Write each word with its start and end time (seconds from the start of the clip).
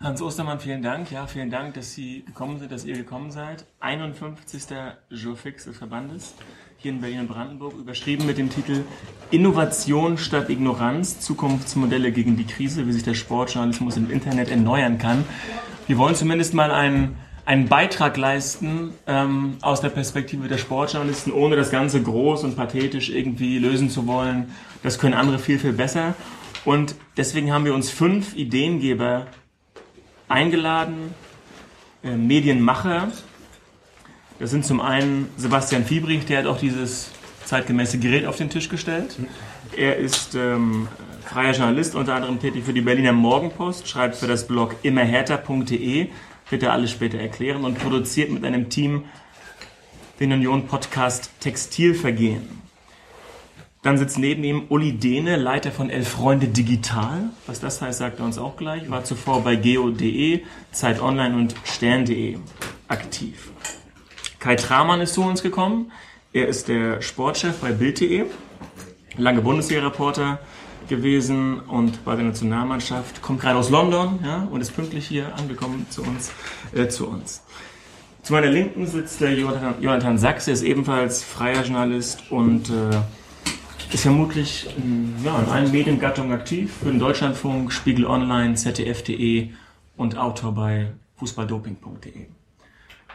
Hans 0.00 0.22
Ostermann, 0.22 0.60
vielen 0.60 0.80
Dank. 0.80 1.10
Ja, 1.10 1.26
vielen 1.26 1.50
Dank, 1.50 1.74
dass 1.74 1.92
Sie 1.92 2.22
gekommen 2.24 2.60
sind, 2.60 2.70
dass 2.70 2.84
ihr 2.84 2.96
gekommen 2.96 3.32
seid. 3.32 3.66
51. 3.80 4.66
Jurfix 5.10 5.64
des 5.64 5.76
Verbandes 5.76 6.34
hier 6.76 6.92
in 6.92 7.00
Berlin 7.00 7.20
und 7.20 7.28
Brandenburg, 7.28 7.74
überschrieben 7.76 8.24
mit 8.24 8.38
dem 8.38 8.48
Titel 8.48 8.84
Innovation 9.32 10.16
statt 10.16 10.50
Ignoranz, 10.50 11.18
Zukunftsmodelle 11.18 12.12
gegen 12.12 12.36
die 12.36 12.46
Krise, 12.46 12.86
wie 12.86 12.92
sich 12.92 13.02
der 13.02 13.14
Sportjournalismus 13.14 13.96
im 13.96 14.08
Internet 14.08 14.50
erneuern 14.50 14.98
kann. 14.98 15.24
Wir 15.88 15.98
wollen 15.98 16.14
zumindest 16.14 16.54
mal 16.54 16.70
einen, 16.70 17.16
einen 17.44 17.66
Beitrag 17.66 18.16
leisten 18.16 18.92
ähm, 19.08 19.56
aus 19.62 19.80
der 19.80 19.88
Perspektive 19.88 20.46
der 20.46 20.58
Sportjournalisten, 20.58 21.32
ohne 21.32 21.56
das 21.56 21.72
Ganze 21.72 22.00
groß 22.00 22.44
und 22.44 22.54
pathetisch 22.54 23.10
irgendwie 23.10 23.58
lösen 23.58 23.90
zu 23.90 24.06
wollen. 24.06 24.54
Das 24.84 25.00
können 25.00 25.14
andere 25.14 25.40
viel, 25.40 25.58
viel 25.58 25.72
besser. 25.72 26.14
Und 26.64 26.94
deswegen 27.16 27.52
haben 27.52 27.64
wir 27.64 27.74
uns 27.74 27.90
fünf 27.90 28.36
Ideengeber 28.36 29.26
eingeladen, 30.28 31.14
äh, 32.02 32.16
Medienmacher. 32.16 33.10
Das 34.38 34.50
sind 34.50 34.64
zum 34.64 34.80
einen 34.80 35.28
Sebastian 35.36 35.84
Fiebrich, 35.84 36.26
der 36.26 36.38
hat 36.38 36.46
auch 36.46 36.58
dieses 36.58 37.10
zeitgemäße 37.44 37.98
Gerät 37.98 38.26
auf 38.26 38.36
den 38.36 38.50
Tisch 38.50 38.68
gestellt. 38.68 39.16
Er 39.76 39.96
ist 39.96 40.34
ähm, 40.34 40.88
freier 41.24 41.52
Journalist, 41.52 41.94
unter 41.94 42.14
anderem 42.14 42.40
tätig 42.40 42.64
für 42.64 42.72
die 42.72 42.80
Berliner 42.80 43.12
Morgenpost, 43.12 43.88
schreibt 43.88 44.16
für 44.16 44.26
das 44.26 44.46
Blog 44.46 44.76
immerhärter.de, 44.82 46.08
wird 46.50 46.62
er 46.62 46.72
alles 46.72 46.90
später 46.90 47.18
erklären 47.18 47.64
und 47.64 47.78
produziert 47.78 48.30
mit 48.30 48.44
einem 48.44 48.68
Team 48.68 49.04
den 50.20 50.32
Union-Podcast 50.32 51.30
Textilvergehen. 51.40 52.67
Dann 53.82 53.96
sitzt 53.96 54.18
neben 54.18 54.42
ihm 54.42 54.64
Uli 54.70 54.92
Dehne, 54.92 55.36
Leiter 55.36 55.70
von 55.70 55.88
Elf 55.88 56.08
Freunde 56.08 56.48
Digital. 56.48 57.30
Was 57.46 57.60
das 57.60 57.80
heißt, 57.80 57.98
sagt 57.98 58.18
er 58.18 58.24
uns 58.24 58.36
auch 58.36 58.56
gleich. 58.56 58.90
War 58.90 59.04
zuvor 59.04 59.44
bei 59.44 59.54
geo.de, 59.54 60.42
Zeit 60.72 61.00
Online 61.00 61.36
und 61.36 61.54
Stern.de 61.64 62.38
aktiv. 62.88 63.52
Kai 64.40 64.56
Tramann 64.56 65.00
ist 65.00 65.14
zu 65.14 65.22
uns 65.22 65.42
gekommen. 65.42 65.92
Er 66.32 66.48
ist 66.48 66.68
der 66.68 67.00
Sportchef 67.02 67.58
bei 67.60 67.72
Bild.de, 67.72 68.26
lange 69.16 69.42
Bundeswehrreporter 69.42 70.40
gewesen 70.88 71.60
und 71.60 72.04
bei 72.04 72.16
der 72.16 72.24
Nationalmannschaft, 72.24 73.22
kommt 73.22 73.40
gerade 73.40 73.58
aus 73.58 73.70
London 73.70 74.18
ja, 74.24 74.48
und 74.50 74.60
ist 74.60 74.74
pünktlich 74.74 75.06
hier 75.06 75.34
angekommen 75.36 75.86
zu 75.90 76.02
uns. 76.02 76.32
Äh, 76.74 76.88
zu 76.88 77.08
uns. 77.08 77.42
Zu 78.22 78.32
meiner 78.32 78.48
Linken 78.48 78.86
sitzt 78.86 79.20
der 79.20 79.34
Jonathan, 79.34 79.74
Jonathan 79.80 80.18
Sachs, 80.18 80.48
er 80.48 80.54
ist 80.54 80.62
ebenfalls 80.62 81.22
freier 81.22 81.62
Journalist 81.62 82.30
und 82.30 82.68
äh, 82.70 82.98
ist 83.92 84.02
vermutlich 84.02 84.66
ja, 85.24 85.38
in 85.38 85.48
allen 85.48 85.72
Mediengattungen 85.72 86.32
aktiv, 86.32 86.72
für 86.82 86.90
den 86.90 86.98
Deutschlandfunk, 86.98 87.72
Spiegel 87.72 88.06
Online, 88.06 88.54
ZDF.de 88.54 89.50
und 89.96 90.16
Autor 90.18 90.54
bei 90.54 90.92
fußballdoping.de. 91.16 92.26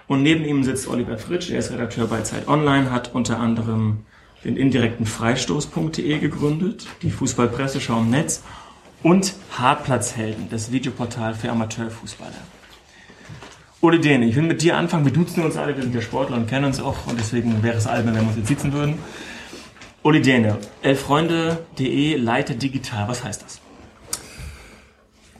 Und 0.07 0.23
neben 0.23 0.43
ihm 0.43 0.63
sitzt 0.63 0.87
Oliver 0.87 1.17
Fritsch, 1.17 1.49
er 1.49 1.59
ist 1.59 1.71
Redakteur 1.71 2.07
bei 2.07 2.21
Zeit 2.21 2.47
Online, 2.47 2.91
hat 2.91 3.13
unter 3.13 3.39
anderem 3.39 4.05
den 4.43 4.57
indirekten 4.57 5.05
Freistoß.de 5.05 6.19
gegründet, 6.19 6.87
die 7.01 7.11
Fußballpresseschau 7.11 7.99
im 7.99 8.09
Netz 8.09 8.43
und 9.01 9.33
Hartplatzhelden, 9.57 10.49
das 10.49 10.71
Videoportal 10.71 11.35
für 11.35 11.49
Amateurfußballer. 11.49 12.31
Uli 13.79 13.99
Dehne, 13.99 14.25
ich 14.25 14.35
will 14.35 14.43
mit 14.43 14.61
dir 14.61 14.77
anfangen. 14.77 15.05
Wir 15.05 15.11
duzen 15.11 15.43
uns 15.43 15.57
alle, 15.57 15.75
wir 15.75 15.83
sind 15.83 15.93
ja 15.93 16.01
Sportler 16.01 16.37
und 16.37 16.47
kennen 16.47 16.65
uns 16.65 16.79
auch 16.79 17.05
und 17.07 17.19
deswegen 17.19 17.63
wäre 17.63 17.77
es 17.77 17.85
albern, 17.85 18.15
wenn 18.15 18.21
wir 18.21 18.27
uns 18.29 18.37
jetzt 18.37 18.47
sitzen 18.47 18.71
würden. 18.73 18.97
Uli 20.03 20.21
Däne, 20.21 20.57
elfreunde.de, 20.81 22.17
Leiter 22.17 22.55
digital, 22.55 23.07
was 23.07 23.23
heißt 23.23 23.41
das? 23.41 23.61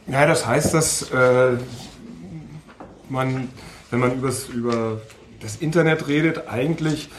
Ja, 0.08 0.25
das 0.25 0.47
heißt, 0.47 0.73
dass 0.73 1.11
äh, 1.11 1.58
man, 3.09 3.50
wenn 3.91 4.00
man 4.00 4.14
übers, 4.14 4.47
über 4.47 5.02
das 5.41 5.58
Internet 5.58 6.08
redet, 6.08 6.47
eigentlich 6.47 7.09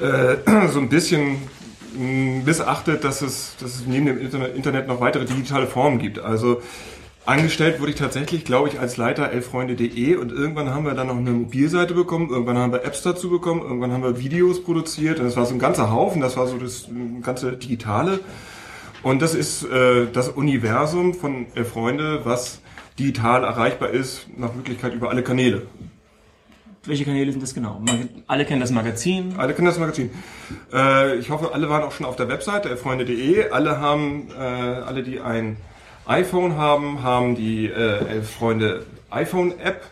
äh, 0.00 0.36
so 0.68 0.80
ein 0.80 0.88
bisschen 0.88 1.42
missachtet, 1.94 3.04
dass 3.04 3.20
es, 3.20 3.56
dass 3.60 3.74
es 3.74 3.86
neben 3.86 4.06
dem 4.06 4.18
Internet 4.18 4.88
noch 4.88 5.00
weitere 5.00 5.26
digitale 5.26 5.66
Formen 5.66 5.98
gibt. 5.98 6.18
Also 6.18 6.62
Angestellt 7.26 7.80
wurde 7.80 7.92
ich 7.92 7.96
tatsächlich, 7.96 8.44
glaube 8.44 8.68
ich, 8.68 8.78
als 8.78 8.98
Leiter 8.98 9.30
elfreunde.de 9.30 10.16
und 10.16 10.30
irgendwann 10.30 10.74
haben 10.74 10.84
wir 10.84 10.92
dann 10.92 11.06
noch 11.06 11.16
eine 11.16 11.30
Mobilseite 11.30 11.94
bekommen, 11.94 12.28
irgendwann 12.28 12.58
haben 12.58 12.72
wir 12.72 12.84
Apps 12.84 13.00
dazu 13.00 13.30
bekommen, 13.30 13.62
irgendwann 13.62 13.92
haben 13.92 14.02
wir 14.02 14.18
Videos 14.18 14.62
produziert 14.62 15.20
und 15.20 15.24
das 15.24 15.36
war 15.36 15.46
so 15.46 15.54
ein 15.54 15.58
ganzer 15.58 15.90
Haufen, 15.90 16.20
das 16.20 16.36
war 16.36 16.46
so 16.46 16.58
das 16.58 16.86
ganze 17.22 17.52
Digitale. 17.52 18.20
Und 19.02 19.22
das 19.22 19.34
ist 19.34 19.64
äh, 19.64 20.06
das 20.12 20.28
Universum 20.28 21.14
von 21.14 21.46
Elfreunde, 21.54 22.20
was 22.24 22.60
digital 22.98 23.44
erreichbar 23.44 23.90
ist, 23.90 24.26
nach 24.36 24.54
Möglichkeit 24.54 24.92
über 24.92 25.08
alle 25.08 25.22
Kanäle. 25.22 25.62
Welche 26.84 27.06
Kanäle 27.06 27.32
sind 27.32 27.42
das 27.42 27.54
genau? 27.54 27.80
Alle 28.26 28.44
kennen 28.44 28.60
das 28.60 28.70
Magazin? 28.70 29.34
Alle 29.38 29.54
kennen 29.54 29.66
das 29.66 29.78
Magazin. 29.78 30.10
Äh, 30.72 31.16
ich 31.16 31.30
hoffe, 31.30 31.54
alle 31.54 31.70
waren 31.70 31.82
auch 31.82 31.92
schon 31.92 32.04
auf 32.04 32.16
der 32.16 32.28
Webseite 32.28 32.68
elfreunde.de. 32.68 33.48
Alle 33.50 33.80
haben, 33.80 34.28
äh, 34.30 34.42
alle, 34.42 35.02
die 35.02 35.20
ein 35.20 35.56
iPhone 36.06 36.56
haben, 36.56 37.02
haben 37.02 37.34
die 37.34 37.66
äh, 37.66 38.06
Elf 38.08 38.30
Freunde 38.30 38.86
iPhone 39.10 39.58
App. 39.58 39.82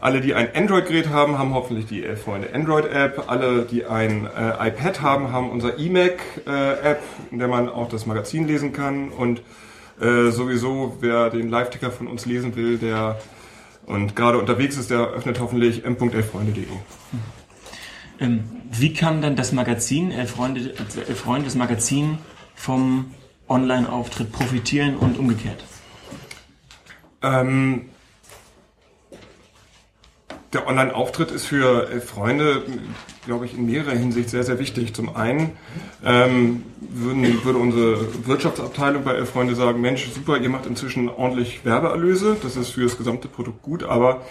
Alle, 0.00 0.20
die 0.20 0.34
ein 0.34 0.48
Android-Gerät 0.54 1.10
haben, 1.10 1.38
haben 1.38 1.54
hoffentlich 1.54 1.86
die 1.86 2.04
Elf 2.04 2.22
Freunde 2.24 2.52
Android-App. 2.52 3.24
Alle, 3.28 3.62
die 3.62 3.84
ein 3.84 4.26
äh, 4.26 4.68
iPad 4.68 5.00
haben, 5.00 5.32
haben 5.32 5.50
unser 5.50 5.78
iMac-App, 5.78 6.46
äh, 6.46 6.96
in 7.30 7.38
der 7.38 7.46
man 7.46 7.68
auch 7.68 7.88
das 7.88 8.06
Magazin 8.06 8.48
lesen 8.48 8.72
kann. 8.72 9.10
Und 9.10 9.42
äh, 10.00 10.30
sowieso, 10.30 10.96
wer 11.00 11.30
den 11.30 11.48
Live-Ticker 11.48 11.92
von 11.92 12.08
uns 12.08 12.26
lesen 12.26 12.56
will, 12.56 12.78
der 12.78 13.18
und 13.86 14.14
gerade 14.14 14.38
unterwegs 14.38 14.76
ist, 14.76 14.90
der 14.90 15.08
öffnet 15.08 15.40
hoffentlich 15.40 15.84
m.elfreunde.de. 15.84 16.64
Ähm, 18.20 18.44
wie 18.70 18.92
kann 18.92 19.22
dann 19.22 19.36
das 19.36 19.52
Magazin, 19.52 20.12
Elf 20.12 20.30
Freunde, 20.30 20.72
Elf 21.08 21.20
Freunde, 21.20 21.44
das 21.44 21.56
Magazin 21.56 22.18
vom 22.54 23.12
Online-Auftritt 23.52 24.32
profitieren 24.32 24.96
und 24.96 25.18
umgekehrt? 25.18 25.62
Ähm, 27.22 27.82
der 30.52 30.66
Online-Auftritt 30.66 31.30
ist 31.30 31.46
für 31.46 31.90
äh, 31.90 32.00
Freunde, 32.00 32.62
glaube 33.24 33.46
ich, 33.46 33.54
in 33.56 33.66
mehrerer 33.66 33.92
Hinsicht 33.92 34.30
sehr, 34.30 34.42
sehr 34.42 34.58
wichtig. 34.58 34.94
Zum 34.94 35.14
einen 35.14 35.52
ähm, 36.04 36.64
würden, 36.80 37.44
würde 37.44 37.58
unsere 37.58 38.26
Wirtschaftsabteilung 38.26 39.04
bei 39.04 39.24
Freunde 39.24 39.54
sagen, 39.54 39.80
Mensch, 39.80 40.10
super, 40.12 40.38
ihr 40.38 40.50
macht 40.50 40.66
inzwischen 40.66 41.08
ordentlich 41.08 41.64
Werbeerlöse, 41.64 42.36
das 42.42 42.56
ist 42.56 42.70
für 42.70 42.82
das 42.82 42.98
gesamte 42.98 43.28
Produkt 43.28 43.62
gut, 43.62 43.82
aber 43.84 44.22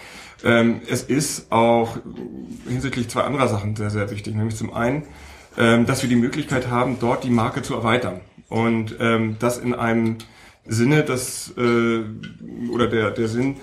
ähm, 0.44 0.82
es 0.88 1.04
ist 1.04 1.52
auch 1.52 1.98
hinsichtlich 2.68 3.10
zwei 3.10 3.22
anderer 3.22 3.48
Sachen 3.48 3.76
sehr, 3.76 3.90
sehr 3.90 4.10
wichtig. 4.12 4.36
Nämlich 4.36 4.56
zum 4.56 4.74
einen, 4.74 5.04
ähm, 5.58 5.86
dass 5.86 6.02
wir 6.02 6.10
die 6.10 6.16
Möglichkeit 6.16 6.70
haben, 6.70 6.98
dort 7.00 7.24
die 7.24 7.30
Marke 7.30 7.62
zu 7.62 7.76
erweitern. 7.76 8.22
Und 8.52 8.98
ähm, 9.00 9.38
das 9.40 9.58
in 9.58 9.74
einem 9.74 10.18
Sinne, 10.66 11.04
das 11.04 11.54
äh, 11.58 12.02
oder 12.70 12.88
der, 12.88 13.12
der 13.12 13.30
Sinn, 13.30 13.56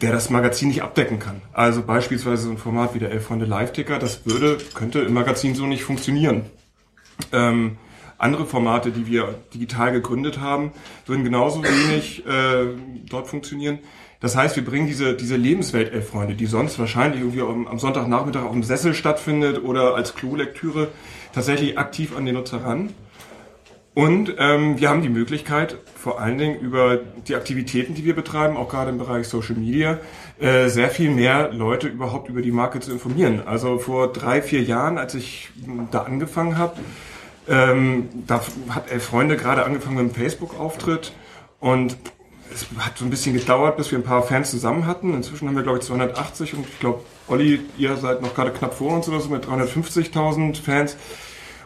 der 0.00 0.12
das 0.12 0.30
Magazin 0.30 0.68
nicht 0.68 0.82
abdecken 0.82 1.18
kann. 1.18 1.42
Also 1.52 1.82
beispielsweise 1.82 2.44
so 2.44 2.50
ein 2.50 2.56
Format 2.56 2.94
wie 2.94 3.00
der 3.00 3.10
Elf 3.10 3.26
Freunde 3.26 3.44
Live-Ticker, 3.44 3.98
das 3.98 4.24
würde, 4.24 4.56
könnte 4.72 5.00
im 5.00 5.12
Magazin 5.12 5.54
so 5.54 5.66
nicht 5.66 5.84
funktionieren. 5.84 6.46
Ähm, 7.32 7.76
andere 8.16 8.46
Formate, 8.46 8.92
die 8.92 9.06
wir 9.06 9.34
digital 9.52 9.92
gegründet 9.92 10.40
haben, 10.40 10.72
würden 11.04 11.22
genauso 11.22 11.62
wenig 11.62 12.24
äh, 12.26 12.68
dort 13.10 13.28
funktionieren. 13.28 13.78
Das 14.20 14.36
heißt, 14.36 14.56
wir 14.56 14.64
bringen 14.64 14.86
diese, 14.86 15.12
diese 15.12 15.36
Lebenswelt 15.36 15.92
Elf 15.92 16.08
Freunde, 16.08 16.34
die 16.34 16.46
sonst 16.46 16.78
wahrscheinlich 16.78 17.20
irgendwie 17.20 17.42
am, 17.42 17.66
am 17.66 17.78
Sonntagnachmittag 17.78 18.42
auf 18.42 18.52
dem 18.52 18.62
Sessel 18.62 18.94
stattfindet 18.94 19.62
oder 19.62 19.96
als 19.96 20.14
Klolektüre, 20.14 20.88
tatsächlich 21.34 21.76
aktiv 21.76 22.16
an 22.16 22.24
den 22.24 22.36
Nutzer 22.36 22.64
ran 22.64 22.88
und 23.94 24.34
ähm, 24.38 24.80
wir 24.80 24.88
haben 24.88 25.02
die 25.02 25.08
Möglichkeit, 25.08 25.78
vor 25.94 26.20
allen 26.20 26.36
Dingen 26.36 26.58
über 26.58 26.98
die 27.28 27.36
Aktivitäten, 27.36 27.94
die 27.94 28.04
wir 28.04 28.14
betreiben, 28.14 28.56
auch 28.56 28.68
gerade 28.68 28.90
im 28.90 28.98
Bereich 28.98 29.28
Social 29.28 29.54
Media, 29.54 29.98
äh, 30.40 30.68
sehr 30.68 30.90
viel 30.90 31.10
mehr 31.10 31.52
Leute 31.52 31.86
überhaupt 31.86 32.28
über 32.28 32.42
die 32.42 32.50
Marke 32.50 32.80
zu 32.80 32.90
informieren. 32.90 33.42
Also 33.46 33.78
vor 33.78 34.12
drei, 34.12 34.42
vier 34.42 34.62
Jahren, 34.62 34.98
als 34.98 35.14
ich 35.14 35.50
da 35.92 36.02
angefangen 36.02 36.58
habe, 36.58 36.74
ähm, 37.48 38.08
da 38.26 38.42
hat 38.70 38.90
Elf 38.90 39.04
Freunde 39.04 39.36
gerade 39.36 39.64
angefangen 39.64 39.96
mit 39.96 40.04
einem 40.04 40.14
Facebook-Auftritt 40.14 41.12
und 41.60 41.96
es 42.52 42.66
hat 42.78 42.98
so 42.98 43.04
ein 43.04 43.10
bisschen 43.10 43.34
gedauert, 43.34 43.76
bis 43.76 43.90
wir 43.90 43.98
ein 43.98 44.04
paar 44.04 44.22
Fans 44.22 44.50
zusammen 44.50 44.86
hatten. 44.86 45.14
Inzwischen 45.14 45.48
haben 45.48 45.56
wir, 45.56 45.62
glaube 45.62 45.78
ich, 45.78 45.84
280 45.84 46.54
und 46.54 46.66
ich 46.66 46.80
glaube, 46.80 47.00
Olli, 47.28 47.60
ihr 47.78 47.96
seid 47.96 48.22
noch 48.22 48.34
gerade 48.34 48.50
knapp 48.50 48.74
vor 48.74 48.92
uns 48.92 49.08
oder 49.08 49.20
so 49.20 49.28
mit 49.28 49.46
350.000 49.46 50.60
Fans. 50.60 50.96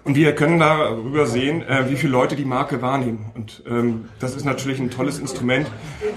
Und 0.04 0.14
wir 0.14 0.34
können 0.34 0.58
darüber 0.58 1.26
sehen, 1.26 1.62
äh, 1.62 1.90
wie 1.90 1.96
viele 1.96 2.12
Leute 2.12 2.36
die 2.36 2.44
Marke 2.44 2.80
wahrnehmen. 2.82 3.26
Und 3.34 3.62
ähm, 3.68 4.08
das 4.20 4.34
ist 4.34 4.44
natürlich 4.44 4.78
ein 4.78 4.90
tolles 4.90 5.18
Instrument, 5.18 5.66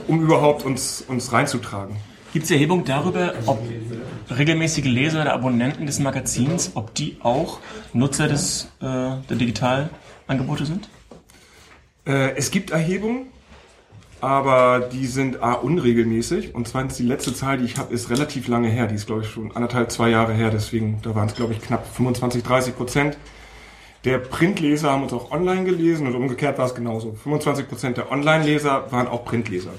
um 0.07 0.21
überhaupt 0.21 0.63
uns, 0.65 1.03
uns 1.07 1.31
reinzutragen. 1.33 1.95
Gibt 2.33 2.45
es 2.45 2.51
Erhebung 2.51 2.85
darüber, 2.85 3.33
ob 3.45 3.61
regelmäßige 4.29 4.85
Leser 4.85 5.21
oder 5.21 5.33
Abonnenten 5.33 5.85
des 5.85 5.99
Magazins, 5.99 6.71
ob 6.75 6.95
die 6.95 7.17
auch 7.21 7.59
Nutzer 7.91 8.29
des, 8.29 8.69
äh, 8.79 8.85
der 8.85 9.35
Digitalangebote 9.37 10.65
sind? 10.65 10.87
Äh, 12.05 12.35
es 12.37 12.51
gibt 12.51 12.71
Erhebungen. 12.71 13.27
aber 14.21 14.87
die 14.91 15.07
sind 15.07 15.41
A, 15.41 15.53
unregelmäßig 15.53 16.53
und 16.53 16.67
zweitens 16.67 16.95
die 16.95 17.03
letzte 17.03 17.33
Zahl, 17.33 17.57
die 17.57 17.65
ich 17.65 17.77
habe, 17.77 17.91
ist 17.91 18.11
relativ 18.11 18.47
lange 18.47 18.69
her. 18.69 18.85
Die 18.85 18.93
ist, 18.93 19.07
glaube 19.07 19.23
ich, 19.23 19.29
schon 19.29 19.51
anderthalb, 19.55 19.91
zwei 19.91 20.09
Jahre 20.09 20.33
her. 20.33 20.51
Deswegen, 20.51 20.99
da 21.01 21.15
waren 21.15 21.27
es, 21.27 21.33
glaube 21.33 21.53
ich, 21.53 21.61
knapp 21.61 21.87
25, 21.95 22.43
30 22.43 22.75
Prozent. 22.77 23.17
Der 24.03 24.17
Printleser 24.17 24.91
haben 24.91 25.03
uns 25.03 25.13
auch 25.13 25.31
online 25.31 25.63
gelesen 25.63 26.07
und 26.07 26.15
umgekehrt 26.15 26.57
war 26.57 26.65
es 26.65 26.73
genauso. 26.73 27.13
25 27.13 27.67
Prozent 27.67 27.97
der 27.97 28.11
Online-Leser 28.11 28.91
waren 28.91 29.07
auch 29.07 29.25
Printleser. 29.25 29.71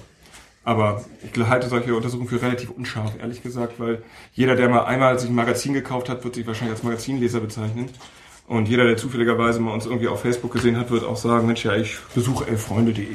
Aber 0.64 1.04
ich 1.22 1.40
halte 1.44 1.68
solche 1.68 1.94
Untersuchungen 1.96 2.28
für 2.28 2.40
relativ 2.40 2.70
unscharf, 2.70 3.14
ehrlich 3.20 3.42
gesagt, 3.42 3.80
weil 3.80 4.04
jeder, 4.32 4.54
der 4.54 4.68
mal 4.68 4.84
einmal 4.84 5.18
sich 5.18 5.28
ein 5.28 5.34
Magazin 5.34 5.72
gekauft 5.72 6.08
hat, 6.08 6.22
wird 6.22 6.36
sich 6.36 6.46
wahrscheinlich 6.46 6.76
als 6.76 6.84
Magazinleser 6.84 7.40
bezeichnen. 7.40 7.88
Und 8.46 8.68
jeder, 8.68 8.84
der 8.84 8.96
zufälligerweise 8.96 9.58
mal 9.58 9.72
uns 9.72 9.86
irgendwie 9.86 10.06
auf 10.06 10.20
Facebook 10.20 10.52
gesehen 10.52 10.76
hat, 10.76 10.90
wird 10.90 11.04
auch 11.04 11.16
sagen, 11.16 11.46
Mensch, 11.46 11.64
ja, 11.64 11.74
ich 11.74 11.96
besuche 12.14 12.46
elffreunde.de. 12.46 13.06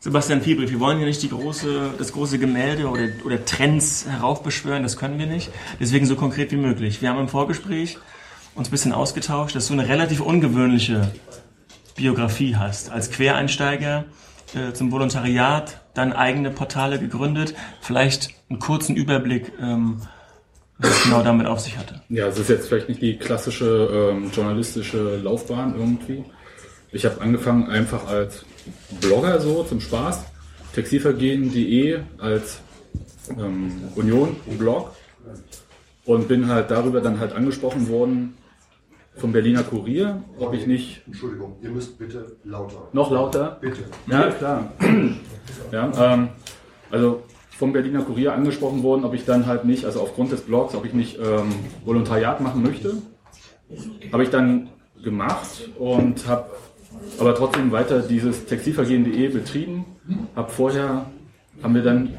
Sebastian 0.00 0.40
Fiebrig, 0.40 0.70
wir 0.70 0.80
wollen 0.80 0.98
hier 0.98 1.06
nicht 1.06 1.22
die 1.22 1.28
große, 1.28 1.94
das 1.98 2.12
große 2.12 2.38
Gemälde 2.38 2.88
oder, 2.88 3.08
oder 3.24 3.44
Trends 3.44 4.06
heraufbeschwören, 4.08 4.82
das 4.82 4.96
können 4.96 5.18
wir 5.18 5.26
nicht. 5.26 5.50
Deswegen 5.80 6.06
so 6.06 6.16
konkret 6.16 6.50
wie 6.52 6.56
möglich. 6.56 7.02
Wir 7.02 7.10
haben 7.10 7.20
im 7.20 7.28
Vorgespräch 7.28 7.98
uns 8.56 8.68
ein 8.68 8.70
bisschen 8.70 8.92
ausgetauscht, 8.92 9.54
dass 9.54 9.68
du 9.68 9.74
eine 9.74 9.88
relativ 9.88 10.20
ungewöhnliche 10.20 11.12
Biografie 11.94 12.56
hast. 12.56 12.90
Als 12.90 13.10
Quereinsteiger 13.10 14.04
äh, 14.54 14.72
zum 14.72 14.90
Volontariat, 14.90 15.80
dann 15.94 16.12
eigene 16.12 16.50
Portale 16.50 16.98
gegründet. 16.98 17.54
Vielleicht 17.80 18.30
einen 18.48 18.58
kurzen 18.58 18.96
Überblick, 18.96 19.52
ähm, 19.60 20.00
was 20.78 20.90
es 20.90 21.02
genau 21.04 21.22
damit 21.22 21.46
auf 21.46 21.60
sich 21.60 21.76
hatte. 21.76 22.02
Ja, 22.08 22.26
es 22.26 22.38
ist 22.38 22.48
jetzt 22.48 22.68
vielleicht 22.68 22.88
nicht 22.88 23.02
die 23.02 23.16
klassische 23.18 24.12
ähm, 24.12 24.30
journalistische 24.30 25.16
Laufbahn 25.16 25.74
irgendwie. 25.76 26.24
Ich 26.92 27.04
habe 27.04 27.20
angefangen 27.20 27.68
einfach 27.68 28.06
als 28.06 28.44
Blogger 29.00 29.40
so 29.40 29.64
zum 29.64 29.80
Spaß, 29.80 30.24
textilvergehen.de 30.74 32.00
als 32.18 32.60
ähm, 33.30 33.90
Union-Blog 33.94 34.94
und 36.04 36.28
bin 36.28 36.48
halt 36.48 36.70
darüber 36.70 37.00
dann 37.00 37.20
halt 37.20 37.32
angesprochen 37.32 37.88
worden 37.88 38.34
vom 39.16 39.32
Berliner 39.32 39.62
Kurier, 39.62 40.22
ob 40.38 40.54
ich 40.54 40.66
nicht... 40.66 41.02
Entschuldigung, 41.06 41.56
ihr 41.62 41.70
müsst 41.70 41.98
bitte 41.98 42.36
lauter. 42.44 42.88
Noch 42.92 43.10
lauter? 43.10 43.58
Bitte. 43.60 43.84
Ja, 44.06 44.30
klar. 44.30 44.72
ja, 45.72 46.14
ähm, 46.14 46.28
also 46.90 47.22
vom 47.56 47.72
Berliner 47.72 48.02
Kurier 48.02 48.34
angesprochen 48.34 48.82
worden, 48.82 49.04
ob 49.04 49.14
ich 49.14 49.24
dann 49.24 49.46
halt 49.46 49.64
nicht, 49.64 49.84
also 49.86 50.00
aufgrund 50.00 50.32
des 50.32 50.42
Blogs, 50.42 50.74
ob 50.74 50.84
ich 50.84 50.92
nicht 50.92 51.18
ähm, 51.18 51.54
Volontariat 51.84 52.40
machen 52.40 52.62
möchte. 52.62 52.98
Habe 54.12 54.22
ich 54.22 54.30
dann 54.30 54.68
gemacht 55.02 55.68
und 55.78 56.26
habe 56.26 56.50
aber 57.18 57.34
trotzdem 57.34 57.72
weiter 57.72 58.00
dieses 58.00 58.44
Textilvergehen.de 58.44 59.28
betrieben. 59.28 59.84
Habe 60.34 60.50
vorher, 60.50 61.06
haben 61.62 61.74
wir 61.74 61.82
dann 61.82 62.14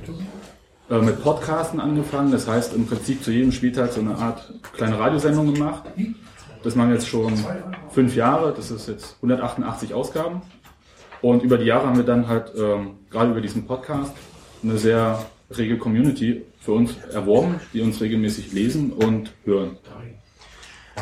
äh, 0.89 0.99
mit 0.99 1.21
Podcasten 1.21 1.79
angefangen, 1.79 2.31
das 2.31 2.47
heißt 2.47 2.73
im 2.73 2.87
Prinzip 2.87 3.23
zu 3.23 3.31
jedem 3.31 3.51
Spieltag 3.51 3.91
so 3.91 4.01
eine 4.01 4.15
Art 4.15 4.53
kleine 4.73 4.97
Radiosendung 4.97 5.53
gemacht. 5.53 5.83
Das 6.67 6.75
machen 6.75 6.91
jetzt 6.91 7.07
schon 7.07 7.33
fünf 7.91 8.13
Jahre, 8.13 8.53
das 8.53 8.71
ist 8.71 8.89
jetzt 8.89 9.15
188 9.21 9.93
Ausgaben. 9.93 10.41
Und 11.21 11.41
über 11.41 11.57
die 11.57 11.63
Jahre 11.63 11.87
haben 11.87 11.95
wir 11.95 12.03
dann 12.03 12.27
halt 12.27 12.51
ähm, 12.57 12.97
gerade 13.09 13.31
über 13.31 13.39
diesen 13.39 13.65
Podcast 13.65 14.11
eine 14.61 14.77
sehr 14.77 15.25
rege 15.49 15.77
Community 15.77 16.43
für 16.59 16.73
uns 16.73 16.97
erworben, 17.13 17.61
die 17.71 17.79
uns 17.79 18.01
regelmäßig 18.01 18.51
lesen 18.51 18.91
und 18.91 19.31
hören. 19.45 19.77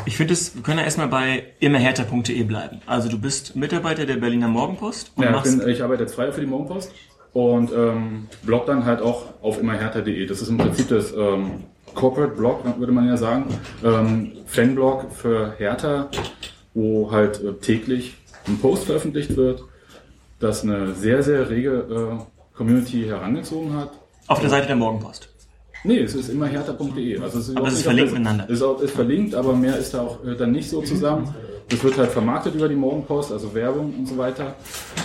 Ich 0.04 0.16
finde 0.16 0.34
es, 0.34 0.54
wir 0.54 0.62
können 0.62 0.78
ja 0.78 0.84
erstmal 0.84 1.08
bei 1.08 1.42
immerhärter.de 1.58 2.44
bleiben. 2.44 2.80
Also 2.86 3.08
du 3.08 3.18
bist 3.18 3.56
Mitarbeiter 3.56 4.06
der 4.06 4.18
Berliner 4.18 4.46
Morgenpost 4.46 5.14
und 5.16 5.24
ja, 5.24 5.32
machst... 5.32 5.52
Ich, 5.52 5.58
bin, 5.58 5.68
ich 5.68 5.82
arbeite 5.82 6.04
jetzt 6.04 6.14
frei 6.14 6.30
für 6.30 6.42
die 6.42 6.46
Morgenpost 6.46 6.92
und 7.32 7.72
ähm, 7.72 8.28
blog 8.44 8.66
dann 8.66 8.84
halt 8.84 9.02
auch 9.02 9.24
auf 9.42 9.58
immerhärter.de. 9.58 10.26
Das 10.26 10.42
ist 10.42 10.48
im 10.48 10.58
Prinzip 10.58 10.90
das 10.90 11.12
ähm, 11.12 11.64
Corporate 11.96 12.36
Blog, 12.36 12.60
würde 12.78 12.92
man 12.92 13.08
ja 13.08 13.16
sagen. 13.16 13.46
Ähm, 13.82 14.32
Fanblog 14.46 15.06
für 15.12 15.54
Hertha, 15.58 16.08
wo 16.74 17.10
halt 17.10 17.42
äh, 17.42 17.54
täglich 17.54 18.16
ein 18.46 18.58
Post 18.58 18.84
veröffentlicht 18.84 19.36
wird, 19.36 19.64
das 20.38 20.62
eine 20.62 20.94
sehr, 20.94 21.24
sehr 21.24 21.50
rege 21.50 22.20
äh, 22.20 22.56
Community 22.56 23.04
herangezogen 23.04 23.74
hat. 23.74 23.90
Auf 24.28 24.40
der 24.40 24.50
Seite 24.50 24.68
der 24.68 24.76
Morgenpost. 24.76 25.28
Nee, 25.84 26.00
es 26.00 26.14
ist 26.14 26.28
immer 26.28 26.46
hertha.de. 26.46 27.20
Also 27.20 27.38
es 27.38 27.48
ist 27.48 27.56
aber 27.56 27.68
es 27.68 27.74
ist 27.74 27.82
verlinkt 27.82 28.10
das, 28.10 28.18
miteinander. 28.18 28.44
Es 28.44 28.56
ist, 28.56 28.62
auch, 28.62 28.80
ist 28.80 28.94
verlinkt, 28.94 29.34
aber 29.34 29.54
mehr 29.54 29.76
ist 29.76 29.94
da 29.94 30.02
auch 30.02 30.24
äh, 30.24 30.36
dann 30.36 30.52
nicht 30.52 30.68
so 30.68 30.82
zusammen. 30.82 31.34
Es 31.70 31.82
wird 31.82 31.96
halt 31.98 32.10
vermarktet 32.10 32.54
über 32.54 32.68
die 32.68 32.76
Morgenpost, 32.76 33.32
also 33.32 33.52
Werbung 33.54 33.94
und 33.98 34.06
so 34.06 34.16
weiter. 34.18 34.54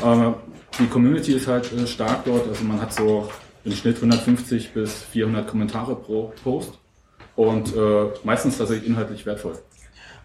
Aber 0.02 0.36
die 0.80 0.88
Community 0.88 1.34
ist 1.34 1.48
halt 1.48 1.72
äh, 1.74 1.88
stark 1.88 2.26
dort. 2.26 2.48
Also 2.48 2.64
man 2.66 2.82
hat 2.82 2.94
so 2.94 3.28
im 3.64 3.72
Schnitt 3.74 3.98
150 3.98 4.74
bis 4.74 5.04
400 5.04 5.48
Kommentare 5.48 5.96
pro 5.96 6.34
Post 6.44 6.80
und 7.36 7.76
äh, 7.76 8.10
meistens 8.24 8.58
tatsächlich 8.58 8.90
inhaltlich 8.90 9.26
wertvoll. 9.26 9.60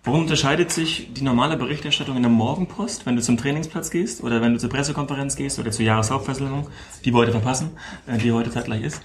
Worum 0.04 0.22
unterscheidet 0.22 0.70
sich 0.70 1.12
die 1.12 1.22
normale 1.22 1.56
Berichterstattung 1.56 2.16
in 2.16 2.22
der 2.22 2.30
Morgenpost, 2.30 3.06
wenn 3.06 3.16
du 3.16 3.22
zum 3.22 3.36
Trainingsplatz 3.36 3.90
gehst 3.90 4.22
oder 4.22 4.40
wenn 4.40 4.52
du 4.52 4.58
zur 4.60 4.70
Pressekonferenz 4.70 5.34
gehst 5.34 5.58
oder 5.58 5.72
zur 5.72 5.84
Jahreshauptversammlung, 5.84 6.68
die 7.04 7.12
wir 7.12 7.18
heute 7.18 7.32
verpassen, 7.32 7.70
äh, 8.06 8.16
die 8.18 8.30
heute 8.30 8.50
zeitgleich 8.50 8.84
ist? 8.84 9.02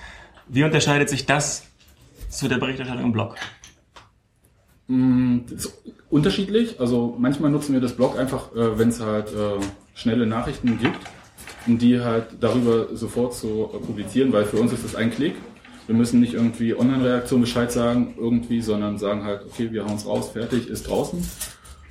Wie 0.48 0.63
unterscheidet 0.63 1.10
sich 1.10 1.25
das 1.25 1.63
zu 2.30 2.48
der 2.48 2.57
Berichterstattung 2.57 3.06
im 3.06 3.12
Blog? 3.12 3.36
Mm, 4.88 5.39
unterschiedlich. 6.10 6.80
Also 6.80 7.16
manchmal 7.18 7.50
nutzen 7.50 7.74
wir 7.74 7.81
das 7.81 7.95
Blog 7.95 8.19
einfach, 8.19 8.54
äh, 8.54 8.78
wenn 8.78 8.89
es 8.89 9.00
halt 9.00 9.30
äh, 9.30 9.60
schnelle 9.95 10.28
Nachrichten 10.28 10.78
gibt, 10.78 11.00
um 11.68 11.78
die 11.78 12.00
halt 12.00 12.25
darüber 12.40 12.96
sofort 12.96 13.34
zu 13.34 13.69
publizieren, 13.86 14.34
weil 14.34 14.46
für 14.46 14.58
uns 14.58 14.74
ist 14.74 14.84
das 14.84 14.96
ein 14.96 15.12
Klick. 15.12 15.36
Wir 15.88 15.96
müssen 15.96 16.19
nicht 16.19 16.34
irgendwie 16.34 16.75
Online-Reaktion 16.75 17.42
Bescheid 17.42 17.72
sagen, 17.72 18.16
irgendwie, 18.18 18.62
sondern 18.62 18.98
sagen 18.98 19.24
halt, 19.24 19.42
okay, 19.46 19.72
wir 19.72 19.86
hauen 19.86 19.96
es 19.96 20.06
raus, 20.06 20.30
fertig, 20.30 20.68
ist 20.69 20.88
draußen. 20.88 21.24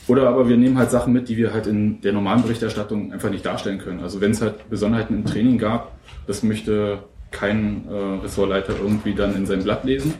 Oder 0.06 0.28
aber 0.28 0.48
wir 0.48 0.56
nehmen 0.56 0.78
halt 0.78 0.90
Sachen 0.90 1.12
mit, 1.12 1.28
die 1.28 1.36
wir 1.36 1.52
halt 1.52 1.66
in 1.66 2.00
der 2.00 2.12
normalen 2.12 2.42
Berichterstattung 2.42 3.12
einfach 3.12 3.30
nicht 3.30 3.44
darstellen 3.44 3.78
können. 3.78 4.00
Also 4.00 4.20
wenn 4.20 4.32
es 4.32 4.40
halt 4.40 4.68
Besonderheiten 4.70 5.14
im 5.14 5.24
Training 5.24 5.58
gab, 5.58 5.92
das 6.26 6.42
möchte 6.42 7.00
kein 7.30 7.86
äh, 7.88 8.22
Ressortleiter 8.22 8.74
irgendwie 8.80 9.14
dann 9.14 9.36
in 9.36 9.46
sein 9.46 9.62
Blatt 9.62 9.84
lesen. 9.84 10.14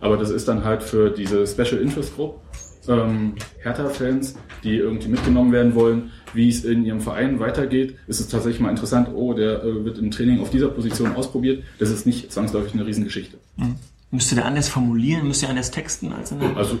Aber 0.00 0.16
das 0.16 0.30
ist 0.30 0.48
dann 0.48 0.64
halt 0.64 0.82
für 0.82 1.10
diese 1.10 1.46
Special 1.46 1.80
Interest 1.80 2.14
Group 2.14 2.40
ähm, 2.88 3.34
Hertha-Fans, 3.60 4.36
die 4.62 4.76
irgendwie 4.76 5.08
mitgenommen 5.08 5.52
werden 5.52 5.74
wollen, 5.74 6.10
wie 6.32 6.48
es 6.48 6.64
in 6.64 6.84
ihrem 6.84 7.00
Verein 7.00 7.40
weitergeht, 7.40 7.96
ist 8.06 8.20
es 8.20 8.28
tatsächlich 8.28 8.60
mal 8.60 8.70
interessant, 8.70 9.08
oh, 9.14 9.34
der 9.34 9.62
äh, 9.62 9.84
wird 9.84 9.98
im 9.98 10.10
Training 10.10 10.40
auf 10.40 10.50
dieser 10.50 10.68
Position 10.68 11.14
ausprobiert. 11.14 11.64
Das 11.78 11.90
ist 11.90 12.06
nicht 12.06 12.32
zwangsläufig 12.32 12.74
eine 12.74 12.86
Riesengeschichte. 12.86 13.38
Mhm. 13.56 13.76
Müsste 14.10 14.34
der 14.36 14.44
anders 14.44 14.68
formulieren? 14.68 15.26
Müsste 15.26 15.46
er 15.46 15.50
anders 15.50 15.70
texten 15.70 16.12
als 16.12 16.30
in 16.30 16.40
der 16.40 16.56
Also, 16.56 16.78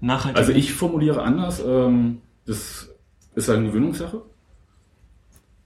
nachhaltig 0.00 0.38
also 0.38 0.52
ich 0.52 0.72
formuliere 0.72 1.22
anders. 1.22 1.62
Ähm, 1.64 2.22
das 2.46 2.88
ist 3.34 3.50
eine 3.50 3.66
Gewöhnungssache. 3.66 4.22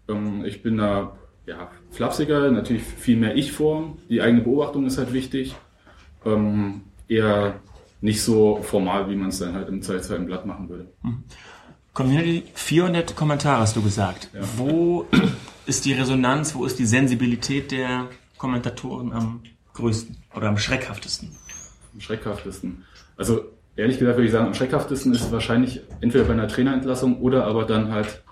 Ähm, 0.09 0.45
ich 0.45 0.63
bin 0.63 0.79
da 0.79 1.17
ja, 1.47 1.71
flapsiger, 1.91 2.51
natürlich 2.51 2.83
viel 2.83 3.17
mehr 3.17 3.37
Ich-Form. 3.37 3.99
Die 4.09 4.23
eigene 4.23 4.43
Beobachtung 4.43 4.87
ist 4.87 4.99
halt 4.99 5.13
wichtig. 5.13 5.55
Ähm, 6.25 6.83
eher 7.09 7.61
nicht 8.03 8.23
so 8.23 8.61
formal, 8.63 9.09
wie 9.09 9.17
man 9.17 9.29
es 9.29 9.39
dann 9.39 9.55
halt 9.55 9.69
im 9.69 9.81
zweiten 9.81 10.27
Blatt 10.27 10.45
machen 10.45 10.69
würde. 10.69 10.89
Mhm. 11.03 11.25
Community, 11.95 12.45
400 12.55 13.15
Kommentare 13.17 13.61
hast 13.61 13.77
du 13.77 13.83
gesagt. 13.83 14.29
Ja. 14.35 14.41
Wo 14.57 15.07
ist 15.67 15.85
die 15.85 15.93
Resonanz, 15.93 16.55
wo 16.55 16.65
ist 16.65 16.79
die 16.79 16.87
Sensibilität 16.87 17.71
der 17.71 18.09
Kommentatoren 18.39 19.13
am 19.13 19.41
größten 19.75 20.17
oder 20.35 20.49
am 20.49 20.59
schreckhaftesten? 20.59 21.31
Am 21.95 22.01
schreckhaftesten. 22.01 22.85
Also 23.17 23.45
ehrlich 23.77 23.99
gesagt 23.99 24.17
würde 24.17 24.27
ich 24.27 24.33
sagen, 24.33 24.47
am 24.47 24.55
schreckhaftesten 24.55 25.13
ist 25.13 25.23
es 25.23 25.33
wahrscheinlich 25.33 25.83
entweder 26.01 26.25
bei 26.25 26.33
einer 26.33 26.49
Trainerentlassung 26.49 27.21
oder 27.21 27.45
aber 27.45 27.67
dann 27.67 27.93
halt, 27.93 28.23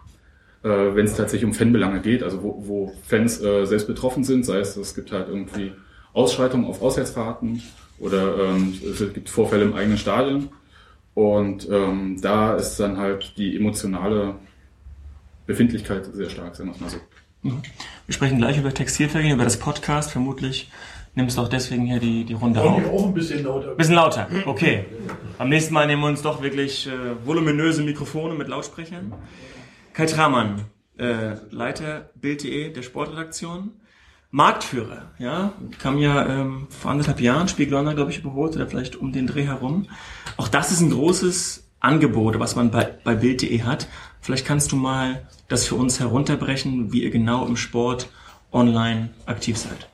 äh, 0.65 0.69
wenn 0.69 1.05
es 1.05 1.15
tatsächlich 1.15 1.45
um 1.45 1.55
Fanbelange 1.55 2.00
geht, 2.00 2.25
also 2.25 2.43
wo, 2.43 2.65
wo 2.67 2.93
Fans 3.07 3.41
äh, 3.41 3.67
selbst 3.67 3.87
betroffen 3.87 4.25
sind, 4.25 4.45
sei 4.45 4.59
es, 4.59 4.77
es 4.77 4.95
gibt 4.95 5.12
halt 5.12 5.29
irgendwie 5.29 5.73
Ausschreitungen 6.12 6.67
auf 6.67 6.83
Auswärtsfahrten 6.83 7.62
oder 8.00 8.37
ähm, 8.38 8.78
es 8.83 8.99
gibt 9.12 9.30
Vorfälle 9.30 9.64
im 9.64 9.75
eigenen 9.75 9.99
Stadion 9.99 10.49
und 11.14 11.69
ähm, 11.71 12.21
da 12.21 12.57
ist 12.57 12.78
dann 12.78 12.97
halt 12.97 13.35
die 13.37 13.57
emotionale 13.57 14.37
Befindlichkeit 15.47 16.07
sehr 16.12 16.30
stark, 16.30 16.57
sagen 16.57 16.71
wir 16.71 16.75
es 16.75 16.80
mal 16.80 16.90
so. 16.90 16.99
Mhm. 17.42 17.62
Wir 18.07 18.14
sprechen 18.14 18.38
gleich 18.38 18.59
über 18.59 18.73
Textilvergehen, 18.73 19.35
über 19.35 19.45
das 19.45 19.59
Podcast. 19.59 20.11
Vermutlich 20.12 20.71
nimmst 21.14 21.37
du 21.37 21.42
auch 21.42 21.49
deswegen 21.49 21.87
hier 21.87 21.99
die, 21.99 22.25
die 22.25 22.35
Runde 22.35 22.61
auf. 22.61 22.85
auch 22.87 23.07
ein 23.07 23.14
bisschen 23.14 23.45
lauter. 23.45 23.75
Bisschen 23.75 23.95
lauter, 23.95 24.28
okay. 24.47 24.85
Am 25.38 25.49
nächsten 25.49 25.75
Mal 25.75 25.87
nehmen 25.87 26.02
wir 26.02 26.09
uns 26.09 26.23
doch 26.23 26.42
wirklich 26.42 26.87
äh, 26.87 27.26
voluminöse 27.26 27.83
Mikrofone 27.83 28.35
mit 28.35 28.49
Lautsprechern. 28.49 29.12
Kai 29.92 30.07
Tramann, 30.07 30.62
äh, 30.99 31.35
Leiter 31.50 32.11
Bild.de 32.14 32.73
der 32.73 32.83
Sportredaktion. 32.83 33.73
Marktführer, 34.33 35.11
ja, 35.19 35.53
kam 35.81 35.99
ja 35.99 36.25
ähm, 36.27 36.69
vor 36.71 36.93
anderthalb 36.93 37.21
Jahren, 37.21 37.49
Spiegel 37.49 37.83
glaube 37.95 38.11
ich, 38.11 38.19
überholt, 38.19 38.55
oder 38.55 38.69
vielleicht 38.69 38.95
um 38.97 39.13
den 39.13 39.27
Dreh 39.27 39.45
herum. 39.45 39.89
Auch 40.37 40.47
das 40.47 40.71
ist 40.71 40.81
ein 40.81 40.91
großes 40.91 41.65
Angebote, 41.81 42.39
was 42.39 42.55
man 42.55 42.71
bei, 42.71 42.85
bei 43.03 43.15
Bild.de 43.15 43.63
hat. 43.63 43.89
Vielleicht 44.21 44.47
kannst 44.47 44.71
du 44.71 44.77
mal 44.77 45.27
das 45.49 45.67
für 45.67 45.75
uns 45.75 45.99
herunterbrechen, 45.99 46.93
wie 46.93 47.03
ihr 47.03 47.11
genau 47.11 47.45
im 47.47 47.57
Sport 47.57 48.09
online 48.53 49.11
aktiv 49.27 49.57
seid. 49.57 49.89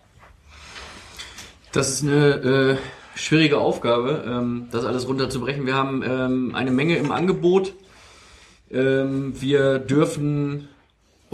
Das 1.73 1.89
ist 1.89 2.03
eine 2.03 2.27
äh, 2.35 2.77
schwierige 3.15 3.59
Aufgabe, 3.59 4.25
ähm, 4.27 4.69
das 4.71 4.85
alles 4.85 5.09
runterzubrechen. 5.09 5.65
Wir 5.65 5.75
haben 5.75 6.03
ähm, 6.03 6.55
eine 6.55 6.71
Menge 6.71 6.97
im 6.97 7.11
Angebot. 7.11 7.75
Ähm, 8.71 9.41
wir 9.41 9.79
dürfen 9.79 10.69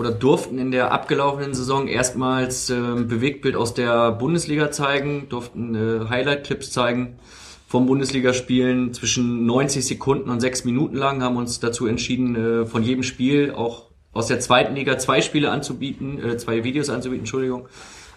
oder 0.03 0.11
durften 0.11 0.59
in 0.59 0.73
der 0.73 0.91
abgelaufenen 0.91 1.55
Saison 1.55 1.87
erstmals 1.87 2.71
ähm, 2.71 3.07
Bewegtbild 3.07 3.55
aus 3.55 3.73
der 3.73 4.11
Bundesliga 4.11 4.73
zeigen, 4.73 5.29
durften 5.29 5.77
äh, 5.77 6.09
Highlight-Clips 6.09 6.73
zeigen 6.73 7.21
vom 7.69 7.87
Bundesligaspielen 7.87 8.93
zwischen 8.95 9.47
90 9.47 9.87
Sekunden 9.87 10.29
und 10.29 10.41
6 10.41 10.65
Minuten 10.65 10.97
lang, 10.97 11.23
haben 11.23 11.37
uns 11.37 11.61
dazu 11.61 11.87
entschieden, 11.87 12.35
äh, 12.35 12.67
von 12.67 12.83
jedem 12.83 13.05
Spiel 13.05 13.53
auch 13.53 13.91
aus 14.13 14.27
der 14.27 14.41
zweiten 14.41 14.75
Liga 14.75 14.99
zwei 14.99 15.21
Spiele 15.21 15.53
anzubieten, 15.53 16.19
äh, 16.21 16.37
zwei 16.37 16.65
Videos 16.65 16.91
anzubieten, 16.91 17.21
Entschuldigung. 17.21 17.69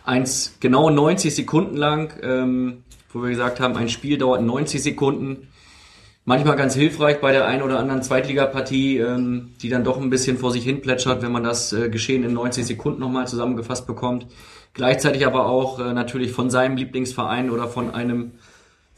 Eins 0.04 0.58
genau 0.60 0.90
90 0.90 1.36
Sekunden 1.36 1.78
lang, 1.78 2.14
ähm, 2.24 2.84
wo 3.14 3.22
wir 3.22 3.30
gesagt 3.30 3.60
haben, 3.60 3.76
ein 3.76 3.90
Spiel 3.90 4.18
dauert 4.18 4.42
90 4.42 4.82
Sekunden 4.82 5.50
manchmal 6.26 6.56
ganz 6.56 6.74
hilfreich 6.74 7.22
bei 7.22 7.32
der 7.32 7.46
einen 7.46 7.62
oder 7.62 7.80
anderen 7.80 8.04
Zweitligapartie, 8.04 8.98
ähm, 8.98 9.54
die 9.62 9.70
dann 9.70 9.84
doch 9.84 10.02
ein 10.02 10.10
bisschen 10.10 10.38
vor 10.38 10.52
sich 10.52 10.64
hin 10.64 10.82
plätschert, 10.82 11.22
wenn 11.22 11.32
man 11.32 11.44
das 11.44 11.72
äh, 11.72 11.90
Geschehen 11.90 12.24
in 12.24 12.34
90 12.34 12.66
Sekunden 12.66 13.00
nochmal 13.00 13.28
zusammengefasst 13.28 13.88
bekommt. 13.88 14.28
Gleichzeitig 14.74 15.26
aber 15.26 15.46
auch 15.46 15.80
äh, 15.80 15.94
natürlich 15.94 16.32
von 16.32 16.50
seinem 16.50 16.76
Lieblingsverein 16.76 17.50
oder 17.50 17.68
von 17.68 17.94
einem 17.94 18.34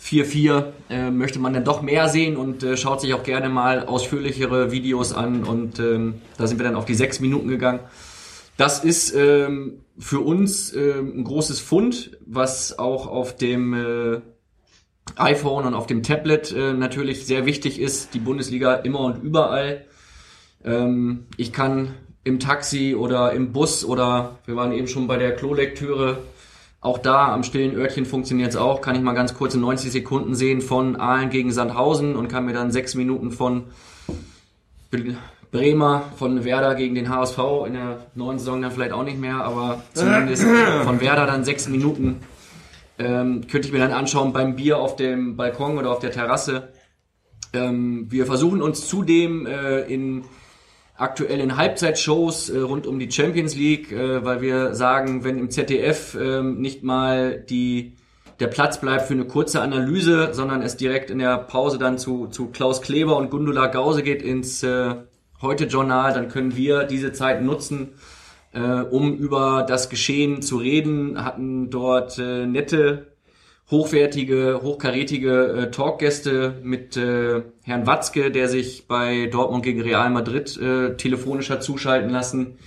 4-4 0.01 0.63
äh, 0.89 1.11
möchte 1.11 1.39
man 1.39 1.53
dann 1.53 1.63
doch 1.63 1.81
mehr 1.81 2.07
sehen 2.07 2.37
und 2.37 2.63
äh, 2.63 2.77
schaut 2.77 3.01
sich 3.01 3.13
auch 3.13 3.23
gerne 3.23 3.49
mal 3.49 3.85
ausführlichere 3.85 4.71
Videos 4.71 5.11
an 5.11 5.43
und 5.43 5.79
ähm, 5.79 6.21
da 6.37 6.47
sind 6.47 6.59
wir 6.59 6.65
dann 6.65 6.75
auf 6.75 6.85
die 6.85 6.95
sechs 6.95 7.19
Minuten 7.19 7.47
gegangen. 7.47 7.79
Das 8.57 8.83
ist 8.83 9.13
ähm, 9.15 9.81
für 9.99 10.19
uns 10.19 10.73
ähm, 10.73 11.13
ein 11.17 11.23
großes 11.23 11.59
Fund, 11.59 12.17
was 12.25 12.77
auch 12.77 13.07
auf 13.07 13.35
dem 13.35 13.73
äh, 13.73 14.21
iPhone 15.15 15.65
und 15.65 15.73
auf 15.73 15.87
dem 15.87 16.03
Tablet 16.03 16.51
äh, 16.51 16.73
natürlich 16.73 17.25
sehr 17.25 17.45
wichtig 17.45 17.79
ist. 17.79 18.13
Die 18.13 18.19
Bundesliga 18.19 18.75
immer 18.75 18.99
und 18.99 19.23
überall. 19.23 19.85
Ähm, 20.63 21.25
ich 21.37 21.53
kann 21.53 21.93
im 22.23 22.39
Taxi 22.39 22.95
oder 22.95 23.31
im 23.31 23.53
Bus 23.53 23.85
oder 23.85 24.37
wir 24.45 24.55
waren 24.55 24.73
eben 24.73 24.87
schon 24.87 25.07
bei 25.07 25.17
der 25.17 25.35
Klolektüre. 25.35 26.17
Auch 26.81 26.99
da 26.99 27.33
am 27.33 27.43
stillen 27.43 27.75
Örtchen 27.75 28.05
funktioniert 28.05 28.49
es 28.49 28.55
auch. 28.55 28.81
Kann 28.81 28.95
ich 28.95 29.01
mal 29.01 29.13
ganz 29.13 29.33
kurz 29.33 29.55
in 29.55 29.61
90 29.61 29.91
Sekunden 29.91 30.35
sehen 30.35 30.61
von 30.61 30.95
Aalen 30.95 31.29
gegen 31.29 31.51
Sandhausen 31.51 32.15
und 32.15 32.27
kann 32.27 32.45
mir 32.45 32.53
dann 32.53 32.71
sechs 32.71 32.95
Minuten 32.95 33.31
von 33.31 33.63
Bremer, 35.51 36.03
von 36.17 36.43
Werder 36.43 36.75
gegen 36.75 36.95
den 36.95 37.09
HSV 37.09 37.39
in 37.65 37.73
der 37.73 38.05
neuen 38.15 38.37
Saison 38.39 38.61
dann 38.61 38.71
vielleicht 38.71 38.91
auch 38.91 39.03
nicht 39.03 39.19
mehr, 39.19 39.43
aber 39.43 39.81
zumindest 39.93 40.43
von 40.83 41.01
Werder 41.01 41.25
dann 41.25 41.43
sechs 41.43 41.67
Minuten 41.67 42.21
ähm, 42.99 43.47
könnte 43.47 43.67
ich 43.67 43.73
mir 43.73 43.79
dann 43.79 43.93
anschauen 43.93 44.33
beim 44.33 44.55
Bier 44.55 44.79
auf 44.79 44.95
dem 44.95 45.35
Balkon 45.35 45.77
oder 45.77 45.91
auf 45.91 45.99
der 45.99 46.11
Terrasse. 46.11 46.69
Ähm, 47.53 48.07
wir 48.09 48.25
versuchen 48.25 48.61
uns 48.61 48.87
zudem 48.87 49.45
äh, 49.45 49.81
in 49.81 50.25
aktuellen 50.95 51.57
Halbzeitshows 51.57 52.49
äh, 52.49 52.59
rund 52.59 52.87
um 52.87 52.99
die 52.99 53.11
Champions 53.11 53.55
League, 53.55 53.91
äh, 53.91 54.23
weil 54.25 54.41
wir 54.41 54.73
sagen, 54.73 55.23
wenn 55.23 55.37
im 55.37 55.51
ZDF 55.51 56.15
äh, 56.15 56.41
nicht 56.41 56.83
mal 56.83 57.39
die 57.39 57.95
der 58.39 58.47
Platz 58.47 58.79
bleibt 58.79 59.07
für 59.07 59.13
eine 59.13 59.25
kurze 59.25 59.61
Analyse, 59.61 60.29
sondern 60.33 60.61
es 60.61 60.77
direkt 60.77 61.09
in 61.09 61.19
der 61.19 61.37
Pause 61.39 61.79
dann 61.79 61.97
zu, 61.97 62.27
zu 62.27 62.47
Klaus 62.47 62.81
Kleber 62.81 63.17
und 63.17 63.31
Gundula 63.31 63.67
Gause 63.67 64.03
geht 64.03 64.21
ins 64.21 64.61
äh, 64.61 64.95
Heute-Journal, 65.41 66.13
dann 66.13 66.29
können 66.29 66.55
wir 66.55 66.83
diese 66.83 67.13
Zeit 67.13 67.41
nutzen, 67.43 67.93
äh, 68.57 68.81
um 68.81 69.15
über 69.15 69.65
das 69.67 69.89
Geschehen 69.89 70.41
zu 70.41 70.57
reden, 70.57 71.23
hatten 71.23 71.69
dort 71.69 72.17
äh, 72.17 72.45
nette, 72.47 73.07
hochwertige, 73.69 74.61
hochkarätige 74.63 75.47
äh, 75.47 75.71
Talkgäste 75.71 76.55
mit 76.63 76.97
äh, 76.97 77.43
Herrn 77.63 77.85
Watzke, 77.85 78.31
der 78.31 78.49
sich 78.49 78.87
bei 78.87 79.27
Dortmund 79.27 79.63
gegen 79.63 79.81
Real 79.81 80.09
Madrid 80.09 80.57
äh, 80.57 80.95
telefonisch 80.95 81.49
hat 81.49 81.63
zuschalten 81.63 82.09
lassen. 82.09 82.57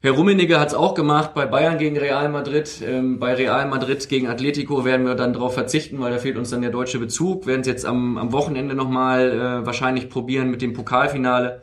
Herr 0.00 0.12
Rummenigge 0.12 0.60
hat 0.60 0.68
es 0.68 0.74
auch 0.74 0.94
gemacht 0.94 1.34
bei 1.34 1.44
Bayern 1.44 1.76
gegen 1.76 1.98
Real 1.98 2.28
Madrid. 2.28 2.80
Ähm, 2.86 3.18
bei 3.18 3.34
Real 3.34 3.66
Madrid 3.66 4.08
gegen 4.08 4.28
Atletico 4.28 4.84
werden 4.84 5.04
wir 5.04 5.16
dann 5.16 5.32
darauf 5.32 5.54
verzichten, 5.54 5.98
weil 5.98 6.12
da 6.12 6.18
fehlt 6.18 6.38
uns 6.38 6.50
dann 6.50 6.62
der 6.62 6.70
deutsche 6.70 7.00
Bezug. 7.00 7.48
Werden 7.48 7.62
es 7.62 7.66
jetzt 7.66 7.84
am, 7.84 8.16
am 8.16 8.32
Wochenende 8.32 8.76
nochmal 8.76 9.32
äh, 9.32 9.66
wahrscheinlich 9.66 10.08
probieren 10.08 10.50
mit 10.50 10.62
dem 10.62 10.72
Pokalfinale 10.72 11.60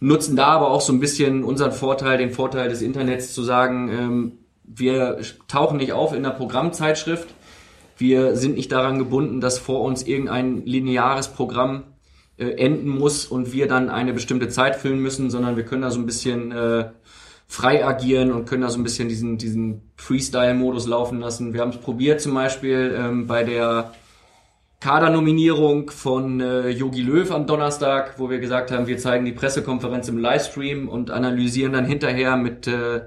nutzen 0.00 0.36
da 0.36 0.46
aber 0.46 0.70
auch 0.70 0.80
so 0.80 0.92
ein 0.92 1.00
bisschen 1.00 1.44
unseren 1.44 1.72
Vorteil, 1.72 2.18
den 2.18 2.30
Vorteil 2.30 2.68
des 2.68 2.82
Internets 2.82 3.32
zu 3.32 3.42
sagen, 3.42 3.90
ähm, 3.90 4.32
wir 4.64 5.18
tauchen 5.48 5.78
nicht 5.78 5.92
auf 5.92 6.14
in 6.14 6.22
der 6.22 6.30
Programmzeitschrift. 6.30 7.28
Wir 7.96 8.36
sind 8.36 8.54
nicht 8.54 8.70
daran 8.70 8.98
gebunden, 8.98 9.40
dass 9.40 9.58
vor 9.58 9.82
uns 9.82 10.02
irgendein 10.04 10.64
lineares 10.64 11.28
Programm 11.28 11.84
äh, 12.36 12.50
enden 12.50 12.88
muss 12.88 13.26
und 13.26 13.52
wir 13.52 13.66
dann 13.66 13.90
eine 13.90 14.12
bestimmte 14.12 14.48
Zeit 14.48 14.76
füllen 14.76 15.00
müssen, 15.00 15.30
sondern 15.30 15.56
wir 15.56 15.64
können 15.64 15.82
da 15.82 15.90
so 15.90 15.98
ein 15.98 16.06
bisschen 16.06 16.52
äh, 16.52 16.90
frei 17.48 17.84
agieren 17.84 18.30
und 18.30 18.46
können 18.46 18.62
da 18.62 18.70
so 18.70 18.78
ein 18.78 18.84
bisschen 18.84 19.08
diesen, 19.08 19.38
diesen 19.38 19.90
Freestyle-Modus 19.96 20.86
laufen 20.86 21.18
lassen. 21.18 21.54
Wir 21.54 21.62
haben 21.62 21.70
es 21.70 21.78
probiert 21.78 22.20
zum 22.20 22.34
Beispiel 22.34 22.94
ähm, 22.96 23.26
bei 23.26 23.42
der 23.42 23.92
Kadernominierung 24.80 25.90
von 25.90 26.40
äh, 26.40 26.70
Löw 26.70 27.30
am 27.32 27.46
Donnerstag, 27.46 28.18
wo 28.18 28.30
wir 28.30 28.38
gesagt 28.38 28.70
haben, 28.70 28.86
wir 28.86 28.98
zeigen 28.98 29.24
die 29.24 29.32
Pressekonferenz 29.32 30.08
im 30.08 30.18
Livestream 30.18 30.88
und 30.88 31.10
analysieren 31.10 31.72
dann 31.72 31.84
hinterher 31.84 32.36
mit 32.36 32.68
äh, 32.68 33.00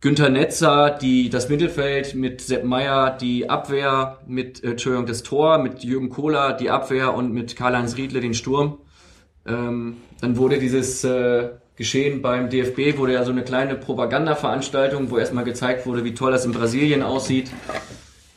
Günther 0.00 0.30
Netzer 0.30 0.90
die, 0.90 1.28
das 1.28 1.50
Mittelfeld, 1.50 2.14
mit 2.14 2.40
Sepp 2.40 2.64
Meyer 2.64 3.16
die 3.16 3.50
Abwehr, 3.50 4.18
mit 4.26 4.64
äh, 4.64 4.70
Entschuldigung, 4.70 5.06
das 5.06 5.22
Tor, 5.22 5.58
mit 5.58 5.84
Jürgen 5.84 6.08
Kohler 6.08 6.54
die 6.54 6.70
Abwehr 6.70 7.14
und 7.14 7.34
mit 7.34 7.54
Karl-Heinz 7.54 7.98
Riedle 7.98 8.20
den 8.20 8.32
Sturm. 8.32 8.78
Ähm, 9.46 9.98
dann 10.22 10.38
wurde 10.38 10.58
dieses 10.58 11.04
äh, 11.04 11.50
Geschehen 11.76 12.22
beim 12.22 12.48
DFB, 12.48 12.98
wurde 12.98 13.12
ja 13.12 13.24
so 13.24 13.30
eine 13.30 13.44
kleine 13.44 13.74
Propagandaveranstaltung, 13.74 15.10
wo 15.10 15.18
erstmal 15.18 15.44
gezeigt 15.44 15.86
wurde, 15.86 16.04
wie 16.04 16.14
toll 16.14 16.32
das 16.32 16.44
in 16.46 16.52
Brasilien 16.52 17.02
aussieht. 17.02 17.50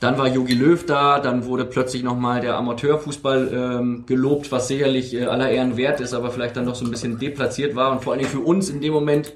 Dann 0.05 0.19
war 0.19 0.27
Jogi 0.27 0.53
Löw 0.53 0.85
da, 0.85 1.19
dann 1.19 1.45
wurde 1.45 1.65
plötzlich 1.65 2.03
nochmal 2.03 2.39
der 2.39 2.57
Amateurfußball 2.57 3.49
ähm, 3.51 4.05
gelobt, 4.05 4.51
was 4.51 4.67
sicherlich 4.67 5.15
äh, 5.15 5.25
aller 5.25 5.49
Ehren 5.49 5.77
wert 5.77 5.99
ist, 5.99 6.13
aber 6.13 6.29
vielleicht 6.29 6.55
dann 6.55 6.67
doch 6.67 6.75
so 6.75 6.85
ein 6.85 6.91
bisschen 6.91 7.17
deplatziert 7.17 7.75
war 7.75 7.91
und 7.91 8.03
vor 8.03 8.15
Dingen 8.15 8.29
für 8.29 8.41
uns 8.41 8.69
in 8.69 8.81
dem 8.81 8.93
Moment 8.93 9.33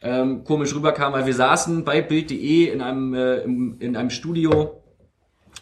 ähm, 0.00 0.42
komisch 0.44 0.74
rüberkam, 0.74 1.12
weil 1.12 1.26
wir 1.26 1.34
saßen 1.34 1.84
bei 1.84 2.00
Bild.de 2.00 2.72
in 2.72 2.80
einem, 2.80 3.12
äh, 3.12 3.42
in 3.42 3.94
einem 3.94 4.08
Studio 4.08 4.80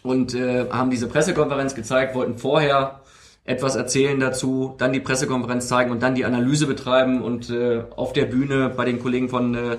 und 0.03 0.33
äh, 0.35 0.69
haben 0.69 0.89
diese 0.89 1.09
Pressekonferenz 1.09 1.75
gezeigt, 1.75 2.15
wollten 2.15 2.37
vorher 2.37 3.01
etwas 3.43 3.75
erzählen 3.75 4.21
dazu, 4.21 4.73
dann 4.77 4.93
die 4.93 5.01
Pressekonferenz 5.01 5.67
zeigen 5.67 5.91
und 5.91 6.01
dann 6.01 6.15
die 6.15 6.23
Analyse 6.23 6.65
betreiben 6.65 7.21
und 7.21 7.49
äh, 7.49 7.83
auf 7.93 8.13
der 8.13 8.23
Bühne 8.23 8.69
bei 8.69 8.85
den 8.85 8.99
Kollegen 8.99 9.27
von 9.27 9.53
äh, 9.53 9.77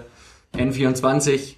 N24 0.55 1.55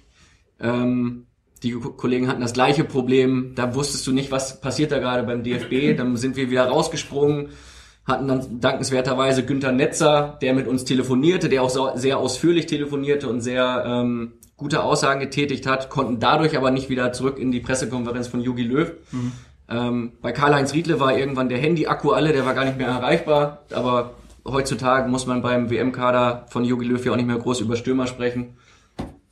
ähm, 0.61 1.25
die 1.63 1.71
Kollegen 1.71 2.27
hatten 2.27 2.41
das 2.41 2.53
gleiche 2.53 2.83
Problem. 2.83 3.53
Da 3.55 3.73
wusstest 3.73 4.05
du 4.05 4.11
nicht, 4.11 4.31
was 4.31 4.59
passiert 4.59 4.91
da 4.91 4.99
gerade 4.99 5.23
beim 5.23 5.43
DFB. 5.43 5.95
Dann 5.97 6.15
sind 6.17 6.35
wir 6.35 6.51
wieder 6.51 6.65
rausgesprungen, 6.65 7.49
hatten 8.05 8.27
dann 8.27 8.59
dankenswerterweise 8.59 9.45
Günther 9.45 9.71
Netzer, 9.71 10.37
der 10.41 10.53
mit 10.53 10.67
uns 10.67 10.83
telefonierte, 10.83 11.47
der 11.47 11.63
auch 11.63 11.95
sehr 11.95 12.17
ausführlich 12.17 12.65
telefonierte 12.65 13.29
und 13.29 13.39
sehr 13.39 13.83
ähm, 13.87 14.33
gute 14.57 14.83
Aussagen 14.83 15.21
getätigt 15.21 15.65
hat, 15.65 15.89
konnten 15.89 16.19
dadurch 16.19 16.57
aber 16.57 16.69
nicht 16.69 16.89
wieder 16.89 17.13
zurück 17.13 17.39
in 17.39 17.51
die 17.51 17.61
Pressekonferenz 17.61 18.27
von 18.27 18.41
Jogi 18.41 18.63
Löw. 18.63 18.91
Mhm. 19.11 19.31
Ähm, 19.69 20.11
bei 20.21 20.33
Karl-Heinz 20.33 20.73
Riedle 20.73 20.99
war 20.99 21.17
irgendwann 21.17 21.47
der 21.47 21.59
Handy-Akku 21.59 22.11
alle, 22.11 22.33
der 22.33 22.45
war 22.45 22.53
gar 22.53 22.65
nicht 22.65 22.77
mehr 22.77 22.87
erreichbar. 22.87 23.63
Aber 23.71 24.15
heutzutage 24.45 25.09
muss 25.09 25.25
man 25.25 25.41
beim 25.41 25.69
WM-Kader 25.69 26.45
von 26.49 26.65
Jogi 26.65 26.85
Löw 26.85 27.03
ja 27.05 27.13
auch 27.13 27.17
nicht 27.17 27.27
mehr 27.27 27.37
groß 27.37 27.61
über 27.61 27.77
Stürmer 27.77 28.07
sprechen. 28.07 28.57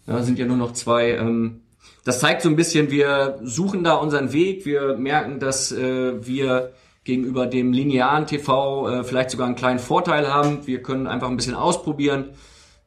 Da 0.06 0.24
sind 0.24 0.40
ja 0.40 0.46
nur 0.46 0.58
noch 0.58 0.74
zwei 0.74 1.12
ähm, 1.12 1.62
das 2.04 2.20
zeigt 2.20 2.42
so 2.42 2.50
ein 2.50 2.56
bisschen, 2.56 2.90
wir 2.90 3.40
suchen 3.44 3.84
da 3.84 3.96
unseren 3.96 4.34
Weg. 4.34 4.66
Wir 4.66 4.96
merken, 4.98 5.40
dass 5.40 5.72
äh, 5.72 6.26
wir 6.26 6.72
gegenüber 7.04 7.48
dem 7.48 7.74
linearen 7.74 8.26
TV 8.26 8.90
äh, 8.90 9.04
vielleicht 9.04 9.32
sogar 9.32 9.48
einen 9.48 9.56
kleinen 9.56 9.80
Vorteil 9.80 10.32
haben. 10.32 10.66
Wir 10.66 10.82
können 10.82 11.08
einfach 11.08 11.30
ein 11.30 11.38
bisschen 11.38 11.56
ausprobieren. 11.56 12.30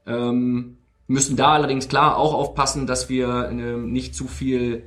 Ähm, 0.07 0.79
müssen 1.07 1.37
da 1.37 1.53
allerdings 1.53 1.89
klar 1.89 2.17
auch 2.17 2.35
aufpassen, 2.35 2.87
dass 2.87 3.09
wir 3.09 3.49
äh, 3.51 3.55
nicht 3.55 4.15
zu 4.15 4.27
viel, 4.27 4.83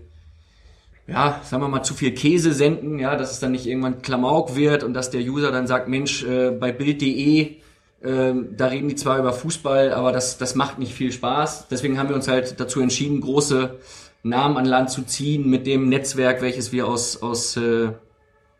ja, 1.07 1.41
sagen 1.43 1.63
wir 1.63 1.69
mal, 1.69 1.84
zu 1.84 1.93
viel 1.93 2.13
Käse 2.13 2.53
senden, 2.53 3.00
ja, 3.00 3.15
dass 3.15 3.31
es 3.31 3.39
dann 3.39 3.51
nicht 3.51 3.65
irgendwann 3.65 4.01
Klamauk 4.01 4.55
wird 4.55 4.84
und 4.84 4.93
dass 4.93 5.10
der 5.10 5.22
User 5.22 5.51
dann 5.51 5.67
sagt, 5.67 5.88
Mensch, 5.88 6.24
äh, 6.24 6.51
bei 6.51 6.72
Bild.de 6.72 7.57
ähm, 8.03 8.50
da 8.55 8.67
reden 8.67 8.89
die 8.89 8.96
zwar 8.96 9.17
über 9.17 9.34
Fußball, 9.34 9.91
aber 9.91 10.12
das, 10.12 10.38
das 10.38 10.53
macht 10.53 10.77
nicht 10.77 10.93
viel 10.93 11.12
Spaß. 11.12 11.67
Deswegen 11.69 11.98
haben 11.98 12.10
wir 12.10 12.15
uns 12.15 12.27
halt 12.27 12.60
dazu 12.60 12.79
entschieden, 12.79 13.22
große 13.22 13.79
Namen 14.29 14.57
an 14.57 14.65
Land 14.65 14.89
zu 14.89 15.03
ziehen 15.03 15.50
mit 15.50 15.67
dem 15.67 15.89
Netzwerk, 15.89 16.41
welches 16.41 16.72
wir 16.72 16.88
aus, 16.88 17.22
aus 17.22 17.57
äh, 17.57 17.89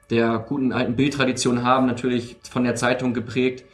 der 0.09 0.39
guten 0.39 0.71
alten 0.71 0.95
Bildtradition 0.95 1.63
haben, 1.63 1.86
natürlich 1.86 2.38
von 2.50 2.63
der 2.63 2.75
Zeitung 2.75 3.13
geprägt. 3.13 3.65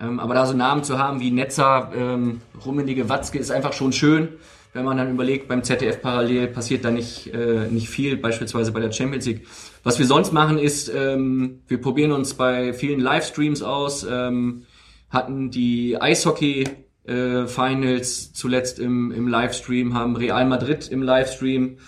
Ähm, 0.00 0.20
aber 0.20 0.34
da 0.34 0.46
so 0.46 0.54
Namen 0.54 0.84
zu 0.84 0.98
haben 0.98 1.20
wie 1.20 1.30
Netzer, 1.30 1.90
ähm, 1.96 2.40
Rummenige, 2.64 3.08
Watzke 3.08 3.38
ist 3.38 3.50
einfach 3.50 3.72
schon 3.72 3.92
schön. 3.92 4.28
Wenn 4.72 4.84
man 4.84 4.98
dann 4.98 5.10
überlegt, 5.10 5.48
beim 5.48 5.62
ZDF 5.62 6.02
parallel 6.02 6.48
passiert 6.48 6.84
da 6.84 6.90
nicht, 6.90 7.32
äh, 7.32 7.66
nicht 7.70 7.88
viel, 7.88 8.18
beispielsweise 8.18 8.72
bei 8.72 8.80
der 8.80 8.92
Champions 8.92 9.24
League. 9.24 9.46
Was 9.84 9.98
wir 9.98 10.04
sonst 10.04 10.34
machen 10.34 10.58
ist, 10.58 10.92
ähm, 10.94 11.60
wir 11.66 11.80
probieren 11.80 12.12
uns 12.12 12.34
bei 12.34 12.74
vielen 12.74 13.00
Livestreams 13.00 13.62
aus, 13.62 14.06
ähm, 14.08 14.64
hatten 15.08 15.50
die 15.50 15.98
Eishockey 15.98 16.68
äh, 17.06 17.46
Finals 17.46 18.32
zuletzt 18.32 18.78
im, 18.78 19.12
im 19.12 19.28
Livestream, 19.28 19.94
haben 19.94 20.16
Real 20.16 20.46
Madrid 20.46 20.88
im 20.88 21.02
Livestream. 21.02 21.78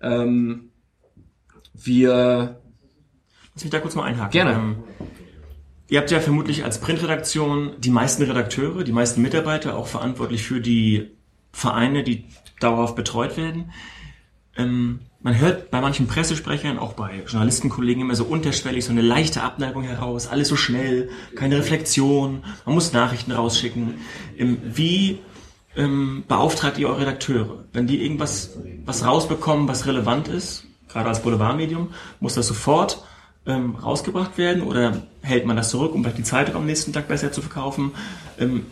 Ähm, 0.00 0.70
wir 1.74 2.60
Lass 3.58 3.64
mich 3.64 3.72
da 3.72 3.80
kurz 3.80 3.96
mal 3.96 4.04
einhaken. 4.04 4.30
Gerne. 4.30 4.52
Ähm, 4.52 4.76
ihr 5.88 5.98
habt 5.98 6.12
ja 6.12 6.20
vermutlich 6.20 6.62
als 6.62 6.78
Printredaktion 6.78 7.72
die 7.78 7.90
meisten 7.90 8.22
Redakteure, 8.22 8.84
die 8.84 8.92
meisten 8.92 9.20
Mitarbeiter 9.20 9.76
auch 9.76 9.88
verantwortlich 9.88 10.44
für 10.44 10.60
die 10.60 11.10
Vereine, 11.50 12.04
die 12.04 12.26
dauerhaft 12.60 12.94
betreut 12.94 13.36
werden. 13.36 13.72
Ähm, 14.56 15.00
man 15.20 15.38
hört 15.38 15.70
bei 15.70 15.80
manchen 15.80 16.06
Pressesprechern, 16.06 16.78
auch 16.78 16.92
bei 16.92 17.22
Journalistenkollegen 17.26 18.02
immer 18.02 18.14
so 18.14 18.24
unterschwellig 18.24 18.84
so 18.84 18.92
eine 18.92 19.02
leichte 19.02 19.42
Abneigung 19.42 19.82
heraus, 19.82 20.28
alles 20.28 20.48
so 20.48 20.56
schnell, 20.56 21.10
keine 21.34 21.58
Reflexion, 21.58 22.44
man 22.64 22.74
muss 22.74 22.92
Nachrichten 22.92 23.32
rausschicken. 23.32 23.94
Ähm, 24.36 24.58
wie 24.62 25.18
ähm, 25.76 26.24
beauftragt 26.28 26.78
ihr 26.78 26.88
eure 26.88 27.00
Redakteure? 27.00 27.64
Wenn 27.72 27.86
die 27.86 28.02
irgendwas 28.02 28.58
was 28.84 29.04
rausbekommen, 29.04 29.68
was 29.68 29.86
relevant 29.86 30.28
ist, 30.28 30.64
gerade 30.88 31.08
als 31.08 31.22
Boulevardmedium, 31.22 31.92
muss 32.20 32.34
das 32.34 32.46
sofort 32.46 33.04
ähm, 33.44 33.74
rausgebracht 33.74 34.38
werden 34.38 34.62
oder 34.62 35.02
hält 35.22 35.46
man 35.46 35.56
das 35.56 35.70
zurück, 35.70 35.94
um 35.94 36.02
vielleicht 36.02 36.18
die 36.18 36.24
Zeitung 36.24 36.54
am 36.54 36.66
nächsten 36.66 36.92
Tag 36.92 37.08
besser 37.08 37.32
zu 37.32 37.42
verkaufen? 37.42 37.92
Ähm, 38.38 38.66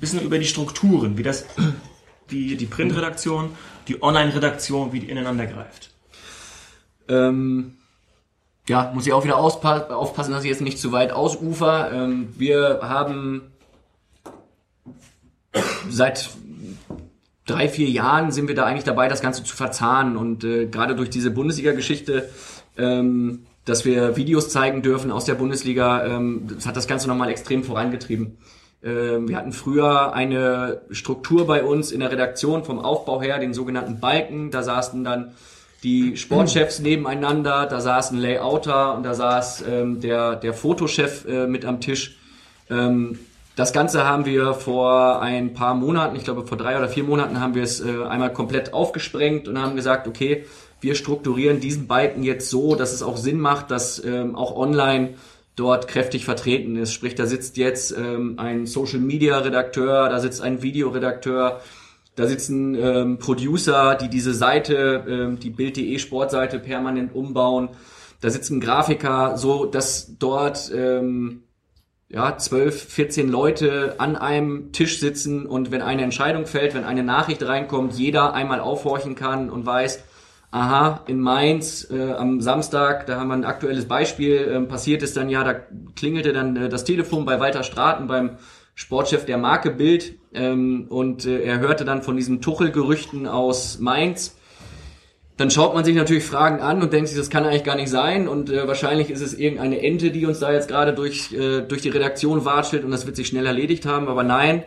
bisschen 0.00 0.20
über 0.22 0.38
die 0.38 0.46
Strukturen, 0.46 1.16
wie 1.16 1.22
das 1.22 1.46
die, 2.30 2.56
die 2.56 2.66
Printredaktion, 2.66 3.50
die 3.86 4.02
Online-Redaktion, 4.02 4.92
wie 4.92 5.00
die 5.00 5.08
ineinander 5.08 5.46
greift. 5.46 5.91
Ähm, 7.08 7.76
ja, 8.68 8.92
muss 8.94 9.06
ich 9.06 9.12
auch 9.12 9.24
wieder 9.24 9.38
aufpassen, 9.38 10.32
dass 10.32 10.44
ich 10.44 10.50
jetzt 10.50 10.60
nicht 10.60 10.78
zu 10.78 10.92
weit 10.92 11.12
ausufer. 11.12 11.90
Ähm, 11.92 12.28
wir 12.36 12.80
haben 12.82 13.52
seit 15.88 16.30
drei, 17.46 17.68
vier 17.68 17.88
Jahren 17.88 18.30
sind 18.30 18.48
wir 18.48 18.54
da 18.54 18.64
eigentlich 18.64 18.84
dabei, 18.84 19.08
das 19.08 19.20
Ganze 19.20 19.42
zu 19.44 19.56
verzahnen. 19.56 20.16
Und 20.16 20.44
äh, 20.44 20.66
gerade 20.66 20.94
durch 20.94 21.10
diese 21.10 21.30
Bundesliga-Geschichte, 21.30 22.30
ähm, 22.78 23.46
dass 23.64 23.84
wir 23.84 24.16
Videos 24.16 24.48
zeigen 24.48 24.82
dürfen 24.82 25.10
aus 25.10 25.24
der 25.24 25.34
Bundesliga, 25.34 26.04
ähm, 26.04 26.48
das 26.54 26.66
hat 26.66 26.76
das 26.76 26.86
Ganze 26.86 27.08
nochmal 27.08 27.30
extrem 27.30 27.64
vorangetrieben. 27.64 28.38
Ähm, 28.82 29.28
wir 29.28 29.36
hatten 29.36 29.52
früher 29.52 30.12
eine 30.12 30.82
Struktur 30.90 31.46
bei 31.46 31.62
uns 31.62 31.92
in 31.92 32.00
der 32.00 32.10
Redaktion 32.10 32.64
vom 32.64 32.78
Aufbau 32.78 33.20
her, 33.20 33.38
den 33.38 33.54
sogenannten 33.54 34.00
Balken. 34.00 34.50
Da 34.50 34.62
saßen 34.62 35.04
dann 35.04 35.32
die 35.82 36.16
Sportchefs 36.16 36.78
nebeneinander, 36.78 37.66
da 37.66 37.80
saß 37.80 38.12
ein 38.12 38.18
Layouter 38.18 38.94
und 38.94 39.02
da 39.02 39.14
saß 39.14 39.64
ähm, 39.68 40.00
der, 40.00 40.36
der 40.36 40.54
Fotochef 40.54 41.24
äh, 41.26 41.46
mit 41.46 41.64
am 41.64 41.80
Tisch. 41.80 42.18
Ähm, 42.70 43.18
das 43.56 43.72
Ganze 43.72 44.06
haben 44.06 44.24
wir 44.24 44.54
vor 44.54 45.20
ein 45.20 45.52
paar 45.54 45.74
Monaten, 45.74 46.16
ich 46.16 46.24
glaube 46.24 46.46
vor 46.46 46.56
drei 46.56 46.78
oder 46.78 46.88
vier 46.88 47.04
Monaten, 47.04 47.40
haben 47.40 47.54
wir 47.54 47.62
es 47.62 47.80
äh, 47.80 48.04
einmal 48.04 48.32
komplett 48.32 48.72
aufgesprengt 48.72 49.48
und 49.48 49.60
haben 49.60 49.76
gesagt, 49.76 50.06
okay, 50.06 50.44
wir 50.80 50.94
strukturieren 50.94 51.60
diesen 51.60 51.86
Balken 51.86 52.22
jetzt 52.22 52.48
so, 52.48 52.74
dass 52.76 52.92
es 52.92 53.02
auch 53.02 53.16
Sinn 53.16 53.40
macht, 53.40 53.70
dass 53.70 54.02
ähm, 54.04 54.34
auch 54.36 54.56
online 54.56 55.14
dort 55.54 55.86
kräftig 55.86 56.24
vertreten 56.24 56.76
ist. 56.76 56.92
Sprich, 56.92 57.14
da 57.14 57.26
sitzt 57.26 57.56
jetzt 57.56 57.96
ähm, 57.96 58.34
ein 58.38 58.66
Social 58.66 59.00
Media 59.00 59.38
Redakteur, 59.38 60.08
da 60.08 60.18
sitzt 60.18 60.40
ein 60.40 60.62
Videoredakteur, 60.62 61.60
da 62.14 62.26
sitzen 62.26 62.74
ähm, 62.74 63.18
Producer, 63.18 63.94
die 63.94 64.08
diese 64.08 64.34
Seite, 64.34 65.04
ähm, 65.08 65.38
die 65.38 65.50
Bild.de 65.50 65.98
Sportseite 65.98 66.58
permanent 66.58 67.14
umbauen. 67.14 67.70
Da 68.20 68.30
sitzen 68.30 68.60
Grafiker, 68.60 69.36
so 69.36 69.64
dass 69.64 70.18
dort 70.18 70.70
ähm, 70.74 71.44
ja, 72.12 72.36
12, 72.36 72.84
14 72.84 73.30
Leute 73.30 73.94
an 73.96 74.16
einem 74.16 74.72
Tisch 74.72 75.00
sitzen 75.00 75.46
und 75.46 75.70
wenn 75.70 75.80
eine 75.80 76.02
Entscheidung 76.02 76.44
fällt, 76.44 76.74
wenn 76.74 76.84
eine 76.84 77.02
Nachricht 77.02 77.42
reinkommt, 77.42 77.94
jeder 77.94 78.34
einmal 78.34 78.60
aufhorchen 78.60 79.14
kann 79.14 79.48
und 79.48 79.64
weiß, 79.64 80.04
aha, 80.50 81.00
in 81.06 81.20
Mainz 81.20 81.88
äh, 81.90 82.12
am 82.12 82.42
Samstag, 82.42 83.06
da 83.06 83.18
haben 83.18 83.28
wir 83.28 83.34
ein 83.34 83.46
aktuelles 83.46 83.88
Beispiel, 83.88 84.46
ähm, 84.52 84.68
passiert 84.68 85.02
ist 85.02 85.16
dann 85.16 85.30
ja, 85.30 85.42
da 85.42 85.54
klingelte 85.96 86.34
dann 86.34 86.54
äh, 86.56 86.68
das 86.68 86.84
Telefon 86.84 87.24
bei 87.24 87.40
Walter 87.40 87.62
Straten, 87.62 88.06
beim 88.06 88.36
Sportchef 88.74 89.24
der 89.24 89.38
Marke 89.38 89.70
Bild 89.70 90.14
ähm, 90.34 90.86
und 90.88 91.26
äh, 91.26 91.40
er 91.42 91.60
hörte 91.60 91.84
dann 91.84 92.02
von 92.02 92.16
diesen 92.16 92.40
Tuchel-Gerüchten 92.40 93.26
aus 93.26 93.78
Mainz. 93.78 94.36
Dann 95.36 95.50
schaut 95.50 95.74
man 95.74 95.84
sich 95.84 95.94
natürlich 95.94 96.24
Fragen 96.24 96.60
an 96.60 96.82
und 96.82 96.92
denkt 96.92 97.08
sich, 97.08 97.18
das 97.18 97.30
kann 97.30 97.44
eigentlich 97.44 97.64
gar 97.64 97.76
nicht 97.76 97.90
sein 97.90 98.28
und 98.28 98.50
äh, 98.50 98.66
wahrscheinlich 98.68 99.10
ist 99.10 99.20
es 99.20 99.34
irgendeine 99.34 99.80
Ente, 99.82 100.10
die 100.10 100.26
uns 100.26 100.38
da 100.40 100.52
jetzt 100.52 100.68
gerade 100.68 100.92
durch, 100.92 101.32
äh, 101.32 101.62
durch 101.62 101.82
die 101.82 101.88
Redaktion 101.88 102.44
watschelt 102.44 102.84
und 102.84 102.90
das 102.90 103.06
wird 103.06 103.16
sich 103.16 103.28
schnell 103.28 103.46
erledigt 103.46 103.86
haben, 103.86 104.08
aber 104.08 104.22
nein, 104.22 104.64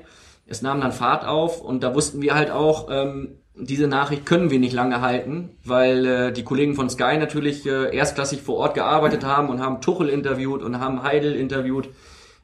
es 0.47 0.61
nahm 0.61 0.81
dann 0.81 0.91
Fahrt 0.91 1.25
auf 1.25 1.61
und 1.61 1.83
da 1.83 1.95
wussten 1.95 2.21
wir 2.21 2.35
halt 2.35 2.51
auch, 2.51 2.87
ähm, 2.91 3.37
diese 3.57 3.87
Nachricht 3.87 4.25
können 4.25 4.49
wir 4.49 4.59
nicht 4.59 4.73
lange 4.73 5.01
halten, 5.01 5.51
weil 5.63 6.05
äh, 6.05 6.31
die 6.33 6.43
Kollegen 6.43 6.75
von 6.75 6.89
Sky 6.89 7.17
natürlich 7.17 7.65
äh, 7.65 7.95
erstklassig 7.95 8.41
vor 8.41 8.57
Ort 8.57 8.73
gearbeitet 8.73 9.23
haben 9.23 9.49
und 9.49 9.61
haben 9.61 9.81
Tuchel 9.81 10.09
interviewt 10.09 10.61
und 10.61 10.79
haben 10.79 11.03
Heidel 11.03 11.35
interviewt. 11.35 11.89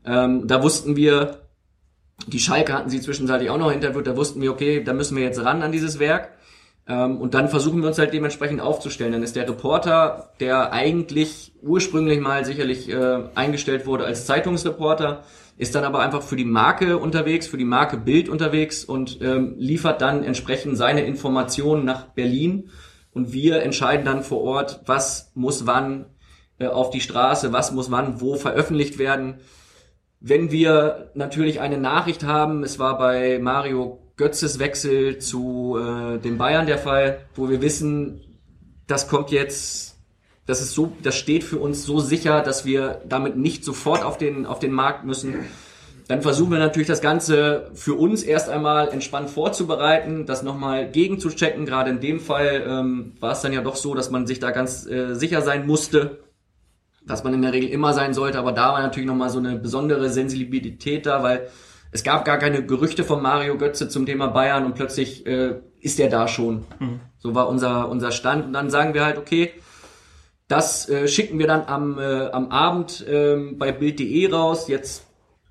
Ähm, 0.05 0.47
da 0.47 0.63
wussten 0.63 0.95
wir, 0.95 1.40
die 2.27 2.39
Schalke 2.39 2.73
hatten 2.73 2.89
sie 2.89 3.01
zwischenzeitlich 3.01 3.49
auch 3.49 3.57
noch 3.57 3.71
interviewt, 3.71 4.07
da 4.07 4.15
wussten 4.15 4.41
wir, 4.41 4.51
okay, 4.51 4.83
da 4.83 4.93
müssen 4.93 5.17
wir 5.17 5.23
jetzt 5.23 5.43
ran 5.43 5.61
an 5.61 5.71
dieses 5.71 5.99
Werk. 5.99 6.29
Ähm, 6.87 7.17
und 7.17 7.33
dann 7.33 7.49
versuchen 7.49 7.81
wir 7.81 7.87
uns 7.87 7.99
halt 7.99 8.13
dementsprechend 8.13 8.61
aufzustellen. 8.61 9.11
Dann 9.11 9.23
ist 9.23 9.35
der 9.35 9.47
Reporter, 9.47 10.31
der 10.39 10.73
eigentlich 10.73 11.53
ursprünglich 11.61 12.19
mal 12.19 12.45
sicherlich 12.45 12.89
äh, 12.89 13.19
eingestellt 13.35 13.85
wurde 13.85 14.05
als 14.05 14.25
Zeitungsreporter, 14.25 15.23
ist 15.57 15.75
dann 15.75 15.83
aber 15.83 15.99
einfach 15.99 16.23
für 16.23 16.35
die 16.35 16.45
Marke 16.45 16.97
unterwegs, 16.97 17.47
für 17.47 17.57
die 17.57 17.65
Marke 17.65 17.97
Bild 17.97 18.29
unterwegs 18.29 18.83
und 18.83 19.21
ähm, 19.21 19.55
liefert 19.57 20.01
dann 20.01 20.23
entsprechend 20.23 20.77
seine 20.77 21.05
Informationen 21.05 21.85
nach 21.85 22.05
Berlin. 22.07 22.69
Und 23.13 23.33
wir 23.33 23.61
entscheiden 23.61 24.05
dann 24.05 24.23
vor 24.23 24.41
Ort, 24.41 24.81
was 24.85 25.31
muss 25.35 25.67
wann 25.67 26.05
äh, 26.57 26.67
auf 26.67 26.89
die 26.89 27.01
Straße, 27.01 27.53
was 27.53 27.71
muss 27.71 27.91
wann 27.91 28.21
wo 28.21 28.35
veröffentlicht 28.35 28.97
werden. 28.97 29.35
Wenn 30.23 30.51
wir 30.51 31.09
natürlich 31.15 31.61
eine 31.61 31.79
Nachricht 31.79 32.23
haben, 32.23 32.63
es 32.63 32.77
war 32.77 32.99
bei 32.99 33.39
Mario 33.39 33.97
Götzes 34.17 34.59
Wechsel 34.59 35.17
zu 35.17 35.79
äh, 35.79 36.19
den 36.19 36.37
Bayern 36.37 36.67
der 36.67 36.77
Fall, 36.77 37.25
wo 37.33 37.49
wir 37.49 37.63
wissen, 37.63 38.21
das 38.85 39.07
kommt 39.07 39.31
jetzt, 39.31 39.97
das 40.45 40.61
ist 40.61 40.73
so, 40.73 40.93
das 41.01 41.15
steht 41.15 41.43
für 41.43 41.57
uns 41.57 41.85
so 41.85 41.99
sicher, 41.99 42.41
dass 42.41 42.65
wir 42.65 43.01
damit 43.09 43.35
nicht 43.35 43.65
sofort 43.65 44.03
auf 44.03 44.19
den 44.19 44.45
auf 44.45 44.59
den 44.59 44.73
Markt 44.73 45.05
müssen. 45.05 45.33
Dann 46.07 46.21
versuchen 46.21 46.51
wir 46.51 46.59
natürlich 46.59 46.87
das 46.87 47.01
Ganze 47.01 47.71
für 47.73 47.95
uns 47.95 48.21
erst 48.21 48.47
einmal 48.47 48.89
entspannt 48.89 49.31
vorzubereiten, 49.31 50.27
das 50.27 50.43
nochmal 50.43 50.91
gegenzuchecken. 50.91 51.65
Gerade 51.65 51.89
in 51.89 51.99
dem 51.99 52.19
Fall 52.19 52.63
ähm, 52.67 53.13
war 53.19 53.31
es 53.31 53.41
dann 53.41 53.53
ja 53.53 53.61
doch 53.61 53.75
so, 53.75 53.95
dass 53.95 54.11
man 54.11 54.27
sich 54.27 54.39
da 54.39 54.51
ganz 54.51 54.85
äh, 54.85 55.15
sicher 55.15 55.41
sein 55.41 55.65
musste, 55.65 56.19
dass 57.05 57.23
man 57.23 57.33
in 57.33 57.41
der 57.41 57.53
Regel 57.53 57.69
immer 57.69 57.93
sein 57.93 58.13
sollte. 58.13 58.39
Aber 58.39 58.51
da 58.51 58.73
war 58.73 58.81
natürlich 58.81 59.07
nochmal 59.07 59.29
so 59.29 59.39
eine 59.39 59.57
besondere 59.57 60.09
Sensibilität 60.09 61.05
da, 61.05 61.23
weil 61.23 61.47
es 61.91 62.03
gab 62.03 62.25
gar 62.25 62.37
keine 62.37 62.65
Gerüchte 62.65 63.03
von 63.03 63.21
Mario 63.21 63.57
Götze 63.57 63.89
zum 63.89 64.05
Thema 64.05 64.27
Bayern 64.27 64.65
und 64.65 64.75
plötzlich 64.75 65.25
äh, 65.25 65.55
ist 65.79 65.99
er 65.99 66.09
da 66.09 66.27
schon. 66.27 66.65
So 67.19 67.35
war 67.35 67.49
unser, 67.49 67.89
unser 67.89 68.11
Stand. 68.11 68.45
Und 68.45 68.53
dann 68.53 68.69
sagen 68.69 68.93
wir 68.93 69.03
halt, 69.03 69.17
okay, 69.17 69.51
das 70.47 70.89
äh, 70.89 71.07
schicken 71.07 71.39
wir 71.39 71.47
dann 71.47 71.63
am, 71.67 71.97
äh, 71.99 72.29
am 72.31 72.49
Abend 72.49 73.05
ähm, 73.07 73.57
bei 73.57 73.71
Bild.de 73.71 74.31
raus. 74.31 74.67
Jetzt 74.67 75.05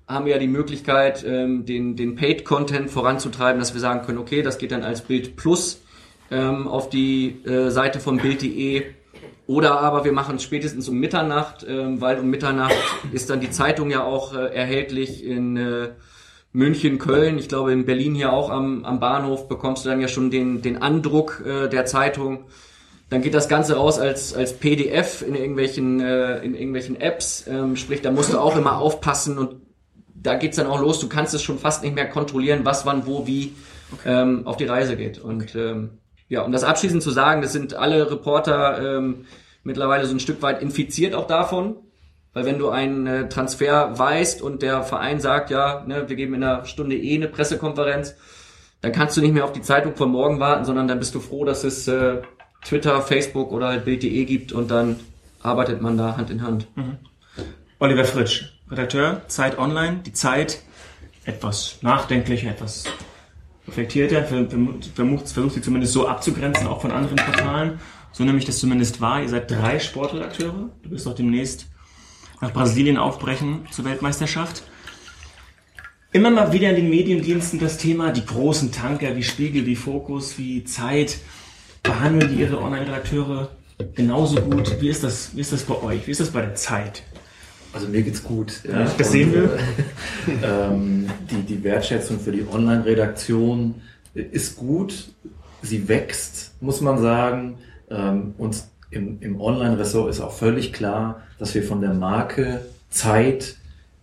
haben 0.07 0.25
wir 0.25 0.33
ja 0.33 0.39
die 0.39 0.47
Möglichkeit, 0.47 1.23
ähm, 1.25 1.65
den, 1.65 1.95
den 1.95 2.15
Paid-Content 2.15 2.89
voranzutreiben, 2.89 3.59
dass 3.59 3.73
wir 3.73 3.81
sagen 3.81 4.05
können, 4.05 4.17
okay, 4.17 4.41
das 4.41 4.57
geht 4.57 4.71
dann 4.71 4.83
als 4.83 5.01
Bild 5.01 5.35
Plus 5.35 5.81
ähm, 6.29 6.67
auf 6.67 6.89
die 6.89 7.43
äh, 7.45 7.69
Seite 7.69 7.99
von 7.99 8.17
Bild.de. 8.17 8.83
Oder 9.51 9.81
aber 9.81 10.05
wir 10.05 10.13
machen 10.13 10.37
es 10.37 10.43
spätestens 10.43 10.87
um 10.87 10.97
Mitternacht, 10.97 11.65
ähm, 11.67 11.99
weil 11.99 12.17
um 12.19 12.29
Mitternacht 12.29 12.73
ist 13.11 13.29
dann 13.29 13.41
die 13.41 13.49
Zeitung 13.49 13.91
ja 13.91 14.01
auch 14.01 14.33
äh, 14.33 14.45
erhältlich 14.45 15.25
in 15.25 15.57
äh, 15.57 15.89
München, 16.53 16.99
Köln. 16.99 17.37
Ich 17.37 17.49
glaube, 17.49 17.73
in 17.73 17.85
Berlin 17.85 18.15
hier 18.15 18.31
auch 18.31 18.49
am, 18.49 18.85
am 18.85 19.01
Bahnhof 19.01 19.49
bekommst 19.49 19.83
du 19.83 19.89
dann 19.89 19.99
ja 19.99 20.07
schon 20.07 20.31
den, 20.31 20.61
den 20.61 20.81
Andruck 20.81 21.43
äh, 21.45 21.67
der 21.67 21.85
Zeitung. 21.85 22.45
Dann 23.09 23.21
geht 23.21 23.33
das 23.33 23.49
Ganze 23.49 23.75
raus 23.75 23.99
als, 23.99 24.33
als 24.33 24.53
PDF 24.53 25.21
in 25.21 25.35
irgendwelchen, 25.35 25.99
äh, 25.99 26.37
in 26.37 26.55
irgendwelchen 26.55 26.95
Apps. 27.01 27.45
Ähm, 27.45 27.75
sprich, 27.75 28.01
da 28.01 28.09
musst 28.09 28.31
du 28.31 28.39
auch 28.39 28.55
immer 28.55 28.77
aufpassen 28.77 29.37
und 29.37 29.57
da 30.15 30.35
geht's 30.35 30.55
dann 30.55 30.67
auch 30.67 30.79
los. 30.79 31.01
Du 31.01 31.09
kannst 31.09 31.33
es 31.33 31.43
schon 31.43 31.59
fast 31.59 31.83
nicht 31.83 31.95
mehr 31.95 32.07
kontrollieren, 32.07 32.61
was, 32.63 32.85
wann, 32.85 33.05
wo, 33.05 33.27
wie 33.27 33.51
ähm, 34.05 34.47
auf 34.47 34.55
die 34.55 34.63
Reise 34.63 34.95
geht. 34.95 35.19
Und 35.19 35.55
ähm, 35.55 35.97
ja, 36.31 36.43
um 36.43 36.53
das 36.53 36.63
abschließend 36.63 37.03
zu 37.03 37.11
sagen, 37.11 37.41
das 37.41 37.51
sind 37.51 37.73
alle 37.73 38.09
Reporter 38.09 38.97
ähm, 38.97 39.25
mittlerweile 39.63 40.05
so 40.05 40.15
ein 40.15 40.21
Stück 40.21 40.41
weit 40.41 40.61
infiziert 40.61 41.13
auch 41.13 41.27
davon. 41.27 41.75
Weil 42.33 42.45
wenn 42.45 42.57
du 42.57 42.69
einen 42.69 43.05
äh, 43.05 43.27
Transfer 43.27 43.99
weißt 43.99 44.41
und 44.41 44.61
der 44.61 44.83
Verein 44.83 45.19
sagt, 45.19 45.49
ja, 45.49 45.83
ne, 45.85 46.07
wir 46.07 46.15
geben 46.15 46.33
in 46.33 46.41
einer 46.45 46.63
Stunde 46.63 46.95
eh 46.95 47.15
eine 47.15 47.27
Pressekonferenz, 47.27 48.15
dann 48.79 48.93
kannst 48.93 49.17
du 49.17 49.21
nicht 49.21 49.33
mehr 49.33 49.43
auf 49.43 49.51
die 49.51 49.61
Zeitung 49.61 49.97
von 49.97 50.09
morgen 50.09 50.39
warten, 50.39 50.63
sondern 50.63 50.87
dann 50.87 50.99
bist 50.99 51.13
du 51.13 51.19
froh, 51.19 51.43
dass 51.43 51.65
es 51.65 51.89
äh, 51.89 52.21
Twitter, 52.63 53.01
Facebook 53.01 53.51
oder 53.51 53.67
halt 53.67 53.83
Bild.de 53.83 54.23
gibt 54.23 54.53
und 54.53 54.71
dann 54.71 55.01
arbeitet 55.43 55.81
man 55.81 55.97
da 55.97 56.15
Hand 56.15 56.29
in 56.29 56.43
Hand. 56.43 56.65
Mhm. 56.75 56.97
Oliver 57.79 58.05
Fritsch, 58.05 58.53
Redakteur, 58.69 59.19
Zeit 59.27 59.57
Online, 59.57 59.99
die 60.05 60.13
Zeit 60.13 60.61
etwas 61.25 61.79
nachdenklicher, 61.81 62.51
etwas 62.51 62.85
reflektierter, 63.67 64.23
versucht, 64.23 65.29
versucht 65.29 65.53
sie 65.53 65.61
zumindest 65.61 65.93
so 65.93 66.07
abzugrenzen, 66.07 66.67
auch 66.67 66.81
von 66.81 66.91
anderen 66.91 67.17
Portalen. 67.17 67.79
So 68.11 68.23
nehme 68.23 68.37
ich 68.37 68.45
das 68.45 68.59
zumindest 68.59 68.99
wahr. 69.01 69.21
Ihr 69.21 69.29
seid 69.29 69.49
drei 69.49 69.79
Sportredakteure. 69.79 70.69
Du 70.83 70.91
wirst 70.91 71.07
auch 71.07 71.15
demnächst 71.15 71.67
nach 72.41 72.51
Brasilien 72.51 72.97
aufbrechen 72.97 73.67
zur 73.71 73.85
Weltmeisterschaft. 73.85 74.63
Immer 76.11 76.29
mal 76.29 76.51
wieder 76.51 76.69
in 76.69 76.75
den 76.75 76.89
Mediendiensten 76.89 77.59
das 77.59 77.77
Thema, 77.77 78.11
die 78.11 78.25
großen 78.25 78.71
Tanker 78.71 79.15
wie 79.15 79.23
Spiegel, 79.23 79.65
wie 79.65 79.77
Fokus, 79.77 80.37
wie 80.37 80.65
Zeit, 80.65 81.19
behandeln 81.83 82.35
die 82.35 82.41
ihre 82.41 82.59
Online-Redakteure 82.59 83.49
genauso 83.95 84.41
gut. 84.41 84.81
Wie 84.81 84.89
ist, 84.89 85.03
das, 85.03 85.35
wie 85.35 85.41
ist 85.41 85.53
das 85.53 85.63
bei 85.63 85.81
euch? 85.81 86.07
Wie 86.07 86.11
ist 86.11 86.19
das 86.19 86.31
bei 86.31 86.41
der 86.41 86.55
Zeit? 86.55 87.03
Also 87.73 87.87
mir 87.87 88.01
geht's 88.01 88.23
gut. 88.23 88.61
Ja, 88.67 88.83
das 88.83 88.97
und, 88.97 89.05
sehen 89.05 89.33
wir. 89.33 89.57
ähm, 90.43 91.07
die, 91.29 91.41
die 91.43 91.63
Wertschätzung 91.63 92.19
für 92.19 92.31
die 92.31 92.45
Online-Redaktion 92.51 93.75
ist 94.13 94.57
gut. 94.57 95.09
Sie 95.61 95.87
wächst, 95.87 96.53
muss 96.61 96.81
man 96.81 97.01
sagen. 97.01 97.57
Ähm, 97.89 98.33
und 98.37 98.63
im, 98.89 99.17
im 99.21 99.39
Online-Ressort 99.39 100.09
ist 100.09 100.19
auch 100.19 100.33
völlig 100.33 100.73
klar, 100.73 101.21
dass 101.39 101.55
wir 101.55 101.63
von 101.63 101.81
der 101.81 101.93
Marke 101.93 102.61
Zeit, 102.89 103.55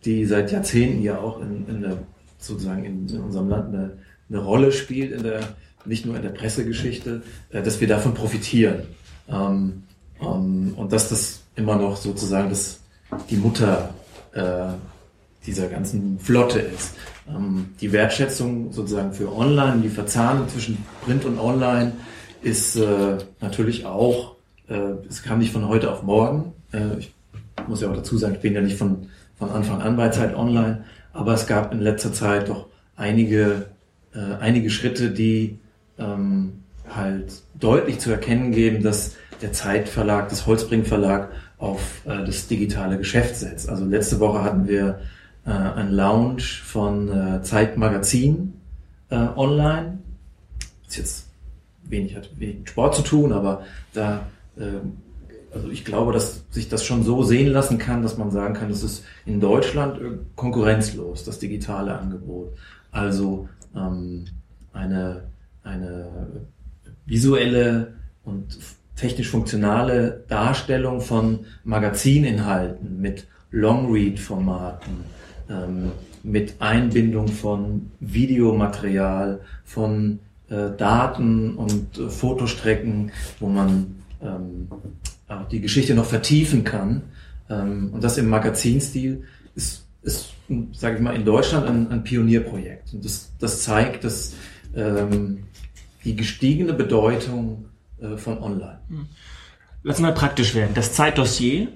die 0.05 0.25
seit 0.25 0.51
Jahrzehnten 0.51 1.03
ja 1.03 1.19
auch 1.19 1.41
in, 1.41 1.67
in 1.69 1.83
der, 1.83 1.99
sozusagen 2.39 2.85
in, 2.85 3.09
in 3.09 3.21
unserem 3.21 3.49
Land 3.49 3.75
eine, 3.75 3.99
eine 4.31 4.39
Rolle 4.39 4.73
spielt, 4.73 5.13
in 5.13 5.23
der, 5.23 5.41
nicht 5.85 6.07
nur 6.07 6.17
in 6.17 6.23
der 6.23 6.31
Pressegeschichte, 6.31 7.23
äh, 7.51 7.63
dass 7.63 7.81
wir 7.81 7.89
davon 7.89 8.15
profitieren. 8.15 8.83
Ähm, 9.29 9.83
ähm, 10.21 10.73
und 10.77 10.93
dass 10.93 11.11
das 11.11 11.41
immer 11.55 11.77
noch 11.77 11.97
sozusagen 11.97 12.49
das, 12.49 12.81
die 13.31 13.37
Mutter 13.37 13.95
äh, 14.33 14.73
dieser 15.47 15.69
ganzen 15.69 16.19
Flotte 16.19 16.59
ist. 16.59 16.95
Ähm, 17.29 17.71
die 17.81 17.93
Wertschätzung 17.93 18.73
sozusagen 18.73 19.13
für 19.13 19.35
Online, 19.35 19.81
die 19.83 19.89
Verzahnung 19.89 20.49
zwischen 20.49 20.85
Print 21.05 21.25
und 21.25 21.39
Online 21.39 21.93
ist 22.43 22.77
äh, 22.77 23.19
natürlich 23.41 23.87
auch 23.87 24.39
äh, 24.69 25.07
es 25.09 25.23
kam 25.23 25.39
nicht 25.39 25.53
von 25.53 25.69
heute 25.69 25.91
auf 25.91 26.03
morgen. 26.03 26.53
Äh, 26.73 26.99
ich 26.99 27.13
muss 27.67 27.81
ja 27.81 27.91
auch 27.91 27.97
dazu 27.97 28.17
sagen, 28.19 28.35
ich 28.35 28.41
bin 28.41 28.55
ja 28.55 28.61
nicht 28.61 28.77
von, 28.77 29.09
von 29.39 29.51
Anfang 29.51 29.81
an 29.81 29.97
bei 29.97 30.09
Zeit 30.11 30.35
Online, 30.35 30.85
aber 31.13 31.35
es 31.35 31.47
gab 31.47 31.73
in 31.73 31.81
letzter 31.81 32.13
Zeit 32.13 32.49
doch 32.49 32.67
einige, 32.97 33.67
äh, 34.15 34.35
einige 34.41 34.71
Schritte, 34.71 35.11
die 35.11 35.59
ähm, 35.99 36.65
halt 36.89 37.43
deutlich 37.59 37.99
zu 37.99 38.11
erkennen 38.11 38.53
geben, 38.53 38.83
dass 38.83 39.17
der 39.43 39.53
Zeitverlag, 39.53 40.29
das 40.29 40.47
Holzbring 40.47 40.85
Verlag 40.85 41.31
auf 41.59 42.07
äh, 42.07 42.25
das 42.25 42.47
digitale 42.47 42.99
Geschäft 42.99 43.37
setzt. 43.37 43.69
Also 43.69 43.85
letzte 43.85 44.21
Woche 44.21 44.43
hatten 44.43 44.67
wir 44.67 45.01
äh, 45.45 45.51
ein 45.51 45.93
Lounge 45.93 46.43
von 46.43 47.09
äh, 47.09 47.43
Zeit 47.43 47.77
Magazin 47.77 48.55
äh, 49.11 49.17
online. 49.17 49.99
Ist 50.87 50.97
jetzt 50.97 51.27
wenig 51.85 52.17
hat 52.17 52.31
mit 52.39 52.69
Sport 52.69 52.95
zu 52.95 53.03
tun, 53.03 53.33
aber 53.33 53.63
da 53.93 54.27
ähm, 54.59 54.99
also 55.53 55.71
ich 55.71 55.85
glaube, 55.85 56.13
dass 56.13 56.45
sich 56.51 56.69
das 56.69 56.85
schon 56.85 57.03
so 57.03 57.23
sehen 57.23 57.49
lassen 57.49 57.79
kann, 57.79 58.03
dass 58.03 58.19
man 58.19 58.31
sagen 58.31 58.55
kann, 58.55 58.69
das 58.69 58.83
ist 58.83 59.05
in 59.25 59.41
Deutschland 59.41 60.01
äh, 60.01 60.19
konkurrenzlos, 60.37 61.25
das 61.25 61.39
digitale 61.39 61.99
Angebot. 61.99 62.53
Also 62.91 63.49
ähm, 63.75 64.27
eine, 64.73 65.25
eine 65.63 66.09
visuelle 67.07 67.95
und 68.25 68.59
technisch 68.99 69.31
funktionale 69.31 70.25
Darstellung 70.29 71.01
von 71.01 71.41
Magazininhalten 71.65 73.01
mit 73.01 73.27
Long-Read-Formaten, 73.51 75.05
ähm, 75.49 75.93
mit 76.23 76.57
Einbindung 76.59 77.29
von 77.29 77.91
Videomaterial, 78.01 79.41
von 79.65 80.19
äh, 80.51 80.71
Daten 80.77 81.55
und 81.57 81.97
äh, 81.99 82.09
Fotostrecken, 82.11 83.13
wo 83.39 83.49
man 83.49 84.03
ähm, 84.21 84.69
auch 85.29 85.49
die 85.49 85.61
Geschichte 85.61 85.95
noch 85.95 86.07
vertiefen 86.07 86.65
kann. 86.65 87.03
Ähm, 87.49 87.91
und 87.93 88.03
das 88.03 88.19
im 88.19 88.29
Magazinstil 88.29 89.23
ist, 89.55 89.87
ist 90.03 90.35
sage 90.73 90.97
ich 90.97 91.03
mal, 91.03 91.15
in 91.15 91.25
Deutschland 91.25 91.67
ein, 91.67 91.91
ein 91.91 92.03
Pionierprojekt. 92.03 92.95
Und 92.95 93.05
das, 93.05 93.33
das 93.39 93.63
zeigt, 93.63 94.05
dass 94.05 94.35
ähm, 94.75 95.45
die 96.05 96.17
gestiegene 96.17 96.73
Bedeutung 96.73 97.67
äh, 98.01 98.17
von 98.17 98.39
Online. 98.39 98.81
Hm. 98.89 99.07
Lass 99.83 100.01
mal 100.01 100.13
praktisch 100.13 100.55
werden. 100.55 100.73
Das 100.75 100.93
Zeitdossier 100.93 101.69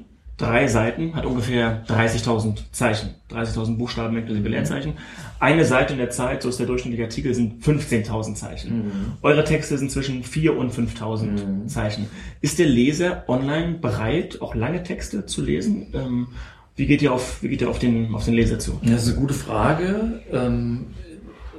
drei 0.43 0.67
Seiten, 0.67 1.15
hat 1.15 1.25
ungefähr 1.25 1.85
30.000 1.87 2.57
Zeichen, 2.73 3.11
30.000 3.31 3.77
Buchstaben 3.77 4.17
inklusive 4.17 4.49
Leerzeichen. 4.49 4.95
Eine 5.39 5.65
Seite 5.65 5.93
in 5.93 5.99
der 5.99 6.11
Zeit, 6.11 6.43
so 6.43 6.49
ist 6.49 6.59
der 6.59 6.67
durchschnittliche 6.67 7.05
Artikel, 7.05 7.35
sind 7.35 7.63
15.000 7.63 8.35
Zeichen. 8.35 8.77
Mhm. 8.77 8.93
Eure 9.23 9.45
Texte 9.45 9.79
sind 9.79 9.91
zwischen 9.91 10.25
4.000 10.25 10.51
und 10.51 10.73
5.000 10.73 11.25
mhm. 11.25 11.69
Zeichen. 11.69 12.07
Ist 12.41 12.59
der 12.59 12.67
Leser 12.67 13.25
online 13.29 13.75
bereit, 13.75 14.41
auch 14.41 14.55
lange 14.55 14.83
Texte 14.83 15.27
zu 15.27 15.43
lesen? 15.43 15.89
Ähm, 15.95 16.29
wie 16.77 16.87
geht 16.87 17.03
ihr 17.03 17.13
auf, 17.13 17.43
wie 17.43 17.49
geht 17.49 17.61
ihr 17.61 17.71
auf 17.71 17.79
den, 17.79 18.15
auf 18.15 18.25
den 18.25 18.35
Leser 18.35 18.59
zu? 18.59 18.81
Ja, 18.83 18.93
das 18.93 19.03
ist 19.03 19.13
eine 19.13 19.21
gute 19.21 19.35
Frage. 19.35 20.23
Ähm, 20.33 20.87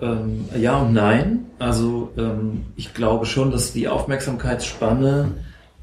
ähm, 0.04 0.46
ja 0.58 0.82
und 0.82 0.94
nein. 0.94 1.46
Also 1.60 2.12
ähm, 2.18 2.66
ich 2.76 2.94
glaube 2.94 3.26
schon, 3.26 3.52
dass 3.52 3.74
die 3.74 3.88
Aufmerksamkeitsspanne 3.88 5.32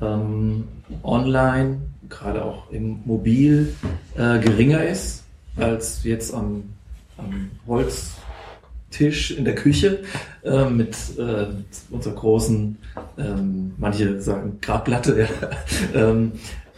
ähm, 0.01 0.65
online 1.03 1.79
gerade 2.09 2.45
auch 2.45 2.71
im 2.71 3.01
Mobil 3.05 3.75
äh, 4.17 4.39
geringer 4.41 4.85
ist 4.85 5.25
als 5.57 6.05
jetzt 6.05 6.35
am, 6.35 6.65
am 7.17 7.51
Holztisch 7.67 9.31
in 9.31 9.45
der 9.45 9.55
Küche 9.55 10.01
äh, 10.45 10.65
mit 10.69 10.97
äh, 11.19 11.47
unserer 11.91 12.15
großen, 12.15 12.77
ähm, 13.19 13.73
manche 13.79 14.21
sagen 14.21 14.59
Grabplatte. 14.61 15.29
Ja. 15.95 16.11
ähm, 16.11 16.33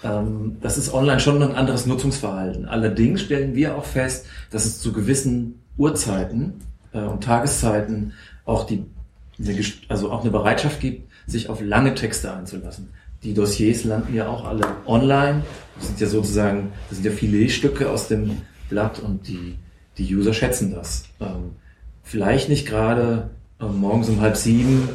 ähm, 0.05 0.57
das 0.61 0.78
ist 0.78 0.92
online 0.92 1.20
schon 1.20 1.42
ein 1.42 1.55
anderes 1.55 1.87
Nutzungsverhalten. 1.87 2.66
Allerdings 2.66 3.22
stellen 3.22 3.55
wir 3.55 3.76
auch 3.76 3.85
fest, 3.85 4.26
dass 4.50 4.64
es 4.64 4.81
zu 4.81 4.92
gewissen 4.92 5.62
Uhrzeiten 5.76 6.55
äh, 6.92 7.00
und 7.00 7.24
Tageszeiten 7.24 8.12
auch 8.44 8.64
die, 8.64 8.85
also 9.88 10.11
auch 10.11 10.22
eine 10.22 10.31
Bereitschaft 10.31 10.81
gibt, 10.81 11.11
sich 11.26 11.48
auf 11.48 11.61
lange 11.61 11.94
Texte 11.94 12.33
einzulassen 12.33 12.88
die 13.24 13.35
Dossiers 13.35 13.85
landen 13.85 14.14
ja 14.14 14.28
auch 14.28 14.44
alle 14.44 14.64
online. 14.87 15.42
Das 15.76 15.88
sind 15.88 16.00
ja 16.00 16.07
sozusagen, 16.07 16.72
das 16.88 16.98
sind 16.98 17.05
ja 17.05 17.12
Filetstücke 17.12 17.88
aus 17.90 18.09
dem 18.09 18.38
Blatt 18.68 18.98
und 18.98 19.28
die, 19.28 19.57
die 19.98 20.14
User 20.14 20.33
schätzen 20.33 20.74
das. 20.74 21.05
Ähm, 21.20 21.52
vielleicht 22.02 22.48
nicht 22.48 22.66
gerade 22.66 23.31
ähm, 23.61 23.78
morgens 23.81 24.09
um 24.09 24.20
halb 24.20 24.37
sieben, 24.37 24.88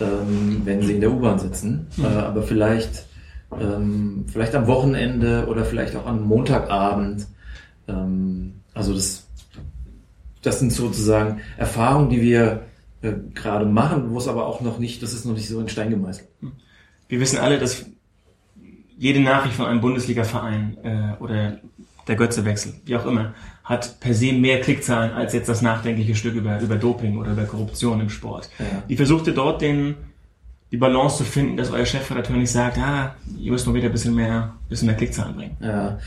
ähm, 0.00 0.62
wenn 0.64 0.82
sie 0.82 0.94
in 0.94 1.00
der 1.00 1.12
U-Bahn 1.12 1.38
sitzen, 1.38 1.88
äh, 1.98 2.06
aber 2.06 2.42
vielleicht, 2.42 3.06
ähm, 3.60 4.26
vielleicht 4.28 4.54
am 4.54 4.66
Wochenende 4.66 5.46
oder 5.48 5.64
vielleicht 5.64 5.96
auch 5.96 6.06
am 6.06 6.22
Montagabend. 6.22 7.26
Ähm, 7.88 8.60
also 8.74 8.94
das, 8.94 9.21
das 10.42 10.58
sind 10.58 10.72
sozusagen 10.72 11.40
Erfahrungen, 11.56 12.10
die 12.10 12.20
wir 12.20 12.64
äh, 13.00 13.12
gerade 13.34 13.64
machen, 13.64 14.10
wo 14.10 14.18
es 14.18 14.28
aber 14.28 14.46
auch 14.46 14.60
noch 14.60 14.78
nicht, 14.78 15.02
das 15.02 15.12
ist 15.12 15.24
noch 15.24 15.34
nicht 15.34 15.48
so 15.48 15.60
in 15.60 15.68
Stein 15.68 15.90
gemeißelt. 15.90 16.28
Wir 17.08 17.20
wissen 17.20 17.38
alle, 17.38 17.58
dass 17.58 17.86
jede 18.98 19.20
Nachricht 19.20 19.54
von 19.54 19.66
einem 19.66 19.80
Bundesliga-Verein 19.80 20.76
äh, 20.82 21.22
oder 21.22 21.58
der 22.06 22.16
Götzewechsel, 22.16 22.74
wie 22.84 22.96
auch 22.96 23.06
immer, 23.06 23.34
hat 23.64 24.00
per 24.00 24.14
se 24.14 24.32
mehr 24.32 24.60
Klickzahlen 24.60 25.12
als 25.12 25.32
jetzt 25.32 25.48
das 25.48 25.62
nachdenkliche 25.62 26.14
Stück 26.14 26.34
über, 26.34 26.60
über 26.60 26.76
Doping 26.76 27.18
oder 27.18 27.32
über 27.32 27.44
Korruption 27.44 28.00
im 28.00 28.10
Sport. 28.10 28.50
Ja. 28.58 28.82
Wie 28.88 28.96
versucht 28.96 29.26
ihr 29.28 29.34
dort 29.34 29.62
den, 29.62 29.94
die 30.72 30.76
Balance 30.76 31.18
zu 31.18 31.24
finden, 31.24 31.56
dass 31.56 31.70
euer 31.70 31.86
Chefredakteur 31.86 32.36
nicht 32.36 32.50
sagt, 32.50 32.78
ah, 32.78 33.14
ihr 33.38 33.52
müsst 33.52 33.66
mal 33.66 33.74
wieder 33.74 33.86
ein 33.86 33.92
bisschen 33.92 34.14
mehr, 34.14 34.54
bisschen 34.68 34.86
mehr 34.86 34.96
Klickzahlen 34.96 35.36
bringen? 35.36 35.56
Ja. 35.60 35.98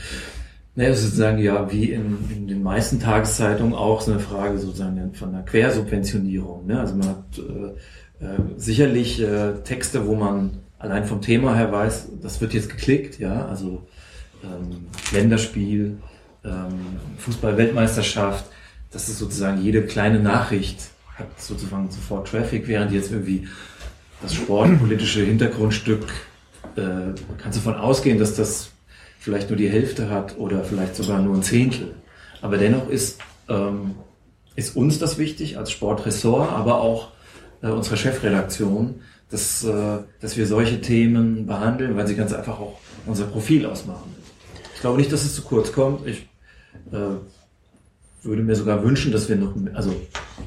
Naja, 0.76 0.94
sozusagen 0.94 1.38
ja, 1.38 1.72
wie 1.72 1.90
in, 1.90 2.18
in 2.30 2.48
den 2.48 2.62
meisten 2.62 3.00
Tageszeitungen 3.00 3.74
auch 3.74 4.02
so 4.02 4.12
eine 4.12 4.20
Frage 4.20 4.58
sozusagen 4.58 5.14
von 5.14 5.32
der 5.32 5.42
Quersubventionierung. 5.42 6.66
Ne? 6.66 6.78
Also 6.78 6.94
man 6.94 7.08
hat 7.08 7.24
äh, 7.38 8.24
äh, 8.24 8.38
sicherlich 8.58 9.20
äh, 9.22 9.54
Texte, 9.64 10.06
wo 10.06 10.14
man 10.14 10.58
allein 10.78 11.06
vom 11.06 11.22
Thema 11.22 11.56
her 11.56 11.72
weiß, 11.72 12.08
das 12.22 12.42
wird 12.42 12.52
jetzt 12.52 12.68
geklickt, 12.68 13.18
ja, 13.18 13.46
also 13.46 13.86
ähm, 14.44 14.86
Länderspiel, 15.12 15.96
ähm, 16.44 16.74
Fußball-Weltmeisterschaft, 17.18 18.44
das 18.90 19.08
ist 19.08 19.18
sozusagen 19.18 19.62
jede 19.62 19.82
kleine 19.82 20.20
Nachricht 20.20 20.90
hat 21.14 21.40
sozusagen 21.40 21.90
sofort 21.90 22.28
Traffic, 22.28 22.68
während 22.68 22.92
jetzt 22.92 23.10
irgendwie 23.10 23.48
das 24.20 24.34
sportpolitische 24.34 25.20
Hintergrundstück 25.22 26.04
äh, 26.76 27.14
kannst 27.38 27.58
du 27.58 27.64
davon 27.64 27.76
ausgehen, 27.76 28.18
dass 28.18 28.36
das 28.36 28.70
vielleicht 29.26 29.50
nur 29.50 29.56
die 29.56 29.68
Hälfte 29.68 30.08
hat 30.08 30.38
oder 30.38 30.62
vielleicht 30.62 30.94
sogar 30.94 31.20
nur 31.20 31.34
ein 31.34 31.42
Zehntel. 31.42 31.96
Aber 32.42 32.58
dennoch 32.58 32.88
ist, 32.88 33.18
ähm, 33.48 33.96
ist 34.54 34.76
uns 34.76 35.00
das 35.00 35.18
wichtig 35.18 35.58
als 35.58 35.72
Sportressort, 35.72 36.52
aber 36.52 36.80
auch 36.80 37.08
äh, 37.60 37.66
unsere 37.66 37.96
Chefredaktion, 37.96 39.00
dass, 39.28 39.64
äh, 39.64 39.98
dass 40.20 40.36
wir 40.36 40.46
solche 40.46 40.80
Themen 40.80 41.44
behandeln, 41.44 41.96
weil 41.96 42.06
sie 42.06 42.14
ganz 42.14 42.32
einfach 42.32 42.60
auch 42.60 42.78
unser 43.04 43.24
Profil 43.24 43.66
ausmachen. 43.66 44.14
Ich 44.76 44.80
glaube 44.80 44.98
nicht, 44.98 45.10
dass 45.10 45.24
es 45.24 45.34
zu 45.34 45.42
kurz 45.42 45.72
kommt. 45.72 46.06
Ich 46.06 46.28
äh, 46.92 47.16
würde 48.22 48.42
mir 48.44 48.54
sogar 48.54 48.84
wünschen, 48.84 49.10
dass 49.10 49.28
wir 49.28 49.34
noch, 49.34 49.54
also 49.74 49.92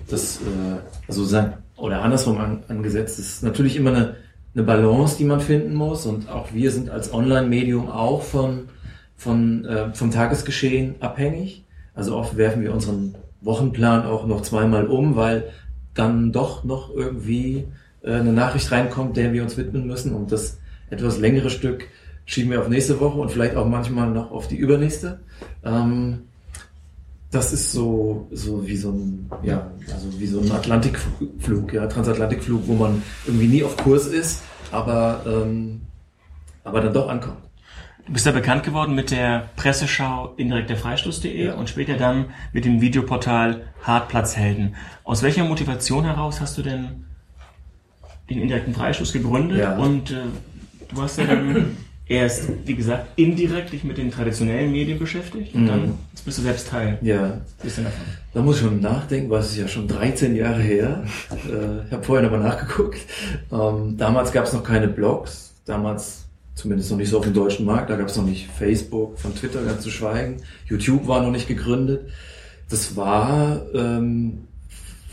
das, 0.07 0.37
äh, 0.37 0.79
also 1.05 1.25
sagen, 1.25 1.55
oder 1.75 2.01
andersrum 2.01 2.37
an, 2.37 2.63
angesetzt, 2.69 3.19
ist 3.19 3.43
natürlich 3.43 3.75
immer 3.75 3.89
eine, 3.89 4.15
eine 4.53 4.63
Balance, 4.63 5.17
die 5.17 5.25
man 5.25 5.39
finden 5.39 5.73
muss. 5.73 6.05
Und 6.05 6.29
auch 6.29 6.53
wir 6.53 6.71
sind 6.71 6.89
als 6.89 7.13
Online-Medium 7.13 7.89
auch 7.89 8.21
von, 8.21 8.69
von, 9.15 9.65
äh, 9.65 9.93
vom 9.93 10.11
Tagesgeschehen 10.11 10.95
abhängig. 10.99 11.65
Also 11.93 12.15
oft 12.15 12.37
werfen 12.37 12.61
wir 12.61 12.73
unseren 12.73 13.15
Wochenplan 13.41 14.05
auch 14.05 14.25
noch 14.25 14.41
zweimal 14.41 14.87
um, 14.87 15.15
weil 15.15 15.49
dann 15.93 16.31
doch 16.31 16.63
noch 16.63 16.93
irgendwie 16.93 17.65
äh, 18.01 18.13
eine 18.13 18.33
Nachricht 18.33 18.71
reinkommt, 18.71 19.17
der 19.17 19.33
wir 19.33 19.43
uns 19.43 19.57
widmen 19.57 19.87
müssen. 19.87 20.13
Und 20.13 20.31
das 20.31 20.59
etwas 20.89 21.19
längere 21.19 21.49
Stück 21.49 21.87
schieben 22.25 22.51
wir 22.51 22.61
auf 22.61 22.69
nächste 22.69 22.99
Woche 22.99 23.19
und 23.19 23.31
vielleicht 23.31 23.55
auch 23.55 23.67
manchmal 23.67 24.09
noch 24.11 24.31
auf 24.31 24.47
die 24.47 24.57
übernächste. 24.57 25.19
Ähm, 25.63 26.28
das 27.31 27.53
ist 27.53 27.71
so, 27.71 28.27
so 28.31 28.65
wie 28.65 28.75
so 28.75 28.91
ein, 28.91 29.29
ja, 29.43 29.69
also 29.93 30.19
wie 30.19 30.25
so 30.25 30.39
ein 30.39 30.51
Atlantikflug, 30.51 31.73
ja, 31.73 31.85
Transatlantikflug, 31.85 32.67
wo 32.67 32.73
man 32.73 33.03
irgendwie 33.25 33.47
nie 33.47 33.63
auf 33.63 33.77
Kurs 33.77 34.07
ist, 34.07 34.41
aber, 34.71 35.21
ähm, 35.27 35.81
aber 36.63 36.81
dann 36.81 36.93
doch 36.93 37.07
ankommt. 37.07 37.37
Du 38.07 38.13
bist 38.13 38.25
ja 38.25 38.31
bekannt 38.31 38.63
geworden 38.63 38.95
mit 38.95 39.11
der 39.11 39.49
Presseschau 39.55 40.33
indirekt 40.37 40.71
der 40.71 40.77
Freistoß.de 40.77 41.45
ja. 41.45 41.53
und 41.53 41.69
später 41.69 41.95
dann 41.95 42.25
mit 42.53 42.65
dem 42.65 42.81
Videoportal 42.81 43.67
Hartplatzhelden. 43.83 44.75
Aus 45.03 45.21
welcher 45.21 45.43
Motivation 45.43 46.05
heraus 46.05 46.41
hast 46.41 46.57
du 46.57 46.63
denn 46.63 47.05
den 48.31 48.41
indirekten 48.41 48.73
Freistoß 48.73 49.13
gegründet? 49.13 49.59
Ja. 49.59 49.77
Und 49.77 50.09
äh, 50.09 50.23
du 50.91 50.99
hast 50.99 51.19
ja 51.19 51.25
dann 51.25 51.77
erst, 52.09 52.49
wie 52.65 52.75
gesagt, 52.75 53.07
indirekt 53.15 53.71
dich 53.71 53.83
mit 53.83 53.97
den 53.97 54.11
traditionellen 54.11 54.71
Medien 54.71 54.99
beschäftigt 54.99 55.53
und 55.55 55.63
mhm. 55.63 55.67
dann 55.67 55.97
bist 56.25 56.39
du 56.39 56.41
selbst 56.41 56.67
Teil. 56.67 56.97
Ja. 57.01 57.39
Bisschen 57.61 57.85
davon. 57.85 58.01
Da 58.33 58.41
muss 58.41 58.57
ich 58.57 58.63
schon 58.63 58.81
nachdenken, 58.81 59.29
weil 59.29 59.39
es 59.39 59.51
ist 59.51 59.57
ja 59.57 59.67
schon 59.67 59.87
13 59.87 60.35
Jahre 60.35 60.61
her. 60.61 61.03
Äh, 61.31 61.85
ich 61.85 61.91
habe 61.93 62.03
vorher 62.03 62.27
nochmal 62.27 62.47
nachgeguckt. 62.47 62.99
Ähm, 63.51 63.95
damals 63.97 64.31
gab 64.31 64.45
es 64.45 64.53
noch 64.53 64.63
keine 64.63 64.87
Blogs. 64.87 65.53
Damals 65.65 66.25
zumindest 66.53 66.91
noch 66.91 66.97
nicht 66.97 67.09
so 67.09 67.19
auf 67.19 67.23
dem 67.23 67.33
deutschen 67.33 67.65
Markt. 67.65 67.89
Da 67.89 67.95
gab 67.95 68.07
es 68.07 68.17
noch 68.17 68.25
nicht 68.25 68.47
Facebook, 68.47 69.17
von 69.19 69.33
Twitter 69.35 69.63
ganz 69.63 69.81
zu 69.81 69.89
schweigen. 69.89 70.37
YouTube 70.65 71.07
war 71.07 71.21
noch 71.21 71.31
nicht 71.31 71.47
gegründet. 71.47 72.09
Das 72.69 72.95
war 72.95 73.61
ähm, 73.73 74.47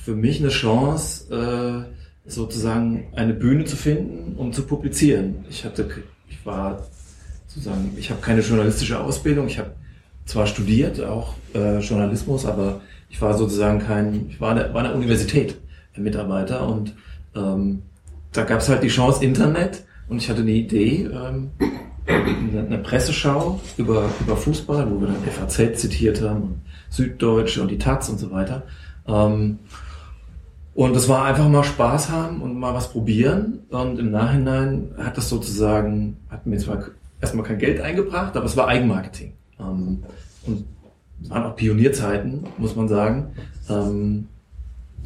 für 0.02 0.14
mich 0.14 0.40
eine 0.40 0.48
Chance, 0.48 1.86
äh, 2.26 2.30
sozusagen 2.30 3.08
eine 3.14 3.34
Bühne 3.34 3.66
zu 3.66 3.76
finden, 3.76 4.36
um 4.36 4.52
zu 4.52 4.62
publizieren. 4.62 5.44
Ich 5.48 5.64
hatte 5.64 5.88
war 6.46 6.86
sozusagen, 7.46 7.92
ich 7.96 8.10
habe 8.10 8.20
keine 8.20 8.40
journalistische 8.40 9.00
Ausbildung. 9.00 9.46
Ich 9.48 9.58
habe 9.58 9.72
zwar 10.24 10.46
studiert, 10.46 11.02
auch 11.02 11.34
äh, 11.54 11.78
Journalismus, 11.80 12.46
aber 12.46 12.80
ich 13.08 13.20
war 13.20 13.36
sozusagen 13.36 13.80
kein, 13.80 14.26
ich 14.28 14.40
war 14.40 14.50
an 14.50 14.56
der, 14.56 14.74
war 14.74 14.80
an 14.80 14.88
der 14.88 14.96
Universität 14.96 15.56
Mitarbeiter 15.96 16.68
und 16.68 16.94
ähm, 17.34 17.82
da 18.32 18.44
gab 18.44 18.60
es 18.60 18.68
halt 18.68 18.82
die 18.82 18.88
Chance 18.88 19.24
Internet 19.24 19.84
und 20.08 20.18
ich 20.18 20.28
hatte 20.28 20.42
eine 20.42 20.50
Idee, 20.50 21.08
ähm, 21.10 21.50
eine 22.06 22.78
Presseschau 22.78 23.60
über, 23.76 24.08
über 24.20 24.36
Fußball, 24.36 24.90
wo 24.90 25.00
wir 25.00 25.08
dann 25.08 25.24
FAZ 25.24 25.80
zitiert 25.80 26.22
haben, 26.22 26.42
und 26.42 26.60
Süddeutsche 26.90 27.62
und 27.62 27.70
die 27.70 27.78
Taz 27.78 28.08
und 28.08 28.18
so 28.18 28.30
weiter. 28.30 28.62
Ähm, 29.06 29.58
und 30.76 30.94
es 30.94 31.08
war 31.08 31.24
einfach 31.24 31.48
mal 31.48 31.64
Spaß 31.64 32.10
haben 32.10 32.42
und 32.42 32.60
mal 32.60 32.74
was 32.74 32.90
probieren. 32.90 33.60
Und 33.70 33.98
im 33.98 34.10
Nachhinein 34.10 34.90
hat 34.98 35.16
das 35.16 35.30
sozusagen, 35.30 36.18
hat 36.28 36.44
mir 36.44 36.58
zwar 36.58 36.84
erstmal 37.18 37.46
kein 37.46 37.56
Geld 37.56 37.80
eingebracht, 37.80 38.36
aber 38.36 38.44
es 38.44 38.58
war 38.58 38.68
Eigenmarketing. 38.68 39.32
Ähm, 39.58 40.02
und 40.46 40.66
es 41.22 41.30
waren 41.30 41.44
auch 41.44 41.56
Pionierzeiten, 41.56 42.44
muss 42.58 42.76
man 42.76 42.88
sagen. 42.88 43.32
Ähm, 43.70 44.28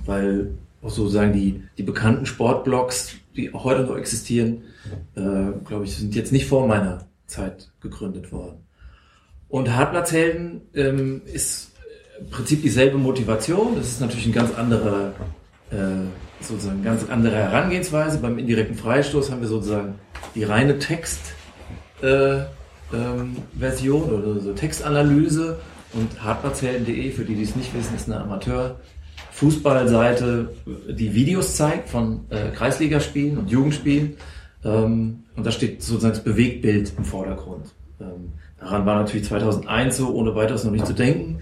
weil 0.04 0.54
auch 0.82 0.90
sozusagen 0.90 1.32
die, 1.32 1.62
die 1.78 1.84
bekannten 1.84 2.26
Sportblogs, 2.26 3.12
die 3.36 3.54
auch 3.54 3.62
heute 3.62 3.84
noch 3.84 3.96
existieren, 3.96 4.62
äh, 5.14 5.52
glaube 5.64 5.84
ich, 5.84 5.96
sind 5.96 6.16
jetzt 6.16 6.32
nicht 6.32 6.48
vor 6.48 6.66
meiner 6.66 7.06
Zeit 7.28 7.70
gegründet 7.80 8.32
worden. 8.32 8.56
Und 9.48 9.72
Hartplatzhelden 9.72 10.62
ähm, 10.74 11.22
ist 11.26 11.70
im 12.18 12.28
Prinzip 12.28 12.60
dieselbe 12.60 12.98
Motivation. 12.98 13.76
Das 13.76 13.86
ist 13.86 14.00
natürlich 14.00 14.26
ein 14.26 14.32
ganz 14.32 14.52
anderer 14.52 15.12
sozusagen 16.40 16.82
ganz 16.82 17.08
andere 17.08 17.36
Herangehensweise. 17.36 18.18
Beim 18.18 18.38
indirekten 18.38 18.76
Freistoß 18.76 19.30
haben 19.30 19.40
wir 19.40 19.48
sozusagen 19.48 19.94
die 20.34 20.42
reine 20.44 20.78
Textversion 20.78 21.38
äh, 22.02 22.44
ähm, 22.94 23.36
oder 24.12 24.40
so 24.40 24.52
Textanalyse 24.52 25.58
und 25.92 26.22
hartplatzhelden.de, 26.22 27.10
für 27.10 27.24
die, 27.24 27.34
die 27.34 27.42
es 27.42 27.56
nicht 27.56 27.74
wissen, 27.74 27.96
ist 27.96 28.08
eine 28.08 28.20
Amateur-Fußballseite, 28.20 30.50
die 30.88 31.12
Videos 31.14 31.56
zeigt 31.56 31.88
von 31.88 32.20
äh, 32.30 32.50
Kreisligaspielen 32.50 33.38
und 33.38 33.50
Jugendspielen. 33.50 34.14
Ähm, 34.64 35.24
und 35.36 35.46
da 35.46 35.50
steht 35.50 35.82
sozusagen 35.82 36.14
das 36.14 36.22
Bewegtbild 36.22 36.92
im 36.96 37.04
Vordergrund. 37.04 37.74
Ähm, 38.00 38.34
daran 38.58 38.86
war 38.86 39.00
natürlich 39.00 39.26
2001 39.26 39.96
so 39.96 40.14
ohne 40.14 40.36
weiteres 40.36 40.62
noch 40.64 40.72
nicht 40.72 40.86
zu 40.86 40.92
denken. 40.92 41.40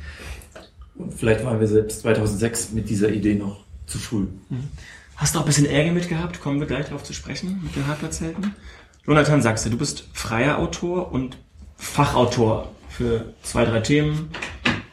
Und 0.97 1.13
vielleicht 1.15 1.45
waren 1.45 1.61
wir 1.61 1.67
selbst 1.67 2.01
2006 2.01 2.73
mit 2.73 2.89
dieser 2.89 3.11
Idee 3.11 3.35
noch 3.35 3.68
zu 3.89 3.99
früh. 3.99 4.27
Mhm. 4.49 4.69
Hast 5.17 5.35
du 5.35 5.39
auch 5.39 5.43
ein 5.43 5.47
bisschen 5.47 5.67
Ärger 5.67 5.93
mit 5.93 6.09
gehabt? 6.09 6.41
Kommen 6.41 6.61
wir 6.61 6.67
gleich 6.67 6.87
darauf 6.87 7.03
zu 7.03 7.13
sprechen 7.13 7.61
mit 7.65 7.75
den 7.75 7.87
Hartplatzhelden. 7.87 8.55
Jonathan 9.05 9.43
Sachse, 9.43 9.71
du 9.71 9.77
bist 9.77 10.05
freier 10.13 10.59
Autor 10.59 11.13
und 11.13 11.39
Fachautor 11.77 12.71
für 12.89 13.35
zwei, 13.43 13.65
drei 13.65 13.81
Themen. 13.81 14.31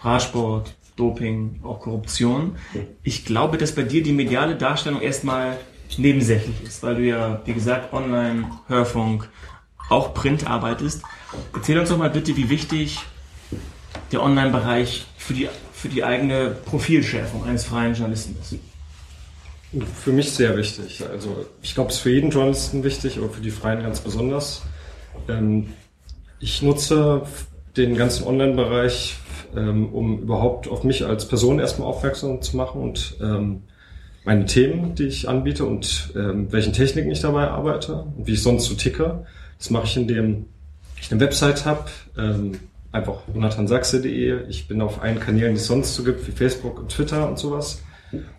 Radsport, 0.02 0.76
Doping, 0.96 1.60
auch 1.64 1.80
Korruption. 1.80 2.56
Ich 3.04 3.26
glaube, 3.26 3.58
dass 3.58 3.74
bei 3.76 3.84
dir 3.84 4.02
die 4.04 4.14
mediale 4.14 4.56
Darstellung 4.56 5.02
erstmal 5.02 5.58
nebensächlich 5.98 6.64
ist, 6.64 6.84
weil 6.84 6.96
du 6.96 7.02
ja, 7.02 7.42
wie 7.46 7.54
gesagt, 7.54 7.94
online, 7.94 8.50
Hörfunk, 8.68 9.30
auch 9.90 10.14
Print 10.14 10.48
arbeitest. 10.48 11.04
Erzähl 11.54 11.78
uns 11.78 11.90
doch 11.90 11.98
mal 11.98 12.10
bitte, 12.10 12.36
wie 12.38 12.50
wichtig 12.50 13.00
der 14.12 14.24
Online-Bereich 14.24 15.06
für 15.18 15.34
die, 15.34 15.50
für 15.74 15.90
die 15.90 16.04
eigene 16.04 16.52
Profilschärfung 16.52 17.44
eines 17.44 17.66
freien 17.66 17.94
Journalisten 17.94 18.36
ist. 18.40 18.56
Für 19.72 20.12
mich 20.12 20.32
sehr 20.32 20.56
wichtig. 20.58 21.04
Also 21.12 21.46
ich 21.62 21.74
glaube, 21.74 21.90
es 21.90 21.98
ist 21.98 22.02
für 22.02 22.12
jeden 22.12 22.30
Journalisten 22.30 22.84
wichtig, 22.84 23.18
aber 23.18 23.30
für 23.30 23.42
die 23.42 23.52
Freien 23.52 23.82
ganz 23.84 24.00
besonders. 24.00 24.62
Ähm, 25.28 25.74
ich 26.40 26.62
nutze 26.62 27.24
den 27.76 27.96
ganzen 27.96 28.26
Online-Bereich, 28.26 29.18
ähm, 29.56 29.94
um 29.94 30.20
überhaupt 30.20 30.68
auf 30.68 30.84
mich 30.84 31.06
als 31.06 31.28
Person 31.28 31.60
erstmal 31.60 31.88
aufmerksam 31.88 32.42
zu 32.42 32.56
machen 32.56 32.82
und 32.82 33.18
ähm, 33.22 33.64
meine 34.24 34.46
Themen, 34.46 34.96
die 34.96 35.04
ich 35.04 35.30
anbiete 35.30 35.66
und 35.66 36.12
welchen 36.16 36.74
Techniken 36.74 37.12
ich 37.12 37.20
dabei 37.20 37.48
arbeite 37.48 38.08
und 38.18 38.26
wie 38.26 38.34
ich 38.34 38.42
sonst 38.42 38.66
so 38.66 38.74
ticke. 38.74 39.28
Das 39.60 39.70
mache 39.70 39.86
ich, 39.86 39.98
indem 39.98 40.48
ich 41.00 41.12
eine 41.12 41.22
Website 41.22 41.64
habe, 41.66 41.86
einfach 42.92 43.20
jonathansachse.de. 43.32 44.48
Ich 44.50 44.68
bin 44.68 44.82
auf 44.82 45.04
allen 45.04 45.20
Kanälen, 45.20 45.54
die 45.54 45.60
es 45.60 45.68
sonst 45.68 45.94
so 45.94 46.04
gibt, 46.04 46.28
wie 46.28 46.32
Facebook 46.32 46.80
und 46.80 46.90
Twitter 46.90 47.30
und 47.30 47.38
sowas. 47.38 47.84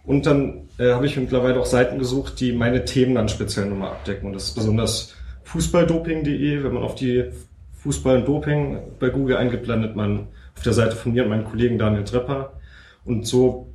Und 0.04 0.26
dann 0.26 0.68
äh, 0.78 0.92
habe 0.92 1.06
ich 1.06 1.16
mittlerweile 1.16 1.60
auch 1.60 1.66
Seiten 1.66 1.98
gesucht, 1.98 2.40
die 2.40 2.52
meine 2.52 2.84
Themen 2.84 3.14
dann 3.14 3.28
speziell 3.28 3.66
nochmal 3.66 3.90
abdecken. 3.90 4.28
Und 4.28 4.32
das 4.34 4.44
ist 4.44 4.54
besonders 4.54 5.14
fußballdoping.de. 5.44 6.62
Wenn 6.62 6.74
man 6.74 6.82
auf 6.82 6.94
die 6.94 7.24
Fußball 7.78 8.18
und 8.18 8.28
Doping 8.28 8.78
bei 8.98 9.10
Google 9.10 9.36
eingibt, 9.36 9.66
landet 9.66 9.96
man 9.96 10.28
auf 10.56 10.62
der 10.62 10.72
Seite 10.72 10.96
von 10.96 11.12
mir 11.12 11.24
und 11.24 11.30
meinem 11.30 11.44
Kollegen 11.44 11.78
Daniel 11.78 12.04
Trepper. 12.04 12.52
Und 13.04 13.26
so 13.26 13.68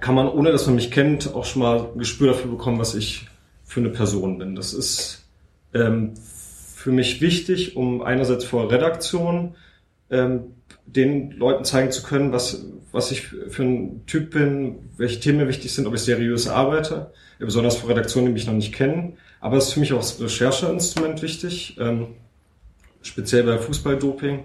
kann 0.00 0.14
man, 0.14 0.28
ohne 0.28 0.52
dass 0.52 0.66
man 0.66 0.76
mich 0.76 0.90
kennt, 0.90 1.34
auch 1.34 1.44
schon 1.44 1.62
mal 1.62 1.88
ein 1.92 1.98
Gespür 1.98 2.28
dafür 2.28 2.50
bekommen, 2.50 2.78
was 2.78 2.94
ich 2.94 3.26
für 3.64 3.80
eine 3.80 3.90
Person 3.90 4.38
bin. 4.38 4.54
Das 4.54 4.72
ist 4.72 5.28
ähm, 5.74 6.14
für 6.74 6.92
mich 6.92 7.20
wichtig, 7.20 7.76
um 7.76 8.02
einerseits 8.02 8.44
vor 8.44 8.70
Redaktion 8.70 9.54
ähm, 10.10 10.54
den 10.86 11.32
Leuten 11.32 11.64
zeigen 11.64 11.90
zu 11.90 12.02
können, 12.02 12.32
was, 12.32 12.64
was 12.92 13.10
ich 13.10 13.22
für 13.22 13.62
ein 13.62 14.04
Typ 14.06 14.30
bin, 14.30 14.90
welche 14.96 15.20
Themen 15.20 15.38
mir 15.38 15.48
wichtig 15.48 15.72
sind, 15.72 15.86
ob 15.86 15.94
ich 15.94 16.00
seriös 16.00 16.48
arbeite, 16.48 17.12
besonders 17.38 17.76
für 17.76 17.88
Redaktionen, 17.88 18.26
die 18.28 18.32
mich 18.32 18.46
noch 18.46 18.54
nicht 18.54 18.74
kennen. 18.74 19.16
Aber 19.40 19.56
es 19.56 19.68
ist 19.68 19.72
für 19.74 19.80
mich 19.80 19.92
auch 19.92 19.98
das 19.98 20.20
Rechercheinstrument 20.20 21.22
wichtig, 21.22 21.76
ähm, 21.80 22.08
speziell 23.02 23.44
bei 23.44 23.58
Fußballdoping. 23.58 24.44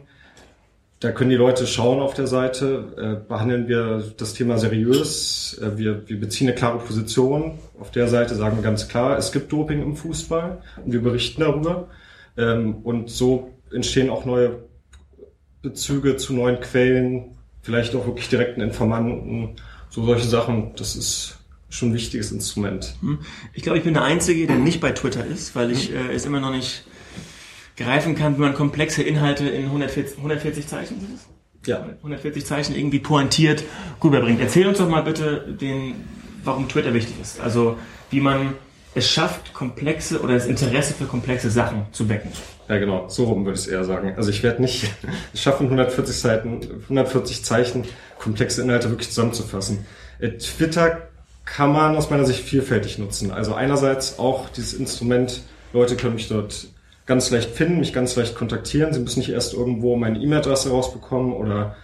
Da 1.01 1.11
können 1.11 1.29
die 1.29 1.35
Leute 1.35 1.67
schauen 1.67 1.99
auf 1.99 2.13
der 2.13 2.27
Seite, 2.27 3.21
äh, 3.23 3.27
behandeln 3.27 3.67
wir 3.67 4.13
das 4.15 4.33
Thema 4.33 4.57
seriös, 4.57 5.59
äh, 5.61 5.77
wir, 5.77 6.07
wir 6.07 6.19
beziehen 6.19 6.47
eine 6.47 6.55
klare 6.55 6.79
Position. 6.79 7.59
Auf 7.79 7.91
der 7.91 8.07
Seite 8.07 8.35
sagen 8.35 8.57
wir 8.57 8.63
ganz 8.63 8.87
klar, 8.87 9.17
es 9.17 9.31
gibt 9.31 9.51
Doping 9.51 9.81
im 9.81 9.95
Fußball 9.97 10.61
und 10.83 10.93
wir 10.93 11.01
berichten 11.01 11.41
darüber. 11.41 11.89
Ähm, 12.37 12.77
und 12.83 13.09
so 13.09 13.51
entstehen 13.73 14.09
auch 14.09 14.25
neue 14.25 14.63
Bezüge 15.61 16.15
zu 16.15 16.33
neuen 16.33 16.59
Quellen, 16.61 17.34
vielleicht 17.65 17.95
auch 17.95 18.05
wirklich 18.05 18.29
direkten 18.29 18.61
Informanten, 18.61 19.55
so 19.89 20.05
solche 20.05 20.27
Sachen. 20.27 20.71
Das 20.75 20.95
ist 20.95 21.39
schon 21.69 21.89
ein 21.89 21.93
wichtiges 21.95 22.31
Instrument. 22.31 22.95
Hm. 23.01 23.19
Ich 23.53 23.63
glaube, 23.63 23.79
ich 23.79 23.83
bin 23.83 23.95
der 23.95 24.03
Einzige, 24.03 24.45
der 24.45 24.57
nicht 24.57 24.79
bei 24.79 24.91
Twitter 24.91 25.25
ist, 25.25 25.55
weil 25.55 25.71
ich 25.71 25.91
äh, 25.91 26.13
es 26.13 26.25
immer 26.25 26.39
noch 26.39 26.51
nicht 26.51 26.85
greifen 27.75 28.15
kann, 28.15 28.37
wie 28.37 28.41
man 28.41 28.53
komplexe 28.53 29.01
Inhalte 29.01 29.49
in 29.49 29.65
140, 29.65 30.17
140 30.17 30.67
Zeichen 30.67 30.99
sind 30.99 31.15
es? 31.15 31.27
Ja. 31.67 31.83
140 31.97 32.45
Zeichen 32.45 32.75
irgendwie 32.75 32.99
pointiert 32.99 33.63
rüberbringt. 34.03 34.39
Erzähl 34.39 34.67
uns 34.67 34.77
doch 34.77 34.87
mal 34.87 35.01
bitte 35.01 35.57
den, 35.59 35.95
warum 36.43 36.69
Twitter 36.69 36.93
wichtig 36.93 37.15
ist. 37.19 37.41
Also 37.41 37.77
wie 38.11 38.21
man 38.21 38.53
es 38.93 39.09
schafft, 39.09 39.53
komplexe 39.53 40.21
oder 40.21 40.35
das 40.35 40.45
Interesse 40.45 40.93
für 40.93 41.05
komplexe 41.05 41.49
Sachen 41.49 41.87
zu 41.91 42.07
wecken. 42.07 42.31
Ja, 42.67 42.77
genau. 42.77 43.07
So 43.09 43.25
rum 43.25 43.45
würde 43.45 43.59
ich 43.59 43.65
es 43.65 43.71
eher 43.71 43.83
sagen. 43.83 44.13
Also 44.17 44.29
ich 44.29 44.41
werde 44.43 44.61
nicht 44.61 44.91
schaffen, 45.35 45.65
140 45.65 46.15
Seiten, 46.17 46.61
140 46.83 47.43
Zeichen 47.43 47.83
komplexe 48.17 48.61
Inhalte 48.61 48.89
wirklich 48.89 49.09
zusammenzufassen. 49.09 49.85
Äh, 50.19 50.31
Twitter 50.31 51.09
kann 51.45 51.71
man 51.71 51.95
aus 51.95 52.09
meiner 52.09 52.25
Sicht 52.25 52.41
vielfältig 52.43 52.97
nutzen. 52.97 53.31
Also 53.31 53.53
einerseits 53.53 54.17
auch 54.17 54.49
dieses 54.49 54.73
Instrument, 54.73 55.41
Leute 55.73 55.95
können 55.95 56.15
mich 56.15 56.27
dort 56.27 56.67
ganz 57.05 57.29
leicht 57.29 57.51
finden, 57.51 57.79
mich 57.79 57.93
ganz 57.93 58.15
leicht 58.15 58.35
kontaktieren. 58.35 58.93
Sie 58.93 58.99
müssen 58.99 59.19
nicht 59.19 59.29
erst 59.29 59.53
irgendwo 59.53 59.95
meine 59.95 60.19
E-Mail-Adresse 60.19 60.71
rausbekommen 60.71 61.33
oder 61.33 61.75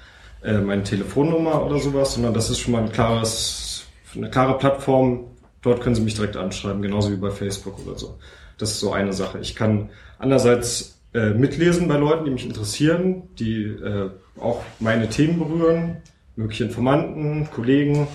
äh, 0.43 0.53
meine 0.53 0.81
Telefonnummer 0.81 1.63
oder 1.63 1.77
sowas, 1.77 2.15
sondern 2.15 2.33
das 2.33 2.49
ist 2.49 2.59
schon 2.59 2.71
mal 2.73 2.81
ein 2.81 2.91
klares, 2.91 3.85
eine 4.15 4.31
klare 4.31 4.57
Plattform. 4.57 5.25
Dort 5.61 5.81
können 5.81 5.93
Sie 5.93 6.01
mich 6.01 6.15
direkt 6.15 6.37
anschreiben, 6.37 6.81
genauso 6.81 7.11
wie 7.11 7.17
bei 7.17 7.29
Facebook 7.29 7.85
oder 7.85 7.99
so. 7.99 8.17
Das 8.61 8.71
ist 8.71 8.79
so 8.79 8.93
eine 8.93 9.11
Sache. 9.11 9.39
Ich 9.39 9.55
kann 9.55 9.89
andererseits 10.19 11.01
äh, 11.13 11.31
mitlesen 11.31 11.87
bei 11.87 11.97
Leuten, 11.97 12.25
die 12.25 12.31
mich 12.31 12.45
interessieren, 12.45 13.23
die 13.39 13.63
äh, 13.63 14.11
auch 14.39 14.61
meine 14.79 15.09
Themen 15.09 15.39
berühren, 15.39 15.97
mögliche 16.35 16.65
Informanten, 16.65 17.49
Kollegen, 17.53 18.07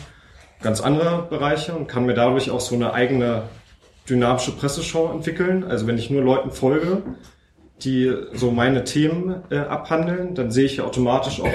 ganz 0.62 0.80
andere 0.80 1.26
Bereiche 1.28 1.74
und 1.74 1.88
kann 1.88 2.06
mir 2.06 2.14
dadurch 2.14 2.50
auch 2.50 2.60
so 2.60 2.76
eine 2.76 2.94
eigene 2.94 3.42
dynamische 4.08 4.52
Presseshow 4.52 5.10
entwickeln. 5.12 5.64
Also 5.64 5.88
wenn 5.88 5.98
ich 5.98 6.10
nur 6.10 6.22
Leuten 6.22 6.52
folge, 6.52 7.02
die 7.82 8.14
so 8.32 8.52
meine 8.52 8.84
Themen 8.84 9.42
äh, 9.50 9.58
abhandeln, 9.58 10.34
dann 10.36 10.52
sehe 10.52 10.64
ich 10.64 10.76
ja 10.76 10.84
automatisch 10.84 11.40
auch 11.40 11.52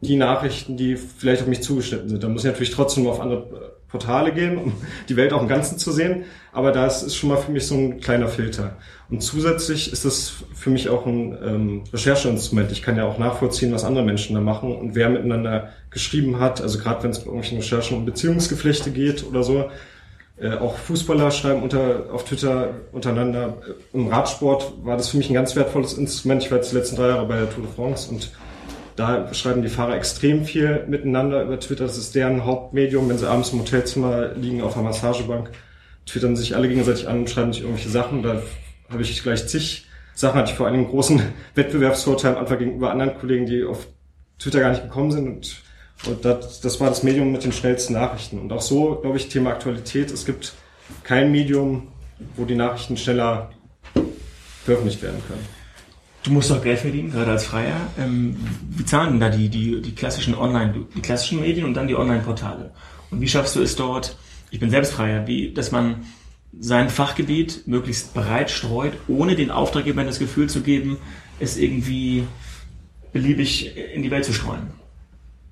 die 0.00 0.16
Nachrichten, 0.16 0.76
die 0.76 0.96
vielleicht 0.96 1.42
auf 1.42 1.48
mich 1.48 1.62
zugeschnitten 1.62 2.08
sind. 2.08 2.24
Da 2.24 2.28
muss 2.28 2.42
ich 2.42 2.50
natürlich 2.50 2.72
trotzdem 2.72 3.06
auf 3.06 3.20
andere 3.20 3.73
Portale 3.94 4.32
gehen, 4.32 4.58
um 4.58 4.72
die 5.08 5.16
Welt 5.16 5.32
auch 5.32 5.40
im 5.40 5.48
Ganzen 5.48 5.78
zu 5.78 5.92
sehen. 5.92 6.24
Aber 6.52 6.72
das 6.72 7.04
ist 7.04 7.14
schon 7.14 7.30
mal 7.30 7.36
für 7.36 7.52
mich 7.52 7.66
so 7.66 7.76
ein 7.76 8.00
kleiner 8.00 8.26
Filter. 8.26 8.76
Und 9.08 9.22
zusätzlich 9.22 9.92
ist 9.92 10.04
das 10.04 10.32
für 10.54 10.70
mich 10.70 10.88
auch 10.88 11.06
ein 11.06 11.38
ähm, 11.44 11.84
Rechercheinstrument. 11.92 12.72
Ich 12.72 12.82
kann 12.82 12.96
ja 12.96 13.04
auch 13.04 13.18
nachvollziehen, 13.18 13.72
was 13.72 13.84
andere 13.84 14.04
Menschen 14.04 14.34
da 14.34 14.40
machen 14.40 14.74
und 14.74 14.96
wer 14.96 15.08
miteinander 15.08 15.68
geschrieben 15.90 16.40
hat. 16.40 16.60
Also 16.60 16.78
gerade 16.78 17.04
wenn 17.04 17.10
es 17.10 17.20
bei 17.20 17.26
irgendwelchen 17.26 17.58
Recherchen 17.58 17.96
um 17.96 18.04
Beziehungsgeflechte 18.04 18.90
geht 18.90 19.24
oder 19.24 19.44
so. 19.44 19.70
Äh, 20.36 20.56
auch 20.56 20.76
Fußballer 20.76 21.30
schreiben 21.30 21.62
unter, 21.62 22.06
auf 22.12 22.24
Twitter 22.24 22.70
untereinander. 22.90 23.58
Im 23.92 24.08
Radsport 24.08 24.72
war 24.82 24.96
das 24.96 25.10
für 25.10 25.18
mich 25.18 25.30
ein 25.30 25.34
ganz 25.34 25.54
wertvolles 25.54 25.94
Instrument. 25.94 26.42
Ich 26.42 26.50
war 26.50 26.58
jetzt 26.58 26.72
die 26.72 26.76
letzten 26.76 26.96
drei 26.96 27.08
Jahre 27.08 27.26
bei 27.26 27.36
der 27.36 27.50
Tour 27.50 27.62
de 27.62 27.72
France 27.72 28.10
und 28.10 28.32
da 28.96 29.32
schreiben 29.34 29.62
die 29.62 29.68
Fahrer 29.68 29.96
extrem 29.96 30.44
viel 30.44 30.84
miteinander 30.86 31.42
über 31.42 31.58
Twitter. 31.58 31.84
Das 31.84 31.98
ist 31.98 32.14
deren 32.14 32.44
Hauptmedium. 32.44 33.08
Wenn 33.08 33.18
sie 33.18 33.28
abends 33.28 33.50
im 33.50 33.60
Hotelzimmer 33.60 34.34
liegen 34.34 34.62
auf 34.62 34.76
einer 34.76 34.84
Massagebank, 34.84 35.50
twittern 36.06 36.36
sich 36.36 36.54
alle 36.54 36.68
gegenseitig 36.68 37.08
an 37.08 37.20
und 37.20 37.30
schreiben 37.30 37.52
sich 37.52 37.62
irgendwelche 37.62 37.90
Sachen. 37.90 38.22
Da 38.22 38.42
habe 38.88 39.02
ich 39.02 39.22
gleich 39.22 39.48
zig 39.48 39.86
Sachen, 40.14 40.38
hatte 40.38 40.52
ich 40.52 40.56
vor 40.56 40.68
einem 40.68 40.86
großen 40.86 41.20
Wettbewerbsvorteil 41.54 42.34
am 42.34 42.40
Anfang 42.40 42.58
gegenüber 42.58 42.90
anderen 42.92 43.18
Kollegen, 43.18 43.46
die 43.46 43.64
auf 43.64 43.86
Twitter 44.38 44.60
gar 44.60 44.70
nicht 44.70 44.82
gekommen 44.82 45.10
sind. 45.10 45.26
Und, 45.26 45.64
und 46.06 46.24
das, 46.24 46.60
das 46.60 46.80
war 46.80 46.88
das 46.88 47.02
Medium 47.02 47.32
mit 47.32 47.42
den 47.42 47.52
schnellsten 47.52 47.94
Nachrichten. 47.94 48.38
Und 48.38 48.52
auch 48.52 48.62
so, 48.62 48.96
glaube 48.96 49.16
ich, 49.16 49.28
Thema 49.28 49.50
Aktualität. 49.50 50.12
Es 50.12 50.24
gibt 50.24 50.54
kein 51.02 51.32
Medium, 51.32 51.88
wo 52.36 52.44
die 52.44 52.54
Nachrichten 52.54 52.96
schneller 52.96 53.50
veröffentlicht 54.64 55.02
werden 55.02 55.20
können. 55.26 55.63
Du 56.24 56.30
musst 56.30 56.50
doch 56.50 56.62
Geld 56.62 56.78
verdienen, 56.78 57.12
gerade 57.12 57.32
als 57.32 57.44
Freier. 57.44 57.76
Ähm, 57.98 58.36
wie 58.70 58.84
zahlen 58.84 59.10
denn 59.10 59.20
da 59.20 59.28
die, 59.28 59.50
die, 59.50 59.82
die 59.82 59.94
klassischen 59.94 60.34
Online, 60.34 60.86
die 60.96 61.00
klassischen 61.02 61.40
Medien 61.40 61.66
und 61.66 61.74
dann 61.74 61.86
die 61.86 61.94
Online-Portale? 61.94 62.72
Und 63.10 63.20
wie 63.20 63.28
schaffst 63.28 63.56
du 63.56 63.62
es 63.62 63.76
dort, 63.76 64.16
ich 64.50 64.58
bin 64.58 64.70
selbst 64.70 64.94
Freier, 64.94 65.26
wie, 65.26 65.52
dass 65.52 65.70
man 65.70 66.06
sein 66.58 66.88
Fachgebiet 66.88 67.66
möglichst 67.66 68.14
breit 68.14 68.50
streut, 68.50 68.94
ohne 69.06 69.36
den 69.36 69.50
Auftraggebern 69.50 70.06
das 70.06 70.18
Gefühl 70.18 70.48
zu 70.48 70.62
geben, 70.62 70.96
es 71.40 71.58
irgendwie 71.58 72.24
beliebig 73.12 73.76
in 73.76 74.02
die 74.02 74.10
Welt 74.10 74.24
zu 74.24 74.32
streuen? 74.32 74.68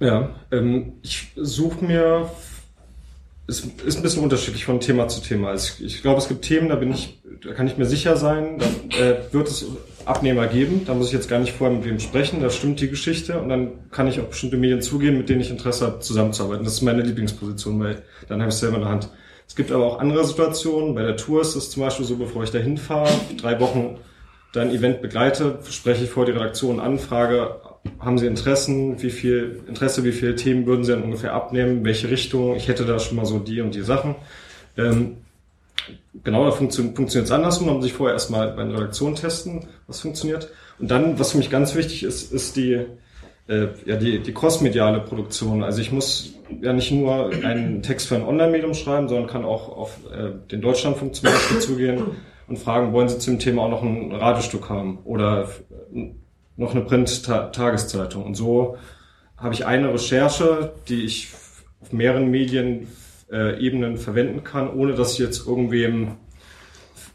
Ja, 0.00 0.34
ähm, 0.50 0.94
ich 1.02 1.32
suche 1.36 1.84
mir, 1.84 2.30
es 3.46 3.60
ist 3.84 3.96
ein 3.96 4.02
bisschen 4.02 4.22
unterschiedlich 4.22 4.64
von 4.64 4.80
Thema 4.80 5.06
zu 5.08 5.20
Thema. 5.20 5.52
Ich, 5.54 5.84
ich 5.84 6.00
glaube, 6.00 6.18
es 6.18 6.28
gibt 6.28 6.46
Themen, 6.46 6.70
da 6.70 6.76
bin 6.76 6.92
ich, 6.92 7.20
da 7.44 7.52
kann 7.52 7.66
ich 7.66 7.76
mir 7.76 7.86
sicher 7.86 8.16
sein, 8.16 8.58
da 8.58 8.96
äh, 8.96 9.16
wird 9.32 9.48
es 9.48 9.66
Abnehmer 10.06 10.46
geben. 10.46 10.82
Da 10.86 10.94
muss 10.94 11.08
ich 11.08 11.12
jetzt 11.12 11.28
gar 11.28 11.38
nicht 11.38 11.52
vorher 11.52 11.76
mit 11.76 11.84
wem 11.84 11.98
sprechen. 11.98 12.40
Da 12.40 12.50
stimmt 12.50 12.80
die 12.80 12.88
Geschichte 12.88 13.40
und 13.40 13.48
dann 13.48 13.90
kann 13.90 14.06
ich 14.06 14.20
auf 14.20 14.28
bestimmte 14.28 14.56
Medien 14.56 14.82
zugehen, 14.82 15.16
mit 15.16 15.28
denen 15.28 15.40
ich 15.40 15.50
Interesse 15.50 15.86
habe, 15.86 16.00
zusammenzuarbeiten. 16.00 16.64
Das 16.64 16.74
ist 16.74 16.82
meine 16.82 17.02
Lieblingsposition, 17.02 17.80
weil 17.80 18.02
dann 18.28 18.40
habe 18.40 18.48
ich 18.48 18.54
es 18.54 18.60
selber 18.60 18.76
in 18.76 18.82
der 18.82 18.90
Hand. 18.90 19.08
Es 19.46 19.56
gibt 19.56 19.70
aber 19.70 19.84
auch 19.84 19.98
andere 19.98 20.24
Situationen. 20.24 20.94
Bei 20.94 21.02
der 21.02 21.16
Tour 21.16 21.42
ist 21.42 21.54
es 21.54 21.70
zum 21.70 21.82
Beispiel 21.82 22.06
so, 22.06 22.16
bevor 22.16 22.42
ich 22.42 22.50
da 22.50 22.58
hinfahre, 22.58 23.10
drei 23.36 23.60
Wochen 23.60 23.98
dein 24.52 24.70
Event 24.70 25.02
begleite, 25.02 25.58
spreche 25.70 26.04
ich 26.04 26.10
vor 26.10 26.26
die 26.26 26.32
Redaktion 26.32 26.78
an, 26.78 26.98
frage, 26.98 27.60
haben 27.98 28.18
Sie 28.18 28.26
Interessen, 28.26 29.02
wie 29.02 29.10
viel 29.10 29.62
Interesse, 29.66 30.04
wie 30.04 30.12
viele 30.12 30.36
Themen 30.36 30.66
würden 30.66 30.84
Sie 30.84 30.92
dann 30.92 31.02
ungefähr 31.02 31.32
abnehmen, 31.32 31.84
welche 31.84 32.10
Richtung, 32.10 32.54
ich 32.54 32.68
hätte 32.68 32.84
da 32.84 32.98
schon 32.98 33.16
mal 33.16 33.26
so 33.26 33.38
die 33.38 33.60
und 33.60 33.74
die 33.74 33.82
Sachen. 33.82 34.14
Ähm, 34.76 35.16
genau, 36.22 36.44
da 36.44 36.52
funktioniert 36.52 37.16
es 37.16 37.30
andersrum, 37.30 37.66
da 37.68 37.74
muss 37.74 37.86
ich 37.86 37.92
vorher 37.92 38.14
erstmal 38.14 38.52
bei 38.52 38.62
einer 38.62 38.74
Redaktion 38.74 39.14
testen, 39.14 39.66
was 39.86 40.00
funktioniert. 40.00 40.48
Und 40.78 40.90
dann, 40.90 41.18
was 41.18 41.32
für 41.32 41.38
mich 41.38 41.50
ganz 41.50 41.74
wichtig 41.74 42.02
ist, 42.02 42.32
ist 42.32 42.56
die, 42.56 42.86
äh, 43.48 43.68
ja, 43.84 43.96
die, 43.96 44.20
die 44.20 44.34
crossmediale 44.34 45.00
Produktion. 45.00 45.62
Also 45.62 45.80
ich 45.80 45.92
muss 45.92 46.34
ja 46.60 46.72
nicht 46.72 46.90
nur 46.90 47.30
einen 47.44 47.82
Text 47.82 48.08
für 48.08 48.16
ein 48.16 48.24
Online-Medium 48.24 48.74
schreiben, 48.74 49.08
sondern 49.08 49.26
kann 49.26 49.44
auch 49.44 49.68
auf 49.68 49.98
äh, 50.12 50.30
den 50.50 50.60
Deutschlandfunk 50.60 51.14
zum 51.14 51.30
Beispiel 51.30 51.58
zugehen 51.60 52.02
und 52.48 52.58
fragen, 52.58 52.92
wollen 52.92 53.08
Sie 53.08 53.18
zum 53.18 53.38
Thema 53.38 53.62
auch 53.62 53.70
noch 53.70 53.82
ein 53.82 54.12
Radiostück 54.12 54.68
haben 54.68 54.98
oder 55.04 55.48
noch 56.56 56.72
eine 56.72 56.82
Print-Tageszeitung. 56.82 58.24
Und 58.24 58.34
so 58.34 58.76
habe 59.36 59.54
ich 59.54 59.66
eine 59.66 59.92
Recherche, 59.92 60.72
die 60.88 61.04
ich 61.04 61.28
auf 61.80 61.92
mehreren 61.92 62.30
Medien 62.30 62.88
äh, 63.32 63.58
Ebenen 63.58 63.96
verwenden 63.96 64.44
kann, 64.44 64.70
ohne 64.70 64.94
dass 64.94 65.14
ich 65.14 65.18
jetzt 65.18 65.46
irgendwem 65.46 66.16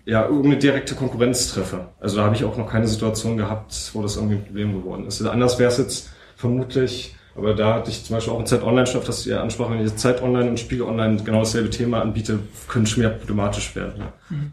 ja, 0.07 0.23
irgendeine 0.23 0.57
direkte 0.57 0.95
Konkurrenz 0.95 1.51
treffe. 1.51 1.89
Also 1.99 2.15
da 2.17 2.23
habe 2.23 2.35
ich 2.35 2.45
auch 2.45 2.55
noch 2.55 2.71
keine 2.71 2.87
Situation 2.87 3.35
gehabt, 3.35 3.91
wo 3.93 4.01
das 4.01 4.15
irgendwie 4.15 4.35
ein 4.35 4.45
Problem 4.45 4.73
geworden 4.73 5.05
ist. 5.05 5.19
Also 5.19 5.31
anders 5.31 5.59
wäre 5.59 5.69
es 5.69 5.77
jetzt 5.77 6.09
vermutlich, 6.37 7.13
aber 7.35 7.53
da 7.53 7.75
hatte 7.75 7.91
ich 7.91 8.05
zum 8.05 8.15
Beispiel 8.15 8.33
auch 8.33 8.39
in 8.39 8.45
Zeit 8.45 8.63
Online 8.63 8.87
statt, 8.87 9.05
dass 9.05 9.27
ihr 9.27 9.41
ansprachen, 9.41 9.73
wenn 9.73 9.81
ich 9.81 9.91
jetzt 9.91 9.99
Zeit 9.99 10.23
Online 10.23 10.49
und 10.49 10.59
Spiegel 10.61 10.85
Online 10.85 11.21
genau 11.21 11.39
dasselbe 11.39 11.69
Thema 11.69 12.01
anbiete, 12.01 12.39
könnte 12.69 12.89
es 12.89 12.95
mehr 12.95 13.09
problematisch 13.09 13.75
werden. 13.75 13.95
Ja. 13.97 14.13
Mhm. 14.29 14.51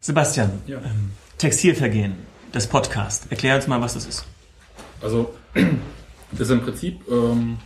Sebastian, 0.00 0.50
ja. 0.66 0.78
ähm, 0.78 1.12
Textilvergehen, 1.38 2.14
das 2.50 2.66
Podcast. 2.66 3.30
Erklär 3.30 3.54
uns 3.54 3.68
mal, 3.68 3.80
was 3.80 3.94
das 3.94 4.04
ist. 4.04 4.26
Also, 5.00 5.32
das 6.32 6.40
ist 6.40 6.50
im 6.50 6.60
Prinzip 6.60 7.00
ähm, 7.08 7.58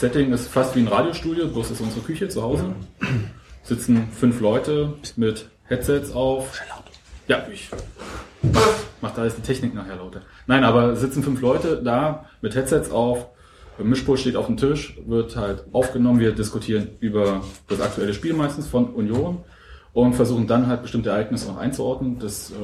Setting 0.00 0.32
ist 0.32 0.48
fast 0.48 0.74
wie 0.76 0.80
ein 0.80 0.88
Radiostudio, 0.88 1.46
bloß 1.48 1.72
ist 1.72 1.80
unsere 1.82 2.00
Küche 2.00 2.26
zu 2.30 2.40
Hause. 2.40 2.74
Sitzen 3.62 4.08
fünf 4.10 4.40
Leute 4.40 4.94
mit 5.16 5.50
Headsets 5.64 6.12
auf. 6.12 6.58
Ja, 7.28 7.46
ich 7.52 7.68
mach 9.02 9.10
da 9.10 9.24
jetzt 9.24 9.36
die 9.36 9.42
Technik 9.42 9.74
nachher 9.74 9.96
lauter. 9.96 10.22
Nein, 10.46 10.64
aber 10.64 10.96
sitzen 10.96 11.22
fünf 11.22 11.42
Leute 11.42 11.82
da 11.84 12.24
mit 12.40 12.54
Headsets 12.54 12.90
auf. 12.90 13.26
Mischpult 13.76 14.20
steht 14.20 14.36
auf 14.36 14.46
dem 14.46 14.56
Tisch, 14.56 14.98
wird 15.06 15.36
halt 15.36 15.64
aufgenommen. 15.72 16.18
Wir 16.18 16.32
diskutieren 16.32 16.88
über 17.00 17.42
das 17.68 17.82
aktuelle 17.82 18.14
Spiel 18.14 18.32
meistens 18.32 18.68
von 18.68 18.94
Union 18.94 19.44
und 19.92 20.14
versuchen 20.14 20.46
dann 20.46 20.66
halt 20.66 20.80
bestimmte 20.80 21.10
Ereignisse 21.10 21.48
noch 21.48 21.58
einzuordnen. 21.58 22.18
Das 22.18 22.52
äh, 22.52 22.54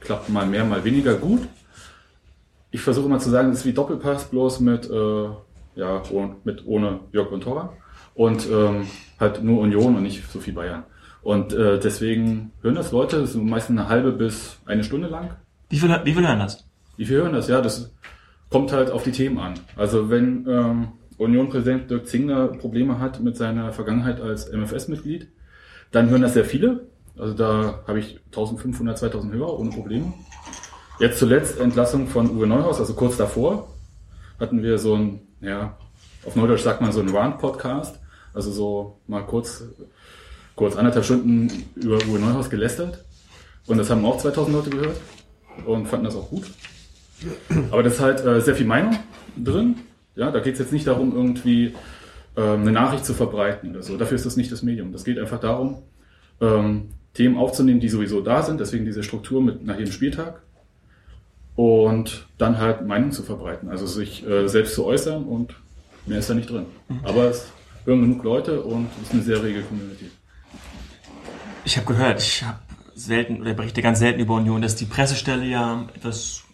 klappt 0.00 0.30
mal 0.30 0.46
mehr, 0.46 0.64
mal 0.64 0.82
weniger 0.82 1.14
gut. 1.14 1.42
Ich 2.72 2.80
versuche 2.80 3.06
immer 3.06 3.20
zu 3.20 3.30
sagen, 3.30 3.52
es 3.52 3.60
ist 3.60 3.66
wie 3.66 3.72
Doppelpass, 3.72 4.24
bloß 4.24 4.58
mit 4.58 4.90
äh, 4.90 5.28
ja, 5.76 6.02
mit 6.44 6.66
ohne 6.66 7.00
Jörg 7.12 7.30
und 7.30 7.42
Tora 7.42 7.72
und 8.14 8.48
ähm, 8.50 8.86
halt 9.20 9.42
nur 9.42 9.60
Union 9.60 9.96
und 9.96 10.02
nicht 10.02 10.28
so 10.30 10.40
viel 10.40 10.54
Bayern. 10.54 10.84
Und 11.22 11.52
äh, 11.52 11.78
deswegen 11.78 12.52
hören 12.62 12.74
das 12.76 12.92
Leute, 12.92 13.20
das 13.20 13.30
ist 13.30 13.36
meistens 13.36 13.78
eine 13.78 13.88
halbe 13.88 14.12
bis 14.12 14.58
eine 14.66 14.84
Stunde 14.84 15.08
lang. 15.08 15.30
Wie 15.68 15.78
viel, 15.78 15.90
wie 16.04 16.12
viel 16.12 16.26
hören 16.26 16.38
das? 16.38 16.66
Wie 16.96 17.04
viel 17.04 17.16
hören 17.16 17.32
das? 17.32 17.48
Ja, 17.48 17.60
das 17.60 17.92
kommt 18.50 18.72
halt 18.72 18.90
auf 18.90 19.02
die 19.02 19.12
Themen 19.12 19.38
an. 19.38 19.54
Also 19.76 20.08
wenn 20.08 20.46
ähm, 20.48 20.88
Union-Präsident 21.18 21.90
Dirk 21.90 22.06
Zingler 22.06 22.48
Probleme 22.48 22.98
hat 22.98 23.20
mit 23.20 23.36
seiner 23.36 23.72
Vergangenheit 23.72 24.20
als 24.20 24.50
MFS-Mitglied, 24.50 25.28
dann 25.90 26.10
hören 26.10 26.22
das 26.22 26.34
sehr 26.34 26.44
viele. 26.44 26.86
Also 27.18 27.34
da 27.34 27.80
habe 27.86 27.98
ich 27.98 28.20
1500, 28.26 28.98
2000 28.98 29.34
Hörer 29.34 29.58
ohne 29.58 29.70
Probleme. 29.70 30.12
Jetzt 30.98 31.18
zuletzt 31.18 31.60
Entlassung 31.60 32.06
von 32.06 32.30
Uwe 32.30 32.46
Neuhaus, 32.46 32.78
also 32.78 32.94
kurz 32.94 33.16
davor 33.16 33.68
hatten 34.38 34.62
wir 34.62 34.78
so 34.78 34.94
ein, 34.94 35.20
ja, 35.40 35.76
auf 36.24 36.36
Neudeutsch 36.36 36.62
sagt 36.62 36.80
man 36.80 36.92
so 36.92 37.00
ein 37.00 37.08
Rant-Podcast. 37.08 38.00
Also 38.34 38.50
so 38.50 39.00
mal 39.06 39.22
kurz, 39.22 39.64
kurz 40.54 40.76
anderthalb 40.76 41.04
Stunden 41.04 41.50
über 41.74 41.96
Uwe 42.06 42.18
Neuhaus 42.18 42.50
gelästert. 42.50 43.04
Und 43.66 43.78
das 43.78 43.90
haben 43.90 44.04
auch 44.04 44.18
2000 44.18 44.54
Leute 44.56 44.70
gehört 44.70 44.96
und 45.64 45.86
fanden 45.86 46.04
das 46.04 46.16
auch 46.16 46.28
gut. 46.28 46.44
Aber 47.70 47.82
das 47.82 47.94
ist 47.94 48.00
halt 48.00 48.24
äh, 48.24 48.40
sehr 48.40 48.54
viel 48.54 48.66
Meinung 48.66 48.98
drin. 49.36 49.76
Ja, 50.14 50.30
da 50.30 50.40
geht 50.40 50.54
es 50.54 50.58
jetzt 50.58 50.72
nicht 50.72 50.86
darum, 50.86 51.14
irgendwie 51.14 51.74
ähm, 52.36 52.62
eine 52.62 52.72
Nachricht 52.72 53.04
zu 53.04 53.14
verbreiten 53.14 53.70
oder 53.70 53.82
so. 53.82 53.96
Dafür 53.96 54.16
ist 54.16 54.26
das 54.26 54.36
nicht 54.36 54.52
das 54.52 54.62
Medium. 54.62 54.92
Das 54.92 55.04
geht 55.04 55.18
einfach 55.18 55.40
darum, 55.40 55.82
ähm, 56.40 56.90
Themen 57.14 57.38
aufzunehmen, 57.38 57.80
die 57.80 57.88
sowieso 57.88 58.20
da 58.20 58.42
sind, 58.42 58.60
deswegen 58.60 58.84
diese 58.84 59.02
Struktur 59.02 59.42
mit 59.42 59.64
nach 59.64 59.78
jedem 59.78 59.92
Spieltag. 59.92 60.42
Und 61.56 62.26
dann 62.36 62.58
halt 62.58 62.86
Meinung 62.86 63.12
zu 63.12 63.22
verbreiten, 63.22 63.70
also 63.70 63.86
sich 63.86 64.26
äh, 64.26 64.46
selbst 64.46 64.74
zu 64.74 64.84
äußern 64.84 65.24
und 65.24 65.54
mehr 66.04 66.18
ist 66.18 66.28
da 66.28 66.34
nicht 66.34 66.50
drin. 66.50 66.66
Aber 67.02 67.30
es 67.30 67.46
hören 67.86 68.02
genug 68.02 68.22
Leute 68.24 68.60
und 68.60 68.88
es 69.00 69.08
ist 69.08 69.14
eine 69.14 69.22
sehr 69.22 69.42
rege 69.42 69.62
Community. 69.62 70.10
Ich 71.64 71.76
habe 71.76 71.86
gehört, 71.86 72.20
ich 72.20 72.44
habe 72.44 72.58
selten 72.94 73.40
oder 73.40 73.54
berichte 73.54 73.82
ganz 73.82 73.98
selten 73.98 74.20
über 74.20 74.34
Union, 74.34 74.60
dass 74.60 74.76
die 74.76 74.84
Pressestelle 74.84 75.46
ja 75.46 75.86
etwas 75.94 76.44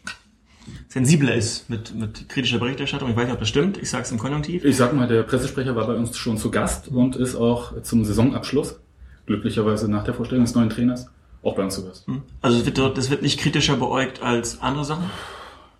sensibler 0.88 1.34
ist 1.34 1.68
mit, 1.70 1.94
mit 1.94 2.28
kritischer 2.28 2.58
Berichterstattung. 2.58 3.10
Ich 3.10 3.16
weiß 3.16 3.24
nicht, 3.24 3.32
ob 3.32 3.40
das 3.40 3.48
stimmt. 3.48 3.78
Ich 3.78 3.90
sage 3.90 4.04
es 4.04 4.12
im 4.12 4.18
Konjunktiv. 4.18 4.64
Ich 4.64 4.76
sag 4.76 4.92
mal, 4.92 5.08
der 5.08 5.22
Pressesprecher 5.22 5.74
war 5.74 5.86
bei 5.86 5.94
uns 5.94 6.16
schon 6.16 6.36
zu 6.38 6.50
Gast 6.50 6.88
und 6.88 7.16
ist 7.16 7.34
auch 7.34 7.80
zum 7.82 8.04
Saisonabschluss, 8.04 8.78
glücklicherweise 9.26 9.90
nach 9.90 10.04
der 10.04 10.14
Vorstellung 10.14 10.44
des 10.44 10.54
neuen 10.54 10.70
Trainers, 10.70 11.08
auch 11.42 11.56
bei 11.56 11.62
uns 11.62 11.74
zu 11.74 11.84
Gast. 11.84 12.06
Also 12.40 12.58
das 12.58 12.66
wird, 12.66 12.98
das 12.98 13.10
wird 13.10 13.22
nicht 13.22 13.40
kritischer 13.40 13.76
beäugt 13.76 14.22
als 14.22 14.60
andere 14.60 14.84
Sachen. 14.84 15.10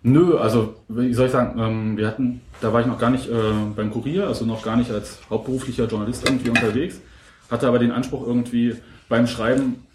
Nö, 0.01 0.37
also 0.37 0.75
wie 0.89 1.13
soll 1.13 1.27
ich 1.27 1.31
sagen, 1.31 1.57
ähm, 1.59 1.97
wir 1.97 2.07
hatten, 2.07 2.41
da 2.59 2.73
war 2.73 2.81
ich 2.81 2.87
noch 2.87 2.99
gar 2.99 3.09
nicht 3.09 3.29
äh, 3.29 3.33
beim 3.73 3.89
Kurier, 3.89 4.27
also 4.27 4.45
noch 4.45 4.61
gar 4.61 4.75
nicht 4.75 4.91
als 4.91 5.19
hauptberuflicher 5.29 5.85
Journalist 5.85 6.27
irgendwie 6.27 6.49
unterwegs, 6.49 6.99
hatte 7.49 7.67
aber 7.67 7.79
den 7.79 7.91
Anspruch 7.91 8.27
irgendwie 8.27 8.75
beim 9.07 9.27
Schreiben 9.27 9.85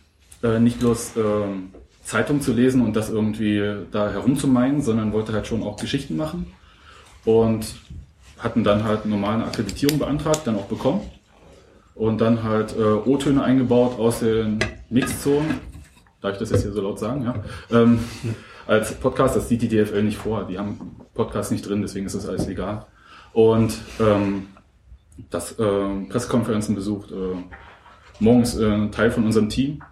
äh, 0.43 0.59
nicht 0.61 0.79
bloß 0.79 1.13
ähm, 1.19 1.71
Zeitung 2.03 2.41
zu 2.41 2.55
lesen 2.55 2.81
und 2.81 2.97
das 2.97 3.11
irgendwie 3.11 3.85
da 3.93 4.11
herumzumeinen, 4.11 4.81
sondern 4.81 5.13
wollte 5.13 5.35
halt 5.35 5.47
schon 5.47 5.63
auch 5.63 5.77
Geschichten 5.77 6.17
machen 6.17 6.47
und 7.27 7.67
hatten 8.39 8.65
dann 8.65 8.85
halt 8.85 9.05
normal 9.05 9.35
eine 9.35 9.45
Akkreditierung 9.45 9.99
beantragt, 9.99 10.47
dann 10.47 10.57
auch 10.57 10.67
bekommen 10.67 11.03
und 11.99 12.21
dann 12.21 12.45
halt 12.45 12.77
äh, 12.79 12.83
O-Töne 12.83 13.43
eingebaut 13.43 13.99
aus 13.99 14.21
den 14.21 14.61
Mixzonen. 14.89 15.61
Darf 16.21 16.35
ich 16.35 16.39
das 16.39 16.51
jetzt 16.51 16.63
hier 16.63 16.73
so 16.73 16.81
laut 16.81 16.99
sagen? 16.99 17.25
Ja. 17.25 17.35
Ähm, 17.71 17.99
als 18.67 18.95
Podcast, 18.95 19.37
das 19.37 19.49
sieht 19.49 19.63
die 19.63 19.69
DFL 19.69 20.03
nicht 20.03 20.17
vor. 20.17 20.47
Die 20.49 20.59
haben 20.59 20.97
Podcast 21.15 21.51
nicht 21.51 21.69
drin, 21.69 21.83
deswegen 21.83 22.07
ist 22.07 22.15
das 22.15 22.29
alles 22.29 22.47
legal. 22.47 22.87
Und 23.33 23.79
ähm, 24.01 24.47
das 25.31 25.59
äh, 25.59 26.05
Pressekonferenzen 26.09 26.75
besucht. 26.75 27.11
Äh, 27.11 27.37
morgens 28.21 28.57
äh, 28.57 28.67
ein 28.67 28.93
Teil 28.93 29.11
von 29.11 29.25
unserem 29.25 29.49
Team, 29.49 29.83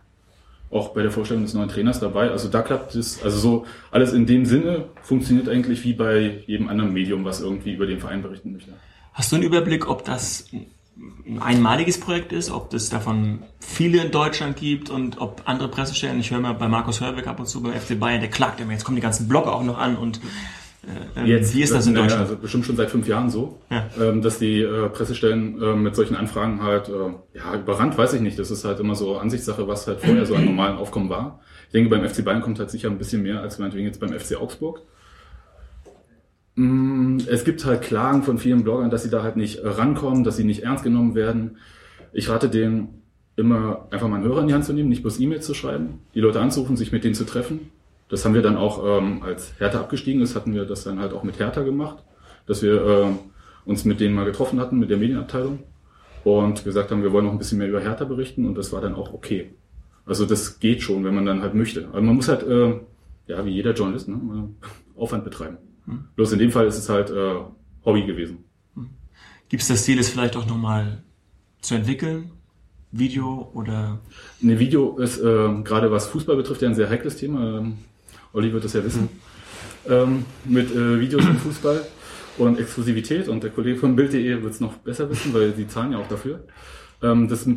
auch 0.71 0.91
bei 0.91 1.03
der 1.03 1.11
Vorstellung 1.11 1.43
des 1.43 1.55
neuen 1.55 1.69
Trainers 1.69 1.99
dabei. 1.99 2.31
Also 2.31 2.49
da 2.49 2.63
klappt 2.63 2.95
es, 2.95 3.23
also 3.23 3.39
so 3.39 3.67
alles 3.91 4.13
in 4.13 4.27
dem 4.27 4.47
Sinne 4.47 4.87
funktioniert 5.03 5.49
eigentlich 5.49 5.85
wie 5.85 5.95
bei 5.95 6.45
jedem 6.47 6.69
anderen 6.69 6.93
Medium, 6.93 7.25
was 7.25 7.41
irgendwie 7.41 7.73
über 7.73 7.87
den 7.87 7.99
Verein 7.99 8.23
berichten 8.23 8.53
möchte. 8.53 8.73
Hast 9.13 9.33
du 9.33 9.37
einen 9.37 9.45
Überblick, 9.45 9.89
ob 9.89 10.05
das 10.05 10.47
ein 11.27 11.41
einmaliges 11.41 12.01
Projekt 12.01 12.33
ist, 12.33 12.51
ob 12.51 12.73
es 12.73 12.89
davon 12.89 13.41
viele 13.61 14.03
in 14.03 14.11
Deutschland 14.11 14.57
gibt 14.57 14.89
und 14.89 15.21
ob 15.21 15.43
andere 15.45 15.69
Pressestellen, 15.69 16.19
ich 16.21 16.31
höre 16.31 16.41
mal 16.41 16.55
bei 16.55 16.69
Markus 16.69 17.01
Hörweg 17.01 17.27
ab 17.27 17.39
und 17.39 17.47
zu 17.47 17.63
beim 17.63 17.73
FC 17.75 17.99
Bayern, 17.99 18.21
der 18.21 18.31
klagt 18.31 18.61
immer, 18.61 18.73
jetzt 18.73 18.85
kommen 18.85 18.97
die 18.97 19.03
ganzen 19.03 19.29
Blogger 19.29 19.53
auch 19.55 19.63
noch 19.63 19.77
an 19.79 19.97
und 19.97 20.21
äh, 21.17 21.21
ähm, 21.21 21.27
wie 21.53 21.63
ist 21.63 21.75
das 21.75 21.87
in 21.87 21.95
Deutschland? 21.95 22.23
Also 22.23 22.37
bestimmt 22.37 22.65
schon 22.65 22.77
seit 22.77 22.91
fünf 22.91 23.07
Jahren 23.09 23.29
so, 23.29 23.59
Ja. 23.71 23.87
ähm, 24.01 24.23
dass 24.23 24.39
die 24.39 24.61
äh, 24.63 24.89
Pressestellen 24.89 25.61
äh, 25.61 25.75
mit 25.75 25.97
solchen 25.97 26.17
Anfragen 26.17 26.63
halt, 26.63 26.89
äh, 26.89 26.93
ja, 27.37 27.55
überrannt 27.57 27.99
weiß 27.99 28.15
ich 28.15 28.21
nicht. 28.21 28.39
Das 28.39 28.51
ist 28.51 28.65
halt 28.65 28.79
immer 28.81 28.95
so 28.95 29.19
Ansichtssache, 29.19 29.67
was 29.69 29.87
halt 29.87 30.01
vorher 30.01 30.25
so 30.25 30.35
ein 30.35 30.45
normalen 30.47 30.79
Aufkommen 30.79 31.11
war. 31.11 31.41
Ich 31.67 31.73
denke, 31.73 31.91
beim 31.91 32.09
FC 32.09 32.25
Bayern 32.25 32.41
kommt 32.41 32.59
halt 32.61 32.71
sicher 32.71 32.89
ein 32.89 32.99
bisschen 32.99 33.23
mehr 33.23 33.41
als 33.41 33.59
meinetwegen 33.59 33.87
jetzt 33.87 34.01
beim 34.01 34.13
FC 34.19 34.37
Augsburg. 34.41 34.81
Mm, 36.57 37.19
Es 37.29 37.45
gibt 37.45 37.65
halt 37.65 37.83
Klagen 37.83 38.23
von 38.23 38.39
vielen 38.39 38.65
Bloggern, 38.65 38.91
dass 38.91 39.03
sie 39.05 39.11
da 39.11 39.23
halt 39.23 39.37
nicht 39.37 39.59
äh, 39.61 39.69
rankommen, 39.69 40.25
dass 40.25 40.37
sie 40.37 40.45
nicht 40.45 40.63
ernst 40.65 40.85
genommen 40.85 41.15
werden. 41.15 41.59
Ich 42.13 42.29
rate 42.29 42.49
denen 42.49 43.03
immer 43.37 43.87
einfach 43.91 44.09
mal 44.09 44.17
einen 44.17 44.25
Hörer 44.25 44.41
in 44.41 44.49
die 44.49 44.55
Hand 44.55 44.65
zu 44.65 44.73
nehmen, 44.73 44.89
nicht 44.89 45.03
bloß 45.03 45.21
E-Mails 45.21 45.45
zu 45.47 45.55
schreiben, 45.55 46.01
die 46.15 46.21
Leute 46.21 46.41
anzurufen, 46.41 46.77
sich 46.77 46.93
mit 46.93 47.05
denen 47.05 47.15
zu 47.15 47.25
treffen. 47.25 47.71
Das 48.09 48.25
haben 48.25 48.35
wir 48.35 48.43
dann 48.43 48.57
auch, 48.57 48.83
ähm, 48.85 49.23
als 49.23 49.53
Hertha 49.59 49.81
abgestiegen 49.81 50.23
ist, 50.23 50.35
hatten 50.35 50.55
wir 50.55 50.65
das 50.65 50.85
dann 50.85 50.99
halt 50.99 51.13
auch 51.13 51.23
mit 51.25 51.39
Hertha 51.39 51.63
gemacht, 51.63 51.99
dass 52.47 52.63
wir 52.63 52.83
ähm, 52.87 53.19
uns 53.67 53.85
mit 53.85 54.01
denen 54.01 54.15
mal 54.15 54.25
getroffen 54.25 54.59
hatten, 54.61 54.79
mit 54.79 54.91
der 54.91 54.97
Medienabteilung 54.97 55.59
und 56.25 56.65
gesagt 56.65 56.91
haben, 56.91 57.03
wir 57.03 57.13
wollen 57.13 57.27
noch 57.27 57.33
ein 57.33 57.39
bisschen 57.39 57.59
mehr 57.59 57.69
über 57.69 57.81
Hertha 57.81 58.05
berichten 58.05 58.47
und 58.47 58.57
das 58.57 58.73
war 58.73 58.81
dann 58.81 58.95
auch 58.95 59.13
okay. 59.13 59.51
Also 60.07 60.25
das 60.25 60.61
geht 60.61 60.83
schon, 60.83 61.05
wenn 61.05 61.15
man 61.15 61.27
dann 61.27 61.43
halt 61.43 61.55
möchte. 61.55 61.89
Aber 61.89 62.01
man 62.01 62.15
muss 62.15 62.29
halt, 62.29 62.45
äh, 62.45 62.75
ja, 63.27 63.45
wie 63.45 63.51
jeder 63.51 63.75
Journalist, 63.75 64.09
ne, 64.09 64.49
Aufwand 64.97 65.25
betreiben. 65.25 65.59
Bloß 66.17 66.33
in 66.33 66.39
dem 66.39 66.51
Fall 66.51 66.67
ist 66.67 66.79
es 66.79 66.89
halt 66.89 67.11
äh, 67.11 67.35
Hobby 67.85 68.05
gewesen. 68.05 68.45
Gibt 69.49 69.63
es 69.63 69.69
das 69.69 69.85
Ziel, 69.85 69.99
es 69.99 70.09
vielleicht 70.09 70.37
auch 70.37 70.47
nochmal 70.47 71.03
zu 71.61 71.75
entwickeln? 71.75 72.33
Video 72.93 73.51
oder 73.55 74.01
Ein 74.43 74.59
Video 74.59 74.97
ist 74.99 75.19
äh, 75.19 75.23
gerade 75.63 75.91
was 75.91 76.07
Fußball 76.07 76.37
betrifft 76.37 76.63
ja 76.63 76.69
ein 76.69 76.75
sehr 76.75 76.89
heikles 76.89 77.17
Thema. 77.17 77.59
Ähm, 77.59 77.79
Olli 78.33 78.53
wird 78.53 78.65
das 78.65 78.73
ja 78.73 78.85
wissen. 78.85 79.09
Ähm, 79.89 80.25
mit 80.45 80.75
äh, 80.75 80.99
Videos 81.01 81.25
im 81.25 81.37
Fußball 81.37 81.83
und 82.39 82.59
Exklusivität 82.59 83.29
und 83.29 83.43
der 83.43 83.51
Kollege 83.51 83.79
von 83.79 83.97
Bild.de 83.97 84.43
wird 84.43 84.53
es 84.53 84.61
noch 84.61 84.75
besser 84.75 85.09
wissen, 85.11 85.33
weil 85.33 85.55
sie 85.55 85.69
zahlen 85.69 85.93
ja 85.93 85.99
auch 85.99 86.09
dafür. 86.09 86.41
Ähm, 87.03 87.29
das, 87.29 87.49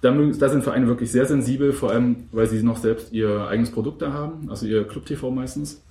da, 0.00 0.12
da 0.12 0.48
sind 0.48 0.62
Vereine 0.64 0.86
wirklich 0.86 1.10
sehr 1.10 1.26
sensibel, 1.26 1.72
vor 1.72 1.90
allem 1.90 2.28
weil 2.32 2.46
sie 2.46 2.62
noch 2.62 2.78
selbst 2.78 3.12
ihr 3.12 3.48
eigenes 3.48 3.70
Produkt 3.70 4.02
da 4.02 4.12
haben, 4.12 4.50
also 4.50 4.66
ihr 4.66 4.84
Club 4.84 5.06
TV 5.06 5.30
meistens. 5.30 5.82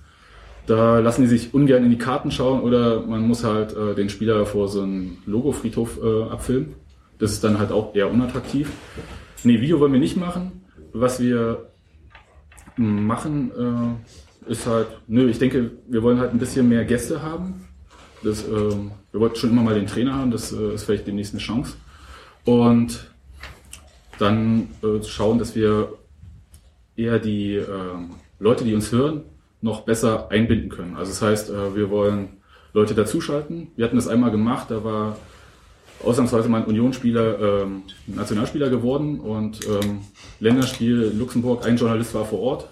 Da 0.66 1.00
lassen 1.00 1.22
die 1.22 1.28
sich 1.28 1.54
ungern 1.54 1.84
in 1.84 1.90
die 1.90 1.98
Karten 1.98 2.30
schauen 2.30 2.60
oder 2.60 3.04
man 3.04 3.26
muss 3.26 3.42
halt 3.44 3.76
äh, 3.76 3.94
den 3.94 4.08
Spieler 4.08 4.46
vor 4.46 4.68
so 4.68 4.82
einem 4.82 5.18
Logo-Friedhof 5.26 5.98
äh, 6.02 6.22
abfilmen. 6.30 6.74
Das 7.18 7.32
ist 7.32 7.42
dann 7.42 7.58
halt 7.58 7.72
auch 7.72 7.94
eher 7.94 8.10
unattraktiv. 8.10 8.70
Nee, 9.44 9.60
Video 9.60 9.80
wollen 9.80 9.92
wir 9.92 10.00
nicht 10.00 10.16
machen. 10.16 10.62
Was 10.92 11.20
wir 11.20 11.66
machen, 12.76 13.50
äh, 14.46 14.50
ist 14.50 14.66
halt, 14.66 14.88
nö, 15.06 15.28
ich 15.28 15.38
denke, 15.38 15.72
wir 15.88 16.02
wollen 16.02 16.18
halt 16.18 16.32
ein 16.32 16.38
bisschen 16.38 16.68
mehr 16.68 16.84
Gäste 16.84 17.22
haben. 17.22 17.66
Das, 18.22 18.46
ähm, 18.46 18.92
wir 19.10 19.20
wollten 19.20 19.36
schon 19.36 19.50
immer 19.50 19.62
mal 19.62 19.74
den 19.74 19.86
Trainer 19.86 20.14
haben, 20.14 20.30
das 20.30 20.52
äh, 20.52 20.74
ist 20.74 20.84
vielleicht 20.84 21.06
demnächst 21.06 21.34
eine 21.34 21.40
Chance. 21.40 21.74
Und 22.44 23.12
dann 24.18 24.68
äh, 24.82 25.02
schauen, 25.02 25.38
dass 25.38 25.54
wir 25.54 25.92
eher 26.96 27.18
die 27.18 27.56
äh, 27.56 27.66
Leute, 28.38 28.64
die 28.64 28.74
uns 28.74 28.92
hören, 28.92 29.22
noch 29.62 29.82
besser 29.82 30.30
einbinden 30.30 30.68
können. 30.68 30.96
Also 30.96 31.12
das 31.12 31.22
heißt, 31.22 31.50
äh, 31.50 31.74
wir 31.74 31.88
wollen 31.88 32.36
Leute 32.74 32.94
dazuschalten. 32.94 33.68
Wir 33.76 33.84
hatten 33.84 33.96
das 33.96 34.08
einmal 34.08 34.30
gemacht, 34.30 34.70
da 34.70 34.84
war 34.84 35.16
ausnahmsweise 36.02 36.48
mal 36.48 36.62
ein 36.62 36.66
Unionsspieler 36.66 37.62
ähm, 37.62 37.82
Nationalspieler 38.06 38.68
geworden 38.70 39.20
und 39.20 39.60
ähm, 39.66 40.00
Länderspiel 40.40 41.12
Luxemburg, 41.16 41.64
ein 41.64 41.76
Journalist 41.76 42.12
war 42.14 42.24
vor 42.24 42.40
Ort 42.40 42.68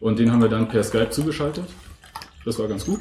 und 0.00 0.18
den 0.18 0.30
haben 0.30 0.40
wir 0.40 0.48
dann 0.48 0.68
per 0.68 0.84
Skype 0.84 1.10
zugeschaltet. 1.10 1.64
Das 2.44 2.58
war 2.58 2.68
ganz 2.68 2.86
gut. 2.86 3.00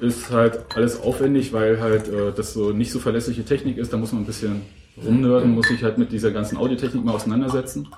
Ist 0.00 0.30
halt 0.30 0.60
alles 0.74 1.00
aufwendig, 1.00 1.52
weil 1.52 1.80
halt 1.80 2.08
äh, 2.08 2.32
das 2.34 2.52
so 2.52 2.70
nicht 2.70 2.90
so 2.90 2.98
verlässliche 2.98 3.44
Technik 3.44 3.78
ist. 3.78 3.92
Da 3.92 3.96
muss 3.96 4.12
man 4.12 4.22
ein 4.22 4.26
bisschen 4.26 4.62
rumnörden, 5.04 5.54
muss 5.54 5.68
sich 5.68 5.82
halt 5.82 5.98
mit 5.98 6.12
dieser 6.12 6.30
ganzen 6.30 6.56
Audiotechnik 6.56 7.04
mal 7.04 7.14
auseinandersetzen. 7.14 7.88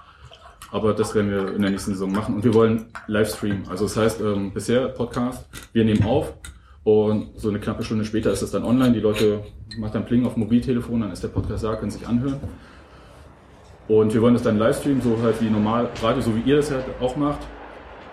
Aber 0.72 0.94
das 0.94 1.14
werden 1.14 1.30
wir 1.30 1.54
in 1.54 1.62
der 1.62 1.70
nächsten 1.70 1.92
Saison 1.92 2.12
machen. 2.12 2.36
Und 2.36 2.44
wir 2.44 2.54
wollen 2.54 2.86
Livestream. 3.06 3.64
Also 3.68 3.84
das 3.84 3.96
heißt, 3.96 4.20
ähm, 4.20 4.52
bisher 4.52 4.88
Podcast, 4.88 5.46
wir 5.72 5.84
nehmen 5.84 6.04
auf 6.04 6.34
und 6.84 7.38
so 7.38 7.48
eine 7.48 7.58
knappe 7.58 7.82
Stunde 7.82 8.04
später 8.04 8.30
ist 8.30 8.42
es 8.42 8.52
dann 8.52 8.64
online. 8.64 8.92
Die 8.92 9.00
Leute 9.00 9.42
machen 9.78 9.92
dann 9.94 10.06
Pling 10.06 10.26
auf 10.26 10.36
Mobiltelefon, 10.36 11.00
dann 11.00 11.12
ist 11.12 11.22
der 11.22 11.28
Podcast 11.28 11.64
da, 11.64 11.76
können 11.76 11.90
sich 11.90 12.06
anhören. 12.06 12.40
Und 13.88 14.14
wir 14.14 14.22
wollen 14.22 14.34
das 14.34 14.44
dann 14.44 14.58
Livestream, 14.58 15.00
so 15.00 15.18
halt 15.20 15.42
wie 15.42 15.50
normal 15.50 15.90
Radio, 16.00 16.22
so 16.22 16.34
wie 16.36 16.48
ihr 16.48 16.56
das 16.56 16.70
halt 16.70 16.84
auch 17.00 17.16
macht. 17.16 17.40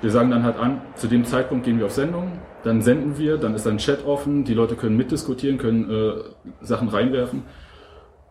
Wir 0.01 0.12
sagen 0.12 0.32
dann 0.32 0.43
halt 0.43 0.58
an, 0.58 0.82
zu 0.95 1.08
dem 1.08 1.24
Zeitpunkt 1.26 1.66
gehen 1.66 1.80
wir 1.80 1.86
auf 1.86 1.91
Sendung, 1.91 2.39
dann 2.64 2.82
senden 2.82 3.18
wir, 3.18 3.38
dann 3.38 3.55
ist 3.55 3.66
dann 3.66 3.78
Chat 3.78 4.05
offen, 4.05 4.43
die 4.43 4.53
Leute 4.53 4.76
können 4.76 4.97
mitdiskutieren, 4.97 5.58
können 5.58 5.89
äh, 5.89 6.14
Sachen 6.62 6.89
reinwerfen. 6.89 7.43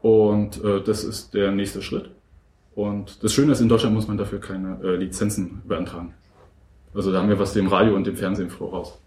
Und 0.02 0.62
äh, 0.62 0.82
das 0.82 1.04
ist 1.04 1.34
der 1.34 1.52
nächste 1.52 1.82
Schritt. 1.82 2.10
Und 2.76 3.24
das 3.24 3.32
Schöne 3.32 3.52
ist, 3.52 3.60
in 3.62 3.70
Deutschland 3.70 3.94
muss 3.94 4.06
man 4.06 4.18
dafür 4.18 4.38
keine 4.38 4.78
äh, 4.84 4.96
Lizenzen 4.96 5.62
beantragen. 5.66 6.12
Also 6.94 7.10
da 7.10 7.20
haben 7.20 7.30
wir 7.30 7.38
was 7.38 7.54
dem 7.54 7.68
Radio 7.68 7.96
und 7.96 8.06
dem 8.06 8.16
Fernsehen 8.16 8.50
voraus. 8.50 9.00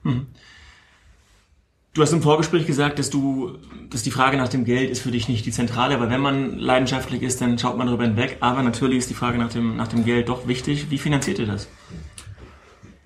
Du 1.93 2.01
hast 2.01 2.11
im 2.11 2.23
Vorgespräch 2.23 2.65
gesagt, 2.65 2.97
dass 2.97 3.11
du, 3.11 3.57
dass 3.91 4.01
die 4.01 4.09
Frage 4.09 4.37
nach 4.37 4.47
dem 4.47 4.65
Geld 4.65 4.89
ist 4.89 5.01
für 5.01 5.11
dich 5.11 5.29
nicht 5.29 5.45
die 5.45 5.51
zentrale, 5.51 5.93
aber 5.93 6.09
wenn 6.09 6.19
man 6.19 6.57
leidenschaftlich 6.57 7.21
ist, 7.21 7.41
dann 7.41 7.59
schaut 7.59 7.77
man 7.77 7.85
darüber 7.85 8.05
hinweg. 8.05 8.37
Aber 8.39 8.63
natürlich 8.63 8.99
ist 8.99 9.09
die 9.11 9.15
Frage 9.15 9.37
nach 9.37 9.51
dem, 9.51 9.75
nach 9.77 9.87
dem 9.87 10.03
Geld 10.03 10.29
doch 10.29 10.47
wichtig. 10.47 10.89
Wie 10.89 10.97
finanziert 10.97 11.37
ihr 11.37 11.45
das? 11.45 11.67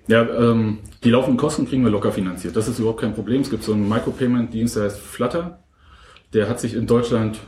Ja, 0.06 0.22
ähm, 0.22 0.78
die 1.02 1.10
laufenden 1.10 1.36
Kosten 1.36 1.68
kriegen 1.68 1.84
wir 1.84 1.90
locker 1.90 2.12
finanziert. 2.12 2.56
Das 2.56 2.68
ist 2.68 2.78
überhaupt 2.78 3.02
kein 3.02 3.14
Problem. 3.14 3.42
Es 3.42 3.50
gibt 3.50 3.64
so 3.64 3.74
einen 3.74 3.86
Micropayment-Dienst, 3.86 4.76
der 4.76 4.84
heißt 4.84 4.98
Flutter. 4.98 5.62
Der 6.32 6.48
hat 6.48 6.58
sich 6.58 6.74
in 6.74 6.86
Deutschland 6.86 7.38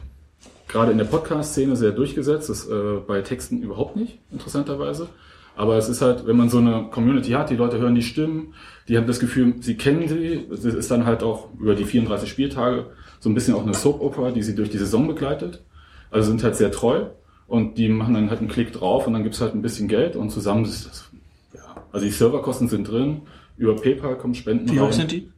gerade 0.69 0.93
in 0.93 0.99
der 0.99 1.05
Podcast-Szene 1.05 1.77
sehr 1.77 1.93
durchgesetzt. 1.93 2.49
Das 2.49 2.67
äh, 2.69 2.99
bei 3.07 3.23
Texten 3.23 3.63
überhaupt 3.63 3.97
nicht, 3.97 4.19
interessanterweise. 4.31 5.09
Aber 5.57 5.77
es 5.77 5.89
ist 5.89 6.03
halt, 6.03 6.27
wenn 6.27 6.37
man 6.37 6.51
so 6.51 6.59
eine 6.59 6.89
Community 6.91 7.31
hat, 7.31 7.49
die 7.49 7.57
Leute 7.57 7.79
hören 7.79 7.95
die 7.95 8.03
Stimmen, 8.03 8.55
die 8.89 8.97
haben 8.97 9.07
das 9.07 9.21
Gefühl, 9.21 9.55
sie 9.61 9.77
kennen 9.77 10.07
sie. 10.07 10.47
Es 10.53 10.65
ist 10.65 10.91
dann 10.91 11.07
halt 11.07 11.23
auch 11.23 11.49
über 11.59 11.75
die 11.75 11.85
34 11.85 12.29
Spieltage 12.29 12.87
so 13.21 13.31
ein 13.31 13.35
bisschen 13.35 13.55
auch 13.55 13.63
eine 13.63 13.73
Soap-Opera, 13.73 14.33
die 14.33 14.43
sie 14.43 14.55
durch 14.55 14.69
die 14.69 14.79
Saison 14.79 15.07
begleitet. 15.07 15.63
Also 16.11 16.29
sind 16.29 16.43
halt 16.45 16.57
sehr 16.57 16.71
treu 16.71 17.07
und 17.47 17.79
die 17.79 17.89
machen 17.89 18.15
dann 18.15 18.29
halt 18.31 18.41
einen 18.41 18.49
Klick 18.49 18.73
drauf 18.73 19.07
und 19.07 19.15
dann 19.15 19.23
gibt's 19.23 19.41
halt 19.41 19.55
ein 19.55 19.63
bisschen 19.63 19.89
Geld 19.89 20.15
und 20.15 20.31
zusammen 20.31 20.65
ist 20.65 20.87
das, 20.87 21.11
ja. 21.55 21.61
Also 21.91 22.05
die 22.05 22.13
Serverkosten 22.13 22.69
sind 22.69 22.89
drin, 22.89 23.23
über 23.57 23.77
PayPal 23.77 24.17
kommen 24.19 24.35
Spenden 24.35 24.71
Wie 24.71 24.79
hoch 24.79 24.87
rein. 24.87 24.93
sind 24.93 25.13
die 25.13 25.31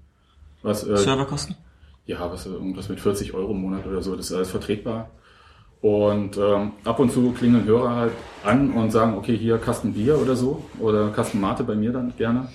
Was, 0.63 0.87
äh, 0.87 0.97
Serverkosten? 0.97 1.55
ja, 2.07 2.31
was, 2.31 2.47
äh, 2.47 2.51
irgendwas 2.51 2.89
mit 2.89 3.01
40 3.01 3.35
Euro 3.35 3.53
im 3.53 3.61
Monat 3.61 3.87
oder 3.87 4.03
so, 4.03 4.17
das 4.17 4.31
ist 4.31 4.37
alles 4.37 4.51
vertretbar. 4.51 5.11
Und 5.81 6.37
ähm, 6.37 6.73
ab 6.85 6.99
und 6.99 7.13
zu 7.13 7.31
klingeln 7.33 7.65
Hörer 7.65 7.95
halt 7.95 8.13
an 8.43 8.73
und 8.73 8.91
sagen, 8.91 9.17
okay, 9.17 9.37
hier 9.37 9.59
Kasten 9.59 9.93
Bier 9.93 10.21
oder 10.21 10.35
so, 10.35 10.65
oder 10.81 11.11
Kasten 11.11 11.41
Mate 11.41 11.63
bei 11.63 11.77
mir 11.77 11.93
dann 11.93 12.13
gerne. 12.17 12.49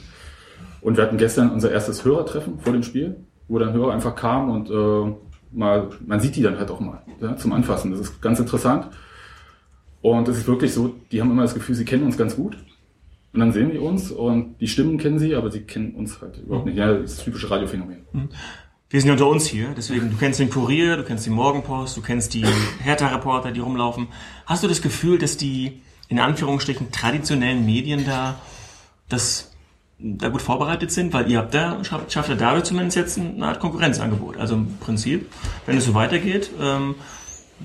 Und 0.81 0.97
wir 0.97 1.03
hatten 1.03 1.17
gestern 1.17 1.51
unser 1.51 1.71
erstes 1.71 2.03
Hörertreffen 2.03 2.59
vor 2.59 2.73
dem 2.73 2.83
Spiel, 2.83 3.15
wo 3.47 3.59
dann 3.59 3.71
Hörer 3.71 3.93
einfach 3.93 4.15
kamen 4.15 4.51
und 4.51 4.69
äh, 4.69 5.15
mal, 5.53 5.89
man 6.05 6.19
sieht 6.19 6.35
die 6.35 6.41
dann 6.41 6.57
halt 6.57 6.69
auch 6.71 6.81
mal 6.81 7.01
ja, 7.21 7.37
zum 7.37 7.53
Anfassen. 7.53 7.91
Das 7.91 8.01
ist 8.01 8.21
ganz 8.21 8.39
interessant. 8.39 8.89
Und 10.01 10.27
es 10.27 10.39
ist 10.39 10.47
wirklich 10.47 10.73
so, 10.73 10.93
die 11.11 11.21
haben 11.21 11.31
immer 11.31 11.43
das 11.43 11.53
Gefühl, 11.53 11.75
sie 11.75 11.85
kennen 11.85 12.03
uns 12.03 12.17
ganz 12.17 12.35
gut. 12.35 12.57
Und 13.31 13.39
dann 13.39 13.51
sehen 13.51 13.71
die 13.71 13.79
uns 13.79 14.11
und 14.11 14.59
die 14.59 14.67
Stimmen 14.67 14.97
kennen 14.97 15.17
sie, 15.17 15.33
aber 15.33 15.49
sie 15.49 15.61
kennen 15.61 15.95
uns 15.95 16.21
halt 16.21 16.37
überhaupt 16.37 16.65
nicht. 16.65 16.77
Ja, 16.77 16.93
das 16.93 17.13
ist 17.13 17.23
typische 17.23 17.49
Radiophänomen. 17.49 18.05
Wir 18.93 19.01
sind 19.01 19.07
ja 19.07 19.13
unter 19.13 19.27
uns 19.27 19.47
hier, 19.47 19.69
deswegen, 19.75 20.11
du 20.11 20.17
kennst 20.17 20.39
den 20.39 20.51
Kurier, 20.51 20.97
du 20.97 21.03
kennst 21.03 21.25
die 21.25 21.31
Morgenpost, 21.31 21.97
du 21.97 22.01
kennst 22.03 22.35
die 22.35 22.45
Hertha-Reporter, 22.83 23.51
die 23.51 23.59
rumlaufen. 23.59 24.07
Hast 24.45 24.61
du 24.61 24.67
das 24.67 24.83
Gefühl, 24.83 25.17
dass 25.17 25.35
die, 25.35 25.81
in 26.09 26.19
Anführungsstrichen, 26.19 26.91
traditionellen 26.91 27.65
Medien 27.65 28.05
da, 28.05 28.35
das, 29.09 29.51
da 29.97 30.29
gut 30.29 30.43
vorbereitet 30.43 30.91
sind? 30.91 31.11
Weil 31.11 31.31
ihr 31.31 31.39
habt 31.39 31.55
da, 31.55 31.83
schafft, 31.83 32.13
schafft 32.13 32.29
ihr 32.29 32.35
dadurch 32.35 32.65
zumindest 32.65 32.95
jetzt 32.95 33.17
eine 33.17 33.47
Art 33.47 33.59
Konkurrenzangebot. 33.59 34.37
Also 34.37 34.53
im 34.53 34.77
Prinzip, 34.77 35.27
wenn 35.65 35.75
es 35.75 35.85
so 35.85 35.95
weitergeht, 35.95 36.51
ähm, 36.61 36.93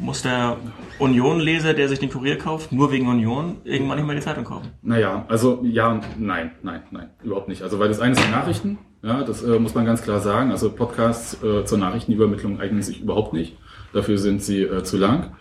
muss 0.01 0.23
der 0.23 0.57
Union-Leser, 0.99 1.75
der 1.75 1.89
sich 1.89 1.99
den 1.99 2.11
Kurier 2.11 2.39
kauft, 2.39 2.73
nur 2.73 2.93
wegen 2.93 3.09
Union, 3.09 3.59
irgendwann 3.65 3.99
nicht 3.99 4.07
mehr 4.07 4.17
die 4.17 4.23
Zeitung 4.23 4.45
kaufen. 4.45 4.71
Naja, 4.83 5.25
also 5.29 5.61
ja, 5.65 6.01
nein, 6.19 6.53
nein, 6.63 6.83
nein, 6.91 7.11
überhaupt 7.23 7.49
nicht. 7.49 7.63
Also 7.63 7.79
weil 7.79 7.89
das 7.89 8.01
eine 8.01 8.15
die 8.15 8.31
Nachrichten, 8.31 8.79
ja, 9.03 9.23
das 9.23 9.43
äh, 9.43 9.59
muss 9.59 9.75
man 9.75 9.85
ganz 9.85 10.03
klar 10.03 10.21
sagen. 10.21 10.51
Also 10.51 10.71
Podcasts 10.71 11.43
äh, 11.43 11.65
zur 11.65 11.79
Nachrichtenübermittlung 11.79 12.61
eignen 12.61 12.83
sich 12.83 13.01
überhaupt 13.01 13.33
nicht. 13.33 13.57
Dafür 13.93 14.19
sind 14.19 14.43
sie 14.43 14.63
äh, 14.63 14.83
zu 14.83 14.97
lang. 14.97 15.37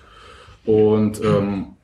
Und 0.65 1.23
ähm, 1.23 1.77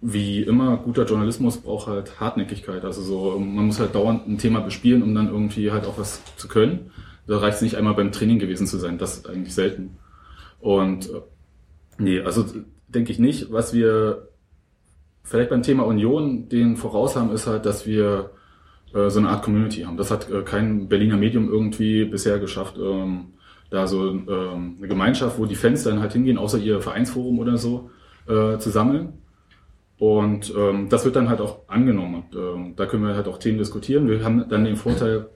wie 0.00 0.42
immer, 0.42 0.76
guter 0.76 1.04
Journalismus 1.04 1.58
braucht 1.58 1.88
halt 1.88 2.20
Hartnäckigkeit. 2.20 2.84
Also 2.84 3.02
so, 3.02 3.38
man 3.38 3.66
muss 3.66 3.80
halt 3.80 3.94
dauernd 3.94 4.28
ein 4.28 4.38
Thema 4.38 4.60
bespielen, 4.60 5.02
um 5.02 5.14
dann 5.14 5.28
irgendwie 5.28 5.72
halt 5.72 5.84
auch 5.84 5.98
was 5.98 6.22
zu 6.36 6.48
können. 6.48 6.90
Da 7.26 7.38
reicht 7.38 7.56
es 7.56 7.62
nicht 7.62 7.76
einmal 7.76 7.94
beim 7.94 8.12
Training 8.12 8.38
gewesen 8.38 8.66
zu 8.66 8.78
sein, 8.78 8.96
das 8.96 9.18
ist 9.18 9.28
eigentlich 9.28 9.54
selten. 9.54 9.98
Und 10.60 11.10
äh, 11.10 11.20
nee, 11.98 12.20
also 12.20 12.44
denke 12.88 13.12
ich 13.12 13.18
nicht. 13.18 13.52
Was 13.52 13.72
wir 13.72 14.28
vielleicht 15.22 15.50
beim 15.50 15.62
Thema 15.62 15.84
Union 15.84 16.48
den 16.48 16.76
voraus 16.76 17.16
haben, 17.16 17.30
ist 17.32 17.46
halt, 17.46 17.66
dass 17.66 17.86
wir 17.86 18.30
äh, 18.94 19.10
so 19.10 19.18
eine 19.18 19.28
Art 19.28 19.44
Community 19.44 19.82
haben. 19.82 19.96
Das 19.96 20.10
hat 20.10 20.30
äh, 20.30 20.42
kein 20.42 20.88
Berliner 20.88 21.16
Medium 21.16 21.50
irgendwie 21.50 22.04
bisher 22.04 22.38
geschafft, 22.38 22.76
ähm, 22.78 23.32
da 23.70 23.86
so 23.86 24.08
ähm, 24.10 24.76
eine 24.78 24.88
Gemeinschaft, 24.88 25.38
wo 25.38 25.44
die 25.44 25.54
Fans 25.54 25.84
dann 25.84 26.00
halt 26.00 26.14
hingehen, 26.14 26.38
außer 26.38 26.58
ihr 26.58 26.80
Vereinsforum 26.80 27.38
oder 27.38 27.58
so, 27.58 27.90
äh, 28.26 28.58
zu 28.58 28.70
sammeln. 28.70 29.12
Und 29.98 30.54
ähm, 30.56 30.88
das 30.88 31.04
wird 31.04 31.16
dann 31.16 31.28
halt 31.28 31.40
auch 31.40 31.68
angenommen. 31.68 32.22
Und 32.22 32.36
ähm, 32.36 32.72
da 32.76 32.86
können 32.86 33.04
wir 33.06 33.14
halt 33.14 33.28
auch 33.28 33.38
Themen 33.38 33.58
diskutieren. 33.58 34.08
Wir 34.08 34.24
haben 34.24 34.48
dann 34.48 34.64
den 34.64 34.76
Vorteil, 34.76 35.28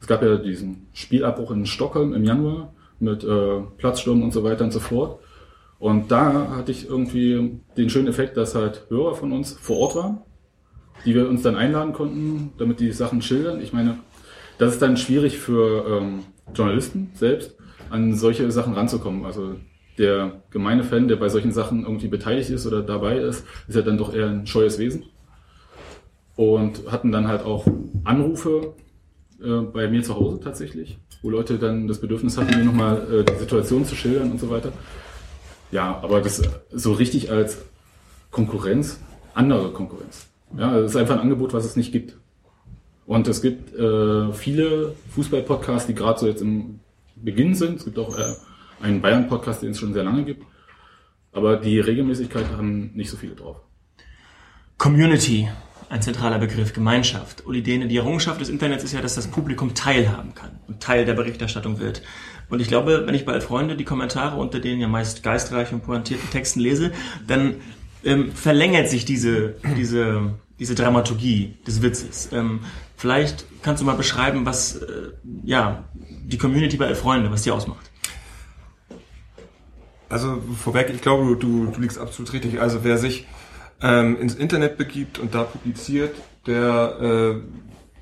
es 0.00 0.06
gab 0.06 0.22
ja 0.22 0.36
diesen 0.36 0.86
Spielabbruch 0.92 1.50
in 1.50 1.66
Stockholm 1.66 2.12
im 2.12 2.24
Januar 2.24 2.72
mit 3.00 3.24
äh, 3.24 3.60
Platzsturm 3.78 4.22
und 4.22 4.32
so 4.32 4.44
weiter 4.44 4.64
und 4.64 4.72
so 4.72 4.80
fort. 4.80 5.20
Und 5.80 6.10
da 6.12 6.54
hatte 6.56 6.70
ich 6.70 6.88
irgendwie 6.88 7.58
den 7.76 7.88
schönen 7.88 8.06
Effekt, 8.06 8.36
dass 8.36 8.54
halt 8.54 8.86
Hörer 8.90 9.14
von 9.14 9.32
uns 9.32 9.54
vor 9.54 9.78
Ort 9.78 9.96
waren, 9.96 10.18
die 11.06 11.14
wir 11.14 11.26
uns 11.26 11.42
dann 11.42 11.56
einladen 11.56 11.94
konnten, 11.94 12.52
damit 12.58 12.80
die 12.80 12.92
Sachen 12.92 13.22
schildern. 13.22 13.62
Ich 13.62 13.72
meine, 13.72 13.98
das 14.58 14.74
ist 14.74 14.82
dann 14.82 14.98
schwierig 14.98 15.38
für 15.38 15.86
ähm, 15.88 16.20
Journalisten 16.54 17.10
selbst, 17.14 17.56
an 17.88 18.14
solche 18.14 18.50
Sachen 18.50 18.74
ranzukommen. 18.74 19.24
Also 19.24 19.56
der 19.96 20.42
gemeine 20.50 20.84
Fan, 20.84 21.08
der 21.08 21.16
bei 21.16 21.30
solchen 21.30 21.50
Sachen 21.50 21.84
irgendwie 21.84 22.08
beteiligt 22.08 22.50
ist 22.50 22.66
oder 22.66 22.82
dabei 22.82 23.16
ist, 23.16 23.46
ist 23.66 23.74
ja 23.74 23.80
dann 23.80 23.96
doch 23.96 24.14
eher 24.14 24.28
ein 24.28 24.46
scheues 24.46 24.78
Wesen. 24.78 25.04
Und 26.36 26.92
hatten 26.92 27.10
dann 27.10 27.26
halt 27.26 27.42
auch 27.42 27.66
Anrufe 28.04 28.74
äh, 29.42 29.62
bei 29.62 29.88
mir 29.88 30.02
zu 30.02 30.14
Hause 30.14 30.40
tatsächlich, 30.40 30.98
wo 31.22 31.30
Leute 31.30 31.58
dann 31.58 31.88
das 31.88 32.02
Bedürfnis 32.02 32.36
hatten, 32.36 32.58
mir 32.58 32.66
nochmal 32.66 32.98
äh, 33.10 33.24
die 33.24 33.38
Situation 33.38 33.86
zu 33.86 33.94
schildern 33.94 34.30
und 34.30 34.40
so 34.40 34.50
weiter. 34.50 34.72
Ja, 35.70 36.00
aber 36.02 36.20
das 36.20 36.42
so 36.70 36.92
richtig 36.92 37.30
als 37.30 37.58
Konkurrenz, 38.30 39.00
andere 39.34 39.72
Konkurrenz. 39.72 40.26
Ja, 40.56 40.80
das 40.80 40.92
ist 40.92 40.96
einfach 40.96 41.14
ein 41.14 41.20
Angebot, 41.20 41.52
was 41.52 41.64
es 41.64 41.76
nicht 41.76 41.92
gibt. 41.92 42.16
Und 43.06 43.26
es 43.28 43.42
gibt 43.42 43.74
äh, 43.74 44.32
viele 44.32 44.94
Fußball-Podcasts, 45.14 45.86
die 45.86 45.94
gerade 45.94 46.18
so 46.20 46.26
jetzt 46.26 46.42
im 46.42 46.80
Beginn 47.16 47.54
sind. 47.54 47.78
Es 47.78 47.84
gibt 47.84 47.98
auch 47.98 48.16
äh, 48.16 48.34
einen 48.80 49.00
Bayern-Podcast, 49.00 49.62
den 49.62 49.70
es 49.70 49.78
schon 49.78 49.92
sehr 49.92 50.04
lange 50.04 50.24
gibt. 50.24 50.44
Aber 51.32 51.56
die 51.56 51.78
Regelmäßigkeit 51.78 52.46
haben 52.56 52.92
nicht 52.94 53.10
so 53.10 53.16
viele 53.16 53.34
drauf. 53.34 53.56
Community, 54.78 55.48
ein 55.88 56.02
zentraler 56.02 56.38
Begriff, 56.38 56.72
Gemeinschaft. 56.72 57.46
Uli 57.46 57.62
Dehne, 57.62 57.88
die 57.88 57.96
Errungenschaft 57.96 58.40
des 58.40 58.48
Internets 58.48 58.84
ist 58.84 58.92
ja, 58.92 59.00
dass 59.00 59.16
das 59.16 59.26
Publikum 59.26 59.74
teilhaben 59.74 60.34
kann 60.34 60.58
und 60.68 60.80
Teil 60.80 61.04
der 61.04 61.14
Berichterstattung 61.14 61.78
wird. 61.78 62.02
Und 62.50 62.60
ich 62.60 62.68
glaube, 62.68 63.04
wenn 63.06 63.14
ich 63.14 63.24
bei 63.24 63.40
Freunde 63.40 63.76
die 63.76 63.84
Kommentare 63.84 64.36
unter 64.36 64.58
den 64.58 64.80
ja 64.80 64.88
meist 64.88 65.22
geistreichen 65.22 65.78
und 65.78 65.86
pointierten 65.86 66.28
Texten 66.30 66.60
lese, 66.60 66.92
dann 67.26 67.56
ähm, 68.04 68.32
verlängert 68.32 68.88
sich 68.88 69.04
diese, 69.04 69.54
diese, 69.76 70.34
diese 70.58 70.74
Dramaturgie 70.74 71.56
des 71.66 71.80
Witzes. 71.80 72.28
Ähm, 72.32 72.60
vielleicht 72.96 73.46
kannst 73.62 73.80
du 73.80 73.86
mal 73.86 73.96
beschreiben, 73.96 74.44
was 74.44 74.76
äh, 74.76 75.12
ja, 75.44 75.84
die 75.94 76.38
Community 76.38 76.76
bei 76.76 76.94
Freunde, 76.94 77.30
was 77.30 77.42
die 77.42 77.52
ausmacht. 77.52 77.90
Also 80.08 80.42
vorweg, 80.58 80.90
ich 80.92 81.02
glaube, 81.02 81.36
du, 81.36 81.66
du 81.66 81.80
liegst 81.80 81.98
absolut 81.98 82.32
richtig. 82.32 82.60
Also 82.60 82.82
wer 82.82 82.98
sich 82.98 83.28
ähm, 83.80 84.20
ins 84.20 84.34
Internet 84.34 84.76
begibt 84.76 85.20
und 85.20 85.34
da 85.34 85.44
publiziert, 85.44 86.16
der 86.46 86.96
äh, 87.00 87.40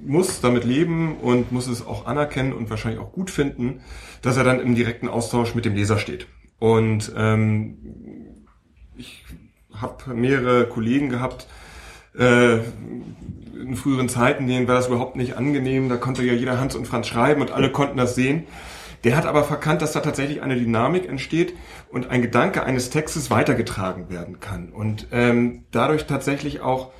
muss 0.00 0.40
damit 0.40 0.64
leben 0.64 1.18
und 1.18 1.52
muss 1.52 1.66
es 1.66 1.86
auch 1.86 2.06
anerkennen 2.06 2.52
und 2.52 2.70
wahrscheinlich 2.70 3.00
auch 3.00 3.12
gut 3.12 3.30
finden, 3.30 3.80
dass 4.22 4.36
er 4.36 4.44
dann 4.44 4.60
im 4.60 4.74
direkten 4.74 5.08
Austausch 5.08 5.54
mit 5.54 5.64
dem 5.64 5.74
Leser 5.74 5.98
steht. 5.98 6.26
Und 6.58 7.12
ähm, 7.16 7.78
ich 8.96 9.24
habe 9.74 10.14
mehrere 10.14 10.66
Kollegen 10.66 11.08
gehabt, 11.08 11.46
äh, 12.18 12.56
in 12.56 13.76
früheren 13.76 14.08
Zeiten, 14.08 14.46
denen 14.46 14.68
war 14.68 14.76
das 14.76 14.88
überhaupt 14.88 15.16
nicht 15.16 15.36
angenehm, 15.36 15.88
da 15.88 15.96
konnte 15.96 16.22
ja 16.22 16.32
jeder 16.32 16.58
Hans 16.58 16.74
und 16.74 16.86
Franz 16.86 17.06
schreiben 17.08 17.40
und 17.40 17.50
alle 17.50 17.70
konnten 17.70 17.96
das 17.96 18.14
sehen. 18.14 18.44
Der 19.04 19.16
hat 19.16 19.26
aber 19.26 19.44
verkannt, 19.44 19.82
dass 19.82 19.92
da 19.92 20.00
tatsächlich 20.00 20.42
eine 20.42 20.56
Dynamik 20.56 21.08
entsteht 21.08 21.54
und 21.90 22.10
ein 22.10 22.22
Gedanke 22.22 22.64
eines 22.64 22.90
Textes 22.90 23.30
weitergetragen 23.30 24.10
werden 24.10 24.40
kann. 24.40 24.72
Und 24.72 25.06
ähm, 25.12 25.64
dadurch 25.70 26.06
tatsächlich 26.06 26.60
auch 26.60 26.90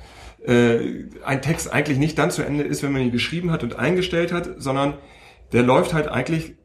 äh, 0.45 1.05
ein 1.25 1.41
Text 1.41 1.71
eigentlich 1.71 1.97
nicht 1.97 2.17
dann 2.17 2.31
zu 2.31 2.43
Ende 2.43 2.63
ist, 2.63 2.83
wenn 2.83 2.93
man 2.93 3.01
ihn 3.01 3.11
geschrieben 3.11 3.51
hat 3.51 3.63
und 3.63 3.77
eingestellt 3.77 4.31
hat, 4.31 4.49
sondern 4.57 4.93
der 5.51 5.63
läuft 5.63 5.93
halt 5.93 6.07
eigentlich 6.07 6.55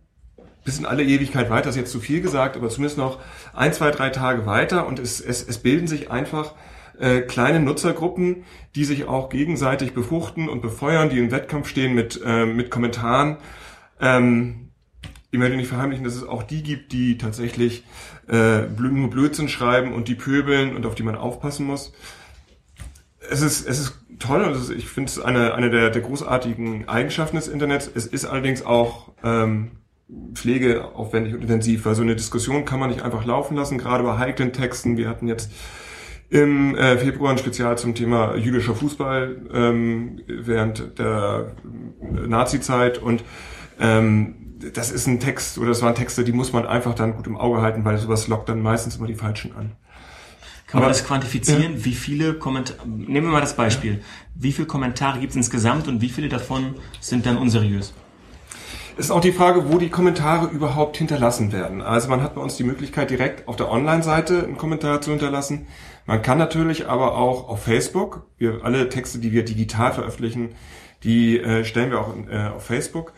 bis 0.64 0.78
in 0.78 0.86
alle 0.86 1.04
Ewigkeit 1.04 1.50
weiter, 1.50 1.70
ist 1.70 1.76
jetzt 1.76 1.92
zu 1.92 2.00
viel 2.00 2.20
gesagt, 2.20 2.56
aber 2.56 2.68
zumindest 2.70 2.98
noch 2.98 3.20
ein, 3.52 3.72
zwei, 3.72 3.90
drei 3.90 4.10
Tage 4.10 4.46
weiter 4.46 4.86
und 4.86 4.98
es, 4.98 5.20
es, 5.20 5.46
es 5.46 5.58
bilden 5.58 5.86
sich 5.86 6.10
einfach 6.10 6.54
äh, 6.98 7.20
kleine 7.20 7.60
Nutzergruppen, 7.60 8.44
die 8.74 8.84
sich 8.84 9.06
auch 9.06 9.28
gegenseitig 9.28 9.94
befruchten 9.94 10.48
und 10.48 10.62
befeuern, 10.62 11.10
die 11.10 11.18
im 11.18 11.30
Wettkampf 11.30 11.68
stehen 11.68 11.94
mit, 11.94 12.20
äh, 12.24 12.46
mit 12.46 12.70
Kommentaren. 12.70 13.36
Ähm, 14.00 14.70
ich 15.30 15.38
möchte 15.38 15.56
nicht 15.56 15.68
verheimlichen, 15.68 16.04
dass 16.04 16.14
es 16.14 16.24
auch 16.24 16.44
die 16.44 16.62
gibt, 16.62 16.92
die 16.92 17.18
tatsächlich 17.18 17.84
äh, 18.28 18.62
nur 18.62 19.10
Blödsinn 19.10 19.48
schreiben 19.48 19.92
und 19.92 20.06
die 20.08 20.14
pöbeln 20.14 20.76
und 20.76 20.86
auf 20.86 20.94
die 20.94 21.02
man 21.02 21.16
aufpassen 21.16 21.66
muss. 21.66 21.92
Es 23.28 23.42
ist, 23.42 23.66
es 23.66 23.80
ist 23.80 23.98
toll 24.20 24.44
und 24.44 24.76
ich 24.76 24.88
finde 24.88 25.10
es 25.10 25.18
eine, 25.18 25.54
eine 25.54 25.70
der, 25.70 25.90
der 25.90 26.02
großartigen 26.02 26.88
Eigenschaften 26.88 27.36
des 27.36 27.48
Internets. 27.48 27.90
Es 27.92 28.06
ist 28.06 28.26
allerdings 28.26 28.64
auch 28.64 29.12
ähm, 29.24 29.72
pflegeaufwendig 30.34 31.34
und 31.34 31.42
intensiv, 31.42 31.86
weil 31.86 31.94
so 31.94 32.02
eine 32.02 32.16
Diskussion 32.16 32.64
kann 32.64 32.78
man 32.78 32.90
nicht 32.90 33.02
einfach 33.02 33.24
laufen 33.24 33.56
lassen, 33.56 33.78
gerade 33.78 34.04
bei 34.04 34.18
heiklen 34.18 34.52
Texten. 34.52 34.96
Wir 34.96 35.08
hatten 35.08 35.28
jetzt 35.28 35.50
im 36.30 36.76
äh, 36.76 36.98
Februar 36.98 37.30
ein 37.30 37.38
Spezial 37.38 37.78
zum 37.78 37.94
Thema 37.94 38.36
jüdischer 38.36 38.74
Fußball 38.74 39.36
ähm, 39.52 40.20
während 40.26 40.98
der 40.98 41.52
Nazi-Zeit 42.00 42.98
und 42.98 43.24
ähm, 43.80 44.34
das 44.72 44.90
ist 44.90 45.06
ein 45.06 45.20
Text 45.20 45.58
oder 45.58 45.68
das 45.68 45.82
waren 45.82 45.94
Texte, 45.94 46.24
die 46.24 46.32
muss 46.32 46.52
man 46.52 46.66
einfach 46.66 46.94
dann 46.94 47.14
gut 47.16 47.26
im 47.26 47.36
Auge 47.36 47.60
halten, 47.60 47.84
weil 47.84 47.98
sowas 47.98 48.28
lockt 48.28 48.48
dann 48.48 48.62
meistens 48.62 48.96
immer 48.96 49.06
die 49.06 49.14
Falschen 49.14 49.54
an. 49.54 49.72
Kann 50.66 50.80
man 50.80 50.90
das 50.90 51.04
quantifizieren? 51.04 51.76
Ja. 51.76 51.84
Wie 51.84 51.94
viele 51.94 52.34
Kommentare, 52.34 52.88
nehmen 52.88 53.26
wir 53.26 53.32
mal 53.32 53.40
das 53.40 53.54
Beispiel. 53.54 54.02
Wie 54.34 54.50
viele 54.50 54.66
Kommentare 54.66 55.20
gibt 55.20 55.30
es 55.30 55.36
insgesamt 55.36 55.86
und 55.86 56.00
wie 56.00 56.08
viele 56.08 56.28
davon 56.28 56.74
sind 57.00 57.26
dann 57.26 57.36
unseriös? 57.36 57.94
Ist 58.96 59.10
auch 59.10 59.20
die 59.20 59.32
Frage, 59.32 59.72
wo 59.72 59.78
die 59.78 59.88
Kommentare 59.88 60.46
überhaupt 60.50 60.96
hinterlassen 60.96 61.52
werden. 61.52 61.82
Also 61.82 62.08
man 62.08 62.22
hat 62.22 62.34
bei 62.34 62.40
uns 62.40 62.56
die 62.56 62.64
Möglichkeit, 62.64 63.10
direkt 63.10 63.48
auf 63.48 63.56
der 63.56 63.70
Online-Seite 63.70 64.44
einen 64.44 64.56
Kommentar 64.56 65.00
zu 65.00 65.10
hinterlassen. 65.10 65.66
Man 66.06 66.22
kann 66.22 66.38
natürlich 66.38 66.88
aber 66.88 67.16
auch 67.16 67.48
auf 67.48 67.64
Facebook, 67.64 68.26
wir 68.38 68.60
alle 68.64 68.88
Texte, 68.88 69.18
die 69.18 69.32
wir 69.32 69.44
digital 69.44 69.92
veröffentlichen, 69.92 70.50
die 71.02 71.38
äh, 71.38 71.64
stellen 71.64 71.90
wir 71.90 72.00
auch 72.00 72.14
äh, 72.30 72.48
auf 72.48 72.64
Facebook 72.64 73.12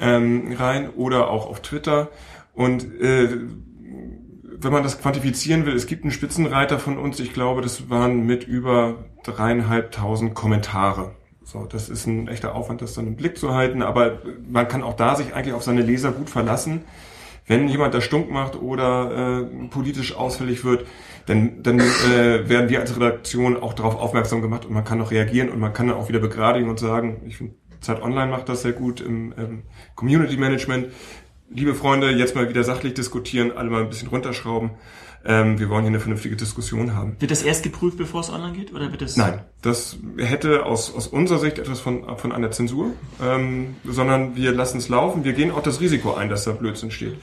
ähm, 0.00 0.54
rein 0.58 0.90
oder 0.90 1.30
auch 1.30 1.46
auf 1.46 1.60
Twitter. 1.60 2.08
Und 2.54 2.84
äh, 3.00 3.28
wenn 4.62 4.72
man 4.72 4.82
das 4.82 5.00
quantifizieren 5.00 5.66
will, 5.66 5.74
es 5.74 5.86
gibt 5.86 6.04
einen 6.04 6.12
Spitzenreiter 6.12 6.78
von 6.78 6.98
uns, 6.98 7.20
ich 7.20 7.32
glaube, 7.32 7.62
das 7.62 7.90
waren 7.90 8.24
mit 8.26 8.44
über 8.44 9.04
dreieinhalbtausend 9.24 10.34
Kommentare. 10.34 11.12
So, 11.52 11.66
das 11.66 11.90
ist 11.90 12.06
ein 12.06 12.28
echter 12.28 12.54
Aufwand, 12.54 12.80
das 12.80 12.94
dann 12.94 13.06
im 13.06 13.14
Blick 13.14 13.36
zu 13.36 13.52
halten, 13.52 13.82
aber 13.82 14.22
man 14.50 14.68
kann 14.68 14.82
auch 14.82 14.94
da 14.94 15.16
sich 15.16 15.34
eigentlich 15.34 15.52
auf 15.52 15.62
seine 15.62 15.82
Leser 15.82 16.10
gut 16.10 16.30
verlassen. 16.30 16.80
Wenn 17.46 17.68
jemand 17.68 17.92
da 17.92 18.00
stunk 18.00 18.30
macht 18.30 18.56
oder 18.56 19.42
äh, 19.42 19.68
politisch 19.68 20.16
ausfällig 20.16 20.64
wird, 20.64 20.86
dann, 21.26 21.62
dann 21.62 21.78
äh, 21.78 22.48
werden 22.48 22.70
wir 22.70 22.80
als 22.80 22.96
Redaktion 22.96 23.62
auch 23.62 23.74
darauf 23.74 23.96
aufmerksam 23.96 24.40
gemacht 24.40 24.64
und 24.64 24.72
man 24.72 24.84
kann 24.84 25.02
auch 25.02 25.10
reagieren 25.10 25.50
und 25.50 25.60
man 25.60 25.74
kann 25.74 25.88
dann 25.88 25.96
auch 25.98 26.08
wieder 26.08 26.20
begradigen 26.20 26.70
und 26.70 26.78
sagen, 26.78 27.20
ich 27.26 27.36
finde, 27.36 27.54
Zeit 27.82 28.00
Online 28.00 28.30
macht 28.30 28.48
das 28.48 28.62
sehr 28.62 28.72
gut 28.72 29.02
im, 29.02 29.32
im 29.32 29.64
Community 29.94 30.38
Management. 30.38 30.86
Liebe 31.50 31.74
Freunde, 31.74 32.12
jetzt 32.12 32.34
mal 32.34 32.48
wieder 32.48 32.64
sachlich 32.64 32.94
diskutieren, 32.94 33.52
alle 33.54 33.68
mal 33.68 33.82
ein 33.82 33.90
bisschen 33.90 34.08
runterschrauben. 34.08 34.70
Ähm, 35.24 35.58
wir 35.58 35.68
wollen 35.68 35.82
hier 35.82 35.90
eine 35.90 36.00
vernünftige 36.00 36.36
Diskussion 36.36 36.94
haben. 36.94 37.16
Wird 37.20 37.30
das 37.30 37.42
erst 37.42 37.62
geprüft, 37.62 37.96
bevor 37.96 38.20
es 38.20 38.30
online 38.30 38.52
geht? 38.52 38.72
Oder 38.74 38.90
wird 38.90 39.02
das 39.02 39.16
Nein, 39.16 39.40
das 39.62 39.96
hätte 40.16 40.66
aus, 40.66 40.94
aus 40.94 41.06
unserer 41.06 41.38
Sicht 41.38 41.58
etwas 41.58 41.80
von, 41.80 42.16
von 42.16 42.32
einer 42.32 42.50
Zensur, 42.50 42.92
ähm, 43.22 43.76
sondern 43.84 44.34
wir 44.34 44.52
lassen 44.52 44.78
es 44.78 44.88
laufen. 44.88 45.24
Wir 45.24 45.32
gehen 45.32 45.52
auch 45.52 45.62
das 45.62 45.80
Risiko 45.80 46.14
ein, 46.14 46.28
dass 46.28 46.44
da 46.44 46.52
Blödsinn 46.52 46.90
steht. 46.90 47.14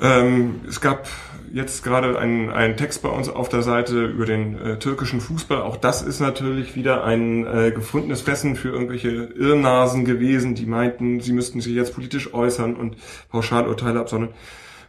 Ähm, 0.00 0.60
es 0.68 0.80
gab 0.80 1.08
jetzt 1.52 1.82
gerade 1.82 2.18
einen, 2.18 2.50
einen 2.50 2.76
Text 2.76 3.02
bei 3.02 3.08
uns 3.08 3.28
auf 3.28 3.48
der 3.48 3.62
Seite 3.62 4.04
über 4.04 4.24
den 4.24 4.58
äh, 4.58 4.78
türkischen 4.78 5.20
Fußball. 5.20 5.60
Auch 5.62 5.76
das 5.76 6.02
ist 6.02 6.20
natürlich 6.20 6.76
wieder 6.76 7.04
ein 7.04 7.46
äh, 7.46 7.72
gefundenes 7.72 8.22
Fressen 8.22 8.56
für 8.56 8.68
irgendwelche 8.68 9.08
Irrnasen 9.08 10.04
gewesen, 10.04 10.54
die 10.54 10.66
meinten, 10.66 11.20
sie 11.20 11.32
müssten 11.32 11.60
sich 11.60 11.74
jetzt 11.74 11.94
politisch 11.94 12.32
äußern 12.32 12.76
und 12.76 12.96
Pauschalurteile 13.30 14.00
absondern. 14.00 14.30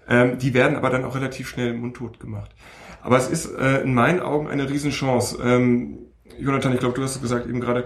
Ähm, 0.07 0.37
die 0.37 0.53
werden 0.53 0.75
aber 0.75 0.89
dann 0.89 1.05
auch 1.05 1.15
relativ 1.15 1.47
schnell 1.47 1.73
mundtot 1.73 2.19
gemacht. 2.19 2.51
Aber 3.01 3.17
es 3.17 3.29
ist 3.29 3.45
äh, 3.45 3.81
in 3.81 3.93
meinen 3.93 4.19
Augen 4.19 4.47
eine 4.47 4.69
Riesenchance. 4.69 5.37
Ähm, 5.43 5.99
Jonathan, 6.39 6.73
ich 6.73 6.79
glaube, 6.79 6.95
du 6.95 7.03
hast 7.03 7.15
es 7.15 7.21
gesagt 7.21 7.47
eben 7.47 7.59
gerade, 7.59 7.85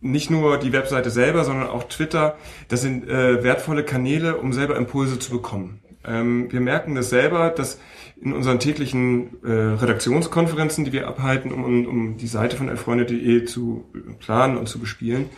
nicht 0.00 0.30
nur 0.30 0.58
die 0.58 0.72
Webseite 0.72 1.10
selber, 1.10 1.44
sondern 1.44 1.68
auch 1.68 1.84
Twitter, 1.84 2.36
das 2.68 2.80
sind 2.80 3.08
äh, 3.08 3.42
wertvolle 3.44 3.84
Kanäle, 3.84 4.38
um 4.38 4.52
selber 4.52 4.76
Impulse 4.76 5.18
zu 5.18 5.30
bekommen. 5.30 5.80
Ähm, 6.04 6.50
wir 6.50 6.60
merken 6.60 6.94
das 6.94 7.10
selber, 7.10 7.50
dass 7.50 7.78
in 8.20 8.32
unseren 8.32 8.58
täglichen 8.58 9.42
äh, 9.44 9.50
Redaktionskonferenzen, 9.50 10.84
die 10.84 10.92
wir 10.92 11.06
abhalten, 11.06 11.52
um, 11.52 11.86
um 11.86 12.16
die 12.16 12.26
Seite 12.26 12.56
von 12.56 12.68
elfreunde.de 12.68 13.44
zu 13.44 13.84
planen 14.18 14.56
und 14.56 14.68
zu 14.68 14.78
bespielen, 14.78 15.28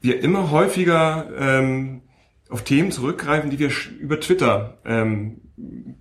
wir 0.00 0.22
immer 0.22 0.50
häufiger 0.50 1.26
ähm, 1.38 2.02
auf 2.48 2.62
Themen 2.62 2.92
zurückgreifen, 2.92 3.50
die 3.50 3.58
wir 3.58 3.70
über 3.98 4.20
Twitter 4.20 4.78
ähm, 4.84 5.40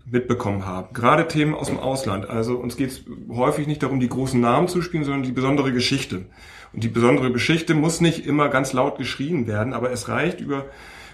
mitbekommen 0.05 0.65
haben. 0.65 0.93
Gerade 0.93 1.27
Themen 1.27 1.55
aus 1.55 1.67
dem 1.67 1.79
Ausland. 1.79 2.29
Also 2.29 2.57
uns 2.57 2.77
geht 2.77 2.89
es 2.89 3.03
häufig 3.29 3.67
nicht 3.67 3.81
darum, 3.81 3.99
die 3.99 4.09
großen 4.09 4.39
Namen 4.39 4.67
zu 4.67 4.81
spielen, 4.81 5.03
sondern 5.03 5.23
die 5.23 5.31
besondere 5.31 5.71
Geschichte. 5.71 6.25
Und 6.73 6.83
die 6.83 6.89
besondere 6.89 7.31
Geschichte 7.31 7.73
muss 7.73 8.01
nicht 8.01 8.25
immer 8.25 8.49
ganz 8.49 8.73
laut 8.73 8.97
geschrien 8.97 9.47
werden, 9.47 9.73
aber 9.73 9.91
es 9.91 10.09
reicht 10.09 10.41
über 10.41 10.65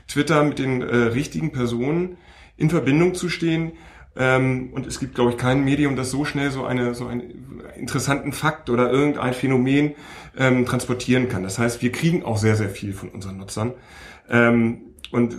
Twitter 0.08 0.44
mit 0.44 0.60
den 0.60 0.82
äh, 0.82 0.96
richtigen 0.96 1.52
Personen 1.52 2.18
in 2.58 2.70
Verbindung 2.70 3.14
zu 3.14 3.30
stehen. 3.30 3.74
Ähm, 4.16 4.72
und 4.74 4.88
es 4.88 5.00
gibt, 5.00 5.16
glaube 5.16 5.32
ich, 5.32 5.38
kein 5.38 5.64
Medium, 5.64 5.96
das 5.96 6.12
so 6.12 6.26
schnell 6.26 6.52
so, 6.52 6.66
eine, 6.66 6.96
so 6.96 7.08
einen 7.08 7.62
interessanten 7.78 8.34
Fakt 8.34 8.70
oder 8.70 8.92
irgendein 8.92 9.34
Phänomen 9.34 9.94
ähm, 10.38 10.66
transportieren 10.66 11.30
kann. 11.30 11.44
Das 11.44 11.60
heißt, 11.60 11.82
wir 11.82 11.92
kriegen 11.92 12.24
auch 12.26 12.38
sehr, 12.38 12.56
sehr 12.56 12.70
viel 12.70 12.94
von 12.94 13.10
unseren 13.10 13.38
Nutzern. 13.38 13.74
Ähm, 14.30 14.91
und 15.12 15.36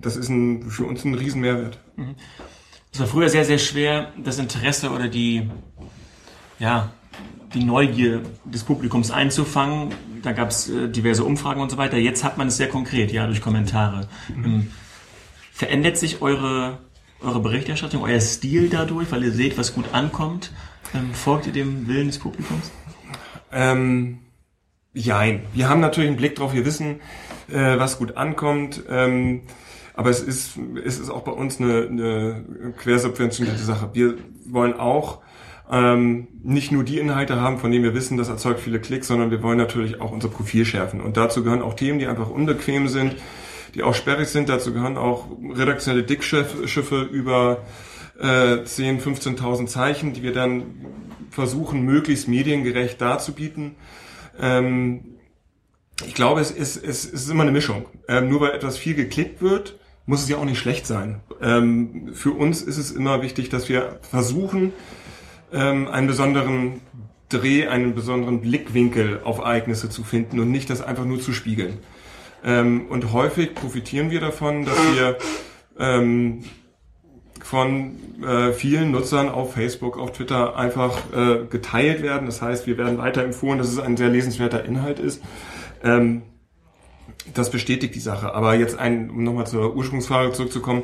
das 0.00 0.16
ist 0.16 0.28
ein, 0.28 0.70
für 0.70 0.84
uns 0.84 1.04
ein 1.04 1.14
Riesenmehrwert. 1.14 1.78
Mhm. 1.96 2.14
Es 2.92 3.00
war 3.00 3.06
früher 3.06 3.28
sehr, 3.28 3.44
sehr 3.44 3.58
schwer, 3.58 4.12
das 4.22 4.38
Interesse 4.38 4.90
oder 4.90 5.08
die, 5.08 5.48
ja, 6.58 6.92
die 7.52 7.64
Neugier 7.64 8.22
des 8.44 8.62
Publikums 8.62 9.10
einzufangen. 9.10 9.92
Da 10.22 10.32
gab 10.32 10.50
es 10.50 10.68
äh, 10.68 10.88
diverse 10.88 11.24
Umfragen 11.24 11.60
und 11.60 11.70
so 11.70 11.76
weiter. 11.76 11.96
Jetzt 11.96 12.22
hat 12.24 12.38
man 12.38 12.48
es 12.48 12.56
sehr 12.56 12.68
konkret, 12.68 13.12
ja, 13.12 13.26
durch 13.26 13.40
Kommentare. 13.40 14.08
Mhm. 14.34 14.44
Ähm, 14.44 14.70
verändert 15.52 15.96
sich 15.96 16.22
eure, 16.22 16.78
eure 17.20 17.40
Berichterstattung, 17.40 18.02
euer 18.02 18.20
Stil 18.20 18.68
dadurch, 18.68 19.10
weil 19.10 19.24
ihr 19.24 19.32
seht, 19.32 19.56
was 19.58 19.74
gut 19.74 19.86
ankommt? 19.92 20.52
Ähm, 20.94 21.14
folgt 21.14 21.46
ihr 21.46 21.52
dem 21.52 21.86
Willen 21.88 22.08
des 22.08 22.18
Publikums? 22.18 22.70
Ähm, 23.52 24.18
jein. 24.92 25.42
Wir 25.52 25.68
haben 25.68 25.80
natürlich 25.80 26.08
einen 26.08 26.16
Blick 26.16 26.36
drauf. 26.36 26.54
Wir 26.54 26.64
wissen, 26.64 27.00
äh, 27.50 27.78
was 27.78 27.98
gut 27.98 28.16
ankommt. 28.16 28.82
Ähm, 28.88 29.42
aber 29.94 30.10
es 30.10 30.20
ist, 30.20 30.58
es 30.84 30.98
ist 30.98 31.10
auch 31.10 31.22
bei 31.22 31.32
uns 31.32 31.60
eine, 31.60 31.86
eine 31.86 32.44
quersubventionierte 32.76 33.62
Sache. 33.62 33.90
Wir 33.92 34.14
wollen 34.46 34.74
auch 34.74 35.20
ähm, 35.70 36.28
nicht 36.42 36.72
nur 36.72 36.84
die 36.84 36.98
Inhalte 36.98 37.40
haben, 37.40 37.58
von 37.58 37.70
denen 37.70 37.84
wir 37.84 37.94
wissen, 37.94 38.16
das 38.16 38.28
erzeugt 38.28 38.60
viele 38.60 38.80
Klicks, 38.80 39.06
sondern 39.06 39.30
wir 39.30 39.42
wollen 39.42 39.56
natürlich 39.56 40.00
auch 40.00 40.10
unser 40.10 40.28
Profil 40.28 40.64
schärfen. 40.64 41.00
Und 41.00 41.16
dazu 41.16 41.42
gehören 41.42 41.62
auch 41.62 41.74
Themen, 41.74 41.98
die 41.98 42.06
einfach 42.06 42.28
unbequem 42.28 42.88
sind, 42.88 43.16
die 43.74 43.82
auch 43.82 43.94
sperrig 43.94 44.28
sind. 44.28 44.48
Dazu 44.48 44.72
gehören 44.72 44.98
auch 44.98 45.26
redaktionelle 45.54 46.04
Dickschiffe 46.04 47.02
über 47.02 47.62
äh, 48.20 48.64
10, 48.64 49.00
15.000 49.00 49.66
Zeichen, 49.66 50.12
die 50.12 50.22
wir 50.22 50.32
dann 50.32 50.64
versuchen, 51.30 51.82
möglichst 51.82 52.28
mediengerecht 52.28 53.00
darzubieten. 53.00 53.76
Ähm, 54.40 55.16
ich 56.06 56.14
glaube, 56.14 56.40
es 56.40 56.50
ist, 56.50 56.76
es 56.76 57.04
ist 57.04 57.30
immer 57.30 57.42
eine 57.42 57.52
Mischung. 57.52 57.86
Ähm, 58.08 58.28
nur 58.28 58.40
weil 58.40 58.52
etwas 58.52 58.76
viel 58.76 58.94
geklickt 58.94 59.40
wird, 59.40 59.78
muss 60.06 60.22
es 60.22 60.28
ja 60.28 60.36
auch 60.36 60.44
nicht 60.44 60.58
schlecht 60.58 60.86
sein. 60.86 61.20
Ähm, 61.40 62.10
für 62.14 62.32
uns 62.32 62.62
ist 62.62 62.78
es 62.78 62.90
immer 62.90 63.22
wichtig, 63.22 63.48
dass 63.48 63.68
wir 63.68 64.00
versuchen, 64.02 64.72
ähm, 65.52 65.88
einen 65.88 66.06
besonderen 66.06 66.80
Dreh, 67.28 67.68
einen 67.68 67.94
besonderen 67.94 68.40
Blickwinkel 68.40 69.20
auf 69.24 69.38
Ereignisse 69.38 69.88
zu 69.88 70.04
finden 70.04 70.40
und 70.40 70.50
nicht 70.50 70.68
das 70.68 70.82
einfach 70.82 71.04
nur 71.04 71.20
zu 71.20 71.32
spiegeln. 71.32 71.78
Ähm, 72.44 72.86
und 72.90 73.12
häufig 73.12 73.54
profitieren 73.54 74.10
wir 74.10 74.20
davon, 74.20 74.66
dass 74.66 74.76
wir 74.94 75.16
ähm, 75.78 76.44
von 77.42 77.96
äh, 78.22 78.52
vielen 78.52 78.90
Nutzern 78.90 79.28
auf 79.28 79.54
Facebook, 79.54 79.98
auf 79.98 80.12
Twitter 80.12 80.56
einfach 80.56 80.98
äh, 81.14 81.44
geteilt 81.48 82.02
werden. 82.02 82.26
Das 82.26 82.42
heißt, 82.42 82.66
wir 82.66 82.76
werden 82.78 82.98
weiter 82.98 83.22
empfohlen, 83.22 83.58
dass 83.58 83.68
es 83.68 83.78
ein 83.78 83.96
sehr 83.96 84.08
lesenswerter 84.08 84.64
Inhalt 84.64 84.98
ist. 84.98 85.22
Ähm, 85.84 86.22
das 87.32 87.50
bestätigt 87.50 87.94
die 87.94 88.00
Sache. 88.00 88.34
Aber 88.34 88.54
jetzt 88.54 88.78
ein, 88.78 89.10
um 89.10 89.22
nochmal 89.22 89.46
zur 89.46 89.76
Ursprungsfrage 89.76 90.32
zurückzukommen, 90.32 90.82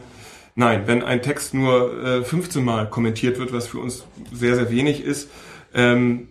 nein, 0.55 0.82
wenn 0.86 1.03
ein 1.03 1.22
Text 1.22 1.55
nur 1.55 2.05
äh, 2.05 2.24
15 2.24 2.64
Mal 2.64 2.88
kommentiert 2.88 3.38
wird, 3.38 3.53
was 3.53 3.66
für 3.66 3.78
uns 3.78 4.05
sehr, 4.32 4.55
sehr 4.55 4.70
wenig 4.70 5.03
ist, 5.03 5.30
ähm, 5.74 6.28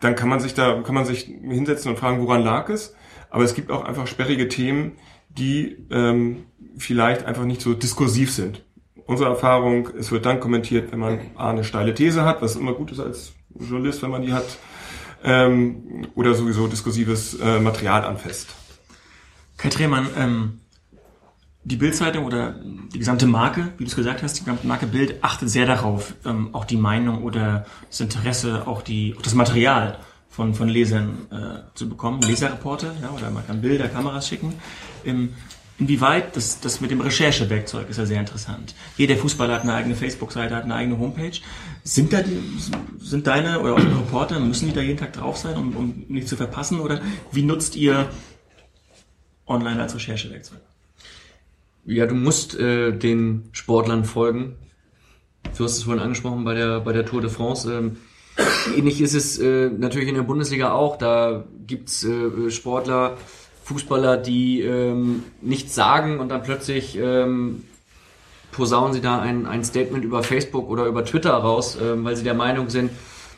dann 0.00 0.14
kann 0.14 0.28
man 0.28 0.40
sich 0.40 0.54
da, 0.54 0.80
kann 0.82 0.94
man 0.94 1.04
sich 1.04 1.24
hinsetzen 1.24 1.90
und 1.90 1.98
fragen, 1.98 2.20
woran 2.20 2.42
lag 2.42 2.68
es? 2.68 2.94
Aber 3.30 3.44
es 3.44 3.54
gibt 3.54 3.70
auch 3.70 3.84
einfach 3.84 4.06
sperrige 4.06 4.48
Themen, 4.48 4.92
die 5.28 5.86
ähm, 5.90 6.44
vielleicht 6.76 7.24
einfach 7.24 7.44
nicht 7.44 7.62
so 7.62 7.74
diskursiv 7.74 8.32
sind. 8.32 8.64
Unsere 9.06 9.30
Erfahrung, 9.30 9.88
es 9.98 10.12
wird 10.12 10.26
dann 10.26 10.38
kommentiert, 10.38 10.92
wenn 10.92 11.00
man 11.00 11.18
A, 11.34 11.50
eine 11.50 11.64
steile 11.64 11.94
These 11.94 12.24
hat, 12.24 12.42
was 12.42 12.56
immer 12.56 12.74
gut 12.74 12.92
ist 12.92 13.00
als 13.00 13.32
Journalist, 13.58 14.02
wenn 14.02 14.10
man 14.10 14.22
die 14.22 14.32
hat, 14.32 14.58
ähm, 15.24 16.06
oder 16.14 16.34
sowieso 16.34 16.66
diskursives 16.66 17.34
äh, 17.40 17.60
Material 17.60 18.04
anfasst. 18.04 18.54
Kai 19.56 19.68
Tremann, 19.68 20.08
ähm, 20.16 20.60
die 21.64 21.76
Bildzeitung 21.76 22.24
oder 22.24 22.56
die 22.92 22.98
gesamte 22.98 23.26
Marke, 23.26 23.72
wie 23.78 23.84
du 23.84 23.90
es 23.90 23.96
gesagt 23.96 24.22
hast, 24.22 24.34
die 24.34 24.40
gesamte 24.40 24.66
Marke 24.66 24.86
Bild 24.86 25.22
achtet 25.22 25.48
sehr 25.48 25.66
darauf, 25.66 26.14
ähm, 26.24 26.54
auch 26.54 26.64
die 26.64 26.76
Meinung 26.76 27.22
oder 27.22 27.66
das 27.88 28.00
Interesse, 28.00 28.66
auch 28.66 28.82
die, 28.82 29.14
auch 29.16 29.22
das 29.22 29.34
Material 29.34 29.98
von, 30.28 30.54
von 30.54 30.68
Lesern 30.68 31.26
äh, 31.30 31.74
zu 31.74 31.88
bekommen, 31.88 32.20
Leserreporte, 32.22 32.92
ja, 33.00 33.10
oder 33.10 33.30
man 33.30 33.46
kann 33.46 33.60
Bilder, 33.60 33.88
Kameras 33.88 34.26
schicken. 34.26 34.54
Ähm, 35.04 35.34
inwieweit, 35.82 36.36
das, 36.36 36.60
das 36.60 36.80
mit 36.80 36.90
dem 36.90 37.00
Recherchewerkzeug 37.00 37.90
ist 37.90 37.96
ja 37.96 38.06
sehr 38.06 38.20
interessant. 38.20 38.74
Jeder 38.96 39.16
Fußballer 39.16 39.54
hat 39.54 39.62
eine 39.62 39.74
eigene 39.74 39.96
Facebook-Seite, 39.96 40.54
hat 40.54 40.64
eine 40.64 40.76
eigene 40.76 40.98
Homepage. 40.98 41.40
Sind 41.82 42.12
da 42.12 42.22
die, 42.22 42.38
sind 43.00 43.26
deine 43.26 43.60
oder 43.60 43.74
eure 43.74 43.98
Reporter, 43.98 44.38
müssen 44.38 44.68
die 44.68 44.74
da 44.74 44.80
jeden 44.80 44.98
Tag 44.98 45.12
drauf 45.12 45.36
sein, 45.36 45.56
um, 45.56 45.76
um 45.76 46.04
nicht 46.08 46.28
zu 46.28 46.36
verpassen? 46.36 46.78
Oder 46.78 47.00
wie 47.32 47.42
nutzt 47.42 47.74
ihr 47.74 48.08
online 49.46 49.82
als 49.82 49.94
Recherchewerkzeug? 49.94 50.60
Ja, 51.84 52.06
du 52.06 52.14
musst 52.14 52.54
äh, 52.54 52.92
den 52.96 53.48
Sportlern 53.50 54.04
folgen. 54.04 54.54
Du 55.56 55.64
hast 55.64 55.76
es 55.76 55.82
vorhin 55.82 56.02
angesprochen 56.02 56.44
bei 56.44 56.54
der, 56.54 56.80
bei 56.80 56.92
der 56.92 57.04
Tour 57.04 57.20
de 57.20 57.30
France. 57.30 57.72
Ähm, 57.72 57.96
ähnlich 58.76 59.00
ist 59.00 59.14
es 59.14 59.36
äh, 59.40 59.68
natürlich 59.68 60.08
in 60.08 60.14
der 60.14 60.22
Bundesliga 60.22 60.70
auch. 60.70 60.96
Da 60.96 61.44
gibt's 61.66 62.04
äh, 62.04 62.50
Sportler, 62.50 63.16
Fußballer, 63.64 64.16
die 64.16 64.60
ähm, 64.62 65.22
nichts 65.40 65.74
sagen 65.74 66.18
und 66.18 66.28
dann 66.28 66.42
plötzlich 66.42 66.98
ähm, 66.98 67.64
posaunen 68.50 68.92
sie 68.92 69.00
da 69.00 69.20
ein, 69.20 69.46
ein 69.46 69.64
Statement 69.64 70.04
über 70.04 70.22
Facebook 70.22 70.68
oder 70.68 70.86
über 70.86 71.04
Twitter 71.04 71.32
raus, 71.32 71.78
ähm, 71.80 72.04
weil 72.04 72.16
sie 72.16 72.24
der 72.24 72.34
Meinung 72.34 72.68
sind, 72.68 72.90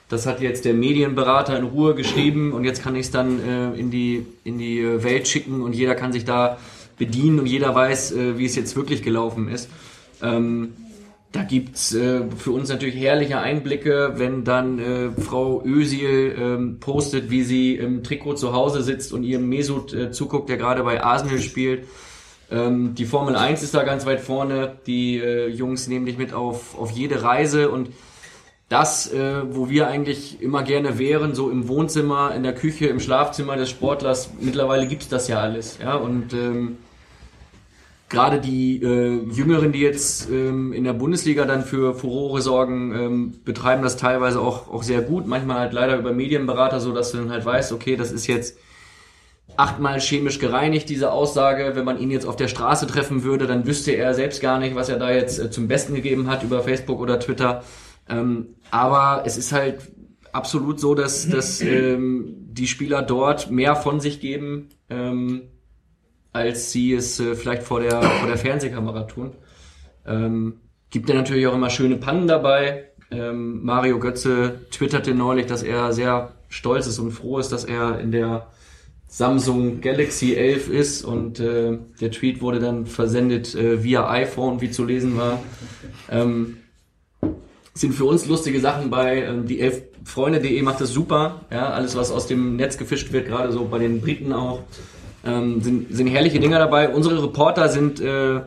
das 0.09 0.27
hat 0.27 0.41
jetzt 0.41 0.65
der 0.65 0.75
Medienberater 0.75 1.57
in 1.57 1.65
Ruhe 1.65 1.95
geschrieben 1.95 2.53
und 2.53 2.65
jetzt 2.65 2.83
kann 2.83 2.95
ich 2.95 3.07
es 3.07 3.11
dann 3.11 3.41
äh, 3.41 3.79
in 3.79 3.91
die, 3.91 4.27
in 4.45 4.59
die 4.59 4.81
äh, 4.81 5.03
Welt 5.03 5.29
schicken 5.29 5.63
und 5.63 5.75
jeder 5.75 5.95
kann 5.95 6.13
sich 6.13 6.25
da 6.25 6.59
bedienen 6.99 7.41
und 7.41 7.47
jeder 7.47 7.75
weiß, 7.75 8.13
äh, 8.13 8.39
wie 8.39 8.45
es 8.45 8.55
jetzt 8.55 8.77
wirklich 8.77 9.03
gelaufen 9.03 9.49
ist. 9.49 9.69
Ähm, 10.23 10.75
da 11.35 11.43
gibt's 11.43 11.93
äh, 11.93 12.23
für 12.39 12.53
uns 12.53 12.69
natürlich 12.69 12.95
herrliche 12.95 13.39
Einblicke, 13.41 14.13
wenn 14.15 14.45
dann 14.45 14.79
äh, 14.79 15.11
Frau 15.21 15.65
Özil 15.65 16.33
ähm, 16.39 16.79
postet, 16.79 17.29
wie 17.29 17.43
sie 17.43 17.75
im 17.75 18.05
Trikot 18.05 18.35
zu 18.35 18.53
Hause 18.53 18.83
sitzt 18.83 19.13
und 19.13 19.25
ihrem 19.25 19.49
Mesut 19.49 19.93
äh, 19.93 20.13
zuguckt, 20.13 20.49
der 20.49 20.59
gerade 20.59 20.85
bei 20.85 21.03
Arsenal 21.03 21.41
spielt. 21.41 21.89
Ähm, 22.53 22.95
die 22.95 23.05
Formel 23.05 23.35
1 23.35 23.65
ist 23.65 23.75
da 23.75 23.83
ganz 23.83 24.07
weit 24.07 24.21
vorne. 24.21 24.77
Die 24.87 25.19
äh, 25.19 25.49
Jungs 25.49 25.89
nehmen 25.89 26.07
dich 26.07 26.19
mit 26.19 26.33
auf, 26.33 26.79
auf 26.79 26.93
jede 26.93 27.25
Reise 27.25 27.69
und 27.69 27.89
das, 28.69 29.13
äh, 29.13 29.43
wo 29.51 29.69
wir 29.69 29.89
eigentlich 29.89 30.41
immer 30.41 30.63
gerne 30.63 31.01
wären, 31.01 31.35
so 31.35 31.51
im 31.51 31.67
Wohnzimmer, 31.67 32.33
in 32.33 32.45
der 32.45 32.55
Küche, 32.55 32.87
im 32.87 33.01
Schlafzimmer 33.01 33.57
des 33.57 33.71
Sportlers, 33.71 34.31
mittlerweile 34.41 34.87
gibt's 34.87 35.09
das 35.09 35.27
ja 35.27 35.41
alles. 35.41 35.79
Ja? 35.83 35.97
Und 35.97 36.33
ähm, 36.33 36.79
gerade 38.09 38.41
die 38.41 38.83
äh, 38.83 39.25
Jüngeren, 39.31 39.73
die 39.73 39.81
jetzt 39.81 40.31
ähm, 40.31 40.73
in 40.73 40.85
der 40.85 40.93
Bundesliga 40.93 41.45
dann 41.45 41.65
für 41.65 41.95
Furore 41.95 42.43
sorgen, 42.43 42.95
ähm, 42.95 43.35
betreiben 43.45 43.83
das 43.83 43.97
teilweise 43.97 44.41
auch, 44.41 44.73
auch 44.73 44.83
sehr 44.83 45.03
gut. 45.03 45.27
Manchmal 45.27 45.59
halt 45.59 45.73
leider 45.73 45.99
über 45.99 46.13
Medienberater, 46.13 46.81
so 46.81 46.93
dass 46.93 47.13
du 47.13 47.19
dann 47.19 47.31
halt 47.31 47.45
weißt, 47.45 47.73
okay, 47.73 47.97
das 47.97 48.13
ist 48.13 48.27
jetzt 48.27 48.57
achtmal 49.57 50.01
chemisch 50.01 50.39
gereinigt, 50.39 50.89
diese 50.89 51.13
Aussage. 51.13 51.73
Wenn 51.75 51.85
man 51.85 51.99
ihn 51.99 52.11
jetzt 52.11 52.27
auf 52.27 52.37
der 52.37 52.49
Straße 52.49 52.87
treffen 52.87 53.25
würde, 53.25 53.47
dann 53.47 53.67
wüsste 53.67 53.93
er 53.93 54.15
selbst 54.15 54.41
gar 54.41 54.59
nicht, 54.59 54.75
was 54.75 54.89
er 54.89 54.99
da 54.99 55.11
jetzt 55.11 55.39
äh, 55.39 55.51
zum 55.51 55.69
Besten 55.69 55.95
gegeben 55.95 56.29
hat 56.29 56.43
über 56.43 56.63
Facebook 56.63 57.01
oder 57.01 57.19
Twitter. 57.19 57.65
Ähm, 58.09 58.49
aber 58.71 59.23
es 59.25 59.37
ist 59.37 59.53
halt 59.53 59.79
absolut 60.33 60.81
so, 60.81 60.95
dass, 60.95 61.29
dass 61.29 61.61
ähm, 61.61 62.35
die 62.51 62.67
Spieler 62.67 63.03
dort 63.03 63.51
mehr 63.51 63.77
von 63.77 64.01
sich 64.01 64.21
geben, 64.21 64.69
ähm, 64.91 65.43
als 66.35 66.73
sie 66.73 66.93
es 66.93 67.19
äh, 67.21 67.35
vielleicht 67.35 67.63
vor 67.63 67.81
der, 67.81 68.03
vor 68.03 68.29
der 68.29 68.37
Fernsehkamera 68.37 69.05
tun. 69.05 69.33
Ähm, 70.07 70.61
gibt 70.91 71.09
ja 71.09 71.15
natürlich 71.15 71.47
auch 71.47 71.55
immer 71.55 71.71
schöne 71.71 71.97
Pannen 71.97 72.27
dabei. 72.27 72.91
Ähm, 73.11 73.65
Mario 73.65 73.99
Götze 73.99 74.61
twitterte 74.71 75.15
neulich, 75.15 75.47
dass 75.47 75.63
er 75.63 75.93
sehr 75.93 76.33
stolz 76.49 76.87
ist 76.87 76.99
und 76.99 77.13
froh 77.13 77.39
ist, 77.39 77.53
dass 77.53 77.65
er 77.65 78.01
in 78.01 78.11
der 78.11 78.49
Samsung 79.07 79.81
Galaxy 79.81 80.35
11 80.35 80.69
ist 80.71 81.05
und 81.05 81.39
äh, 81.39 81.79
der 82.01 82.11
Tweet 82.11 82.43
wurde 82.43 82.59
dann 82.59 82.87
versendet 82.87 83.55
äh, 83.55 83.85
via 83.85 84.11
iPhone, 84.11 84.61
wie 84.61 84.73
zu 84.73 84.85
lesen 84.85 85.17
war. 85.17 85.41
Ähm, 86.11 86.57
sind 87.75 87.95
für 87.95 88.07
uns 88.07 88.27
lustige 88.27 88.59
Sachen 88.59 88.91
bei 88.91 89.23
ähm, 89.23 89.47
die 89.47 89.61
elf 89.61 89.83
Freunde.de 90.05 90.61
macht 90.63 90.81
das 90.81 90.91
super. 90.91 91.43
Ja, 91.51 91.71
alles 91.71 91.97
was 91.97 92.11
aus 92.11 92.27
dem 92.27 92.57
Netz 92.57 92.77
gefischt 92.77 93.13
wird, 93.13 93.27
gerade 93.27 93.53
so 93.53 93.65
bei 93.67 93.79
den 93.79 94.01
Briten 94.01 94.33
auch, 94.33 94.61
ähm, 95.27 95.61
sind, 95.63 95.95
sind 95.95 96.07
herrliche 96.09 96.41
Dinger 96.41 96.59
dabei. 96.59 96.89
Unsere 96.91 97.23
Reporter 97.23 97.69
sind 97.69 98.01
äh, 98.01 98.41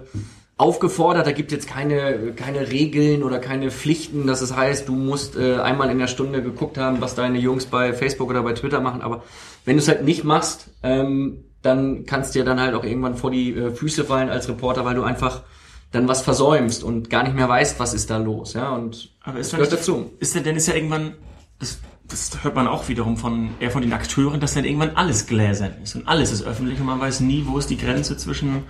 aufgefordert, 0.57 1.28
da 1.28 1.32
gibt 1.32 1.51
jetzt 1.51 1.67
keine, 1.67 2.32
keine 2.36 2.71
Regeln 2.71 3.21
oder 3.23 3.39
keine 3.39 3.69
Pflichten, 3.69 4.25
dass 4.25 4.41
es 4.41 4.55
heißt, 4.55 4.88
du 4.88 4.93
musst 4.93 5.36
äh, 5.38 5.57
einmal 5.57 5.91
in 5.91 5.99
der 5.99 6.07
Stunde 6.07 6.41
geguckt 6.41 6.78
haben, 6.80 6.99
was 6.99 7.13
deine 7.13 7.38
Jungs 7.38 7.67
bei 7.67 7.93
Facebook 7.93 8.30
oder 8.30 8.41
bei 8.41 8.53
Twitter 8.53 8.80
machen, 8.80 9.01
aber 9.01 9.23
wenn 9.65 9.75
du 9.78 9.82
es 9.84 9.88
halt 9.88 10.03
nicht 10.03 10.23
machst, 10.23 10.69
ähm, 10.82 11.43
dann 11.61 12.05
kannst 12.05 12.34
dir 12.34 12.43
dann 12.43 12.59
halt 12.59 12.73
auch 12.73 12.84
irgendwann 12.84 13.15
vor 13.15 13.30
die 13.30 13.53
äh, 13.53 13.69
Füße 13.71 14.03
fallen 14.05 14.30
als 14.30 14.47
Reporter, 14.49 14.84
weil 14.84 14.95
du 14.95 15.03
einfach 15.03 15.43
dann 15.91 16.07
was 16.07 16.21
versäumst 16.21 16.84
und 16.84 17.09
gar 17.09 17.23
nicht 17.23 17.36
mehr 17.36 17.47
weißt, 17.47 17.80
was 17.80 17.93
ist 17.93 18.09
da 18.09 18.17
los, 18.17 18.53
ja, 18.53 18.71
und 18.71 19.11
Aber 19.23 19.38
ist 19.39 19.51
das 19.53 19.59
gehört 19.59 19.71
nicht- 19.71 19.82
dazu. 19.82 20.11
Ist 20.19 20.34
denn, 20.34 20.43
denn 20.43 20.55
ist 20.55 20.67
ja 20.67 20.73
irgendwann, 20.73 21.13
das, 21.59 21.80
das 22.10 22.43
hört 22.43 22.55
man 22.55 22.68
auch 22.68 22.88
wiederum 22.88 23.18
von, 23.18 23.49
eher 23.60 23.72
von 23.72 23.82
den 23.82 23.93
Akteuren, 23.93 24.39
dass 24.39 24.53
dann 24.53 24.66
irgendwann 24.66 24.91
alles 24.91 25.28
gläsern 25.28 25.74
ist 25.84 25.95
und 25.95 26.08
alles 26.08 26.32
ist 26.32 26.43
öffentlich 26.43 26.80
und 26.80 26.86
man 26.86 26.99
weiß 26.99 27.20
nie, 27.20 27.43
wo 27.45 27.58
ist 27.58 27.70
die 27.70 27.78
Grenze 27.78 28.16
zwischen, 28.18 28.64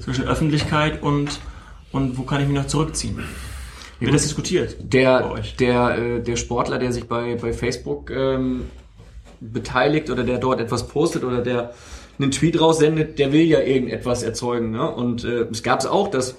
zwischen 0.00 0.24
Öffentlichkeit 0.24 1.02
und, 1.02 1.40
und 1.90 2.18
wo 2.18 2.22
kann 2.22 2.42
ich 2.42 2.48
mich 2.48 2.56
noch 2.56 2.66
zurückziehen. 2.66 3.18
Wird 3.98 4.14
das 4.14 4.22
diskutiert? 4.22 4.76
Der, 4.80 5.40
der, 5.60 5.96
äh, 5.96 6.20
der 6.20 6.36
Sportler, 6.36 6.78
der 6.78 6.92
sich 6.92 7.04
bei, 7.04 7.36
bei 7.36 7.52
Facebook 7.52 8.10
ähm, 8.10 8.64
beteiligt 9.40 10.10
oder 10.10 10.24
der 10.24 10.38
dort 10.38 10.60
etwas 10.60 10.88
postet 10.88 11.24
oder 11.24 11.40
der 11.40 11.72
einen 12.18 12.30
Tweet 12.30 12.60
raussendet, 12.60 13.18
der 13.18 13.32
will 13.32 13.42
ja 13.42 13.60
irgendetwas 13.60 14.22
erzeugen. 14.22 14.72
Ne? 14.72 14.90
Und 14.90 15.24
äh, 15.24 15.46
es 15.50 15.62
gab 15.62 15.80
es 15.80 15.86
auch, 15.86 16.08
dass, 16.08 16.36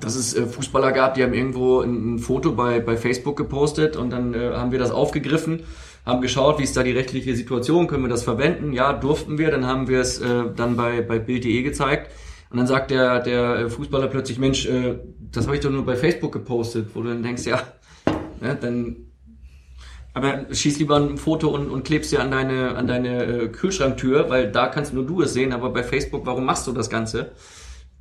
dass 0.00 0.16
es 0.16 0.34
äh, 0.34 0.46
Fußballer 0.46 0.92
gab, 0.92 1.14
die 1.14 1.22
haben 1.22 1.34
irgendwo 1.34 1.80
ein, 1.80 2.14
ein 2.14 2.18
Foto 2.18 2.52
bei, 2.52 2.80
bei 2.80 2.96
Facebook 2.96 3.36
gepostet 3.36 3.96
und 3.96 4.10
dann 4.10 4.34
äh, 4.34 4.52
haben 4.52 4.72
wir 4.72 4.78
das 4.78 4.90
aufgegriffen, 4.90 5.64
haben 6.04 6.20
geschaut, 6.20 6.58
wie 6.58 6.64
ist 6.64 6.76
da 6.76 6.82
die 6.82 6.92
rechtliche 6.92 7.34
Situation, 7.34 7.86
können 7.86 8.04
wir 8.04 8.10
das 8.10 8.22
verwenden? 8.22 8.72
Ja, 8.72 8.92
durften 8.92 9.38
wir, 9.38 9.50
dann 9.50 9.66
haben 9.66 9.88
wir 9.88 10.00
es 10.00 10.20
äh, 10.20 10.44
dann 10.54 10.76
bei, 10.76 11.00
bei 11.02 11.18
Bild.de 11.18 11.62
gezeigt. 11.62 12.12
Und 12.50 12.56
dann 12.56 12.66
sagt 12.66 12.90
der, 12.90 13.20
der 13.20 13.68
Fußballer 13.68 14.08
plötzlich, 14.08 14.38
Mensch, 14.38 14.66
äh, 14.66 14.98
das 15.30 15.46
habe 15.46 15.56
ich 15.56 15.62
doch 15.62 15.70
nur 15.70 15.84
bei 15.84 15.96
Facebook 15.96 16.32
gepostet, 16.32 16.88
wo 16.94 17.02
du 17.02 17.08
dann 17.08 17.22
denkst, 17.22 17.44
ja, 17.44 17.60
ne, 18.40 18.56
dann 18.58 18.96
Aber 20.14 20.46
schieß 20.50 20.78
lieber 20.78 20.96
ein 20.96 21.18
Foto 21.18 21.48
und, 21.48 21.70
und 21.70 21.84
klebst 21.84 22.10
dir 22.10 22.20
an 22.20 22.30
deine, 22.30 22.74
an 22.74 22.86
deine 22.86 23.24
äh, 23.24 23.48
Kühlschranktür, 23.48 24.30
weil 24.30 24.50
da 24.50 24.68
kannst 24.68 24.92
nur 24.92 25.06
du 25.06 25.22
es 25.22 25.32
sehen, 25.32 25.52
aber 25.52 25.70
bei 25.70 25.82
Facebook, 25.82 26.26
warum 26.26 26.44
machst 26.44 26.66
du 26.66 26.72
das 26.72 26.90
Ganze? 26.90 27.32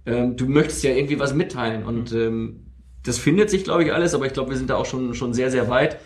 Ähm, 0.08 0.38
du 0.38 0.48
möchtest 0.48 0.84
ja 0.84 0.92
irgendwie 0.92 1.20
was 1.20 1.34
mitteilen 1.34 1.84
und 1.84 2.14
ähm, 2.14 2.72
das 3.04 3.18
findet 3.18 3.50
sich, 3.50 3.64
glaube 3.64 3.84
ich, 3.84 3.94
alles, 3.94 4.14
aber 4.14 4.26
ich 4.26 4.34
glaube, 4.34 4.50
wir 4.52 4.58
sind 4.58 4.70
da 4.70 4.76
auch 4.76 4.86
schon, 4.86 5.14
schon 5.14 5.34
sehr, 5.34 5.52
sehr 5.52 5.70
weit. 5.70 6.00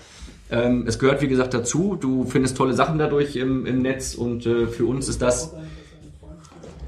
Ähm, 0.50 0.86
es 0.88 1.00
gehört, 1.00 1.22
wie 1.22 1.28
gesagt, 1.28 1.54
dazu. 1.54 1.98
Du 2.00 2.26
findest 2.26 2.58
tolle 2.58 2.74
Sachen 2.74 2.98
dadurch 3.00 3.36
im, 3.36 3.66
im 3.66 3.82
Netz 3.82 4.16
und 4.16 4.46
äh, 4.46 4.68
für 4.68 4.86
uns 4.86 5.08
ist 5.08 5.22
das 5.22 5.54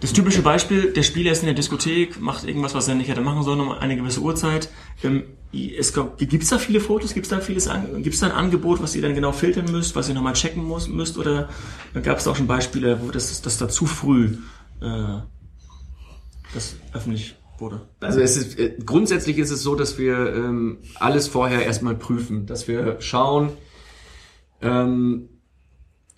Das 0.01 0.11
typische 0.11 0.41
Beispiel, 0.41 0.91
der 0.91 1.03
Spieler 1.03 1.31
ist 1.31 1.43
in 1.43 1.45
der 1.45 1.55
Diskothek, 1.55 2.19
macht 2.19 2.45
irgendwas, 2.45 2.75
was 2.75 2.89
er 2.89 2.95
nicht 2.95 3.07
hätte 3.07 3.21
machen 3.21 3.43
sollen, 3.43 3.61
um 3.61 3.71
eine 3.71 3.95
gewisse 3.95 4.19
Uhrzeit. 4.19 4.69
Ähm, 5.01 5.23
es 5.53 5.93
gibt 5.93 6.43
es 6.43 6.49
da 6.49 6.57
viele 6.57 6.81
Fotos, 6.81 7.13
gibt 7.13 7.27
es 7.27 7.29
da 7.29 7.39
vieles, 7.39 7.69
gibt 7.97 8.13
es 8.13 8.19
da 8.19 8.25
ein 8.27 8.33
Angebot, 8.33 8.81
was 8.81 8.95
ihr 8.95 9.01
dann 9.01 9.15
genau 9.15 9.31
filtern 9.31 9.71
müsst, 9.71 9.95
was 9.95 10.09
ihr 10.09 10.15
nochmal 10.15 10.33
checken 10.33 10.63
muss, 10.63 10.87
müsst, 10.87 11.17
oder 11.17 11.47
gab 12.01 12.17
es 12.17 12.23
da 12.23 12.31
auch 12.31 12.35
schon 12.35 12.47
Beispiele, 12.47 12.99
wo 13.01 13.11
das, 13.11 13.41
das 13.41 13.57
da 13.59 13.69
zu 13.69 13.85
früh 13.85 14.37
äh, 14.81 15.19
das 16.53 16.75
öffentlich 16.93 17.35
wurde? 17.57 17.81
Also 17.99 18.19
es 18.19 18.37
ist 18.37 18.59
äh, 18.59 18.77
grundsätzlich 18.85 19.37
ist 19.37 19.51
es 19.51 19.63
so, 19.63 19.75
dass 19.75 19.97
wir 19.97 20.33
ähm, 20.33 20.79
alles 20.99 21.27
vorher 21.27 21.65
erstmal 21.65 21.95
prüfen, 21.95 22.45
dass 22.45 22.67
wir 22.67 22.97
schauen, 22.99 23.51
ähm, 24.61 25.29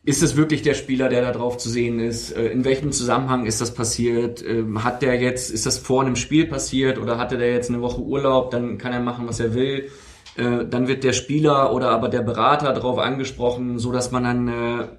ist 0.03 0.21
es 0.21 0.35
wirklich 0.35 0.61
der 0.61 0.75
Spieler, 0.75 1.09
der 1.09 1.21
da 1.21 1.31
drauf 1.31 1.57
zu 1.57 1.67
sehen 1.67 1.99
ist? 1.99 2.31
Äh, 2.31 2.47
in 2.47 2.63
welchem 2.63 2.91
Zusammenhang 2.91 3.47
ist 3.47 3.59
das 3.59 3.73
passiert? 3.73 4.43
Ähm, 4.45 4.83
hat 4.83 5.01
der 5.01 5.19
jetzt, 5.19 5.49
ist 5.49 5.65
das 5.65 5.79
vor 5.79 6.03
einem 6.03 6.15
Spiel 6.15 6.45
passiert 6.45 6.99
oder 6.99 7.17
hatte 7.17 7.37
der 7.37 7.51
jetzt 7.51 7.69
eine 7.69 7.81
Woche 7.81 8.01
Urlaub? 8.01 8.51
Dann 8.51 8.77
kann 8.77 8.93
er 8.93 8.99
machen, 8.99 9.27
was 9.27 9.39
er 9.39 9.55
will. 9.55 9.89
Äh, 10.35 10.65
dann 10.69 10.87
wird 10.87 11.03
der 11.03 11.13
Spieler 11.13 11.73
oder 11.73 11.89
aber 11.89 12.09
der 12.09 12.21
Berater 12.21 12.71
darauf 12.73 12.99
angesprochen, 12.99 13.79
so 13.79 13.91
dass 13.91 14.11
man 14.11 14.23
dann 14.23 14.89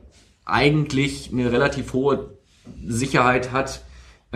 eigentlich 0.45 1.31
eine 1.33 1.51
relativ 1.51 1.93
hohe 1.93 2.37
Sicherheit 2.87 3.53
hat, 3.53 3.83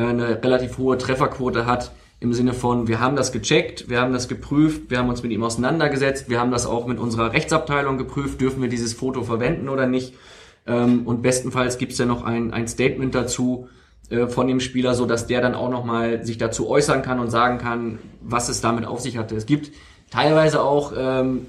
eine 0.08 0.42
relativ 0.42 0.78
hohe 0.78 0.98
Trefferquote 0.98 1.66
hat, 1.66 1.92
im 2.20 2.34
Sinne 2.34 2.52
von, 2.52 2.86
wir 2.86 3.00
haben 3.00 3.16
das 3.16 3.32
gecheckt, 3.32 3.88
wir 3.88 4.00
haben 4.00 4.12
das 4.12 4.28
geprüft, 4.28 4.90
wir 4.90 4.98
haben 4.98 5.08
uns 5.08 5.22
mit 5.22 5.32
ihm 5.32 5.42
auseinandergesetzt, 5.42 6.28
wir 6.28 6.38
haben 6.38 6.50
das 6.50 6.66
auch 6.66 6.86
mit 6.86 6.98
unserer 6.98 7.32
Rechtsabteilung 7.32 7.96
geprüft, 7.96 8.40
dürfen 8.40 8.60
wir 8.60 8.68
dieses 8.68 8.92
Foto 8.92 9.22
verwenden 9.22 9.70
oder 9.70 9.86
nicht. 9.86 10.14
Ähm, 10.66 11.06
und 11.06 11.22
bestenfalls 11.22 11.78
gibt 11.78 11.92
es 11.92 11.98
ja 11.98 12.04
noch 12.04 12.22
ein, 12.22 12.52
ein 12.52 12.68
Statement 12.68 13.14
dazu 13.14 13.68
äh, 14.10 14.26
von 14.26 14.46
dem 14.46 14.60
Spieler, 14.60 14.94
so 14.94 15.06
dass 15.06 15.26
der 15.26 15.40
dann 15.40 15.54
auch 15.54 15.70
nochmal 15.70 16.22
sich 16.24 16.36
dazu 16.36 16.68
äußern 16.68 17.00
kann 17.00 17.20
und 17.20 17.30
sagen 17.30 17.56
kann, 17.56 17.98
was 18.20 18.50
es 18.50 18.60
damit 18.60 18.84
auf 18.84 19.00
sich 19.00 19.16
hatte. 19.16 19.34
Es 19.34 19.46
gibt 19.46 19.72
teilweise 20.10 20.62
auch 20.62 20.92
ähm, 20.94 21.46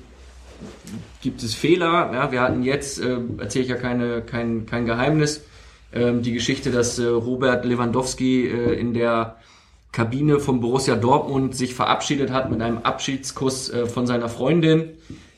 gibt 1.21 1.43
es 1.43 1.53
Fehler. 1.53 2.11
Ja, 2.13 2.31
wir 2.31 2.41
hatten 2.41 2.63
jetzt, 2.63 3.01
äh, 3.01 3.17
erzähle 3.39 3.63
ich 3.63 3.69
ja 3.69 3.75
keine, 3.75 4.21
kein, 4.21 4.65
kein 4.65 4.85
Geheimnis, 4.85 5.43
ähm, 5.93 6.21
die 6.21 6.33
Geschichte, 6.33 6.71
dass 6.71 6.99
äh, 6.99 7.05
Robert 7.05 7.65
Lewandowski 7.65 8.47
äh, 8.47 8.79
in 8.79 8.93
der 8.93 9.37
Kabine 9.91 10.39
von 10.39 10.61
Borussia 10.61 10.95
Dortmund 10.95 11.55
sich 11.55 11.75
verabschiedet 11.75 12.31
hat 12.31 12.49
mit 12.49 12.61
einem 12.61 12.79
Abschiedskuss 12.79 13.69
äh, 13.69 13.85
von 13.85 14.07
seiner 14.07 14.29
Freundin. 14.29 14.91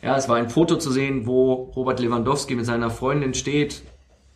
Ja, 0.04 0.16
es 0.16 0.30
war 0.30 0.36
ein 0.36 0.50
Foto 0.50 0.78
zu 0.78 0.92
sehen, 0.92 1.26
wo 1.26 1.72
Robert 1.76 2.00
Lewandowski 2.00 2.56
mit 2.56 2.66
seiner 2.66 2.90
Freundin 2.90 3.34
steht. 3.34 3.84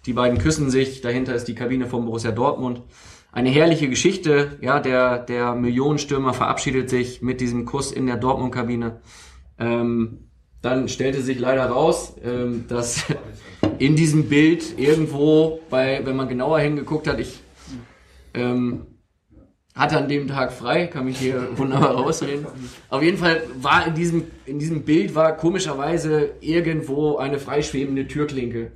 Die 0.06 0.14
beiden 0.14 0.40
küssen 0.40 0.72
sich. 0.72 1.02
Dahinter 1.02 1.36
ist 1.36 1.48
die 1.48 1.56
Kabine 1.56 1.86
von 1.86 2.06
Borussia 2.06 2.32
Dortmund. 2.32 2.82
Eine 3.32 3.50
herrliche 3.50 3.90
Geschichte. 3.90 4.58
Ja, 4.62 4.80
der, 4.80 5.20
der 5.20 5.54
Millionenstürmer 5.54 6.34
verabschiedet 6.34 6.90
sich 6.90 7.22
mit 7.22 7.42
diesem 7.42 7.66
Kuss 7.66 7.92
in 7.92 8.08
der 8.08 8.16
Dortmund-Kabine. 8.16 9.02
Ähm, 9.60 10.27
dann 10.62 10.88
stellte 10.88 11.22
sich 11.22 11.40
leider 11.40 11.66
raus, 11.66 12.16
ähm, 12.24 12.66
dass 12.68 13.06
in 13.80 13.96
diesem 13.96 14.30
Bild 14.30 14.78
irgendwo, 14.78 15.60
bei, 15.70 16.02
wenn 16.04 16.16
man 16.16 16.28
genauer 16.28 16.60
hingeguckt 16.60 17.08
hat, 17.08 17.20
ich 17.20 17.40
ähm, 18.34 18.88
hatte 19.76 19.98
an 19.98 20.10
dem 20.10 20.28
Tag 20.28 20.52
frei, 20.52 20.88
kann 20.88 21.06
mich 21.06 21.20
hier 21.20 21.50
wunderbar 21.58 21.92
rausreden. 21.92 22.48
Auf 22.90 23.04
jeden 23.04 23.18
Fall 23.18 23.44
war 23.62 23.88
in 23.88 23.94
diesem, 23.94 24.24
in 24.46 24.60
diesem 24.60 24.84
Bild 24.84 25.16
war 25.16 25.38
komischerweise 25.38 26.32
irgendwo 26.42 27.18
eine 27.18 27.40
freischwebende 27.40 28.08
Türklinke. 28.08 28.72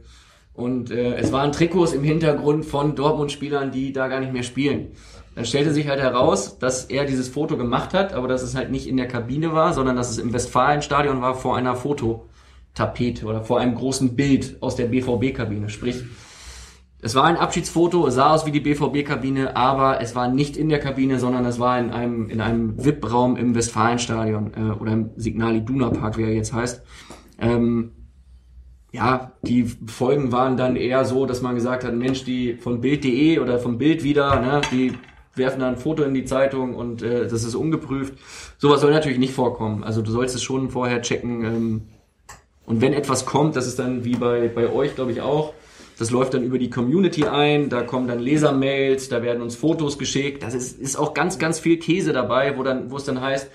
Und 0.53 0.91
äh, 0.91 1.15
es 1.15 1.31
waren 1.31 1.51
Trikots 1.51 1.93
im 1.93 2.03
Hintergrund 2.03 2.65
von 2.65 2.95
Dortmund-Spielern, 2.95 3.71
die 3.71 3.93
da 3.93 4.07
gar 4.07 4.19
nicht 4.19 4.33
mehr 4.33 4.43
spielen. 4.43 4.91
Dann 5.35 5.45
stellte 5.45 5.73
sich 5.73 5.87
halt 5.87 6.01
heraus, 6.01 6.59
dass 6.59 6.85
er 6.85 7.05
dieses 7.05 7.29
Foto 7.29 7.55
gemacht 7.55 7.93
hat, 7.93 8.13
aber 8.13 8.27
dass 8.27 8.43
es 8.43 8.55
halt 8.55 8.69
nicht 8.69 8.87
in 8.87 8.97
der 8.97 9.07
Kabine 9.07 9.53
war, 9.53 9.73
sondern 9.73 9.95
dass 9.95 10.09
es 10.09 10.17
im 10.17 10.33
Westfalenstadion 10.33 11.21
war 11.21 11.35
vor 11.35 11.55
einer 11.55 11.75
Fototapete 11.75 13.25
oder 13.25 13.41
vor 13.41 13.59
einem 13.59 13.75
großen 13.75 14.15
Bild 14.15 14.57
aus 14.61 14.75
der 14.75 14.87
BVB-Kabine. 14.87 15.69
Sprich, 15.69 16.03
es 17.03 17.15
war 17.15 17.23
ein 17.23 17.37
Abschiedsfoto, 17.37 18.05
es 18.07 18.15
sah 18.15 18.33
aus 18.33 18.45
wie 18.45 18.51
die 18.51 18.59
BVB-Kabine, 18.59 19.55
aber 19.55 20.01
es 20.01 20.15
war 20.15 20.27
nicht 20.27 20.57
in 20.57 20.69
der 20.69 20.79
Kabine, 20.79 21.17
sondern 21.17 21.45
es 21.45 21.59
war 21.59 21.79
in 21.79 21.91
einem, 21.91 22.29
in 22.29 22.41
einem 22.41 22.83
VIP-Raum 22.83 23.37
im 23.37 23.55
Westfalenstadion 23.55 24.51
äh, 24.55 24.71
oder 24.79 24.91
im 24.91 25.09
Signal 25.15 25.55
Iduna 25.55 25.89
Park, 25.89 26.17
wie 26.17 26.23
er 26.23 26.33
jetzt 26.33 26.53
heißt. 26.53 26.83
Ähm, 27.39 27.91
ja, 28.91 29.31
die 29.41 29.63
Folgen 29.63 30.33
waren 30.33 30.57
dann 30.57 30.75
eher 30.75 31.05
so, 31.05 31.25
dass 31.25 31.41
man 31.41 31.55
gesagt 31.55 31.85
hat, 31.85 31.95
Mensch, 31.95 32.25
die 32.25 32.55
von 32.55 32.81
Bild.de 32.81 33.39
oder 33.39 33.57
vom 33.57 33.77
Bild 33.77 34.03
wieder, 34.03 34.39
ne, 34.41 34.61
die 34.69 34.93
werfen 35.35 35.61
da 35.61 35.67
ein 35.67 35.77
Foto 35.77 36.03
in 36.03 36.13
die 36.13 36.25
Zeitung 36.25 36.75
und 36.75 37.01
äh, 37.01 37.27
das 37.27 37.43
ist 37.43 37.55
ungeprüft. 37.55 38.13
Sowas 38.57 38.81
soll 38.81 38.91
natürlich 38.91 39.19
nicht 39.19 39.33
vorkommen. 39.33 39.83
Also 39.83 40.01
du 40.01 40.11
sollst 40.11 40.35
es 40.35 40.43
schon 40.43 40.69
vorher 40.69 41.01
checken. 41.01 41.43
Ähm, 41.43 41.81
und 42.65 42.81
wenn 42.81 42.93
etwas 42.93 43.25
kommt, 43.25 43.55
das 43.55 43.67
ist 43.67 43.79
dann 43.79 44.03
wie 44.05 44.15
bei, 44.15 44.47
bei 44.47 44.71
euch, 44.71 44.95
glaube 44.95 45.11
ich, 45.11 45.21
auch, 45.21 45.53
das 45.97 46.09
läuft 46.09 46.33
dann 46.33 46.43
über 46.43 46.57
die 46.57 46.69
Community 46.69 47.25
ein, 47.25 47.69
da 47.69 47.83
kommen 47.83 48.07
dann 48.07 48.19
Lesermails, 48.19 49.09
da 49.09 49.21
werden 49.21 49.41
uns 49.41 49.55
Fotos 49.55 49.97
geschickt. 49.97 50.43
Das 50.43 50.53
ist, 50.53 50.79
ist 50.79 50.95
auch 50.95 51.13
ganz, 51.13 51.37
ganz 51.37 51.59
viel 51.59 51.77
Käse 51.77 52.11
dabei, 52.11 52.57
wo 52.57 52.63
dann, 52.63 52.91
wo 52.91 52.97
es 52.97 53.03
dann 53.03 53.21
heißt, 53.21 53.49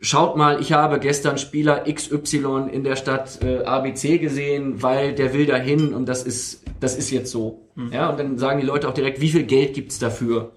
schaut 0.00 0.36
mal, 0.36 0.60
ich 0.60 0.72
habe 0.72 0.98
gestern 0.98 1.38
Spieler 1.38 1.84
XY 1.90 2.68
in 2.70 2.84
der 2.84 2.96
Stadt 2.96 3.42
äh, 3.42 3.64
ABC 3.64 4.18
gesehen, 4.18 4.82
weil 4.82 5.14
der 5.14 5.32
will 5.32 5.46
dahin 5.46 5.94
und 5.94 6.06
das 6.06 6.24
ist, 6.24 6.64
das 6.80 6.96
ist 6.96 7.10
jetzt 7.10 7.30
so. 7.30 7.68
Mhm. 7.74 7.92
Ja, 7.92 8.10
und 8.10 8.18
dann 8.18 8.38
sagen 8.38 8.60
die 8.60 8.66
Leute 8.66 8.88
auch 8.88 8.94
direkt, 8.94 9.20
wie 9.20 9.30
viel 9.30 9.44
Geld 9.44 9.74
gibt's 9.74 9.98
dafür? 9.98 10.52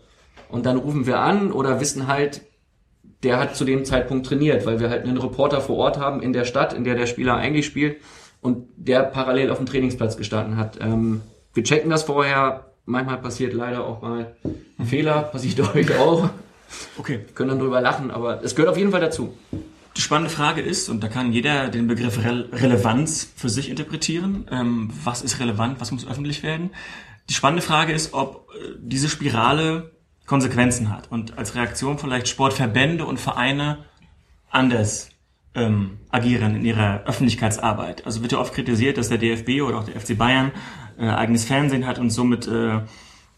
Und 0.49 0.65
dann 0.65 0.77
rufen 0.77 1.05
wir 1.05 1.19
an 1.19 1.51
oder 1.51 1.79
wissen 1.79 2.07
halt, 2.07 2.41
der 3.23 3.39
hat 3.39 3.55
zu 3.55 3.65
dem 3.65 3.85
Zeitpunkt 3.85 4.25
trainiert, 4.25 4.65
weil 4.65 4.79
wir 4.79 4.89
halt 4.89 5.03
einen 5.03 5.17
Reporter 5.17 5.61
vor 5.61 5.77
Ort 5.77 5.97
haben 5.97 6.21
in 6.21 6.33
der 6.33 6.45
Stadt, 6.45 6.73
in 6.73 6.83
der 6.83 6.95
der 6.95 7.07
Spieler 7.07 7.35
eigentlich 7.35 7.65
spielt 7.65 7.97
und 8.41 8.67
der 8.75 9.03
parallel 9.03 9.51
auf 9.51 9.57
dem 9.57 9.65
Trainingsplatz 9.65 10.17
gestanden 10.17 10.57
hat. 10.57 10.79
Ähm, 10.79 11.21
wir 11.53 11.63
checken 11.63 11.89
das 11.89 12.03
vorher. 12.03 12.71
Manchmal 12.85 13.17
passiert 13.17 13.53
leider 13.53 13.83
auch 13.83 14.01
mal 14.01 14.35
ein 14.77 14.85
Fehler, 14.85 15.23
passiert 15.23 15.59
euch 15.75 15.97
auch. 15.97 16.29
Okay. 16.97 17.21
Können 17.33 17.49
dann 17.49 17.59
drüber 17.59 17.81
lachen, 17.81 18.11
aber 18.11 18.43
es 18.43 18.55
gehört 18.55 18.71
auf 18.71 18.77
jeden 18.77 18.91
Fall 18.91 19.01
dazu. 19.01 19.33
Die 19.95 20.01
spannende 20.01 20.29
Frage 20.29 20.61
ist, 20.61 20.89
und 20.89 21.03
da 21.03 21.07
kann 21.07 21.33
jeder 21.33 21.69
den 21.69 21.87
Begriff 21.87 22.23
Re 22.23 22.47
Relevanz 22.51 23.33
für 23.35 23.49
sich 23.49 23.69
interpretieren. 23.69 24.47
Ähm, 24.51 24.91
was 25.03 25.23
ist 25.23 25.39
relevant? 25.39 25.81
Was 25.81 25.91
muss 25.91 26.07
öffentlich 26.07 26.43
werden? 26.43 26.69
Die 27.29 27.33
spannende 27.33 27.63
Frage 27.63 27.93
ist, 27.93 28.13
ob 28.13 28.47
äh, 28.53 28.75
diese 28.79 29.09
Spirale 29.09 29.91
Konsequenzen 30.28 30.93
hat 30.93 31.09
und 31.09 31.38
als 31.38 31.55
Reaktion 31.55 31.97
vielleicht 31.97 32.28
Sportverbände 32.28 33.05
und 33.05 33.19
Vereine 33.19 33.86
anders 34.51 35.09
ähm, 35.55 35.97
agieren 36.09 36.55
in 36.55 36.65
ihrer 36.65 37.03
Öffentlichkeitsarbeit. 37.05 38.05
Also 38.05 38.21
wird 38.21 38.34
ja 38.34 38.38
oft 38.38 38.53
kritisiert, 38.53 38.97
dass 38.97 39.09
der 39.09 39.17
DFB 39.17 39.61
oder 39.61 39.80
auch 39.80 39.86
der 39.86 39.99
FC 39.99 40.17
Bayern 40.17 40.51
äh, 40.99 41.07
eigenes 41.07 41.45
Fernsehen 41.45 41.88
hat 41.88 41.97
und 41.97 42.11
somit 42.11 42.47
äh, 42.47 42.82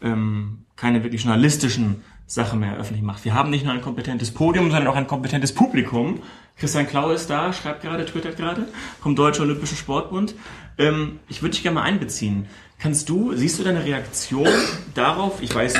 ähm, 0.02 0.66
keine 0.76 1.02
wirklich 1.02 1.22
journalistischen 1.22 2.02
Sache 2.26 2.56
mehr 2.56 2.76
öffentlich 2.76 3.02
macht. 3.02 3.24
Wir 3.24 3.34
haben 3.34 3.50
nicht 3.50 3.64
nur 3.64 3.74
ein 3.74 3.80
kompetentes 3.80 4.32
Podium, 4.32 4.70
sondern 4.70 4.88
auch 4.88 4.96
ein 4.96 5.06
kompetentes 5.06 5.54
Publikum. 5.54 6.22
Christian 6.56 6.86
Klau 6.86 7.10
ist 7.10 7.30
da, 7.30 7.52
schreibt 7.52 7.82
gerade, 7.82 8.04
twittert 8.04 8.36
gerade, 8.36 8.66
vom 9.00 9.16
Deutschen 9.16 9.42
Olympischen 9.42 9.76
Sportbund. 9.76 10.34
Ähm, 10.78 11.20
ich 11.28 11.42
würde 11.42 11.52
dich 11.52 11.62
gerne 11.62 11.76
mal 11.76 11.82
einbeziehen. 11.82 12.46
Kannst 12.82 13.10
du, 13.10 13.34
siehst 13.36 13.58
du 13.58 13.64
deine 13.64 13.84
Reaktion 13.84 14.48
darauf? 14.94 15.42
Ich 15.42 15.54
weiß, 15.54 15.74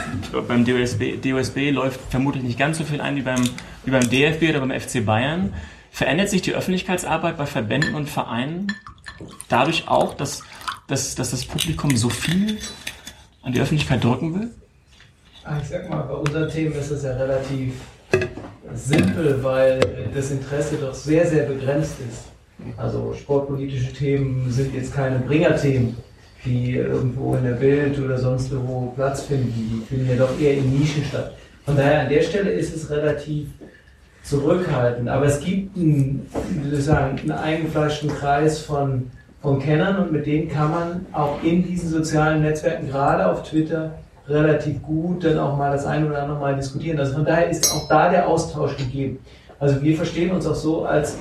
beim 0.47 0.67
DOSB, 0.67 1.17
DOSB 1.23 1.71
läuft 1.71 1.99
vermutlich 2.11 2.43
nicht 2.43 2.59
ganz 2.59 2.77
so 2.77 2.85
viel 2.85 3.01
ein 3.01 3.17
wie 3.17 3.23
beim, 3.23 3.43
wie 3.85 3.91
beim 3.91 4.09
DFB 4.09 4.51
oder 4.51 4.61
beim 4.61 4.79
FC 4.79 5.05
Bayern. 5.05 5.55
Verändert 5.91 6.29
sich 6.29 6.43
die 6.43 6.53
Öffentlichkeitsarbeit 6.55 7.39
bei 7.39 7.47
Verbänden 7.47 7.95
und 7.95 8.09
Vereinen 8.09 8.77
dadurch 9.49 9.89
auch, 9.89 10.13
dass, 10.15 10.43
dass, 10.89 11.15
dass 11.15 11.31
das 11.31 11.47
Publikum 11.47 11.97
so 11.97 12.11
viel 12.11 12.59
an 13.43 13.55
die 13.55 13.61
Öffentlichkeit 13.61 14.05
drücken 14.05 14.39
will? 14.39 14.51
Ah, 15.45 15.59
ich 15.63 15.69
sag 15.69 15.89
mal, 15.89 16.03
bei 16.03 16.15
unseren 16.15 16.51
Themen 16.51 16.75
ist 16.75 16.91
es 16.91 17.03
ja 17.03 17.13
relativ 17.13 17.73
simpel, 18.75 19.43
weil 19.43 20.11
das 20.15 20.31
Interesse 20.31 20.77
doch 20.77 20.93
sehr, 20.93 21.27
sehr 21.27 21.45
begrenzt 21.45 21.95
ist. 22.07 22.25
Also 22.77 23.15
sportpolitische 23.15 23.91
Themen 23.95 24.53
sind 24.53 24.75
jetzt 24.75 24.95
keine 24.95 25.19
Bringerthemen, 25.21 25.97
die 26.45 26.76
irgendwo 26.76 27.34
in 27.34 27.45
der 27.45 27.53
Bild 27.53 27.99
oder 27.99 28.18
sonst 28.18 28.51
wo 28.53 28.93
Platz 28.97 29.22
finden. 29.22 29.53
Die 29.55 29.86
finden 29.86 30.11
ja 30.11 30.16
doch 30.16 30.41
eher 30.41 30.55
in 30.55 30.78
Nischen 30.78 31.05
statt. 31.05 31.34
Von 31.64 31.76
daher 31.76 32.01
an 32.01 32.09
der 32.09 32.22
Stelle 32.22 32.51
ist 32.51 32.74
es 32.74 32.91
relativ 32.91 33.49
zurückhaltend. 34.22 35.09
Aber 35.09 35.26
es 35.26 35.41
gibt 35.41 35.76
einen, 35.76 36.26
wie 36.62 36.70
soll 36.70 36.80
sagen, 36.80 37.18
einen 37.20 37.30
eingefleischten 37.32 38.11
Kreis 38.11 38.61
von, 38.61 39.11
von 39.43 39.61
Kennern 39.61 39.99
und 39.99 40.12
mit 40.12 40.26
denen 40.26 40.49
kann 40.49 40.70
man 40.70 41.07
auch 41.12 41.43
in 41.43 41.62
diesen 41.66 41.91
sozialen 41.91 42.43
Netzwerken, 42.43 42.88
gerade 42.88 43.26
auf 43.26 43.43
Twitter, 43.43 43.99
relativ 44.28 44.82
gut 44.82 45.24
dann 45.24 45.38
auch 45.38 45.57
mal 45.57 45.72
das 45.72 45.86
eine 45.86 46.07
oder 46.07 46.22
andere 46.22 46.38
Mal 46.38 46.57
diskutieren. 46.57 46.99
Also 46.99 47.14
von 47.14 47.24
daher 47.24 47.49
ist 47.49 47.70
auch 47.72 47.88
da 47.88 48.11
der 48.11 48.28
Austausch 48.28 48.76
gegeben. 48.76 49.18
Also 49.59 49.82
wir 49.82 49.97
verstehen 49.97 50.30
uns 50.30 50.47
auch 50.47 50.55
so 50.55 50.84
als 50.84 51.18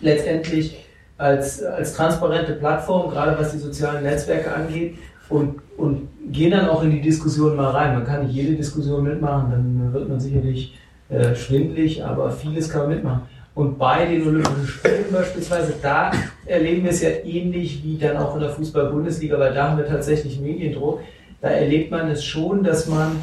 letztendlich 0.00 0.86
als, 1.20 1.62
als 1.62 1.94
transparente 1.94 2.54
Plattform, 2.54 3.10
gerade 3.10 3.38
was 3.38 3.52
die 3.52 3.58
sozialen 3.58 4.02
Netzwerke 4.02 4.52
angeht 4.52 4.96
und, 5.28 5.56
und 5.76 6.08
gehen 6.30 6.50
dann 6.50 6.68
auch 6.68 6.82
in 6.82 6.90
die 6.90 7.00
Diskussion 7.00 7.56
mal 7.56 7.70
rein. 7.70 7.94
Man 7.94 8.04
kann 8.04 8.24
nicht 8.24 8.34
jede 8.34 8.54
Diskussion 8.54 9.04
mitmachen, 9.04 9.50
dann 9.50 9.92
wird 9.92 10.08
man 10.08 10.18
sicherlich 10.18 10.78
äh, 11.08 11.34
schwindlig, 11.34 12.04
aber 12.04 12.30
vieles 12.30 12.70
kann 12.70 12.82
man 12.82 12.90
mitmachen. 12.90 13.22
Und 13.54 13.78
bei 13.78 14.06
den 14.06 14.26
Olympischen 14.26 14.66
Spielen 14.66 15.04
beispielsweise, 15.12 15.74
da 15.82 16.12
erleben 16.46 16.84
wir 16.84 16.90
es 16.90 17.02
ja 17.02 17.10
ähnlich 17.24 17.84
wie 17.84 17.98
dann 17.98 18.16
auch 18.16 18.34
in 18.34 18.40
der 18.40 18.50
Fußball-Bundesliga, 18.50 19.38
weil 19.38 19.52
da 19.52 19.68
haben 19.68 19.78
wir 19.78 19.86
tatsächlich 19.86 20.40
Mediendruck 20.40 21.00
da 21.40 21.48
erlebt 21.48 21.90
man 21.90 22.10
es 22.10 22.24
schon, 22.24 22.62
dass 22.62 22.86
man, 22.86 23.16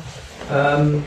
ähm, 0.53 1.03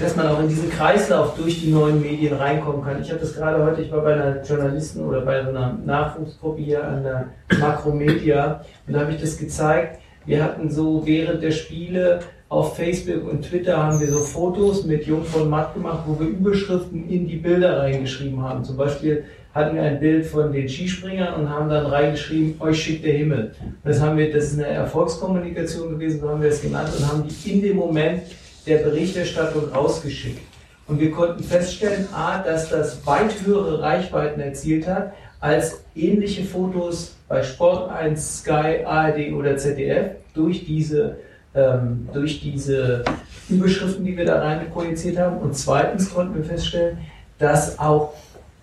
dass 0.00 0.16
man 0.16 0.28
auch 0.28 0.40
in 0.40 0.48
diesen 0.48 0.70
Kreislauf 0.70 1.34
durch 1.36 1.60
die 1.60 1.70
neuen 1.70 2.00
Medien 2.00 2.34
reinkommen 2.34 2.84
kann. 2.84 3.02
Ich 3.02 3.10
habe 3.10 3.20
das 3.20 3.34
gerade 3.34 3.64
heute, 3.64 3.82
ich 3.82 3.90
war 3.90 4.02
bei 4.02 4.14
einer 4.14 4.42
Journalisten 4.42 5.04
oder 5.04 5.22
bei 5.22 5.40
einer 5.40 5.78
Nachwuchsgruppe 5.84 6.62
hier 6.62 6.86
an 6.86 7.02
der 7.02 7.26
Makromedia 7.58 8.64
und 8.86 8.94
da 8.94 9.00
habe 9.00 9.12
ich 9.12 9.20
das 9.20 9.36
gezeigt. 9.36 10.00
Wir 10.24 10.44
hatten 10.44 10.70
so 10.70 11.04
während 11.04 11.42
der 11.42 11.50
Spiele 11.50 12.20
auf 12.48 12.76
Facebook 12.76 13.28
und 13.28 13.42
Twitter 13.42 13.82
haben 13.82 13.98
wir 13.98 14.06
so 14.08 14.18
Fotos 14.18 14.84
mit 14.84 15.06
Jung 15.06 15.24
von 15.24 15.50
Matt 15.50 15.74
gemacht, 15.74 16.04
wo 16.06 16.20
wir 16.20 16.28
Überschriften 16.28 17.08
in 17.08 17.26
die 17.26 17.36
Bilder 17.36 17.78
reingeschrieben 17.80 18.40
haben. 18.40 18.62
Zum 18.62 18.76
Beispiel 18.76 19.24
hatten 19.52 19.74
wir 19.74 19.82
ein 19.82 19.98
Bild 19.98 20.26
von 20.26 20.52
den 20.52 20.68
Skispringern 20.68 21.34
und 21.34 21.50
haben 21.50 21.68
dann 21.68 21.86
reingeschrieben, 21.86 22.54
euch 22.60 22.80
schickt 22.80 23.04
der 23.04 23.14
Himmel. 23.14 23.52
Das 23.82 24.00
haben 24.00 24.16
wir, 24.16 24.32
das 24.32 24.44
ist 24.44 24.58
eine 24.58 24.68
Erfolgskommunikation 24.68 25.90
gewesen, 25.90 26.20
so 26.20 26.28
haben 26.28 26.40
wir 26.40 26.50
es 26.50 26.62
genannt 26.62 26.90
und 26.96 27.10
haben 27.10 27.24
die 27.26 27.50
in 27.50 27.62
dem 27.62 27.76
Moment 27.76 28.22
der 28.66 28.78
Berichterstattung 28.78 29.70
rausgeschickt. 29.70 30.40
Und 30.86 31.00
wir 31.00 31.10
konnten 31.10 31.42
feststellen, 31.42 32.08
a, 32.12 32.42
dass 32.42 32.68
das 32.68 33.06
weit 33.06 33.34
höhere 33.44 33.80
Reichweiten 33.80 34.40
erzielt 34.40 34.86
hat, 34.86 35.12
als 35.40 35.84
ähnliche 35.94 36.44
Fotos 36.44 37.16
bei 37.28 37.42
Sport 37.42 37.90
1, 37.90 38.38
Sky, 38.40 38.84
ARD 38.84 39.32
oder 39.32 39.56
ZDF 39.56 40.16
durch 40.34 40.64
diese, 40.64 41.16
ähm, 41.54 42.08
durch 42.12 42.40
diese 42.40 43.04
Überschriften, 43.48 44.04
die 44.04 44.16
wir 44.16 44.24
da 44.24 44.40
rein 44.40 44.70
projiziert 44.70 45.18
haben. 45.18 45.38
Und 45.38 45.56
zweitens 45.56 46.12
konnten 46.12 46.36
wir 46.36 46.44
feststellen, 46.44 46.98
dass 47.38 47.78
auch 47.78 48.14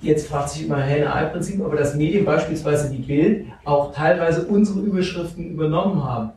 Jetzt 0.02 0.30
fragt 0.30 0.52
sich 0.52 0.66
immer 0.66 0.78
Henne-Ei-Prinzip, 0.78 1.62
aber 1.62 1.76
dass 1.76 1.94
Medien 1.94 2.24
beispielsweise 2.24 2.90
die 2.90 3.02
Bild 3.02 3.48
auch 3.66 3.94
teilweise 3.94 4.46
unsere 4.46 4.80
Überschriften 4.80 5.52
übernommen 5.52 6.02
haben. 6.02 6.30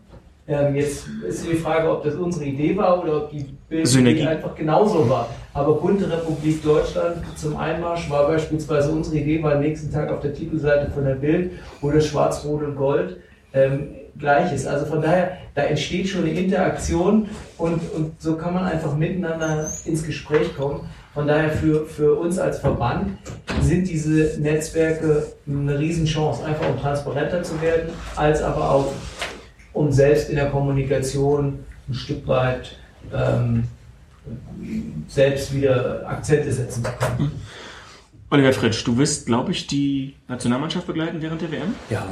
Ähm, 0.49 0.74
jetzt 0.74 1.07
ist 1.26 1.47
die 1.47 1.57
Frage, 1.57 1.88
ob 1.90 2.03
das 2.03 2.16
unsere 2.16 2.45
Idee 2.45 2.76
war 2.76 3.03
oder 3.03 3.24
ob 3.24 3.30
die. 3.30 3.47
Bildidee 3.68 4.26
einfach 4.26 4.55
genauso 4.55 5.09
war. 5.09 5.28
Aber 5.55 5.74
Bunte 5.74 6.11
Republik 6.11 6.62
Deutschland 6.62 7.16
zum 7.36 7.57
Einmarsch 7.57 8.11
war 8.11 8.26
beispielsweise 8.26 8.90
unsere 8.90 9.16
Idee, 9.16 9.43
war 9.43 9.55
am 9.55 9.61
nächsten 9.61 9.93
Tag 9.93 10.11
auf 10.11 10.20
der 10.20 10.34
Titelseite 10.34 10.90
von 10.90 11.05
der 11.05 11.14
Bild, 11.14 11.53
das 11.80 12.07
Schwarz, 12.07 12.45
Rot 12.45 12.62
und 12.62 12.76
Gold 12.76 13.18
ähm, 13.55 13.95
gleich 14.18 14.53
ist. 14.53 14.66
Also 14.66 14.86
von 14.86 15.01
daher, 15.01 15.38
da 15.55 15.62
entsteht 15.62 16.09
schon 16.09 16.22
eine 16.22 16.32
Interaktion 16.32 17.28
und, 17.59 17.80
und 17.95 18.20
so 18.20 18.36
kann 18.36 18.55
man 18.55 18.64
einfach 18.64 18.97
miteinander 18.97 19.70
ins 19.84 20.05
Gespräch 20.05 20.55
kommen. 20.57 20.88
Von 21.14 21.26
daher 21.26 21.51
für, 21.51 21.86
für 21.86 22.14
uns 22.14 22.38
als 22.38 22.59
Verband 22.59 23.18
sind 23.61 23.88
diese 23.88 24.40
Netzwerke 24.40 25.26
eine 25.47 25.78
Riesenchance, 25.78 26.45
einfach 26.45 26.68
um 26.68 26.78
transparenter 26.78 27.43
zu 27.43 27.61
werden, 27.61 27.90
als 28.16 28.43
aber 28.43 28.70
auch 28.70 28.93
um 29.73 29.93
selbst 29.93 30.29
in 30.31 30.37
der 30.37 30.51
Kommunikation 30.51 31.61
ein 31.89 31.95
Stück 31.95 32.27
weit 32.27 32.77
ähm, 33.12 33.64
selbst 35.09 35.55
wieder 35.55 36.09
Akzente 36.09 36.53
setzen 36.53 36.85
zu 36.85 36.91
können. 36.93 37.33
Oliver 38.31 38.53
Fritsch, 38.53 38.87
du 38.87 38.97
wirst, 38.97 39.27
glaube 39.27 39.53
ich, 39.53 39.66
die 39.66 40.14
Nationalmannschaft 40.29 40.87
begleiten 40.87 41.20
während 41.20 41.43
der 41.43 41.51
WM. 41.53 41.75
Ja, 41.91 42.07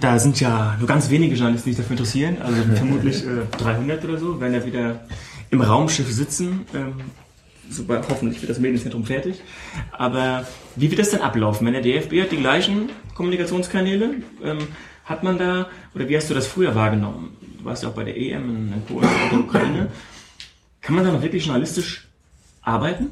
Da 0.00 0.18
sind 0.18 0.38
ja 0.38 0.76
nur 0.78 0.86
ganz 0.86 1.10
wenige 1.10 1.34
Journalisten, 1.34 1.70
die 1.70 1.74
sich 1.74 1.82
dafür 1.82 1.94
interessieren, 1.94 2.36
also 2.42 2.62
vermutlich 2.74 3.24
äh, 3.24 3.56
300 3.58 4.04
oder 4.04 4.18
so, 4.18 4.40
werden 4.40 4.54
ja 4.54 4.64
wieder 4.64 5.00
im 5.50 5.60
Raumschiff 5.60 6.12
sitzen. 6.12 6.66
Ähm, 6.74 6.94
sobald, 7.70 8.08
hoffentlich 8.08 8.40
wird 8.42 8.50
das 8.50 8.60
Medienzentrum 8.60 9.04
fertig. 9.04 9.42
Aber 9.90 10.46
wie 10.76 10.90
wird 10.90 11.00
das 11.00 11.10
denn 11.10 11.20
ablaufen? 11.20 11.66
Wenn 11.66 11.72
der 11.72 11.82
DFB 11.82 12.20
hat 12.22 12.30
die 12.30 12.36
gleichen 12.36 12.90
Kommunikationskanäle, 13.14 14.10
ähm, 14.44 14.58
hat 15.06 15.22
man 15.22 15.38
da, 15.38 15.68
oder 15.94 16.08
wie 16.08 16.16
hast 16.16 16.28
du 16.28 16.34
das 16.34 16.46
früher 16.46 16.74
wahrgenommen? 16.74 17.36
Du 17.58 17.64
warst 17.64 17.82
ja 17.82 17.88
auch 17.88 17.94
bei 17.94 18.04
der 18.04 18.16
EM 18.16 18.72
in, 18.74 18.82
Polen 18.82 19.08
und 19.08 19.32
der 19.32 19.40
Ukraine. 19.40 19.88
Kann 20.82 20.94
man 20.94 21.04
da 21.04 21.12
noch 21.12 21.22
wirklich 21.22 21.46
journalistisch 21.46 22.06
arbeiten? 22.60 23.10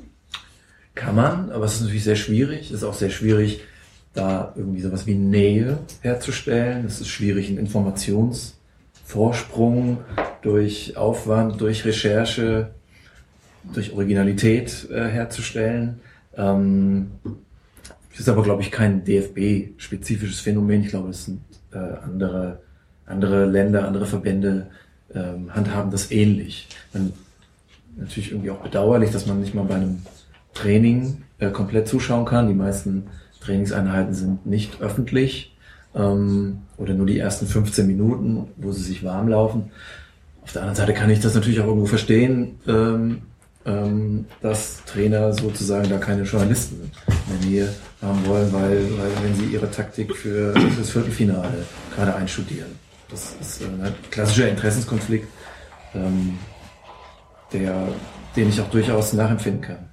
kann 0.95 1.17
man, 1.17 1.51
aber 1.51 1.65
es 1.65 1.75
ist 1.75 1.81
natürlich 1.83 2.05
sehr 2.05 2.17
schwierig. 2.17 2.71
Es 2.71 2.77
ist 2.77 2.85
auch 2.85 2.95
sehr 2.95 3.11
schwierig, 3.11 3.61
da 4.13 4.55
irgendwie 4.57 4.81
sowas 4.81 5.07
wie 5.07 5.15
Nähe 5.15 5.79
herzustellen. 6.01 6.87
Es 6.87 7.01
ist 7.01 7.09
schwierig, 7.09 7.49
einen 7.49 7.59
Informationsvorsprung 7.59 9.99
durch 10.43 10.97
Aufwand, 10.97 11.61
durch 11.61 11.85
Recherche, 11.85 12.71
durch 13.73 13.93
Originalität 13.93 14.89
äh, 14.91 15.09
herzustellen. 15.09 16.01
Ähm, 16.37 17.11
es 18.13 18.21
ist 18.21 18.29
aber, 18.29 18.45
glaube 18.45 18.63
ich, 18.63 18.71
kein 18.71 19.05
DFB-spezifisches 19.05 20.39
Phänomen. 20.39 20.83
Ich 20.83 20.91
glaube, 20.91 21.09
es 21.09 21.25
sind 21.25 21.41
äh, 21.75 22.05
andere, 22.05 22.61
andere 23.07 23.47
Länder, 23.47 23.87
andere 23.87 24.07
Verbände 24.07 24.67
ähm, 25.15 25.55
handhaben 25.55 25.91
das 25.91 26.11
ähnlich. 26.11 26.69
Man, 26.93 27.13
natürlich 27.97 28.33
irgendwie 28.33 28.51
auch 28.51 28.63
bedauerlich, 28.63 29.11
dass 29.11 29.27
man 29.27 29.41
nicht 29.41 29.55
mal 29.55 29.65
bei 29.65 29.77
einem 29.77 30.03
Training 30.53 31.23
äh, 31.39 31.51
komplett 31.51 31.89
zuschauen 31.89 32.25
kann. 32.25 32.49
Die 32.49 32.55
meisten 32.55 33.05
Trainingseinheiten 33.41 34.15
sind 34.15 34.47
nicht 34.47 34.81
öffentlich 34.81 35.57
ähm, 35.95 36.59
oder 36.77 36.95
nur 36.95 37.07
die 37.07 37.19
ersten 37.19 37.47
15 37.47 37.87
Minuten, 37.87 38.49
wo 38.57 38.73
sie 38.73 38.83
sich 38.83 39.05
warm 39.05 39.29
laufen. 39.29 39.71
Auf 40.43 40.53
der 40.53 40.63
anderen 40.63 40.77
Seite 40.77 40.95
kann 40.95 41.11
ich 41.11 41.21
das 41.21 41.35
natürlich 41.35 41.61
auch 41.61 41.67
irgendwo 41.67 41.87
verstehen, 41.87 42.59
ähm, 42.67 43.23
ähm, 43.67 44.27
dass 44.43 44.85
Trainer 44.85 45.33
sozusagen 45.33 45.89
da 45.89 45.99
keine 45.99 46.23
Journalisten 46.23 46.91
in 47.31 47.41
der 47.41 47.49
Nähe 47.49 47.75
haben 48.03 48.27
wollen, 48.27 48.53
weil, 48.53 48.77
weil 48.99 49.11
wenn 49.23 49.35
sie 49.35 49.47
ihre 49.47 49.71
Taktik 49.71 50.15
für 50.17 50.53
das 50.79 50.91
Viertelfinale 50.91 51.65
gerade 51.95 52.15
einstudieren. 52.15 52.79
Das 53.11 53.35
ist 53.41 53.63
äh, 53.63 53.65
ein 53.67 53.95
klassischer 54.11 54.49
Interessenskonflikt, 54.49 55.27
ähm, 55.95 56.39
der, 57.53 57.89
den 58.37 58.49
ich 58.49 58.61
auch 58.61 58.71
durchaus 58.71 59.13
nachempfinden 59.13 59.63
kann. 59.63 59.89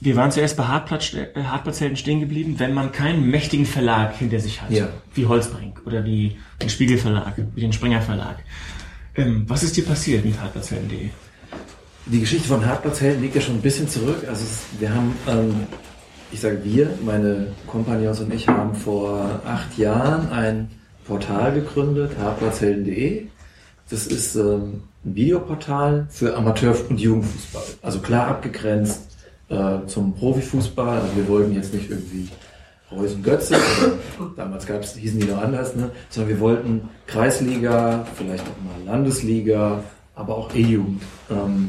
Wir 0.00 0.14
waren 0.14 0.30
zuerst 0.30 0.56
bei 0.56 0.62
äh, 0.62 1.42
Hartplatzhelden 1.44 1.96
stehen 1.96 2.20
geblieben, 2.20 2.54
wenn 2.58 2.72
man 2.72 2.92
keinen 2.92 3.28
mächtigen 3.30 3.66
Verlag 3.66 4.16
hinter 4.16 4.38
sich 4.38 4.62
hat, 4.62 4.70
Ja. 4.70 4.88
wie 5.14 5.26
Holzbrink 5.26 5.82
oder 5.86 6.04
wie 6.04 6.38
den 6.62 6.70
Spiegel 6.70 6.98
Verlag, 6.98 7.34
wie 7.54 7.60
den 7.60 7.72
Springer 7.72 8.00
Verlag. 8.00 8.36
Ähm, 9.16 9.44
was 9.48 9.64
ist 9.64 9.76
dir 9.76 9.84
passiert 9.84 10.24
mit 10.24 10.40
Hartplatzhelden.de? 10.40 11.10
Die 12.10 12.20
Geschichte 12.20 12.48
von 12.48 12.64
Hartplatzhelden 12.64 13.20
liegt 13.20 13.34
ja 13.34 13.42
schon 13.42 13.56
ein 13.56 13.60
bisschen 13.60 13.86
zurück. 13.86 14.24
Also 14.26 14.46
wir 14.78 14.94
haben, 14.94 15.14
ähm, 15.28 15.54
ich 16.32 16.40
sage 16.40 16.60
wir, 16.64 16.88
meine 17.04 17.48
Kompagnons 17.66 18.20
und 18.20 18.32
ich 18.32 18.48
haben 18.48 18.74
vor 18.74 19.42
acht 19.44 19.76
Jahren 19.76 20.30
ein 20.30 20.70
Portal 21.06 21.52
gegründet, 21.52 22.12
hartplatzhelden.de. 22.18 23.26
Das 23.90 24.06
ist 24.06 24.36
ähm, 24.36 24.84
ein 25.04 25.14
Videoportal 25.16 26.06
für 26.08 26.34
Amateur- 26.34 26.76
und 26.88 26.98
Jugendfußball. 26.98 27.62
Also 27.82 27.98
klar 27.98 28.28
abgegrenzt 28.28 29.02
äh, 29.50 29.80
zum 29.86 30.14
Profifußball. 30.14 31.00
Also 31.00 31.14
wir 31.14 31.28
wollten 31.28 31.52
jetzt 31.52 31.74
nicht 31.74 31.90
irgendwie 31.90 32.30
Reus 32.90 33.12
und 33.12 33.22
Götze, 33.22 33.54
damals 34.36 34.66
gab's, 34.66 34.96
hießen 34.96 35.20
die 35.20 35.26
noch 35.26 35.42
anders, 35.42 35.76
ne? 35.76 35.90
sondern 36.08 36.32
wir 36.32 36.40
wollten 36.40 36.88
Kreisliga, 37.06 38.06
vielleicht 38.16 38.44
auch 38.44 38.64
mal 38.64 38.90
Landesliga, 38.90 39.84
aber 40.14 40.38
auch 40.38 40.54
E-Jugend. 40.54 41.02
Ähm, 41.30 41.68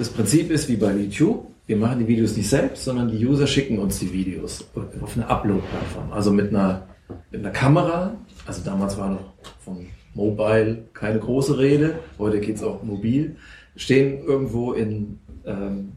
das 0.00 0.08
Prinzip 0.08 0.50
ist 0.50 0.66
wie 0.70 0.76
bei 0.76 0.92
YouTube. 0.92 1.46
Wir 1.66 1.76
machen 1.76 1.98
die 1.98 2.08
Videos 2.08 2.34
nicht 2.34 2.48
selbst, 2.48 2.84
sondern 2.84 3.10
die 3.10 3.24
User 3.24 3.46
schicken 3.46 3.78
uns 3.78 3.98
die 3.98 4.10
Videos 4.10 4.64
auf 4.74 5.14
eine 5.14 5.28
Upload-Plattform. 5.28 6.10
Also 6.10 6.32
mit 6.32 6.48
einer, 6.48 6.88
mit 7.30 7.42
einer 7.42 7.50
Kamera. 7.50 8.14
Also 8.46 8.62
damals 8.64 8.96
war 8.96 9.10
noch 9.10 9.34
von 9.62 9.86
Mobile 10.14 10.84
keine 10.94 11.18
große 11.18 11.58
Rede. 11.58 11.98
Heute 12.18 12.40
geht's 12.40 12.62
auch 12.62 12.82
mobil. 12.82 13.36
Stehen 13.76 14.24
irgendwo 14.24 14.72
in 14.72 15.18
ähm, 15.44 15.92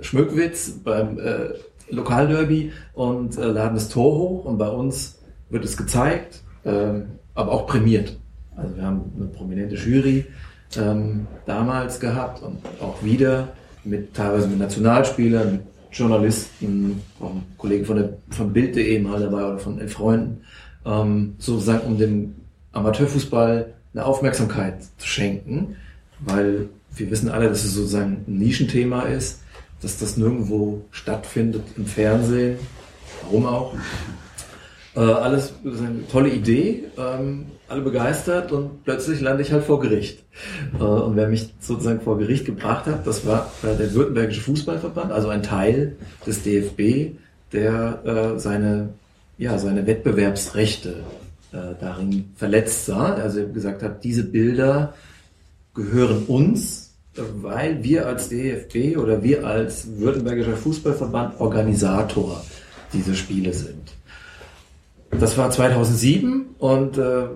Schmückwitz 0.00 0.70
beim 0.82 1.18
äh, 1.18 1.50
Lokalderby 1.90 2.72
und 2.94 3.36
äh, 3.36 3.44
laden 3.44 3.74
das 3.74 3.90
Tor 3.90 4.16
hoch 4.16 4.44
und 4.46 4.56
bei 4.56 4.70
uns 4.70 5.20
wird 5.50 5.66
es 5.66 5.76
gezeigt, 5.76 6.42
ähm, 6.64 7.18
aber 7.34 7.52
auch 7.52 7.66
prämiert. 7.66 8.18
Also 8.56 8.76
wir 8.76 8.82
haben 8.82 9.12
eine 9.14 9.26
prominente 9.26 9.74
Jury 9.74 10.24
ähm, 10.76 11.26
damals 11.46 12.00
gehabt 12.00 12.42
und 12.42 12.58
auch 12.80 13.02
wieder 13.02 13.48
mit 13.84 14.14
teilweise 14.14 14.48
mit 14.48 14.58
Nationalspielern, 14.58 15.52
mit 15.52 15.60
Journalisten, 15.92 17.02
auch 17.18 17.32
Kollegen 17.58 17.84
von 17.84 18.10
von 18.30 18.52
Bild.de 18.52 18.98
mal 19.00 19.20
dabei 19.20 19.44
oder 19.44 19.58
von 19.58 19.80
elf 19.80 19.94
Freunden, 19.94 20.42
ähm, 20.86 21.34
sozusagen 21.38 21.86
um 21.86 21.98
dem 21.98 22.34
Amateurfußball 22.72 23.72
eine 23.92 24.04
Aufmerksamkeit 24.04 24.82
zu 24.98 25.06
schenken, 25.06 25.76
weil 26.20 26.68
wir 26.94 27.10
wissen 27.10 27.28
alle, 27.28 27.48
dass 27.48 27.64
es 27.64 27.74
sozusagen 27.74 28.24
ein 28.26 28.38
Nischenthema 28.38 29.02
ist, 29.02 29.40
dass 29.82 29.98
das 29.98 30.16
nirgendwo 30.16 30.84
stattfindet 30.90 31.64
im 31.76 31.86
Fernsehen, 31.86 32.58
warum 33.22 33.46
auch. 33.46 33.74
Äh, 35.00 35.04
alles 35.04 35.54
eine 35.64 36.06
tolle 36.12 36.28
Idee, 36.28 36.84
ähm, 36.98 37.46
alle 37.68 37.80
begeistert 37.80 38.52
und 38.52 38.84
plötzlich 38.84 39.22
lande 39.22 39.42
ich 39.42 39.50
halt 39.50 39.64
vor 39.64 39.80
Gericht. 39.80 40.22
Äh, 40.78 40.82
und 40.82 41.16
wer 41.16 41.26
mich 41.26 41.54
sozusagen 41.58 42.02
vor 42.02 42.18
Gericht 42.18 42.44
gebracht 42.44 42.84
hat, 42.84 43.06
das 43.06 43.24
war 43.24 43.50
der 43.62 43.94
Württembergische 43.94 44.42
Fußballverband, 44.42 45.10
also 45.10 45.28
ein 45.30 45.42
Teil 45.42 45.96
des 46.26 46.42
DFB, 46.42 47.16
der 47.54 48.34
äh, 48.34 48.38
seine, 48.38 48.90
ja, 49.38 49.56
seine 49.58 49.86
Wettbewerbsrechte 49.86 50.96
äh, 51.52 51.56
darin 51.80 52.26
verletzt 52.36 52.84
sah. 52.84 53.14
Also 53.14 53.48
gesagt 53.48 53.82
hat, 53.82 54.04
diese 54.04 54.24
Bilder 54.24 54.92
gehören 55.72 56.24
uns, 56.26 56.92
weil 57.40 57.82
wir 57.82 58.06
als 58.06 58.28
DFB 58.28 58.98
oder 58.98 59.22
wir 59.22 59.46
als 59.46 59.86
Württembergischer 59.98 60.56
Fußballverband 60.56 61.40
Organisator 61.40 62.44
dieser 62.92 63.14
Spiele 63.14 63.54
sind. 63.54 63.94
Das 65.10 65.36
war 65.36 65.50
2007 65.50 66.54
und 66.58 66.96
äh, 66.96 67.26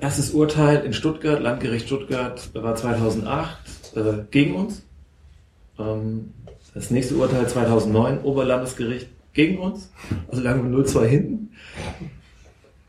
erstes 0.00 0.30
Urteil 0.30 0.84
in 0.84 0.92
Stuttgart, 0.92 1.42
Landgericht 1.42 1.86
Stuttgart, 1.86 2.50
war 2.54 2.74
2008 2.74 3.96
äh, 3.96 4.00
gegen 4.30 4.54
uns. 4.54 4.82
Ähm, 5.78 6.32
das 6.74 6.90
nächste 6.90 7.16
Urteil 7.16 7.46
2009, 7.48 8.20
Oberlandesgericht 8.22 9.08
gegen 9.34 9.58
uns. 9.58 9.90
Also 10.28 10.42
lagen 10.42 10.70
wir 10.70 10.78
0-2 10.78 11.04
hinten. 11.04 11.50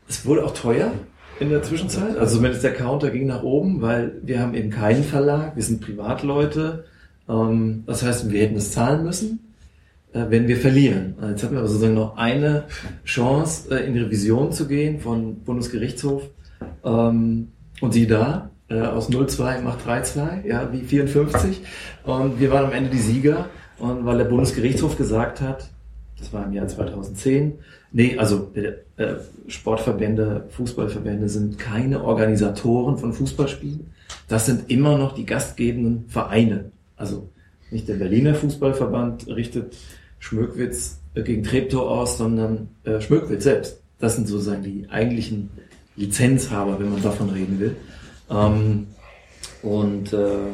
Es 0.08 0.24
wurde 0.24 0.44
auch 0.44 0.54
teuer 0.54 0.92
in 1.40 1.50
der 1.50 1.62
Zwischenzeit. 1.62 2.16
Also 2.16 2.36
zumindest 2.36 2.62
der 2.62 2.72
Counter 2.72 3.10
ging 3.10 3.26
nach 3.26 3.42
oben, 3.42 3.82
weil 3.82 4.20
wir 4.22 4.40
haben 4.40 4.54
eben 4.54 4.70
keinen 4.70 5.02
Verlag, 5.02 5.56
wir 5.56 5.62
sind 5.62 5.80
Privatleute. 5.80 6.84
Ähm, 7.28 7.82
das 7.86 8.02
heißt, 8.02 8.30
wir 8.30 8.40
hätten 8.40 8.56
es 8.56 8.70
zahlen 8.70 9.02
müssen 9.02 9.40
äh, 9.40 9.43
wenn 10.14 10.48
wir 10.48 10.56
verlieren. 10.56 11.14
Jetzt 11.28 11.42
hatten 11.42 11.54
wir 11.54 11.60
aber 11.60 11.68
sozusagen 11.68 11.94
noch 11.94 12.16
eine 12.16 12.64
Chance, 13.04 13.76
äh, 13.76 13.86
in 13.86 13.94
die 13.94 14.00
Revision 14.00 14.52
zu 14.52 14.66
gehen 14.66 15.00
von 15.00 15.40
Bundesgerichtshof. 15.40 16.22
Ähm, 16.84 17.48
und 17.80 17.92
sie 17.92 18.06
da, 18.06 18.50
äh, 18.68 18.80
aus 18.80 19.10
0-2 19.10 19.60
macht 19.60 19.86
3-2, 19.86 20.46
ja, 20.46 20.72
wie 20.72 20.80
54. 20.80 21.60
Und 22.04 22.40
wir 22.40 22.50
waren 22.50 22.66
am 22.66 22.72
Ende 22.72 22.90
die 22.90 22.98
Sieger. 22.98 23.48
Und 23.78 24.06
weil 24.06 24.18
der 24.18 24.24
Bundesgerichtshof 24.24 24.96
gesagt 24.96 25.40
hat, 25.40 25.70
das 26.18 26.32
war 26.32 26.46
im 26.46 26.52
Jahr 26.52 26.68
2010, 26.68 27.58
Nee, 27.96 28.18
also 28.18 28.50
äh, 28.54 28.72
äh, 29.00 29.18
Sportverbände, 29.46 30.46
Fußballverbände 30.48 31.28
sind 31.28 31.60
keine 31.60 32.02
Organisatoren 32.02 32.98
von 32.98 33.12
Fußballspielen. 33.12 33.86
Das 34.26 34.46
sind 34.46 34.68
immer 34.68 34.98
noch 34.98 35.14
die 35.14 35.24
gastgebenden 35.24 36.08
Vereine. 36.08 36.72
Also 36.96 37.30
nicht 37.70 37.86
der 37.86 37.94
Berliner 37.94 38.34
Fußballverband 38.34 39.28
richtet 39.28 39.76
Schmöckwitz 40.24 41.00
äh, 41.14 41.22
gegen 41.22 41.44
Treptow 41.44 41.82
aus, 41.82 42.16
sondern 42.16 42.68
äh, 42.84 43.00
Schmöckwitz 43.00 43.44
selbst. 43.44 43.80
Das 43.98 44.16
sind 44.16 44.26
sozusagen 44.26 44.62
die 44.62 44.86
eigentlichen 44.90 45.50
Lizenzhaber, 45.96 46.78
wenn 46.80 46.90
man 46.90 47.02
davon 47.02 47.28
reden 47.28 47.60
will. 47.60 47.76
Ähm, 48.30 48.86
und 49.62 50.12
äh, 50.12 50.52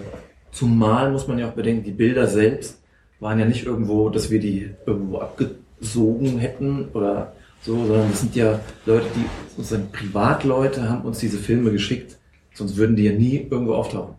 zumal 0.51 1.12
muss 1.12 1.29
man 1.29 1.39
ja 1.39 1.49
auch 1.49 1.55
bedenken, 1.55 1.85
die 1.85 1.93
Bilder 1.93 2.27
selbst 2.27 2.79
waren 3.21 3.39
ja 3.39 3.45
nicht 3.45 3.64
irgendwo, 3.64 4.09
dass 4.09 4.31
wir 4.31 4.41
die 4.41 4.71
irgendwo 4.87 5.18
abgesogen 5.18 6.39
hätten 6.39 6.89
oder 6.93 7.33
so, 7.62 7.77
sondern 7.87 8.11
das 8.11 8.21
sind 8.21 8.35
ja 8.35 8.59
Leute, 8.87 9.07
die 9.14 9.25
sozusagen 9.57 9.93
Privatleute 9.93 10.89
haben 10.89 11.03
uns 11.03 11.18
diese 11.18 11.39
Filme 11.39 11.71
geschickt, 11.71 12.16
sonst 12.55 12.77
würden 12.77 12.97
die 12.97 13.05
ja 13.05 13.12
nie 13.12 13.47
irgendwo 13.49 13.75
auftauchen. 13.75 14.14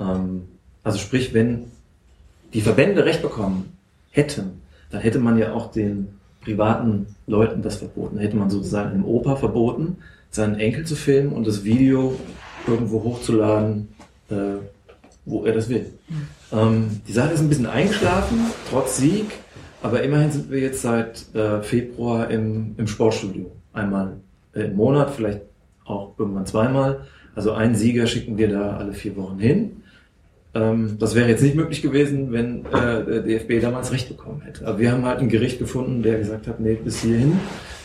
Ähm, 0.00 0.44
also 0.82 0.98
sprich, 0.98 1.34
wenn 1.34 1.64
die 2.54 2.62
Verbände 2.62 3.04
Recht 3.04 3.20
bekommen 3.20 3.76
hätten, 4.10 4.62
dann 4.90 5.00
hätte 5.00 5.18
man 5.18 5.38
ja 5.38 5.52
auch 5.52 5.70
den 5.70 6.08
privaten 6.40 7.06
Leuten 7.26 7.62
das 7.62 7.76
verboten. 7.76 8.18
Hätte 8.18 8.36
man 8.36 8.50
sozusagen 8.50 8.90
einem 8.90 9.04
Opa 9.04 9.36
verboten, 9.36 9.98
seinen 10.30 10.56
Enkel 10.56 10.86
zu 10.86 10.96
filmen 10.96 11.32
und 11.32 11.46
das 11.46 11.64
Video 11.64 12.14
irgendwo 12.66 13.02
hochzuladen, 13.02 13.88
äh, 14.30 14.56
wo 15.24 15.44
er 15.44 15.52
das 15.52 15.68
will. 15.68 15.86
Ähm, 16.52 17.00
die 17.06 17.12
Sache 17.12 17.32
ist 17.32 17.40
ein 17.40 17.48
bisschen 17.48 17.66
eingeschlafen, 17.66 18.38
trotz 18.70 18.98
Sieg, 18.98 19.26
aber 19.82 20.02
immerhin 20.02 20.30
sind 20.30 20.50
wir 20.50 20.60
jetzt 20.60 20.82
seit 20.82 21.34
äh, 21.34 21.62
Februar 21.62 22.30
im, 22.30 22.74
im 22.76 22.86
Sportstudio. 22.86 23.50
Einmal 23.72 24.16
im 24.54 24.74
Monat, 24.74 25.10
vielleicht 25.10 25.42
auch 25.84 26.14
irgendwann 26.18 26.46
zweimal. 26.46 27.06
Also 27.34 27.52
einen 27.52 27.74
Sieger 27.74 28.06
schicken 28.06 28.36
wir 28.36 28.48
da 28.48 28.76
alle 28.76 28.92
vier 28.92 29.16
Wochen 29.16 29.38
hin. 29.38 29.82
Ähm, 30.54 30.96
das 30.98 31.14
wäre 31.14 31.28
jetzt 31.28 31.42
nicht 31.42 31.56
möglich 31.56 31.82
gewesen, 31.82 32.32
wenn 32.32 32.64
äh, 32.66 33.04
der 33.04 33.20
DFB 33.20 33.60
damals 33.60 33.92
Recht 33.92 34.08
bekommen 34.08 34.40
hätte. 34.42 34.66
Aber 34.66 34.78
wir 34.78 34.92
haben 34.92 35.04
halt 35.04 35.20
ein 35.20 35.28
Gericht 35.28 35.58
gefunden, 35.58 36.02
der 36.02 36.18
gesagt 36.18 36.46
hat, 36.46 36.60
nee, 36.60 36.74
bis 36.74 37.02
hierhin 37.02 37.38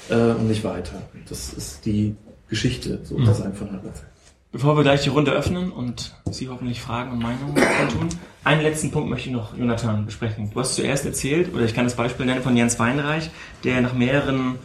äh, 0.09 0.15
und 0.15 0.47
nicht 0.47 0.63
weiter. 0.63 1.01
Das 1.27 1.53
ist 1.53 1.85
die 1.85 2.15
Geschichte 2.49 2.99
sozusagen 3.03 3.51
mhm. 3.51 3.55
von 3.55 3.71
Halbzeit. 3.71 4.05
Bevor 4.51 4.77
wir 4.77 4.83
gleich 4.83 5.01
die 5.01 5.09
Runde 5.09 5.31
öffnen 5.31 5.71
und 5.71 6.13
Sie 6.29 6.47
hoffentlich 6.47 6.79
Fragen 6.79 7.11
und 7.11 7.19
Meinungen 7.19 7.55
tun, 7.89 8.09
einen 8.43 8.61
letzten 8.61 8.91
Punkt 8.91 9.09
möchte 9.09 9.29
ich 9.29 9.33
noch, 9.33 9.57
Jonathan, 9.57 10.05
besprechen. 10.05 10.51
Du 10.53 10.59
hast 10.59 10.75
zuerst 10.75 11.05
erzählt, 11.05 11.51
oder 11.55 11.65
ich 11.65 11.73
kann 11.73 11.85
das 11.85 11.95
Beispiel 11.95 12.27
nennen 12.27 12.43
von 12.43 12.55
Jens 12.55 12.77
Weinreich, 12.77 13.31
der 13.63 13.81
nach 13.81 13.93
mehreren, 13.93 14.59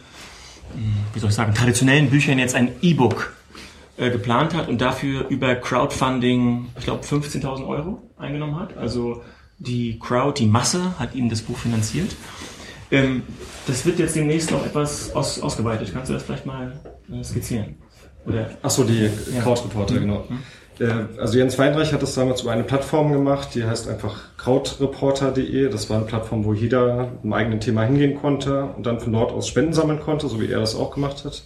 hm, 0.75 0.93
wie 1.13 1.19
soll 1.19 1.29
ich 1.29 1.35
sagen, 1.35 1.55
traditionellen 1.55 2.11
Büchern 2.11 2.37
jetzt 2.37 2.53
ein 2.53 2.69
E-Book 2.83 3.33
äh, 3.99 4.09
geplant 4.11 4.53
hat 4.53 4.69
und 4.69 4.79
dafür 4.79 5.27
über 5.27 5.55
Crowdfunding, 5.55 6.69
ich 6.77 6.85
glaube, 6.85 7.03
15.000 7.03 7.67
Euro 7.67 8.01
eingenommen 8.17 8.59
hat. 8.59 8.77
Also 8.77 9.21
die 9.57 9.99
Crowd, 9.99 10.41
die 10.41 10.47
Masse 10.47 10.97
hat 10.97 11.15
ihm 11.15 11.29
das 11.29 11.41
Buch 11.41 11.57
finanziert. 11.57 12.15
Ähm, 12.91 13.23
das 13.67 13.85
wird 13.85 13.99
jetzt 13.99 14.15
demnächst 14.15 14.51
noch 14.51 14.65
etwas 14.65 15.13
aus, 15.15 15.41
ausgeweitet. 15.41 15.91
Kannst 15.93 16.09
du 16.09 16.13
das 16.13 16.23
vielleicht 16.23 16.45
mal 16.45 16.79
äh, 17.11 17.23
skizzieren? 17.23 17.75
Oder? 18.25 18.51
Ach 18.61 18.69
so, 18.69 18.83
die 18.83 19.09
ja. 19.33 19.41
Krautreporter, 19.41 19.95
mhm. 19.95 19.99
genau. 19.99 20.25
Mhm. 20.29 20.39
Also 21.17 21.37
Jens 21.37 21.59
Weinreich 21.59 21.91
hat 21.91 22.01
das 22.01 22.15
damals 22.15 22.43
über 22.43 22.51
eine 22.51 22.63
Plattform 22.63 23.11
gemacht, 23.11 23.49
die 23.53 23.65
heißt 23.65 23.89
einfach 23.89 24.37
krautreporter.de. 24.37 25.67
Das 25.67 25.89
war 25.89 25.97
eine 25.97 26.05
Plattform, 26.05 26.45
wo 26.45 26.53
jeder 26.53 27.11
im 27.21 27.33
eigenen 27.33 27.59
Thema 27.59 27.83
hingehen 27.83 28.15
konnte 28.15 28.63
und 28.63 28.85
dann 28.85 29.01
von 29.01 29.11
dort 29.11 29.33
aus 29.33 29.49
Spenden 29.49 29.73
sammeln 29.73 29.99
konnte, 29.99 30.29
so 30.29 30.39
wie 30.39 30.49
er 30.49 30.61
das 30.61 30.75
auch 30.75 30.91
gemacht 30.91 31.25
hat. 31.25 31.43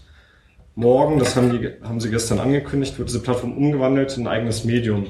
Morgen, 0.75 1.19
das 1.19 1.35
haben, 1.35 1.51
die, 1.51 1.69
haben 1.83 1.99
sie 1.99 2.09
gestern 2.09 2.39
angekündigt, 2.39 2.97
wird 2.97 3.09
diese 3.09 3.21
Plattform 3.21 3.55
umgewandelt 3.55 4.17
in 4.17 4.27
ein 4.27 4.33
eigenes 4.33 4.63
Medium. 4.63 5.07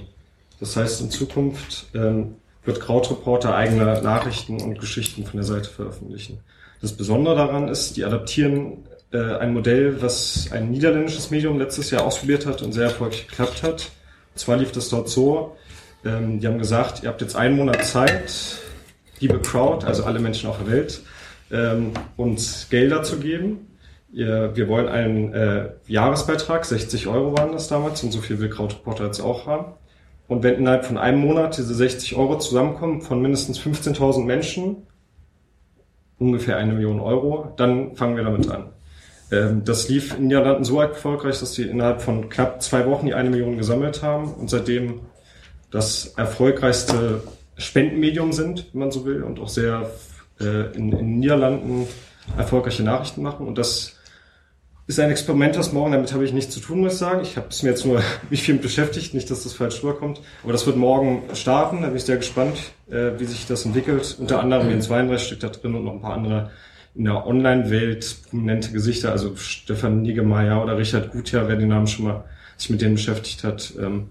Das 0.60 0.76
heißt, 0.76 1.02
in 1.02 1.10
Zukunft 1.10 1.88
ähm, 1.94 2.36
wird 2.66 2.80
Krautreporter 2.80 3.56
eigene 3.56 4.02
Nachrichten 4.02 4.62
und 4.62 4.80
Geschichten 4.80 5.26
von 5.26 5.38
der 5.38 5.46
Seite 5.46 5.70
veröffentlichen. 5.70 6.40
Das 6.82 6.94
Besondere 6.94 7.36
daran 7.36 7.70
ist, 7.70 7.96
die 7.96 8.04
adaptieren 8.04 8.86
äh, 9.14 9.38
ein 9.38 9.54
Modell, 9.54 10.02
was 10.02 10.50
ein 10.52 10.70
niederländisches 10.72 11.32
Medium 11.32 11.60
letztes 11.60 11.92
Jahr 11.92 12.04
ausprobiert 12.04 12.46
hat 12.46 12.62
und 12.62 12.74
sehr 12.74 12.86
erfolgreich 12.86 13.28
geklappt 13.28 13.64
hat. 13.64 13.92
Und 14.34 14.40
zwar 14.40 14.58
lief 14.58 14.72
das 14.72 14.90
dort 14.90 15.08
so, 15.08 15.56
ähm, 16.04 16.40
die 16.40 16.48
haben 16.48 16.58
gesagt, 16.58 17.04
ihr 17.04 17.10
habt 17.10 17.22
jetzt 17.22 17.36
einen 17.36 17.56
Monat 17.56 17.86
Zeit, 17.86 18.60
liebe 19.20 19.40
Crowd, 19.40 19.86
also 19.86 20.04
alle 20.04 20.20
Menschen 20.20 20.50
auf 20.50 20.58
der 20.58 20.68
Welt, 20.68 21.02
ähm, 21.52 21.92
uns 22.18 22.68
Gelder 22.70 23.04
zu 23.04 23.18
geben. 23.20 23.68
Wir 24.16 24.68
wollen 24.68 24.88
einen 24.90 25.34
äh, 25.34 25.70
Jahresbeitrag, 25.88 26.66
60 26.66 27.08
Euro 27.08 27.36
waren 27.36 27.52
das 27.52 27.68
damals 27.68 28.04
und 28.04 28.12
so 28.12 28.22
viel 28.22 28.40
will 28.40 28.50
Krautreporter 28.50 29.06
jetzt 29.06 29.20
auch 29.22 29.48
haben. 29.48 29.74
Und 30.28 30.44
wenn 30.44 30.56
innerhalb 30.56 30.86
von 30.86 30.98
einem 30.98 31.20
Monat 31.20 31.58
diese 31.58 31.74
60 31.74 32.16
Euro 32.16 32.38
zusammenkommen 32.38 33.02
von 33.02 33.22
mindestens 33.22 33.60
15.000 33.60 34.24
Menschen, 34.24 34.88
ungefähr 36.20 36.58
eine 36.58 36.74
Million 36.74 37.00
Euro, 37.00 37.54
dann 37.58 37.96
fangen 37.96 38.16
wir 38.16 38.24
damit 38.24 38.50
an. 38.50 38.70
Ähm, 39.32 39.64
das 39.66 39.90
lief 39.90 40.18
in 40.18 40.28
Niederlanden 40.28 40.64
so 40.64 40.80
erfolgreich, 40.80 41.40
dass 41.40 41.54
die 41.54 41.64
innerhalb 41.64 42.02
von 42.02 42.30
knapp 42.30 42.62
zwei 42.62 42.86
Wochen 42.86 43.08
die 43.08 43.14
eine 43.14 43.30
Million 43.30 43.58
gesammelt 43.58 44.04
haben 44.04 44.32
und 44.34 44.50
seitdem 44.50 45.02
das 45.72 46.14
erfolgreichste 46.18 47.24
Spendenmedium 47.58 48.32
sind, 48.32 48.70
wenn 48.74 48.80
man 48.80 48.92
so 48.92 49.06
will, 49.06 49.24
und 49.24 49.40
auch 49.40 49.50
sehr 49.50 49.90
äh, 50.40 50.76
in, 50.76 50.92
in 50.92 51.20
Niederlanden 51.20 51.88
erfolgreiche 52.38 52.84
Nachrichten 52.84 53.22
machen. 53.22 53.48
Und 53.48 53.58
das 53.58 54.00
ist 54.86 55.00
ein 55.00 55.10
Experiment, 55.10 55.56
das 55.56 55.72
morgen, 55.72 55.94
damit 55.94 56.14
habe 56.14 56.26
ich 56.26 56.34
nichts 56.34 56.54
zu 56.54 56.60
tun, 56.60 56.82
muss 56.82 56.94
ich 56.94 57.00
sagen. 57.00 57.22
Ich 57.22 57.38
habe 57.38 57.48
es 57.50 57.64
mir 57.64 57.70
jetzt 57.70 57.86
nur 57.86 58.02
mich 58.30 58.44
viel 58.44 58.56
mit 58.56 58.64
beschäftigt, 58.64 59.14
nicht, 59.14 59.30
dass 59.32 59.44
das 59.44 59.54
falsch 59.54 59.82
rüberkommt. 59.84 60.22
Aber 60.44 60.52
das 60.52 60.66
wird 60.66 60.76
morgen 60.76 61.24
starten, 61.34 61.82
da 61.82 61.88
bin 61.88 61.98
ich 61.98 62.04
sehr 62.04 62.18
gespannt, 62.18 62.58
äh, 62.90 63.12
wie 63.18 63.26
sich 63.26 63.48
das 63.48 63.66
entwickelt. 63.66 64.18
Unter 64.20 64.40
anderem 64.40 64.70
Jens 64.70 64.90
Weinreich 64.90 65.24
steckt 65.24 65.44
da 65.44 65.50
drin 65.50 65.76
und 65.76 65.86
noch 65.86 65.94
ein 65.94 66.02
paar 66.02 66.14
andere 66.14 66.52
in 66.96 67.06
der 67.06 67.26
Online-Welt 67.26 68.18
prominente 68.30 68.72
Gesichter, 68.72 69.12
also 69.12 69.36
Stefan 69.36 70.04
Niggemeier 70.04 70.62
oder 70.62 70.78
Richard 70.78 71.12
Gutjahr, 71.12 71.48
wer 71.48 71.56
den 71.56 71.70
Namen 71.70 71.88
schon 71.88 72.06
mal 72.06 72.26
sich 72.58 72.70
mit 72.70 72.82
denen 72.82 72.96
beschäftigt 72.96 73.44
hat, 73.44 73.74
ähm, 73.80 74.10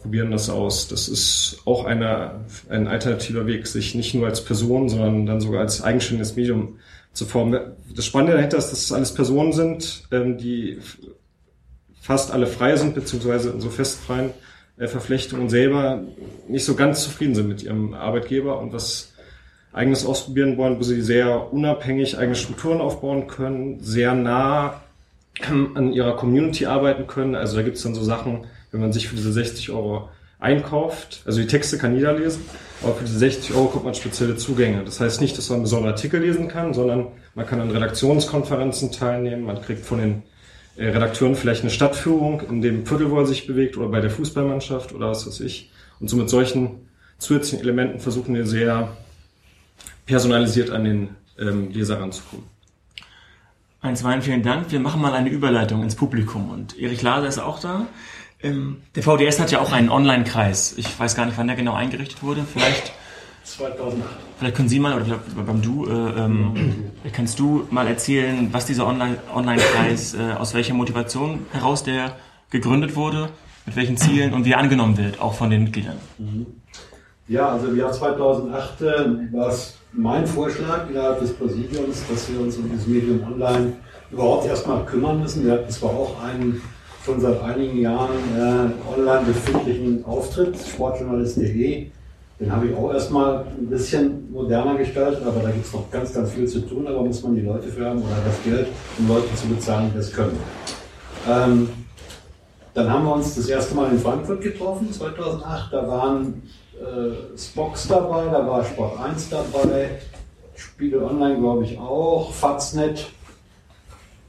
probieren 0.00 0.30
das 0.30 0.48
aus. 0.48 0.86
Das 0.88 1.08
ist 1.08 1.62
auch 1.64 1.84
eine, 1.84 2.44
ein 2.68 2.86
alternativer 2.86 3.46
Weg, 3.46 3.66
sich 3.66 3.94
nicht 3.94 4.14
nur 4.14 4.26
als 4.26 4.44
Person, 4.44 4.88
sondern 4.88 5.26
dann 5.26 5.40
sogar 5.40 5.60
als 5.60 5.82
eigenständiges 5.82 6.36
Medium 6.36 6.78
zu 7.12 7.26
formen. 7.26 7.60
Das 7.94 8.06
Spannende 8.06 8.34
dahinter 8.34 8.58
ist, 8.58 8.70
dass 8.70 8.82
es 8.84 8.92
alles 8.92 9.14
Personen 9.14 9.52
sind, 9.52 10.04
ähm, 10.10 10.38
die 10.38 10.78
fast 12.00 12.30
alle 12.30 12.46
frei 12.46 12.76
sind, 12.76 12.94
beziehungsweise 12.94 13.50
in 13.50 13.60
so 13.60 13.68
festfreien 13.68 14.30
äh, 14.78 14.86
Verflechtungen 14.86 15.48
selber 15.48 16.02
nicht 16.48 16.64
so 16.64 16.74
ganz 16.74 17.02
zufrieden 17.04 17.34
sind 17.34 17.48
mit 17.48 17.62
ihrem 17.62 17.94
Arbeitgeber 17.94 18.58
und 18.58 18.72
was 18.72 19.12
eigenes 19.72 20.04
ausprobieren 20.04 20.56
wollen, 20.56 20.78
wo 20.78 20.82
sie 20.82 21.00
sehr 21.02 21.52
unabhängig 21.52 22.18
eigene 22.18 22.34
Strukturen 22.34 22.80
aufbauen 22.80 23.28
können, 23.28 23.80
sehr 23.80 24.14
nah 24.14 24.80
an 25.74 25.92
ihrer 25.92 26.16
Community 26.16 26.66
arbeiten 26.66 27.06
können. 27.06 27.34
Also 27.34 27.56
da 27.56 27.62
gibt 27.62 27.76
es 27.76 27.82
dann 27.82 27.94
so 27.94 28.02
Sachen, 28.02 28.46
wenn 28.72 28.80
man 28.80 28.92
sich 28.92 29.08
für 29.08 29.16
diese 29.16 29.32
60 29.32 29.70
Euro 29.70 30.08
einkauft, 30.38 31.22
also 31.26 31.40
die 31.40 31.46
Texte 31.46 31.78
kann 31.78 31.94
jeder 31.94 32.14
lesen, 32.18 32.42
aber 32.82 32.94
für 32.94 33.04
diese 33.04 33.18
60 33.18 33.54
Euro 33.54 33.66
kommt 33.66 33.84
man 33.84 33.94
spezielle 33.94 34.36
Zugänge. 34.36 34.82
Das 34.84 35.00
heißt 35.00 35.20
nicht, 35.20 35.36
dass 35.36 35.48
man 35.48 35.56
einen 35.56 35.62
besonderen 35.64 35.94
Artikel 35.94 36.20
lesen 36.20 36.48
kann, 36.48 36.72
sondern 36.72 37.08
man 37.34 37.46
kann 37.46 37.60
an 37.60 37.70
Redaktionskonferenzen 37.70 38.92
teilnehmen, 38.92 39.44
man 39.44 39.60
kriegt 39.60 39.84
von 39.84 39.98
den 39.98 40.22
äh, 40.76 40.88
Redakteuren 40.88 41.34
vielleicht 41.34 41.62
eine 41.62 41.70
Stadtführung 41.70 42.42
in 42.48 42.62
dem 42.62 42.86
Viertel, 42.86 43.10
wo 43.10 43.18
er 43.18 43.26
sich 43.26 43.46
bewegt 43.46 43.76
oder 43.76 43.88
bei 43.88 44.00
der 44.00 44.10
Fußballmannschaft 44.10 44.94
oder 44.94 45.10
was 45.10 45.26
weiß 45.26 45.40
ich. 45.40 45.70
Und 46.00 46.08
so 46.08 46.16
mit 46.16 46.30
solchen 46.30 46.88
zusätzlichen 47.18 47.60
Elementen 47.60 48.00
versuchen 48.00 48.34
wir 48.34 48.46
sehr 48.46 48.96
personalisiert 50.06 50.70
an 50.70 50.84
den 50.84 51.08
ähm, 51.38 51.70
Leser 51.70 52.00
ranzukommen. 52.00 52.46
Eins 53.82 54.04
Wein, 54.04 54.20
vielen 54.22 54.42
Dank. 54.42 54.70
Wir 54.72 54.80
machen 54.80 55.00
mal 55.00 55.14
eine 55.14 55.30
Überleitung 55.30 55.82
ins 55.82 55.94
Publikum 55.94 56.50
und 56.50 56.78
Erich 56.78 57.02
Laser 57.02 57.28
ist 57.28 57.38
auch 57.38 57.60
da. 57.60 57.86
Ähm, 58.42 58.82
der 58.94 59.02
VDS 59.02 59.38
hat 59.38 59.50
ja 59.50 59.60
auch 59.60 59.72
einen 59.72 59.90
Online-Kreis. 59.90 60.74
Ich 60.76 60.98
weiß 60.98 61.14
gar 61.14 61.26
nicht, 61.26 61.36
wann 61.36 61.46
der 61.46 61.56
genau 61.56 61.74
eingerichtet 61.74 62.22
wurde. 62.22 62.44
Vielleicht 62.50 62.92
2008. 63.44 64.08
Vielleicht 64.38 64.56
können 64.56 64.68
Sie 64.68 64.78
mal, 64.78 65.00
oder 65.00 65.18
beim 65.44 65.60
Du, 65.60 65.86
äh, 65.86 65.90
ähm, 65.90 66.90
kannst 67.12 67.38
du 67.38 67.66
mal 67.70 67.86
erzählen, 67.86 68.48
was 68.52 68.66
dieser 68.66 68.86
Online-Kreis, 68.86 70.14
äh, 70.14 70.32
aus 70.38 70.54
welcher 70.54 70.74
Motivation 70.74 71.46
heraus 71.52 71.82
der 71.82 72.16
gegründet 72.48 72.96
wurde, 72.96 73.28
mit 73.66 73.76
welchen 73.76 73.96
Zielen 73.96 74.32
und 74.32 74.44
wie 74.44 74.52
er 74.52 74.58
angenommen 74.58 74.96
wird, 74.96 75.20
auch 75.20 75.34
von 75.34 75.50
den 75.50 75.64
Mitgliedern. 75.64 75.96
Ja, 77.28 77.50
also 77.50 77.68
im 77.68 77.76
Jahr 77.76 77.92
2008 77.92 78.80
äh, 78.80 78.86
war 79.32 79.48
es 79.48 79.78
mein 79.92 80.26
Vorschlag 80.26 80.88
innerhalb 80.88 81.20
des 81.20 81.32
Präsidiums, 81.34 82.04
dass 82.08 82.30
wir 82.32 82.40
uns 82.40 82.56
um 82.56 82.70
dieses 82.70 82.86
Medium 82.86 83.22
online 83.24 83.74
überhaupt 84.10 84.46
erstmal 84.46 84.84
kümmern 84.84 85.20
müssen. 85.20 85.44
Wir 85.44 85.52
hatten 85.52 85.70
zwar 85.70 85.90
auch 85.90 86.22
einen 86.22 86.60
schon 87.04 87.20
seit 87.20 87.40
einigen 87.42 87.80
Jahren 87.80 88.16
äh, 88.36 88.98
online 88.98 89.24
befindlichen 89.26 90.04
Auftritt, 90.04 90.56
sportjournalist.de, 90.56 91.86
Den 92.38 92.52
habe 92.52 92.66
ich 92.68 92.76
auch 92.76 92.92
erstmal 92.92 93.46
ein 93.46 93.68
bisschen 93.68 94.30
moderner 94.32 94.76
gestaltet, 94.76 95.22
aber 95.26 95.40
da 95.40 95.50
gibt 95.50 95.66
es 95.66 95.72
noch 95.72 95.90
ganz, 95.90 96.12
ganz 96.12 96.32
viel 96.32 96.46
zu 96.46 96.60
tun, 96.60 96.86
aber 96.86 97.02
muss 97.02 97.22
man 97.22 97.34
die 97.34 97.42
Leute 97.42 97.68
für 97.68 97.86
haben 97.86 97.98
oder 97.98 98.16
das 98.24 98.42
Geld, 98.44 98.68
um 98.98 99.08
Leute 99.08 99.34
zu 99.34 99.46
bezahlen, 99.48 99.90
die 99.92 99.98
das 99.98 100.12
können. 100.12 100.38
Ähm, 101.28 101.68
dann 102.74 102.90
haben 102.90 103.04
wir 103.04 103.14
uns 103.14 103.34
das 103.34 103.48
erste 103.48 103.74
Mal 103.74 103.90
in 103.90 103.98
Frankfurt 103.98 104.42
getroffen, 104.42 104.92
2008. 104.92 105.72
Da 105.72 105.88
waren 105.88 106.42
äh, 106.78 107.36
Spox 107.36 107.88
dabei, 107.88 108.26
da 108.26 108.46
war 108.46 108.64
Sport 108.64 108.98
1 109.00 109.30
dabei, 109.30 109.98
Spiele 110.54 111.04
Online, 111.04 111.38
glaube 111.38 111.64
ich, 111.64 111.78
auch, 111.78 112.32
Faznet 112.32 113.06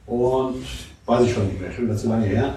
und 0.05 0.65
weiß 1.11 1.25
ich 1.25 1.33
schon 1.33 1.47
nicht 1.47 1.59
mehr, 1.59 1.71
schon 1.71 1.85
wieder 1.85 1.97
zu 1.97 2.07
lange 2.07 2.25
her. 2.25 2.53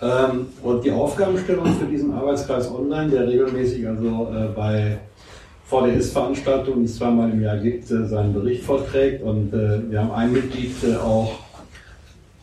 Ähm, 0.00 0.46
und 0.62 0.84
die 0.84 0.92
Aufgabenstellung 0.92 1.66
für 1.74 1.86
diesen 1.86 2.12
Arbeitskreis 2.12 2.70
Online, 2.70 3.10
der 3.10 3.26
regelmäßig 3.26 3.86
also 3.88 4.28
äh, 4.32 4.48
bei 4.54 4.98
VDS-Veranstaltungen, 5.64 6.80
die 6.80 6.84
es 6.84 6.96
zweimal 6.96 7.30
im 7.30 7.42
Jahr 7.42 7.56
gibt, 7.56 7.90
äh, 7.90 8.06
seinen 8.06 8.32
Bericht 8.32 8.62
vorträgt. 8.62 9.22
Und 9.22 9.52
äh, 9.52 9.90
wir 9.90 10.00
haben 10.00 10.12
ein 10.12 10.32
Mitglied 10.32 10.72
äh, 10.84 10.96
auch 10.96 11.32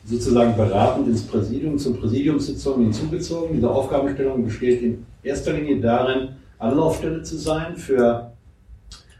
sozusagen 0.05 0.57
beratend 0.57 1.07
ins 1.07 1.23
Präsidium, 1.23 1.77
zur 1.77 1.97
Präsidiumssitzung 1.97 2.81
hinzugezogen. 2.81 3.55
Diese 3.55 3.69
Aufgabenstellung 3.69 4.43
besteht 4.43 4.81
in 4.81 5.05
erster 5.21 5.53
Linie 5.53 5.79
darin, 5.79 6.29
Anlaufstelle 6.59 7.23
zu 7.23 7.37
sein 7.37 7.77
für 7.77 8.31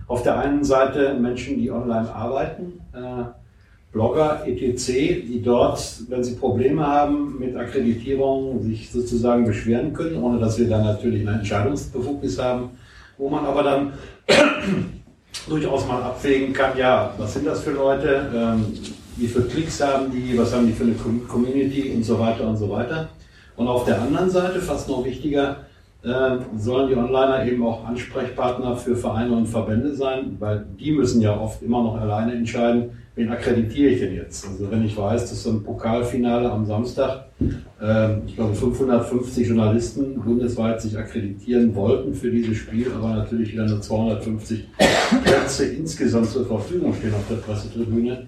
auf 0.08 0.24
der 0.24 0.38
einen 0.40 0.66
Seite 0.66 1.14
Menschen, 1.14 1.58
die 1.58 1.72
online 1.72 2.14
arbeiten, 2.14 2.82
Blogger, 3.94 4.44
etc., 4.46 4.88
die 4.88 5.42
dort, 5.42 5.80
wenn 6.10 6.24
sie 6.24 6.36
Probleme 6.36 6.86
haben 6.86 7.38
mit 7.40 7.56
Akkreditierung, 7.56 8.62
sich 8.64 8.92
sozusagen 8.92 9.46
beschweren 9.46 9.94
können, 9.94 10.22
ohne 10.22 10.40
dass 10.40 10.58
wir 10.58 10.68
dann 10.68 10.84
natürlich 10.84 11.26
eine 11.28 11.38
Entscheidungsbefugnis 11.38 12.42
haben, 12.42 12.72
wo 13.20 13.30
man 13.30 13.46
aber 13.46 13.62
dann 13.64 13.94
durchaus 15.48 15.88
mal 15.88 16.02
abwägen 16.02 16.54
kann, 16.54 16.76
ja, 16.76 17.14
was 17.20 17.34
sind 17.36 17.46
das 17.46 17.62
für 17.62 17.72
Leute, 17.72 18.32
ähm, 18.36 18.66
wie 19.16 19.28
viele 19.28 19.46
Klicks 19.46 19.80
haben 19.80 20.12
die, 20.12 20.36
was 20.38 20.54
haben 20.54 20.66
die 20.66 20.74
für 20.74 20.86
eine 20.86 20.96
Community 21.28 21.94
und 21.96 22.04
so 22.04 22.18
weiter 22.18 22.48
und 22.48 22.58
so 22.58 22.70
weiter. 22.72 23.10
Und 23.56 23.68
auf 23.68 23.86
der 23.86 24.02
anderen 24.02 24.32
Seite, 24.32 24.60
fast 24.60 24.90
noch 24.90 25.06
wichtiger, 25.06 25.58
äh, 26.04 26.38
sollen 26.58 26.90
die 26.90 26.96
Onliner 26.96 27.46
eben 27.46 27.64
auch 27.64 27.86
Ansprechpartner 27.86 28.76
für 28.76 28.96
Vereine 28.96 29.34
und 29.34 29.46
Verbände 29.46 29.94
sein, 29.96 30.36
weil 30.40 30.66
die 30.80 30.92
müssen 30.92 31.22
ja 31.22 31.40
oft 31.40 31.62
immer 31.62 31.84
noch 31.84 32.02
alleine 32.02 32.34
entscheiden, 32.34 33.03
wen 33.16 33.30
akkreditiere 33.30 33.92
ich 33.92 34.00
denn 34.00 34.16
jetzt? 34.16 34.48
Also 34.48 34.70
wenn 34.72 34.84
ich 34.84 34.98
weiß, 34.98 35.30
dass 35.30 35.44
so 35.44 35.52
ein 35.52 35.64
Pokalfinale 35.64 36.50
am 36.52 36.66
Samstag, 36.66 37.26
äh, 37.82 38.20
ich 38.26 38.36
glaube 38.36 38.56
550 38.56 39.48
Journalisten 39.48 40.20
bundesweit 40.22 40.82
sich 40.82 40.98
akkreditieren 40.98 41.76
wollten 41.76 42.14
für 42.14 42.32
dieses 42.32 42.58
Spiel, 42.58 42.92
aber 42.96 43.10
natürlich 43.10 43.54
wieder 43.54 43.68
nur 43.68 43.82
250 43.82 44.68
Plätze 45.24 45.66
insgesamt 45.66 46.30
zur 46.30 46.46
Verfügung 46.46 46.94
stehen 46.96 47.14
auf 47.14 47.28
der 47.30 47.36
Pressetribüne, 47.36 48.26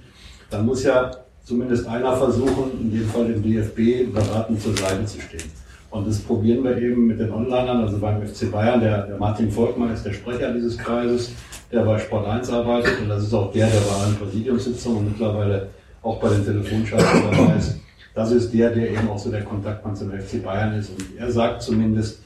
dann 0.50 0.66
muss 0.66 0.84
ja 0.84 1.12
zumindest 1.44 1.88
einer 1.88 2.16
versuchen, 2.16 2.72
in 2.82 2.92
dem 2.92 3.08
Fall 3.08 3.28
dem 3.28 3.42
DFB, 3.42 4.12
beratend 4.14 4.62
zur 4.62 4.76
Seite 4.76 5.06
zu 5.06 5.20
stehen. 5.22 5.50
Und 5.92 6.08
das 6.08 6.20
probieren 6.20 6.64
wir 6.64 6.78
eben 6.78 7.08
mit 7.08 7.20
den 7.20 7.32
Onlinern, 7.32 7.82
also 7.82 7.98
beim 8.00 8.22
FC 8.26 8.52
Bayern, 8.52 8.82
der, 8.82 9.08
der 9.08 9.18
Martin 9.18 9.50
Volkmann 9.50 9.94
ist 9.94 10.06
der 10.06 10.14
Sprecher 10.14 10.52
dieses 10.52 10.78
Kreises, 10.78 11.32
der 11.72 11.82
bei 11.82 12.00
Sport 12.00 12.28
1 12.28 12.50
arbeitet 12.50 13.02
und 13.02 13.10
das 13.10 13.24
ist 13.24 13.34
auch 13.34 13.52
der, 13.52 13.68
der 13.68 13.80
bei 13.80 14.04
allen 14.04 14.16
Präsidiumssitzungen 14.16 15.00
und 15.00 15.12
mittlerweile 15.12 15.70
auch 16.02 16.20
bei 16.20 16.30
den 16.30 16.46
Telefonschalten 16.46 17.32
dabei 17.32 17.56
ist. 17.58 17.80
Das 18.14 18.32
ist 18.32 18.54
der, 18.54 18.70
der 18.70 18.92
eben 18.92 19.10
auch 19.10 19.18
so 19.18 19.30
der 19.30 19.44
Kontaktmann 19.44 19.96
zum 19.96 20.12
FC 20.12 20.42
Bayern 20.42 20.74
ist. 20.74 20.90
Und 20.90 21.04
er 21.18 21.30
sagt 21.32 21.62
zumindest, 21.62 22.22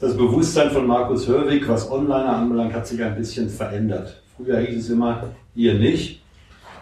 das 0.00 0.16
Bewusstsein 0.16 0.70
von 0.70 0.86
Markus 0.86 1.28
Hörwig, 1.28 1.68
was 1.68 1.90
Onliner 1.90 2.36
anbelangt, 2.36 2.72
hat 2.72 2.86
sich 2.86 3.02
ein 3.02 3.14
bisschen 3.14 3.50
verändert. 3.50 4.22
Früher 4.36 4.58
hieß 4.60 4.84
es 4.84 4.90
immer, 4.90 5.24
ihr 5.54 5.74
nicht. 5.74 6.22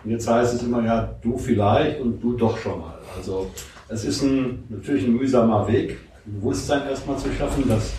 Und 0.05 0.13
jetzt 0.13 0.29
heißt 0.29 0.55
es 0.55 0.63
immer, 0.63 0.85
ja, 0.85 1.15
du 1.23 1.37
vielleicht 1.39 2.01
und 2.01 2.21
du 2.23 2.35
doch 2.35 2.57
schon 2.59 2.81
mal. 2.81 2.99
Also 3.17 3.51
es 3.89 4.05
ist 4.05 4.23
ein, 4.23 4.65
natürlich 4.69 5.05
ein 5.05 5.13
mühsamer 5.13 5.67
Weg, 5.69 5.99
Bewusstsein 6.25 6.89
erstmal 6.89 7.19
zu 7.19 7.31
schaffen, 7.33 7.69
dass 7.69 7.93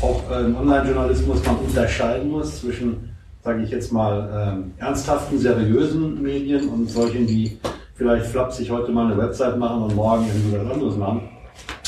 auch 0.00 0.22
im 0.30 0.56
Online-Journalismus 0.56 1.44
man 1.44 1.56
unterscheiden 1.56 2.30
muss 2.30 2.60
zwischen, 2.60 3.15
sage 3.46 3.62
ich 3.62 3.70
jetzt 3.70 3.92
mal, 3.92 4.28
ähm, 4.34 4.74
ernsthaften, 4.78 5.38
seriösen 5.38 6.20
Medien 6.20 6.68
und 6.68 6.90
solchen, 6.90 7.28
die 7.28 7.60
vielleicht 7.94 8.26
flapsig 8.26 8.72
heute 8.72 8.90
mal 8.90 9.06
eine 9.06 9.16
Website 9.16 9.56
machen 9.56 9.84
und 9.84 9.94
morgen 9.94 10.26
irgendwie 10.26 10.58
was 10.58 10.74
anderes 10.74 10.96
machen. 10.96 11.28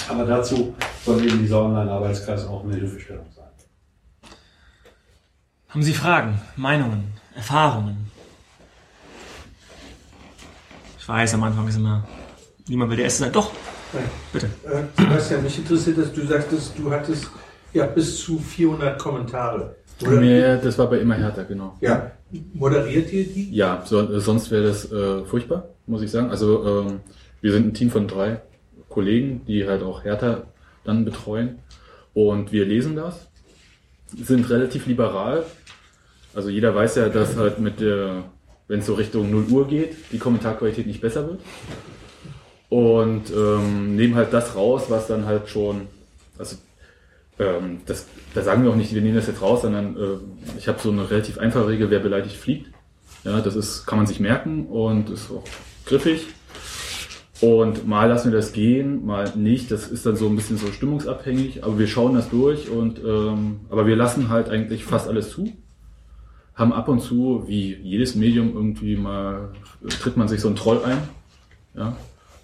Aber 0.08 0.24
dazu 0.24 0.72
soll 1.04 1.26
eben 1.26 1.40
dieser 1.40 1.60
Online-Arbeitskreis 1.62 2.46
auch 2.46 2.62
eine 2.62 2.76
Hilfestellung 2.76 3.26
sein. 3.34 3.46
Haben 5.70 5.82
Sie 5.82 5.94
Fragen, 5.94 6.40
Meinungen, 6.54 7.12
Erfahrungen? 7.34 8.08
Ich 10.96 11.08
weiß, 11.08 11.34
am 11.34 11.42
Anfang 11.42 11.66
ist 11.66 11.76
immer, 11.76 12.06
niemand 12.68 12.90
will 12.90 12.98
der 12.98 13.06
Erste 13.06 13.24
sein. 13.24 13.32
Doch, 13.32 13.50
bitte. 14.32 14.46
Äh, 14.64 14.84
Sebastian, 14.96 15.42
mich 15.42 15.58
interessiert, 15.58 15.98
dass 15.98 16.12
du 16.12 16.24
sagtest, 16.24 16.78
du 16.78 16.88
hattest 16.88 17.28
ja 17.72 17.84
bis 17.86 18.16
zu 18.22 18.38
400 18.38 18.96
Kommentare. 18.96 19.74
Oder? 20.02 20.20
Nee, 20.20 20.58
das 20.62 20.78
war 20.78 20.88
bei 20.88 20.98
immer 20.98 21.14
härter, 21.14 21.44
genau. 21.44 21.76
Ja. 21.80 22.12
Moderiert 22.52 23.12
ihr 23.12 23.24
die? 23.24 23.54
Ja, 23.54 23.82
so, 23.84 24.18
sonst 24.20 24.50
wäre 24.50 24.64
das 24.64 24.90
äh, 24.92 25.24
furchtbar, 25.24 25.68
muss 25.86 26.02
ich 26.02 26.10
sagen. 26.10 26.30
Also 26.30 26.86
ähm, 26.86 27.00
wir 27.40 27.52
sind 27.52 27.66
ein 27.66 27.74
Team 27.74 27.90
von 27.90 28.06
drei 28.06 28.40
Kollegen, 28.88 29.42
die 29.46 29.66
halt 29.66 29.82
auch 29.82 30.04
Hertha 30.04 30.44
dann 30.84 31.04
betreuen. 31.04 31.58
Und 32.14 32.52
wir 32.52 32.64
lesen 32.64 32.96
das, 32.96 33.28
sind 34.16 34.48
relativ 34.50 34.86
liberal. 34.86 35.44
Also 36.34 36.48
jeder 36.48 36.74
weiß 36.74 36.96
ja, 36.96 37.08
dass 37.08 37.36
halt 37.36 37.58
mit 37.58 37.80
der, 37.80 38.24
wenn 38.68 38.80
es 38.80 38.86
so 38.86 38.94
Richtung 38.94 39.30
0 39.30 39.44
Uhr 39.50 39.68
geht, 39.68 39.96
die 40.12 40.18
Kommentarqualität 40.18 40.86
nicht 40.86 41.00
besser 41.00 41.26
wird. 41.26 41.40
Und 42.68 43.30
ähm, 43.30 43.96
nehmen 43.96 44.14
halt 44.14 44.32
das 44.32 44.54
raus, 44.54 44.84
was 44.88 45.06
dann 45.06 45.24
halt 45.24 45.48
schon, 45.48 45.82
also 46.38 46.56
ähm, 47.38 47.80
das, 47.86 48.06
da 48.34 48.42
sagen 48.42 48.64
wir 48.64 48.70
auch 48.70 48.76
nicht, 48.76 48.94
wir 48.94 49.02
nehmen 49.02 49.16
das 49.16 49.26
jetzt 49.26 49.42
raus, 49.42 49.62
sondern 49.62 49.96
äh, 49.96 50.58
ich 50.58 50.68
habe 50.68 50.78
so 50.80 50.90
eine 50.90 51.10
relativ 51.10 51.38
einfache 51.38 51.68
Regel, 51.68 51.90
wer 51.90 52.00
beleidigt 52.00 52.36
fliegt. 52.36 52.70
Ja, 53.24 53.40
das 53.40 53.56
ist, 53.56 53.86
kann 53.86 53.98
man 53.98 54.06
sich 54.06 54.20
merken 54.20 54.66
und 54.66 55.10
ist 55.10 55.30
auch 55.30 55.44
griffig. 55.86 56.26
Und 57.40 57.86
mal 57.86 58.06
lassen 58.06 58.32
wir 58.32 58.36
das 58.36 58.52
gehen, 58.52 59.06
mal 59.06 59.32
nicht. 59.36 59.70
Das 59.70 59.88
ist 59.88 60.04
dann 60.06 60.16
so 60.16 60.26
ein 60.28 60.34
bisschen 60.34 60.56
so 60.56 60.72
stimmungsabhängig, 60.72 61.62
aber 61.62 61.78
wir 61.78 61.86
schauen 61.86 62.14
das 62.14 62.28
durch 62.30 62.68
und 62.68 62.98
ähm, 62.98 63.60
aber 63.70 63.86
wir 63.86 63.94
lassen 63.94 64.28
halt 64.28 64.48
eigentlich 64.48 64.84
fast 64.84 65.08
alles 65.08 65.30
zu. 65.30 65.52
Haben 66.54 66.72
ab 66.72 66.88
und 66.88 67.00
zu, 67.00 67.44
wie 67.46 67.74
jedes 67.74 68.16
Medium, 68.16 68.54
irgendwie 68.54 68.96
mal 68.96 69.50
tritt 70.00 70.16
man 70.16 70.26
sich 70.26 70.40
so 70.40 70.48
einen 70.48 70.56
Troll 70.56 70.80
ein. 70.84 70.98
Ja, 71.76 71.96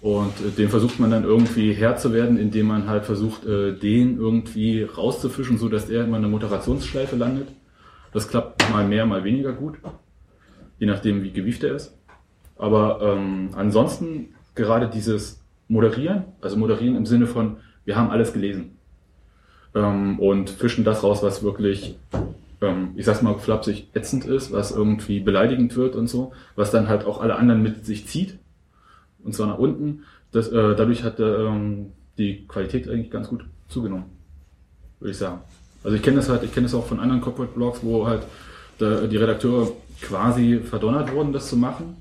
und 0.05 0.39
äh, 0.39 0.51
dem 0.51 0.69
versucht 0.69 0.99
man 0.99 1.09
dann 1.09 1.23
irgendwie 1.23 1.73
Herr 1.73 1.97
zu 1.97 2.13
werden, 2.13 2.37
indem 2.37 2.67
man 2.67 2.87
halt 2.87 3.05
versucht, 3.05 3.43
äh, 3.43 3.73
den 3.73 4.19
irgendwie 4.19 4.83
rauszufischen, 4.83 5.57
so 5.57 5.67
dass 5.67 5.89
er 5.89 6.03
immer 6.03 6.17
eine 6.17 6.27
Moderationsschleife 6.27 7.15
landet. 7.15 7.47
Das 8.13 8.27
klappt 8.27 8.69
mal 8.69 8.85
mehr, 8.87 9.07
mal 9.07 9.23
weniger 9.23 9.51
gut, 9.51 9.79
je 10.77 10.85
nachdem, 10.85 11.23
wie 11.23 11.31
gewieft 11.31 11.63
er 11.63 11.73
ist. 11.73 11.97
Aber 12.55 12.99
ähm, 13.01 13.49
ansonsten 13.55 14.35
gerade 14.53 14.87
dieses 14.89 15.41
Moderieren, 15.69 16.25
also 16.39 16.55
Moderieren 16.55 16.95
im 16.95 17.07
Sinne 17.07 17.25
von, 17.25 17.57
wir 17.83 17.95
haben 17.95 18.11
alles 18.11 18.31
gelesen 18.31 18.77
ähm, 19.73 20.19
und 20.19 20.51
fischen 20.51 20.83
das 20.83 21.01
raus, 21.01 21.23
was 21.23 21.41
wirklich, 21.41 21.97
ähm, 22.61 22.89
ich 22.95 23.05
sag's 23.05 23.23
mal 23.23 23.39
flapsig, 23.39 23.87
ätzend 23.95 24.25
ist, 24.25 24.51
was 24.51 24.69
irgendwie 24.69 25.19
beleidigend 25.19 25.75
wird 25.75 25.95
und 25.95 26.07
so, 26.07 26.31
was 26.55 26.69
dann 26.69 26.89
halt 26.89 27.05
auch 27.05 27.21
alle 27.21 27.37
anderen 27.37 27.63
mit 27.63 27.87
sich 27.87 28.05
zieht 28.05 28.37
und 29.25 29.33
zwar 29.33 29.47
nach 29.47 29.57
unten. 29.57 30.03
Das, 30.31 30.47
äh, 30.47 30.75
dadurch 30.75 31.03
hat 31.03 31.19
ähm, 31.19 31.91
die 32.17 32.47
Qualität 32.47 32.89
eigentlich 32.89 33.11
ganz 33.11 33.27
gut 33.27 33.45
zugenommen, 33.67 34.05
würde 34.99 35.11
ich 35.11 35.17
sagen. 35.17 35.41
Also 35.83 35.97
ich 35.97 36.03
kenne 36.03 36.17
das 36.17 36.29
halt, 36.29 36.43
ich 36.43 36.53
kenne 36.53 36.65
das 36.65 36.73
auch 36.73 36.85
von 36.85 36.99
anderen 36.99 37.21
Corporate 37.21 37.53
Blogs, 37.53 37.79
wo 37.81 38.07
halt 38.07 38.23
der, 38.79 39.07
die 39.07 39.17
Redakteure 39.17 39.71
quasi 40.01 40.59
verdonnert 40.59 41.13
wurden, 41.13 41.33
das 41.33 41.49
zu 41.49 41.57
machen, 41.57 41.97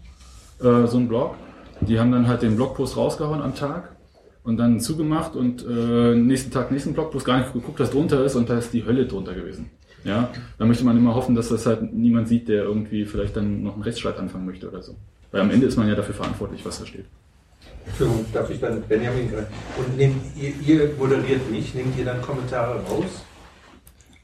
äh, 0.61 0.87
so 0.87 0.99
ein 0.99 1.09
Blog. 1.09 1.35
Die 1.81 1.99
haben 1.99 2.13
dann 2.13 2.29
halt 2.29 2.43
den 2.43 2.57
Blogpost 2.57 2.97
rausgehauen 2.97 3.43
am 3.43 3.55
Tag 3.55 3.95
und 4.43 4.57
dann 4.57 4.81
zugemacht 4.81 5.37
und 5.37 5.65
äh, 5.67 6.15
nächsten 6.15 6.51
Tag 6.51 6.71
nächsten 6.71 6.95
Blogpost 6.95 7.25
gar 7.25 7.39
nicht 7.39 7.53
geguckt, 7.53 7.81
was 7.81 7.91
drunter 7.91 8.25
ist 8.25 8.37
und 8.37 8.49
da 8.49 8.59
ist 8.59 8.73
die 8.73 8.85
Hölle 8.85 9.07
drunter 9.07 9.35
gewesen. 9.35 9.71
Ja, 10.05 10.31
da 10.59 10.67
möchte 10.67 10.85
man 10.85 10.99
immer 10.99 11.15
hoffen, 11.15 11.35
dass 11.35 11.49
das 11.49 11.65
halt 11.65 11.95
niemand 11.95 12.29
sieht, 12.29 12.49
der 12.49 12.65
irgendwie 12.65 13.07
vielleicht 13.07 13.37
dann 13.37 13.63
noch 13.63 13.75
einen 13.75 13.83
Rechtsstreit 13.83 14.19
anfangen 14.19 14.45
möchte 14.45 14.69
oder 14.69 14.83
so. 14.83 14.97
Weil 15.35 15.40
am 15.40 15.51
Ende 15.51 15.66
ist 15.66 15.77
man 15.77 15.89
ja 15.89 15.97
dafür 15.97 16.15
verantwortlich, 16.15 16.65
was 16.65 16.78
da 16.78 16.86
steht. 16.86 17.06
Entschuldigung, 17.86 18.24
darf 18.32 18.48
ich 18.51 18.61
dann 18.61 18.81
Benjamin 18.82 19.28
greifen? 19.28 19.52
Und 19.77 19.97
nehmt 19.97 20.23
ihr, 20.36 20.52
ihr 20.65 20.94
moderiert 20.97 21.51
nicht, 21.51 21.74
nehmt 21.74 21.98
ihr 21.98 22.05
dann 22.05 22.23
Kommentare 22.23 22.81
raus? 22.85 23.24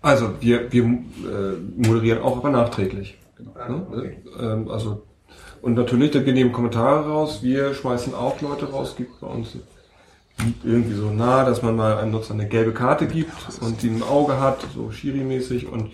Also 0.03 0.41
wir, 0.41 0.71
wir 0.73 0.85
äh, 0.85 1.57
moderieren 1.77 2.23
auch, 2.23 2.37
aber 2.37 2.51
nachträglich. 2.51 3.19
Ah, 3.57 3.69
Ne? 3.69 3.87
okay. 3.91 4.19
Ähm, 4.39 4.71
also 4.71 5.03
und 5.63 5.75
natürlich, 5.75 6.15
wir 6.15 6.33
nehmen 6.33 6.53
Kommentare 6.53 7.09
raus, 7.09 7.43
wir 7.43 7.75
schmeißen 7.75 8.15
auch 8.15 8.41
Leute 8.41 8.71
raus, 8.71 8.95
gibt 8.97 9.19
bei 9.21 9.27
uns 9.27 9.57
irgendwie 10.63 10.95
so 10.95 11.11
nah, 11.11 11.45
dass 11.45 11.61
man 11.61 11.75
mal 11.75 11.99
einem 11.99 12.13
Nutzer 12.13 12.35
eine 12.35 12.47
gelbe 12.47 12.73
Karte 12.73 13.09
gibt 13.09 13.33
und 13.61 13.83
die 13.83 13.89
im 13.89 14.05
Auge 14.05 14.39
hat, 14.39 14.65
so 14.77 14.93
Schiri-mäßig 14.93 15.67
und 15.67 15.91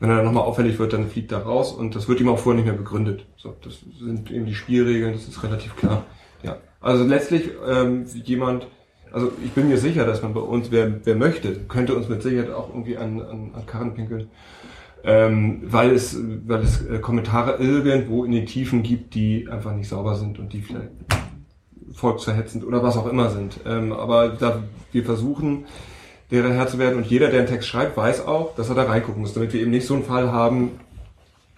Wenn 0.00 0.10
er 0.10 0.16
dann 0.16 0.26
nochmal 0.26 0.44
auffällig 0.44 0.78
wird, 0.78 0.92
dann 0.92 1.08
fliegt 1.08 1.32
er 1.32 1.38
raus 1.38 1.72
und 1.72 1.96
das 1.96 2.08
wird 2.08 2.20
ihm 2.20 2.28
auch 2.28 2.38
vorher 2.38 2.62
nicht 2.62 2.70
mehr 2.70 2.78
begründet. 2.78 3.26
So, 3.36 3.54
das 3.62 3.80
sind 3.98 4.30
eben 4.30 4.46
die 4.46 4.54
Spielregeln, 4.54 5.12
das 5.12 5.26
ist 5.26 5.42
relativ 5.42 5.74
klar. 5.76 6.04
Ja. 6.42 6.56
Also 6.80 7.04
letztlich 7.04 7.50
ähm, 7.68 8.04
jemand, 8.24 8.68
also 9.10 9.32
ich 9.44 9.50
bin 9.52 9.68
mir 9.68 9.78
sicher, 9.78 10.06
dass 10.06 10.22
man 10.22 10.34
bei 10.34 10.40
uns, 10.40 10.70
wer, 10.70 11.04
wer 11.04 11.16
möchte, 11.16 11.52
könnte 11.64 11.96
uns 11.96 12.08
mit 12.08 12.22
Sicherheit 12.22 12.50
auch 12.52 12.68
irgendwie 12.68 12.96
an, 12.96 13.20
an, 13.20 13.50
an 13.54 13.66
Karren 13.66 13.94
pinkeln. 13.94 14.28
Ähm, 15.04 15.62
weil 15.64 15.90
es, 15.92 16.16
weil 16.46 16.60
es 16.60 16.84
äh, 16.84 16.98
Kommentare 16.98 17.56
irgendwo 17.56 18.24
in 18.24 18.32
den 18.32 18.46
Tiefen 18.46 18.82
gibt, 18.82 19.14
die 19.14 19.48
einfach 19.48 19.72
nicht 19.74 19.88
sauber 19.88 20.16
sind 20.16 20.38
und 20.38 20.52
die 20.52 20.60
vielleicht 20.60 20.90
volksverhetzend 21.92 22.64
oder 22.64 22.82
was 22.82 22.96
auch 22.96 23.06
immer 23.08 23.30
sind. 23.30 23.60
Ähm, 23.66 23.92
aber 23.92 24.28
da, 24.28 24.62
wir 24.92 25.04
versuchen, 25.04 25.66
deren 26.30 26.52
Herr 26.52 26.68
zu 26.68 26.78
werden 26.78 26.96
und 26.96 27.06
jeder, 27.06 27.28
der 27.28 27.40
einen 27.40 27.48
Text 27.48 27.68
schreibt, 27.68 27.96
weiß 27.96 28.26
auch, 28.26 28.54
dass 28.54 28.68
er 28.68 28.74
da 28.74 28.84
reingucken 28.84 29.22
muss, 29.22 29.32
damit 29.32 29.52
wir 29.52 29.60
eben 29.60 29.70
nicht 29.70 29.86
so 29.86 29.94
einen 29.94 30.04
Fall 30.04 30.30
haben, 30.30 30.72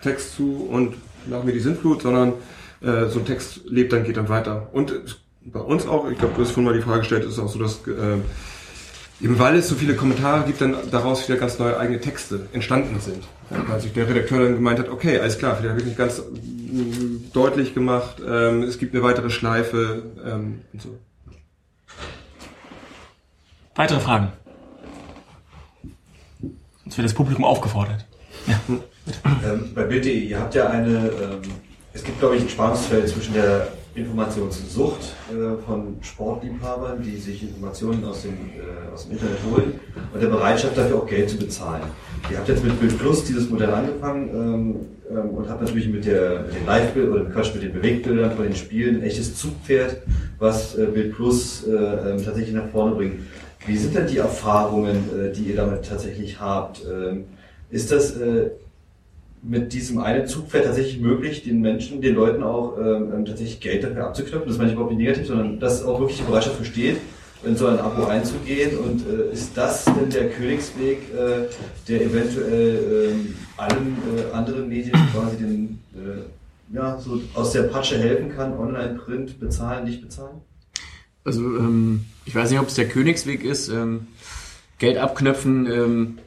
Text 0.03 0.37
zu 0.37 0.69
und 0.71 0.95
nach 1.27 1.43
mir 1.43 1.53
die 1.53 1.61
Sintflut, 1.61 2.03
sondern 2.03 2.35
äh, 2.81 3.07
so 3.07 3.19
ein 3.19 3.27
Text 3.27 3.61
lebt, 3.67 3.93
dann 3.93 4.05
geht 4.05 4.17
dann 4.17 4.29
weiter. 4.29 4.69
Und 4.73 4.95
bei 5.45 5.61
uns 5.61 5.87
auch, 5.87 6.09
ich 6.11 6.19
glaube, 6.19 6.35
du 6.35 6.43
hast 6.43 6.53
vorhin 6.53 6.65
mal 6.65 6.75
die 6.75 6.83
Frage 6.83 7.01
gestellt, 7.01 7.25
ist 7.25 7.39
auch 7.39 7.49
so, 7.49 7.59
dass 7.59 7.87
äh, 7.87 8.19
eben 9.23 9.39
weil 9.39 9.57
es 9.57 9.69
so 9.69 9.75
viele 9.75 9.95
Kommentare 9.95 10.45
gibt, 10.47 10.61
dann 10.61 10.77
daraus 10.91 11.29
wieder 11.29 11.39
ganz 11.39 11.59
neue 11.59 11.79
eigene 11.79 12.01
Texte 12.01 12.49
entstanden 12.53 13.01
sind. 13.01 13.25
Ja, 13.51 13.63
weil 13.67 13.81
sich 13.81 13.93
der 13.93 14.09
Redakteur 14.09 14.41
dann 14.41 14.55
gemeint 14.55 14.79
hat, 14.79 14.89
okay, 14.89 15.19
alles 15.19 15.39
klar, 15.39 15.57
vielleicht 15.57 15.71
habe 15.71 15.81
ich 15.81 15.87
nicht 15.87 15.99
ganz 15.99 16.21
mm, 16.21 17.33
deutlich 17.33 17.75
gemacht, 17.75 18.17
ähm, 18.27 18.63
es 18.63 18.79
gibt 18.79 18.95
eine 18.95 19.03
weitere 19.03 19.31
Schleife 19.31 20.05
ähm, 20.25 20.61
und 20.73 20.83
so. 20.83 20.99
Weitere 23.75 24.01
Fragen? 24.01 24.33
Sonst 26.91 26.99
wird 26.99 27.05
das 27.05 27.15
Publikum 27.15 27.45
aufgefordert. 27.45 28.05
Ähm, 28.49 29.71
bei 29.77 29.85
Bild.de, 29.85 30.13
ihr 30.13 30.41
habt 30.41 30.55
ja 30.57 30.69
eine, 30.71 30.91
ähm, 30.91 31.41
es 31.93 32.03
gibt 32.03 32.19
glaube 32.19 32.35
ich 32.35 32.43
ein 32.43 32.49
Spannungsfeld 32.49 33.09
zwischen 33.09 33.33
der 33.35 33.69
Informationssucht 33.95 35.15
äh, 35.31 35.63
von 35.65 35.99
Sportliebhabern, 36.01 37.01
die 37.01 37.17
sich 37.17 37.45
Informationen 37.45 38.05
aus 38.05 38.23
dem, 38.23 38.33
äh, 38.33 38.93
aus 38.93 39.05
dem 39.05 39.13
Internet 39.13 39.39
holen 39.49 39.81
und 40.13 40.21
der 40.21 40.29
Bereitschaft 40.29 40.77
dafür 40.77 40.97
auch 40.97 41.07
Geld 41.07 41.31
zu 41.31 41.37
bezahlen. 41.37 41.83
Ihr 42.29 42.39
habt 42.39 42.49
jetzt 42.49 42.65
mit 42.65 42.79
Bild 42.81 42.99
Plus 42.99 43.25
dieses 43.25 43.49
Modell 43.49 43.71
angefangen 43.71 44.29
ähm, 44.33 44.77
ähm, 45.11 45.31
und 45.31 45.49
habt 45.49 45.61
natürlich 45.63 45.89
mit, 45.89 46.05
der, 46.05 46.43
mit 46.43 46.57
den 46.57 46.67
Live-Bildern 46.67 47.13
oder 47.13 47.25
Quatsch, 47.31 47.55
mit 47.55 47.63
den 47.63 47.73
Bewegbildern 47.73 48.33
von 48.33 48.45
den 48.45 48.57
Spielen 48.57 48.97
ein 48.97 49.03
echtes 49.03 49.37
Zugpferd, 49.37 50.03
was 50.39 50.77
äh, 50.77 50.87
Bild 50.87 51.15
Plus 51.15 51.65
äh, 51.67 51.71
ähm, 51.71 52.25
tatsächlich 52.25 52.53
nach 52.53 52.69
vorne 52.69 52.97
bringt. 52.97 53.21
Wie 53.67 53.77
sind 53.77 53.95
denn 53.95 54.07
die 54.07 54.19
Erfahrungen, 54.19 55.09
äh, 55.19 55.33
die 55.33 55.45
ihr 55.45 55.57
damit 55.57 55.85
tatsächlich 55.85 56.41
habt? 56.41 56.83
Ähm, 56.85 57.25
ist 57.71 57.93
das 57.93 58.17
äh, 58.17 58.51
mit 59.43 59.73
diesem 59.73 59.99
einen 59.99 60.27
Zugpferd 60.27 60.65
tatsächlich 60.65 61.01
möglich, 61.01 61.43
den 61.43 61.61
Menschen, 61.61 62.01
den 62.01 62.15
Leuten 62.15 62.43
auch 62.43 62.77
ähm, 62.79 63.13
ähm, 63.15 63.25
tatsächlich 63.25 63.61
Geld 63.61 63.85
dafür 63.85 64.07
abzuknöpfen? 64.07 64.49
Das 64.49 64.59
meine 64.59 64.69
ich 64.69 64.75
überhaupt 64.75 64.93
nicht 64.93 65.07
negativ, 65.07 65.27
sondern 65.27 65.61
dass 65.61 65.85
auch 65.85 65.99
wirklich 65.99 66.19
die 66.19 66.25
Bereitschaft 66.25 66.59
besteht, 66.59 66.99
in 67.45 67.57
so 67.57 67.67
ein 67.67 67.79
Abo 67.79 68.07
einzugehen. 68.07 68.79
Und 68.79 69.03
äh, 69.07 69.33
ist 69.33 69.57
das 69.57 69.85
denn 69.85 70.11
der 70.11 70.31
Königsweg, 70.31 70.99
äh, 71.15 71.47
der 71.89 72.03
eventuell 72.03 73.13
ähm, 73.13 73.35
allen 73.57 73.97
äh, 74.17 74.35
anderen 74.35 74.69
Medien 74.69 74.99
quasi 75.13 75.37
den, 75.37 75.79
äh, 75.95 76.75
ja, 76.75 76.99
so 76.99 77.21
aus 77.35 77.53
der 77.53 77.65
Patsche 77.65 77.99
helfen 77.99 78.35
kann? 78.35 78.59
Online, 78.59 78.95
Print, 78.95 79.39
bezahlen, 79.39 79.85
nicht 79.85 80.03
bezahlen? 80.03 80.41
Also 81.25 81.43
ähm, 81.43 82.07
ich 82.25 82.35
weiß 82.35 82.51
nicht, 82.51 82.61
ob 82.61 82.69
es 82.69 82.75
der 82.75 82.89
Königsweg 82.89 83.45
ist. 83.45 83.69
Ähm, 83.69 84.07
Geld 84.79 84.97
abknöpfen, 84.99 85.67
ähm, 85.67 86.19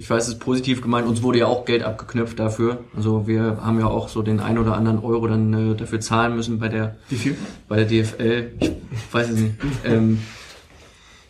ich 0.00 0.08
weiß, 0.08 0.28
es 0.28 0.34
ist 0.34 0.38
positiv 0.38 0.80
gemeint, 0.80 1.08
uns 1.08 1.22
wurde 1.24 1.40
ja 1.40 1.46
auch 1.46 1.64
Geld 1.64 1.82
abgeknöpft 1.82 2.38
dafür. 2.38 2.84
Also 2.94 3.26
wir 3.26 3.58
haben 3.60 3.80
ja 3.80 3.86
auch 3.88 4.08
so 4.08 4.22
den 4.22 4.38
ein 4.38 4.56
oder 4.56 4.76
anderen 4.76 5.00
Euro 5.00 5.26
dann 5.26 5.72
äh, 5.72 5.74
dafür 5.74 6.00
zahlen 6.00 6.36
müssen 6.36 6.60
bei 6.60 6.68
der 6.68 6.96
Wie 7.08 7.16
viel? 7.16 7.36
bei 7.66 7.82
der 7.82 7.86
DFL. 7.86 8.52
Ich 8.60 8.70
weiß 9.10 9.30
es 9.30 9.40
nicht. 9.40 9.54
Ähm, 9.84 10.20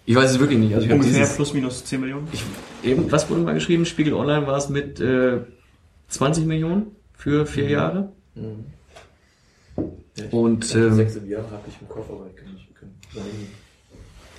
ich 0.04 0.14
weiß 0.14 0.32
es 0.32 0.38
wirklich 0.38 0.58
nicht. 0.58 0.74
Also 0.74 0.86
ich 0.86 0.92
Ungefähr 0.92 1.20
dieses, 1.20 1.36
plus 1.36 1.54
minus 1.54 1.84
10 1.84 2.00
Millionen. 2.00 2.28
ich, 2.30 2.42
eben, 2.82 3.10
was 3.10 3.30
wurde 3.30 3.40
mal 3.40 3.54
geschrieben? 3.54 3.86
Spiegel 3.86 4.12
Online 4.12 4.46
war 4.46 4.58
es 4.58 4.68
mit 4.68 5.00
äh, 5.00 5.40
20 6.08 6.44
Millionen 6.44 6.88
für 7.14 7.46
vier 7.46 7.70
Jahre. 7.70 8.12
Und 10.30 10.74
ähm, 10.74 10.94
sechs 10.94 11.16
im 11.16 11.28
Jahr 11.28 11.44
habe 11.50 11.62
ich 11.68 11.74
im 11.80 11.88
Kopf, 11.88 12.10
aber 12.10 12.26
ich 12.30 12.36
kann 12.36 12.52
nicht. 12.52 12.67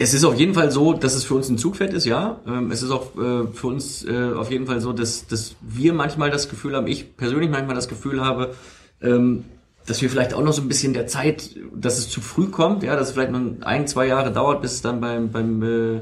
Es 0.01 0.13
ist 0.13 0.23
auf 0.23 0.35
jeden 0.35 0.53
Fall 0.53 0.71
so, 0.71 0.93
dass 0.93 1.13
es 1.13 1.25
für 1.25 1.35
uns 1.35 1.49
ein 1.49 1.57
Zugpferd 1.57 1.93
ist, 1.93 2.05
ja. 2.05 2.39
Ähm, 2.47 2.71
es 2.71 2.81
ist 2.81 2.89
auch 2.89 3.17
äh, 3.17 3.47
für 3.53 3.67
uns 3.67 4.05
äh, 4.05 4.31
auf 4.33 4.49
jeden 4.49 4.65
Fall 4.65 4.79
so, 4.79 4.93
dass, 4.93 5.27
dass 5.27 5.57
wir 5.59 5.91
manchmal 5.91 6.31
das 6.31 6.47
Gefühl 6.49 6.73
haben, 6.73 6.87
ich 6.87 7.17
persönlich 7.17 7.49
manchmal 7.49 7.75
das 7.75 7.89
Gefühl 7.89 8.21
habe, 8.23 8.55
ähm, 9.01 9.43
dass 9.85 10.01
wir 10.01 10.09
vielleicht 10.09 10.33
auch 10.33 10.41
noch 10.41 10.53
so 10.53 10.61
ein 10.61 10.69
bisschen 10.69 10.93
der 10.93 11.07
Zeit, 11.07 11.49
dass 11.75 11.97
es 11.97 12.09
zu 12.09 12.21
früh 12.21 12.47
kommt, 12.47 12.81
ja, 12.83 12.95
dass 12.95 13.09
es 13.09 13.13
vielleicht 13.13 13.33
noch 13.33 13.41
ein, 13.61 13.87
zwei 13.87 14.07
Jahre 14.07 14.31
dauert, 14.31 14.61
bis 14.61 14.71
es 14.75 14.81
dann 14.81 15.01
beim, 15.01 15.31
beim, 15.33 15.63
äh, 15.63 15.99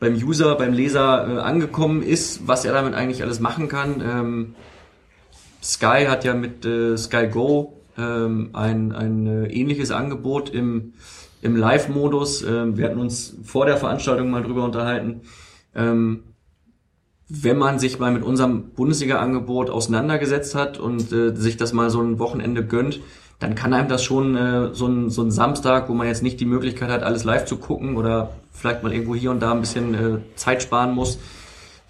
beim 0.00 0.14
User, 0.14 0.56
beim 0.56 0.72
Leser 0.72 1.44
angekommen 1.44 2.02
ist, 2.02 2.48
was 2.48 2.64
er 2.64 2.72
damit 2.72 2.94
eigentlich 2.94 3.22
alles 3.22 3.38
machen 3.38 3.68
kann. 3.68 4.00
Ähm, 4.00 4.54
Sky 5.62 6.06
hat 6.08 6.24
ja 6.24 6.34
mit 6.34 6.66
Sky 6.98 7.28
Go 7.28 7.80
ein, 7.96 8.52
ein 8.52 9.26
äh, 9.26 9.46
ähnliches 9.46 9.92
Angebot 9.92 10.50
im, 10.50 10.94
im 11.44 11.56
Live-Modus. 11.56 12.42
Ähm, 12.42 12.76
wir 12.76 12.86
hatten 12.86 12.98
uns 12.98 13.36
vor 13.44 13.66
der 13.66 13.76
Veranstaltung 13.76 14.30
mal 14.30 14.42
drüber 14.42 14.64
unterhalten. 14.64 15.20
Ähm, 15.74 16.24
wenn 17.28 17.58
man 17.58 17.78
sich 17.78 17.98
mal 17.98 18.12
mit 18.12 18.22
unserem 18.22 18.70
Bundesliga-Angebot 18.70 19.70
auseinandergesetzt 19.70 20.54
hat 20.54 20.78
und 20.78 21.12
äh, 21.12 21.34
sich 21.34 21.56
das 21.56 21.72
mal 21.72 21.90
so 21.90 22.00
ein 22.00 22.18
Wochenende 22.18 22.64
gönnt, 22.64 23.00
dann 23.40 23.54
kann 23.54 23.74
einem 23.74 23.88
das 23.88 24.02
schon 24.02 24.36
äh, 24.36 24.74
so, 24.74 24.86
ein, 24.86 25.10
so 25.10 25.22
ein 25.22 25.30
Samstag, 25.30 25.88
wo 25.88 25.94
man 25.94 26.06
jetzt 26.06 26.22
nicht 26.22 26.40
die 26.40 26.46
Möglichkeit 26.46 26.90
hat, 26.90 27.02
alles 27.02 27.24
live 27.24 27.44
zu 27.44 27.56
gucken 27.56 27.96
oder 27.96 28.30
vielleicht 28.52 28.82
mal 28.82 28.92
irgendwo 28.92 29.14
hier 29.14 29.30
und 29.30 29.40
da 29.40 29.52
ein 29.52 29.60
bisschen 29.60 29.94
äh, 29.94 30.18
Zeit 30.36 30.62
sparen 30.62 30.94
muss, 30.94 31.18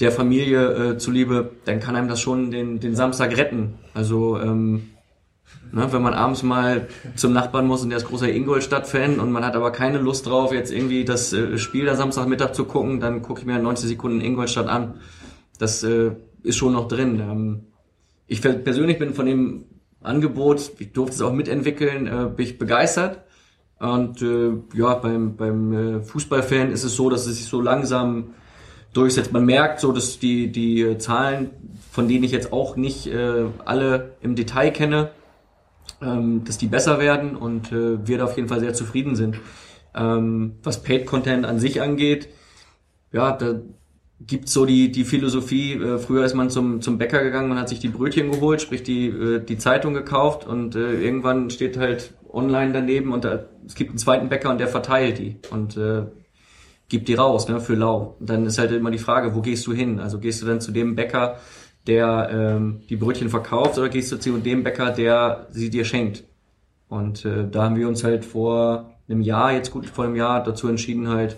der 0.01 0.11
Familie 0.11 0.93
äh, 0.93 0.99
zuliebe, 0.99 1.51
dann 1.65 1.79
kann 1.79 1.95
einem 1.95 2.09
das 2.09 2.21
schon 2.21 2.51
den, 2.51 2.81
den 2.81 2.97
Samstag 2.97 3.37
retten. 3.37 3.75
Also 3.93 4.39
ähm, 4.41 4.94
ne, 5.75 5.93
wenn 5.93 6.03
man 6.03 6.15
abends 6.15 6.43
mal 6.43 6.89
zum 7.17 7.33
Nachbarn 7.33 7.67
muss 7.67 7.83
und 7.83 7.91
der 7.91 7.99
ist 7.99 8.07
großer 8.07 8.29
Ingolstadt-Fan 8.29 9.21
und 9.21 9.33
man 9.33 9.45
hat 9.45 9.57
aber 9.57 9.71
keine 9.73 9.99
Lust 9.99 10.27
drauf, 10.27 10.53
jetzt 10.53 10.73
irgendwie 10.73 11.05
das 11.05 11.33
äh, 11.33 11.59
Spiel 11.59 11.85
da 11.85 11.97
Samstagmittag 11.97 12.53
zu 12.53 12.65
gucken, 12.65 13.01
dann 13.01 13.23
gucke 13.23 13.41
ich 13.41 13.47
mir 13.47 13.59
90 13.59 13.89
Sekunden 13.89 14.21
Ingolstadt 14.21 14.69
an. 14.69 14.95
Das 15.59 15.83
äh, 15.83 16.13
ist 16.43 16.57
schon 16.57 16.73
noch 16.73 16.89
drin. 16.89 17.21
Ähm, 17.21 17.61
ich 18.27 18.41
per- 18.41 18.55
persönlich 18.55 18.99
bin 18.99 19.15
von 19.15 19.27
dem 19.27 19.65
Angebot, 20.03 20.73
ich 20.79 20.93
durfte 20.93 21.17
es 21.17 21.23
auch 21.23 21.33
mitentwickeln, 21.33 22.07
äh, 22.07 22.31
bin 22.35 22.47
ich 22.47 22.59
begeistert. 22.59 23.21
Und 23.79 24.23
äh, 24.23 24.53
ja, 24.75 24.95
beim, 24.95 25.37
beim 25.37 25.73
äh, 25.73 26.03
Fußballfan 26.03 26.71
ist 26.71 26.85
es 26.85 26.95
so, 26.95 27.11
dass 27.11 27.27
es 27.27 27.37
sich 27.37 27.47
so 27.47 27.61
langsam 27.61 28.31
durchsetzt. 28.93 29.33
Man 29.33 29.45
merkt 29.45 29.81
so, 29.81 29.93
dass 29.93 30.19
die, 30.19 30.51
die 30.53 30.81
äh, 30.83 30.99
Zahlen, 30.99 31.51
von 31.91 32.09
denen 32.09 32.25
ich 32.25 32.31
jetzt 32.31 32.53
auch 32.53 32.77
nicht 32.77 33.07
äh, 33.09 33.45
alle 33.65 34.13
im 34.23 34.37
Detail 34.37 34.71
kenne, 34.71 35.11
dass 36.01 36.59
die 36.59 36.67
besser 36.67 36.99
werden 36.99 37.37
und 37.37 37.73
äh, 37.73 38.07
wir 38.07 38.19
da 38.19 38.25
auf 38.25 38.37
jeden 38.37 38.49
Fall 38.49 38.61
sehr 38.61 38.75
zufrieden 38.75 39.17
sind. 39.17 39.41
Ähm, 39.95 40.57
was 40.63 40.83
Paid 40.83 41.07
Content 41.07 41.47
an 41.47 41.59
sich 41.59 41.81
angeht, 41.81 42.29
ja, 43.13 43.33
da 43.33 43.61
gibt's 44.21 44.53
so 44.53 44.65
die, 44.67 44.91
die 44.91 45.05
Philosophie, 45.05 45.75
äh, 45.75 45.99
früher 45.99 46.25
ist 46.25 46.35
man 46.35 46.51
zum, 46.51 46.81
zum 46.81 46.99
Bäcker 46.99 47.23
gegangen 47.23 47.51
und 47.51 47.59
hat 47.59 47.69
sich 47.69 47.81
die 47.81 47.89
Brötchen 47.89 48.31
geholt, 48.31 48.61
sprich 48.61 48.83
die, 48.83 49.09
äh, 49.09 49.41
die 49.41 49.59
Zeitung 49.59 49.95
gekauft 49.95 50.47
und 50.47 50.77
äh, 50.77 51.01
irgendwann 51.01 51.51
steht 51.51 51.77
halt 51.77 52.15
online 52.33 52.73
daneben 52.73 53.13
und 53.13 53.25
da, 53.25 53.47
es 53.67 53.75
gibt 53.75 53.91
einen 53.91 53.99
zweiten 53.99 54.29
Bäcker 54.29 54.51
und 54.51 54.59
der 54.59 54.69
verteilt 54.69 55.19
die 55.19 55.37
und 55.51 55.77
äh, 55.77 56.05
gibt 56.89 57.09
die 57.09 57.15
raus, 57.15 57.49
ne, 57.49 57.61
für 57.61 57.75
lau. 57.75 58.17
Dann 58.21 58.47
ist 58.47 58.59
halt 58.59 58.73
immer 58.73 58.91
die 58.91 58.99
Frage, 58.99 59.35
wo 59.35 59.41
gehst 59.41 59.67
du 59.67 59.73
hin? 59.73 60.01
Also 60.01 60.19
gehst 60.19 60.43
du 60.43 60.47
dann 60.47 60.61
zu 60.61 60.71
dem 60.71 60.95
Bäcker, 60.95 61.39
der 61.87 62.31
ähm, 62.33 62.81
die 62.89 62.97
Brötchen 62.97 63.29
verkauft 63.29 63.79
oder 63.79 63.89
gehst 63.89 64.11
du 64.13 64.17
zu 64.17 64.37
dem 64.39 64.63
Bäcker, 64.65 64.91
der 64.91 65.47
sie 65.51 65.71
dir 65.71 65.85
schenkt? 65.85 66.25
Und 66.89 67.25
äh, 67.25 67.49
da 67.51 67.65
haben 67.65 67.77
wir 67.77 67.89
uns 67.89 68.05
halt 68.05 68.25
vor 68.25 68.95
einem 69.09 69.21
Jahr, 69.21 69.53
jetzt 69.53 69.71
gut 69.71 69.87
vor 69.87 70.05
einem 70.05 70.17
Jahr, 70.17 70.43
dazu 70.43 70.69
entschieden 70.69 71.09
halt, 71.09 71.37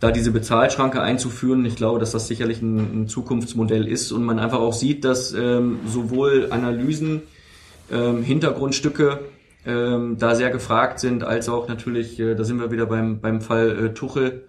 da 0.00 0.10
diese 0.10 0.32
Bezahlschranke 0.32 1.00
einzuführen. 1.00 1.64
Ich 1.64 1.76
glaube, 1.76 2.00
dass 2.00 2.10
das 2.10 2.26
sicherlich 2.26 2.60
ein, 2.60 3.02
ein 3.02 3.08
Zukunftsmodell 3.08 3.86
ist 3.86 4.10
und 4.10 4.24
man 4.24 4.40
einfach 4.40 4.58
auch 4.58 4.72
sieht, 4.72 5.04
dass 5.04 5.32
ähm, 5.32 5.78
sowohl 5.86 6.48
Analysen, 6.50 7.22
ähm, 7.90 8.22
Hintergrundstücke 8.24 9.20
ähm, 9.64 10.16
da 10.18 10.34
sehr 10.34 10.50
gefragt 10.50 10.98
sind, 10.98 11.22
als 11.22 11.48
auch 11.48 11.68
natürlich, 11.68 12.18
äh, 12.18 12.34
da 12.34 12.42
sind 12.42 12.58
wir 12.58 12.72
wieder 12.72 12.86
beim, 12.86 13.20
beim 13.20 13.40
Fall 13.40 13.86
äh, 13.86 13.94
Tuchel, 13.94 14.44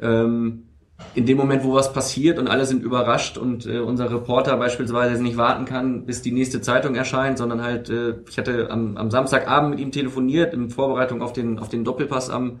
ähm, 0.00 0.68
in 1.14 1.26
dem 1.26 1.36
Moment, 1.36 1.64
wo 1.64 1.74
was 1.74 1.92
passiert 1.92 2.38
und 2.38 2.48
alle 2.48 2.64
sind 2.64 2.82
überrascht 2.82 3.38
und 3.38 3.66
äh, 3.66 3.78
unser 3.78 4.10
Reporter 4.10 4.56
beispielsweise 4.56 5.22
nicht 5.22 5.36
warten 5.36 5.64
kann, 5.64 6.06
bis 6.06 6.22
die 6.22 6.32
nächste 6.32 6.60
Zeitung 6.60 6.94
erscheint, 6.94 7.38
sondern 7.38 7.62
halt, 7.62 7.90
äh, 7.90 8.14
ich 8.28 8.38
hatte 8.38 8.70
am, 8.70 8.96
am 8.96 9.10
Samstagabend 9.10 9.70
mit 9.70 9.80
ihm 9.80 9.92
telefoniert 9.92 10.54
in 10.54 10.70
Vorbereitung 10.70 11.22
auf 11.22 11.32
den, 11.32 11.58
auf 11.58 11.68
den 11.68 11.84
Doppelpass 11.84 12.30
am, 12.30 12.60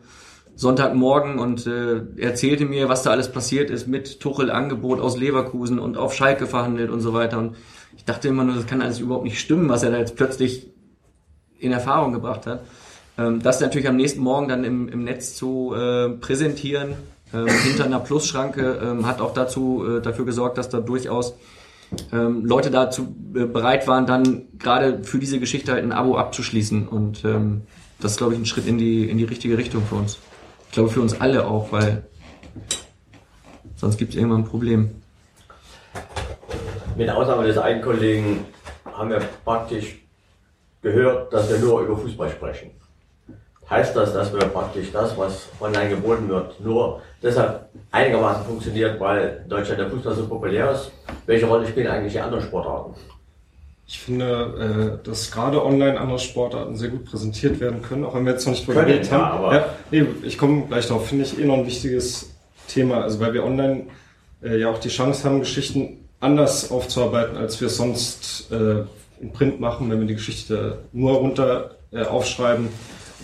Sonntagmorgen 0.54 1.38
und 1.38 1.66
äh, 1.66 2.02
erzählte 2.18 2.66
mir, 2.66 2.88
was 2.88 3.02
da 3.02 3.10
alles 3.10 3.32
passiert 3.32 3.70
ist 3.70 3.88
mit 3.88 4.20
Tuchel 4.20 4.50
Angebot 4.50 5.00
aus 5.00 5.16
Leverkusen 5.16 5.78
und 5.78 5.96
auf 5.96 6.14
Schalke 6.14 6.46
verhandelt 6.46 6.90
und 6.90 7.00
so 7.00 7.14
weiter. 7.14 7.38
Und 7.38 7.56
ich 7.96 8.04
dachte 8.04 8.28
immer 8.28 8.44
nur, 8.44 8.56
das 8.56 8.66
kann 8.66 8.82
alles 8.82 9.00
überhaupt 9.00 9.24
nicht 9.24 9.40
stimmen, 9.40 9.68
was 9.68 9.82
er 9.82 9.90
da 9.90 9.98
jetzt 9.98 10.16
plötzlich 10.16 10.70
in 11.58 11.72
Erfahrung 11.72 12.12
gebracht 12.12 12.46
hat. 12.46 12.64
Ähm, 13.18 13.42
das 13.42 13.60
natürlich 13.60 13.88
am 13.88 13.96
nächsten 13.96 14.20
Morgen 14.20 14.48
dann 14.48 14.64
im, 14.64 14.88
im 14.88 15.04
Netz 15.04 15.34
zu 15.34 15.74
äh, 15.74 16.10
präsentieren, 16.10 16.94
ähm, 17.34 17.46
hinter 17.46 17.84
einer 17.84 18.00
Plusschranke, 18.00 18.80
ähm, 18.82 19.06
hat 19.06 19.20
auch 19.20 19.34
dazu 19.34 19.84
äh, 19.86 20.00
dafür 20.02 20.24
gesorgt, 20.24 20.58
dass 20.58 20.68
da 20.68 20.80
durchaus 20.80 21.34
ähm, 22.12 22.44
Leute 22.44 22.70
dazu 22.70 23.14
äh, 23.34 23.44
bereit 23.44 23.86
waren, 23.86 24.06
dann 24.06 24.46
gerade 24.58 25.04
für 25.04 25.18
diese 25.18 25.38
Geschichte 25.40 25.72
halt 25.72 25.84
ein 25.84 25.92
Abo 25.92 26.16
abzuschließen. 26.16 26.88
Und 26.88 27.24
ähm, 27.24 27.62
das 28.00 28.12
ist, 28.12 28.18
glaube 28.18 28.34
ich, 28.34 28.40
ein 28.40 28.46
Schritt 28.46 28.66
in 28.66 28.78
die, 28.78 29.08
in 29.08 29.18
die 29.18 29.24
richtige 29.24 29.58
Richtung 29.58 29.84
für 29.84 29.96
uns. 29.96 30.18
Ich 30.66 30.72
glaube, 30.72 30.90
für 30.90 31.00
uns 31.00 31.20
alle 31.20 31.46
auch, 31.46 31.70
weil 31.72 32.04
sonst 33.76 33.98
gibt 33.98 34.12
es 34.12 34.16
irgendwann 34.16 34.42
ein 34.42 34.46
Problem. 34.46 34.90
Mit 36.96 37.10
Ausnahme 37.10 37.46
des 37.46 37.58
einen 37.58 37.82
Kollegen 37.82 38.44
haben 38.84 39.10
wir 39.10 39.20
praktisch 39.44 39.98
gehört, 40.82 41.32
dass 41.32 41.48
wir 41.50 41.58
nur 41.58 41.80
über 41.82 41.96
Fußball 41.96 42.30
sprechen. 42.30 42.70
Heißt 43.72 43.96
das, 43.96 44.12
dass 44.12 44.30
wir 44.34 44.40
praktisch 44.40 44.92
das, 44.92 45.16
was 45.16 45.48
online 45.58 45.88
geboten 45.88 46.28
wird, 46.28 46.60
nur 46.60 47.00
deshalb 47.22 47.70
einigermaßen 47.90 48.44
funktioniert, 48.44 49.00
weil 49.00 49.40
in 49.44 49.48
Deutschland 49.48 49.80
der 49.80 49.88
Fußball 49.88 50.14
so 50.14 50.26
populär 50.26 50.72
ist? 50.72 50.92
Welche 51.24 51.46
Rolle 51.46 51.66
spielen 51.66 51.86
eigentlich 51.86 52.12
die 52.12 52.20
anderen 52.20 52.44
Sportarten? 52.44 52.92
Ich 53.86 53.98
finde, 53.98 55.00
äh, 55.00 55.06
dass 55.06 55.30
gerade 55.30 55.64
online 55.64 55.98
andere 55.98 56.18
Sportarten 56.18 56.76
sehr 56.76 56.90
gut 56.90 57.06
präsentiert 57.06 57.60
werden 57.60 57.80
können, 57.80 58.04
auch 58.04 58.14
wenn 58.14 58.26
wir 58.26 58.32
jetzt 58.32 58.44
noch 58.44 58.52
nicht 58.52 58.66
drüber 58.66 58.84
geredet 58.84 59.10
ja, 59.10 59.12
haben. 59.18 59.38
aber- 59.38 59.54
Ja, 59.54 59.64
nee, 59.90 60.04
ich 60.22 60.36
komme 60.36 60.66
gleich 60.66 60.86
darauf, 60.88 61.06
finde 61.08 61.24
ich 61.24 61.38
eh 61.40 61.46
noch 61.46 61.56
ein 61.56 61.66
wichtiges 61.66 62.34
Thema, 62.68 63.00
also 63.00 63.20
weil 63.20 63.32
wir 63.32 63.42
online 63.42 63.84
äh, 64.42 64.58
ja 64.58 64.70
auch 64.70 64.80
die 64.80 64.90
Chance 64.90 65.24
haben, 65.24 65.40
Geschichten 65.40 66.10
anders 66.20 66.70
aufzuarbeiten, 66.70 67.38
als 67.38 67.58
wir 67.58 67.70
sonst 67.70 68.52
äh, 68.52 68.84
in 69.18 69.32
Print 69.32 69.60
machen, 69.60 69.90
wenn 69.90 69.98
wir 69.98 70.06
die 70.06 70.16
Geschichte 70.16 70.80
nur 70.92 71.12
runter 71.16 71.70
äh, 71.90 72.04
aufschreiben 72.04 72.68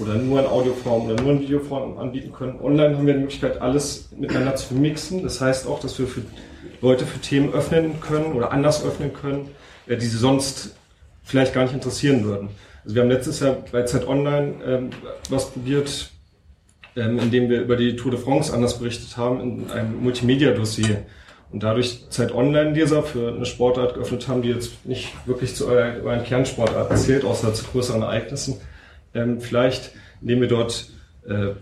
oder 0.01 0.15
nur 0.15 0.41
in 0.41 0.47
Audioform 0.47 1.07
oder 1.07 1.23
nur 1.23 1.33
in 1.33 1.41
Videoform 1.41 1.99
anbieten 1.99 2.33
können. 2.33 2.61
Online 2.61 2.97
haben 2.97 3.07
wir 3.07 3.15
die 3.15 3.21
Möglichkeit, 3.21 3.61
alles 3.61 4.09
miteinander 4.17 4.57
zu 4.57 4.75
mixen. 4.75 5.23
Das 5.23 5.41
heißt 5.41 5.67
auch, 5.67 5.81
dass 5.81 5.99
wir 5.99 6.07
für 6.07 6.23
Leute 6.81 7.07
für 7.07 7.19
Themen 7.19 7.53
öffnen 7.53 8.01
können 8.01 8.33
oder 8.33 8.53
anders 8.53 8.85
öffnen 8.85 9.13
können, 9.13 9.51
äh, 9.87 9.97
die 9.97 10.07
sie 10.07 10.19
sonst 10.19 10.77
vielleicht 11.25 11.53
gar 11.53 11.63
nicht 11.65 11.75
interessieren 11.75 12.25
würden. 12.25 12.49
Also 12.85 12.95
wir 12.95 13.03
haben 13.03 13.11
letztes 13.11 13.41
Jahr 13.41 13.57
bei 13.71 13.83
Zeit 13.83 14.07
Online 14.07 14.55
ähm, 14.65 14.91
was 15.29 15.51
probiert, 15.51 16.11
ähm, 16.97 17.19
indem 17.19 17.51
wir 17.51 17.61
über 17.61 17.77
die 17.77 17.97
Tour 17.97 18.13
de 18.13 18.21
France 18.21 18.53
anders 18.53 18.79
berichtet 18.79 19.17
haben 19.17 19.41
in 19.41 19.71
einem 19.71 20.03
Multimedia-Dossier. 20.03 21.05
Und 21.51 21.63
dadurch 21.63 22.11
Zeit 22.11 22.33
Online-Leser 22.33 23.03
für 23.03 23.29
eine 23.35 23.47
Sportart 23.47 23.95
geöffnet 23.95 24.29
haben, 24.29 24.43
die 24.43 24.51
jetzt 24.51 24.85
nicht 24.85 25.09
wirklich 25.27 25.55
zu 25.55 25.67
euren, 25.67 26.03
euren 26.03 26.23
Kernsportarten 26.23 26.97
zählt, 26.97 27.25
außer 27.25 27.55
zu 27.55 27.65
größeren 27.65 28.03
Ereignissen. 28.03 28.61
Ähm, 29.15 29.41
vielleicht, 29.41 29.93
indem 30.21 30.41
wir 30.41 30.49
dort 30.49 30.91
äh, 31.27 31.55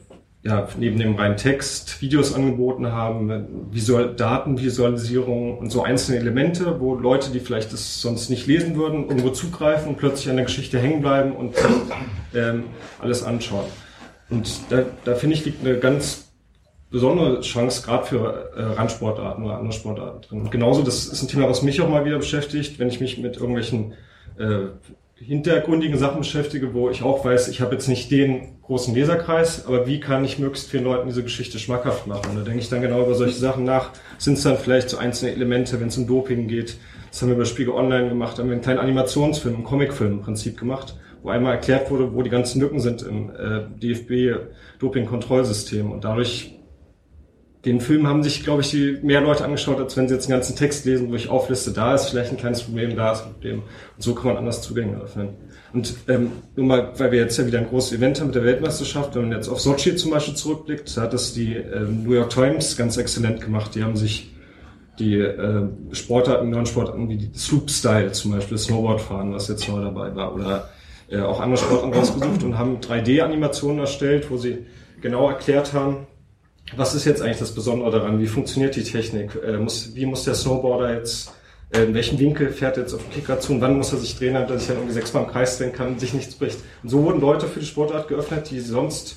ja, 0.46 0.68
neben 0.78 0.98
dem 0.98 1.16
reinen 1.16 1.36
Text 1.36 2.00
Videos 2.00 2.32
angeboten 2.32 2.92
haben, 2.92 3.68
Visual 3.72 4.14
Datenvisualisierung 4.14 5.58
und 5.58 5.70
so 5.70 5.82
einzelne 5.82 6.18
Elemente, 6.18 6.80
wo 6.80 6.94
Leute, 6.94 7.32
die 7.32 7.40
vielleicht 7.40 7.72
das 7.72 8.00
sonst 8.00 8.30
nicht 8.30 8.46
lesen 8.46 8.76
würden, 8.76 9.08
irgendwo 9.08 9.30
zugreifen 9.30 9.88
und 9.88 9.96
plötzlich 9.96 10.30
an 10.30 10.36
der 10.36 10.44
Geschichte 10.44 10.78
hängen 10.78 11.00
bleiben 11.00 11.32
und 11.32 11.56
ähm, 12.34 12.64
alles 13.00 13.24
anschauen. 13.24 13.66
Und 14.30 14.60
da, 14.70 14.84
da 15.04 15.14
finde 15.14 15.34
ich, 15.34 15.44
liegt 15.44 15.64
eine 15.64 15.78
ganz 15.78 16.32
besondere 16.90 17.40
Chance, 17.40 17.82
gerade 17.84 18.06
für 18.06 18.52
äh, 18.56 18.62
Randsportarten 18.62 19.44
oder 19.44 19.58
andere 19.58 19.72
Sportarten 19.72 20.22
drin. 20.22 20.40
Und 20.42 20.50
genauso, 20.52 20.82
das 20.82 21.06
ist 21.06 21.22
ein 21.22 21.28
Thema, 21.28 21.48
was 21.48 21.62
mich 21.62 21.80
auch 21.80 21.88
mal 21.88 22.04
wieder 22.04 22.18
beschäftigt, 22.18 22.78
wenn 22.78 22.88
ich 22.88 23.00
mich 23.00 23.18
mit 23.18 23.36
irgendwelchen 23.36 23.94
äh, 24.38 24.68
hintergründigen 25.18 25.98
Sachen 25.98 26.18
beschäftige, 26.18 26.74
wo 26.74 26.90
ich 26.90 27.02
auch 27.02 27.24
weiß, 27.24 27.48
ich 27.48 27.62
habe 27.62 27.74
jetzt 27.74 27.88
nicht 27.88 28.10
den 28.10 28.60
großen 28.62 28.94
Leserkreis, 28.94 29.66
aber 29.66 29.86
wie 29.86 29.98
kann 29.98 30.22
ich 30.24 30.38
möglichst 30.38 30.70
vielen 30.70 30.84
Leuten 30.84 31.08
diese 31.08 31.22
Geschichte 31.22 31.58
schmackhaft 31.58 32.06
machen? 32.06 32.28
Und 32.30 32.36
da 32.36 32.42
denke 32.42 32.60
ich 32.60 32.68
dann 32.68 32.82
genau 32.82 33.02
über 33.02 33.14
solche 33.14 33.38
Sachen 33.38 33.64
nach. 33.64 33.92
Sind 34.18 34.34
es 34.34 34.42
dann 34.42 34.58
vielleicht 34.58 34.90
so 34.90 34.98
einzelne 34.98 35.32
Elemente, 35.32 35.80
wenn 35.80 35.88
es 35.88 35.96
um 35.96 36.06
Doping 36.06 36.48
geht? 36.48 36.76
Das 37.10 37.22
haben 37.22 37.30
wir 37.30 37.38
bei 37.38 37.46
Spiegel 37.46 37.72
Online 37.72 38.10
gemacht, 38.10 38.38
haben 38.38 38.48
wir 38.48 38.52
einen 38.52 38.62
kleinen 38.62 38.80
Animationsfilm, 38.80 39.54
einen 39.54 39.64
Comicfilm 39.64 40.12
im 40.12 40.20
Prinzip 40.20 40.58
gemacht, 40.58 40.98
wo 41.22 41.30
einmal 41.30 41.54
erklärt 41.54 41.90
wurde, 41.90 42.14
wo 42.14 42.20
die 42.20 42.28
ganzen 42.28 42.60
Lücken 42.60 42.80
sind 42.80 43.00
im 43.00 43.30
äh, 43.30 43.62
DFB-Doping-Kontrollsystem. 43.80 45.90
Und 45.90 46.04
dadurch 46.04 46.58
den 47.66 47.80
Film 47.80 48.06
haben 48.06 48.22
sich, 48.22 48.44
glaube 48.44 48.62
ich, 48.62 48.70
die 48.70 48.98
mehr 49.02 49.20
Leute 49.20 49.44
angeschaut, 49.44 49.80
als 49.80 49.96
wenn 49.96 50.06
sie 50.06 50.14
jetzt 50.14 50.28
den 50.28 50.34
ganzen 50.34 50.54
Text 50.54 50.84
lesen, 50.84 51.10
wo 51.10 51.16
ich 51.16 51.28
aufliste, 51.28 51.72
da 51.72 51.96
ist 51.96 52.06
vielleicht 52.06 52.30
ein 52.30 52.36
kleines 52.36 52.62
Problem, 52.62 52.94
da 52.94 53.12
ist 53.12 53.24
ein 53.24 53.32
Problem. 53.32 53.58
Und 53.58 54.02
so 54.02 54.14
kann 54.14 54.26
man 54.28 54.36
anders 54.36 54.62
Zugänge 54.62 55.00
öffnen. 55.00 55.30
Und 55.72 55.94
ähm, 56.06 56.30
nur 56.54 56.64
mal, 56.64 56.92
weil 56.96 57.10
wir 57.10 57.18
jetzt 57.18 57.36
ja 57.38 57.44
wieder 57.44 57.58
ein 57.58 57.68
großes 57.68 57.98
Event 57.98 58.20
haben 58.20 58.28
mit 58.28 58.36
der 58.36 58.44
Weltmeisterschaft, 58.44 59.16
wenn 59.16 59.22
man 59.22 59.32
jetzt 59.32 59.48
auf 59.48 59.60
Sochi 59.60 59.96
zum 59.96 60.12
Beispiel 60.12 60.34
zurückblickt, 60.34 60.96
da 60.96 61.02
hat 61.02 61.12
das 61.12 61.34
die 61.34 61.54
ähm, 61.54 62.04
New 62.04 62.14
York 62.14 62.30
Times 62.30 62.76
ganz 62.76 62.96
exzellent 62.98 63.40
gemacht. 63.40 63.74
Die 63.74 63.82
haben 63.82 63.96
sich 63.96 64.32
die 65.00 65.16
äh, 65.16 65.68
Sportarten, 65.90 66.50
Non-Sportarten 66.50 67.08
wie 67.08 67.16
die 67.16 67.32
zum 67.32 68.30
Beispiel, 68.30 68.58
Snowboardfahren, 68.58 69.34
was 69.34 69.48
jetzt 69.48 69.68
neu 69.68 69.82
dabei 69.82 70.14
war, 70.14 70.36
oder 70.36 70.70
äh, 71.10 71.18
auch 71.18 71.40
andere 71.40 71.58
Sportarten 71.58 71.92
rausgesucht 71.92 72.44
und 72.44 72.56
haben 72.56 72.78
3D-Animationen 72.78 73.80
erstellt, 73.80 74.30
wo 74.30 74.36
sie 74.36 74.58
genau 75.00 75.28
erklärt 75.28 75.72
haben, 75.72 76.06
was 76.74 76.94
ist 76.94 77.04
jetzt 77.04 77.22
eigentlich 77.22 77.38
das 77.38 77.52
Besondere 77.54 77.90
daran? 77.90 78.18
Wie 78.18 78.26
funktioniert 78.26 78.74
die 78.74 78.82
Technik? 78.82 79.38
Äh, 79.46 79.58
muss, 79.58 79.94
wie 79.94 80.06
muss 80.06 80.24
der 80.24 80.34
Snowboarder 80.34 80.94
jetzt, 80.94 81.32
äh, 81.72 81.84
in 81.84 81.94
welchem 81.94 82.18
Winkel 82.18 82.50
fährt 82.50 82.76
er 82.76 82.82
jetzt 82.82 82.94
auf 82.94 83.02
den 83.02 83.12
Kicker 83.12 83.38
zu 83.38 83.52
und 83.52 83.60
wann 83.60 83.76
muss 83.76 83.92
er 83.92 83.98
sich 83.98 84.18
drehen, 84.18 84.34
damit 84.34 84.50
er 84.50 84.58
sich 84.58 84.68
dann 84.68 84.76
irgendwie 84.78 84.94
sechsmal 84.94 85.24
im 85.24 85.30
Kreis 85.30 85.58
drehen 85.58 85.72
kann 85.72 85.88
und 85.88 86.00
sich 86.00 86.12
nichts 86.12 86.34
bricht? 86.34 86.58
Und 86.82 86.88
so 86.88 87.02
wurden 87.04 87.20
Leute 87.20 87.46
für 87.46 87.60
die 87.60 87.66
Sportart 87.66 88.08
geöffnet, 88.08 88.50
die 88.50 88.58
sie 88.60 88.70
sonst 88.70 89.16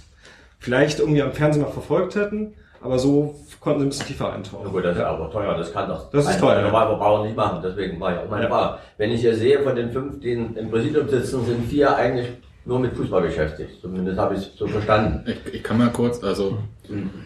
vielleicht 0.59 0.99
irgendwie 0.99 1.21
am 1.21 1.31
Fernsehen 1.31 1.63
mal 1.63 1.71
verfolgt 1.71 2.15
hätten, 2.15 2.53
aber 2.81 2.99
so 2.99 3.35
konnten 3.59 3.79
sie 3.79 3.85
ein 3.87 3.89
bisschen 3.89 4.07
tiefer 4.07 4.31
eintauchen. 4.33 4.63
Na 4.65 4.71
gut, 4.71 4.85
das 4.85 4.95
ist 4.97 5.03
aber 5.03 5.31
teuer, 5.31 5.57
das 5.57 5.73
kann 5.73 5.89
doch 5.89 6.09
Das 6.11 6.29
ist 6.29 6.39
teuer, 6.39 6.57
ja. 6.57 6.61
Normalverbraucher 6.63 7.25
nicht 7.25 7.35
machen, 7.35 7.59
deswegen 7.63 7.99
war 7.99 8.13
ja 8.13 8.23
auch 8.23 8.29
meine 8.29 8.43
Ja. 8.43 8.49
Frage. 8.49 8.77
Wenn 8.97 9.11
ich 9.11 9.21
hier 9.21 9.35
sehe, 9.35 9.61
von 9.63 9.75
den 9.75 9.91
fünf, 9.91 10.19
die 10.19 10.31
im 10.33 10.69
Präsidium 10.69 11.09
sitzen, 11.09 11.45
sind 11.45 11.67
vier 11.69 11.95
eigentlich 11.95 12.27
nur 12.65 12.79
mit 12.79 12.93
Fußball 12.93 13.21
beschäftigt. 13.21 13.81
Zumindest 13.81 14.19
habe 14.19 14.35
ich 14.35 14.41
es 14.41 14.57
so 14.57 14.67
verstanden. 14.67 15.23
Ich, 15.29 15.53
ich 15.55 15.63
kann 15.63 15.77
mal 15.77 15.91
kurz, 15.91 16.23
also, 16.23 16.59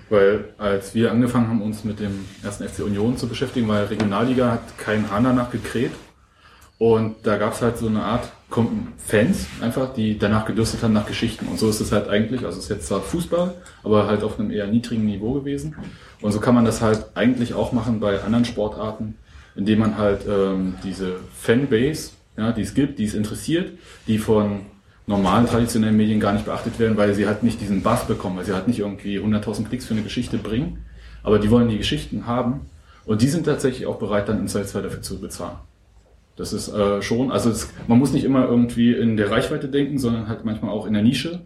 weil 0.09 0.53
als 0.57 0.95
wir 0.95 1.11
angefangen 1.11 1.47
haben, 1.49 1.61
uns 1.61 1.83
mit 1.83 1.99
dem 1.99 2.25
ersten 2.43 2.67
FC 2.67 2.83
Union 2.83 3.17
zu 3.17 3.27
beschäftigen, 3.27 3.67
weil 3.67 3.85
Regionalliga 3.85 4.51
hat 4.51 4.77
keinen 4.77 5.09
Hahn 5.11 5.23
danach 5.23 5.51
gekräht. 5.51 5.91
Und 6.79 7.15
da 7.23 7.37
gab 7.37 7.53
es 7.53 7.61
halt 7.61 7.77
so 7.77 7.87
eine 7.87 8.03
Art 8.03 8.29
Fans 8.97 9.47
einfach, 9.61 9.93
die 9.93 10.17
danach 10.17 10.45
gedürstet 10.45 10.83
haben 10.83 10.93
nach 10.93 11.05
Geschichten. 11.05 11.47
Und 11.47 11.57
so 11.57 11.69
ist 11.69 11.79
es 11.79 11.91
halt 11.91 12.09
eigentlich, 12.09 12.45
also 12.45 12.57
es 12.57 12.65
ist 12.65 12.69
jetzt 12.69 12.87
zwar 12.87 13.01
Fußball, 13.01 13.53
aber 13.83 14.07
halt 14.07 14.23
auf 14.23 14.39
einem 14.39 14.51
eher 14.51 14.67
niedrigen 14.67 15.05
Niveau 15.05 15.33
gewesen. 15.33 15.75
Und 16.21 16.31
so 16.31 16.39
kann 16.39 16.55
man 16.55 16.65
das 16.65 16.81
halt 16.81 17.05
eigentlich 17.15 17.53
auch 17.53 17.71
machen 17.71 17.99
bei 17.99 18.21
anderen 18.21 18.45
Sportarten, 18.45 19.15
indem 19.55 19.79
man 19.79 19.97
halt 19.97 20.21
ähm, 20.27 20.75
diese 20.83 21.15
Fanbase, 21.33 22.11
ja, 22.37 22.51
die 22.51 22.61
es 22.61 22.73
gibt, 22.73 22.99
die 22.99 23.05
es 23.05 23.13
interessiert, 23.13 23.71
die 24.07 24.17
von 24.17 24.65
normalen 25.05 25.47
traditionellen 25.47 25.97
Medien 25.97 26.19
gar 26.19 26.33
nicht 26.33 26.45
beachtet 26.45 26.79
werden, 26.79 26.97
weil 26.97 27.13
sie 27.13 27.27
halt 27.27 27.43
nicht 27.43 27.59
diesen 27.59 27.81
Bass 27.81 28.05
bekommen, 28.05 28.37
weil 28.37 28.45
sie 28.45 28.53
halt 28.53 28.67
nicht 28.67 28.79
irgendwie 28.79 29.19
100.000 29.19 29.67
Klicks 29.67 29.85
für 29.85 29.93
eine 29.93 30.03
Geschichte 30.03 30.37
bringen, 30.37 30.85
aber 31.23 31.39
die 31.39 31.49
wollen 31.49 31.67
die 31.67 31.77
Geschichten 31.77 32.25
haben 32.25 32.61
und 33.05 33.21
die 33.21 33.27
sind 33.27 33.45
tatsächlich 33.45 33.85
auch 33.85 33.97
bereit, 33.97 34.29
dann 34.29 34.47
Zweifelsfall 34.47 34.83
dafür 34.83 35.01
zu 35.01 35.19
bezahlen. 35.19 35.57
Das 36.35 36.51
ist 36.51 36.69
äh, 36.69 37.01
schon, 37.01 37.31
also 37.31 37.49
es, 37.49 37.71
man 37.87 37.99
muss 37.99 38.11
nicht 38.11 38.23
immer 38.23 38.45
irgendwie 38.45 38.93
in 38.93 39.17
der 39.17 39.29
Reichweite 39.29 39.67
denken, 39.67 39.99
sondern 39.99 40.27
halt 40.27 40.45
manchmal 40.45 40.71
auch 40.71 40.87
in 40.87 40.93
der 40.93 41.03
Nische 41.03 41.41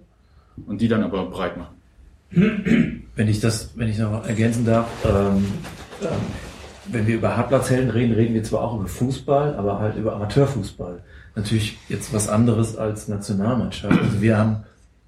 und 0.66 0.80
die 0.82 0.88
dann 0.88 1.04
aber 1.04 1.26
breit 1.26 1.58
machen. 1.58 1.76
Wenn 3.16 3.28
ich 3.28 3.40
das, 3.40 3.72
wenn 3.76 3.88
ich 3.88 3.98
noch 3.98 4.28
ergänzen 4.28 4.64
darf, 4.66 4.88
ähm, 5.06 5.46
ähm, 6.02 6.08
wenn 6.86 7.08
wir 7.08 7.16
über 7.16 7.36
Hartplatzhelden 7.36 7.90
reden, 7.90 8.14
reden 8.14 8.34
wir 8.36 8.44
zwar 8.44 8.62
auch 8.62 8.76
über 8.76 8.88
Fußball, 8.88 9.56
aber 9.56 9.80
halt 9.80 9.96
über 9.98 10.14
Amateurfußball. 10.14 11.02
Natürlich 11.38 11.77
jetzt 11.88 12.11
was 12.14 12.30
anderes 12.30 12.77
als 12.77 13.07
Nationalmannschaft. 13.07 14.01
Also 14.01 14.22
wir 14.23 14.39
haben 14.39 14.64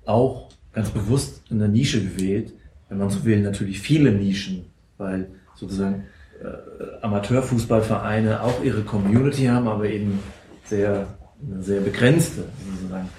auch 0.05 0.49
ganz 0.73 0.91
bewusst 0.91 1.41
eine 1.49 1.67
Nische 1.67 2.03
gewählt, 2.03 2.53
wenn 2.87 2.99
man 2.99 3.09
so 3.09 3.25
will, 3.25 3.41
natürlich 3.41 3.79
viele 3.79 4.11
Nischen, 4.11 4.65
weil 4.99 5.31
sozusagen 5.55 6.03
äh, 6.39 7.01
Amateurfußballvereine 7.01 8.43
auch 8.43 8.63
ihre 8.63 8.83
Community 8.83 9.45
haben, 9.45 9.67
aber 9.67 9.89
eben 9.89 10.19
sehr, 10.65 11.07
eine 11.43 11.63
sehr 11.63 11.81
begrenzte, 11.81 12.43
sozusagen 12.75 13.09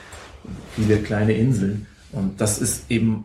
viele 0.76 0.98
kleine 0.98 1.32
Inseln. 1.32 1.88
Und 2.12 2.40
das 2.40 2.60
ist 2.60 2.92
eben 2.92 3.24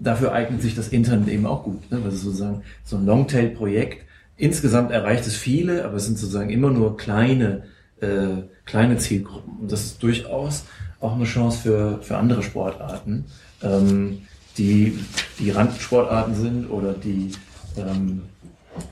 dafür 0.00 0.32
eignet 0.32 0.60
sich 0.60 0.74
das 0.74 0.88
Internet 0.88 1.28
eben 1.28 1.46
auch 1.46 1.62
gut. 1.62 1.88
Ne? 1.92 2.02
Weil 2.02 2.10
es 2.10 2.22
sozusagen 2.22 2.62
so 2.82 2.96
ein 2.96 3.06
Longtail-Projekt. 3.06 4.04
Insgesamt 4.36 4.90
erreicht 4.90 5.24
es 5.28 5.36
viele, 5.36 5.84
aber 5.84 5.94
es 5.98 6.06
sind 6.06 6.18
sozusagen 6.18 6.50
immer 6.50 6.72
nur 6.72 6.96
kleine, 6.96 7.62
äh, 8.00 8.42
kleine 8.64 8.98
Zielgruppen. 8.98 9.58
Und 9.60 9.72
das 9.72 9.84
ist 9.84 10.02
durchaus 10.02 10.64
auch 11.00 11.14
eine 11.14 11.24
Chance 11.24 11.58
für, 11.58 11.98
für 12.02 12.16
andere 12.16 12.42
Sportarten. 12.42 13.26
Ähm, 13.62 14.22
die, 14.56 14.98
die 15.38 15.50
Randsportarten 15.50 16.34
sind 16.34 16.70
oder 16.70 16.92
die, 16.92 17.32
ähm, 17.76 18.22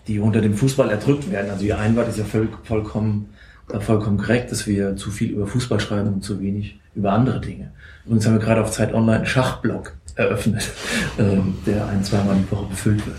die 0.07 0.19
unter 0.19 0.41
dem 0.41 0.55
Fußball 0.55 0.91
erdrückt 0.91 1.31
werden. 1.31 1.51
Also 1.51 1.65
Ihr 1.65 1.79
Einwand 1.79 2.09
ist 2.09 2.19
ja 2.19 2.25
voll, 2.25 2.49
vollkommen, 2.65 3.31
äh, 3.73 3.81
vollkommen 3.81 4.19
korrekt, 4.19 4.51
dass 4.51 4.67
wir 4.67 4.97
zu 4.97 5.11
viel 5.11 5.31
über 5.31 5.47
Fußball 5.47 5.81
schreiben 5.81 6.15
und 6.15 6.25
zu 6.25 6.41
wenig 6.41 6.81
über 6.95 7.13
andere 7.13 7.41
Dinge. 7.41 7.73
Übrigens 8.05 8.27
haben 8.27 8.35
wir 8.35 8.41
gerade 8.41 8.63
auf 8.63 8.71
Zeit 8.71 8.93
Online 8.93 9.19
einen 9.19 9.27
Schachblock 9.27 9.95
eröffnet, 10.17 10.69
ähm, 11.19 11.55
der 11.67 11.87
ein, 11.87 12.05
zweimal 12.05 12.37
die 12.37 12.51
Woche 12.51 12.67
befüllt 12.67 13.07
wird. 13.07 13.17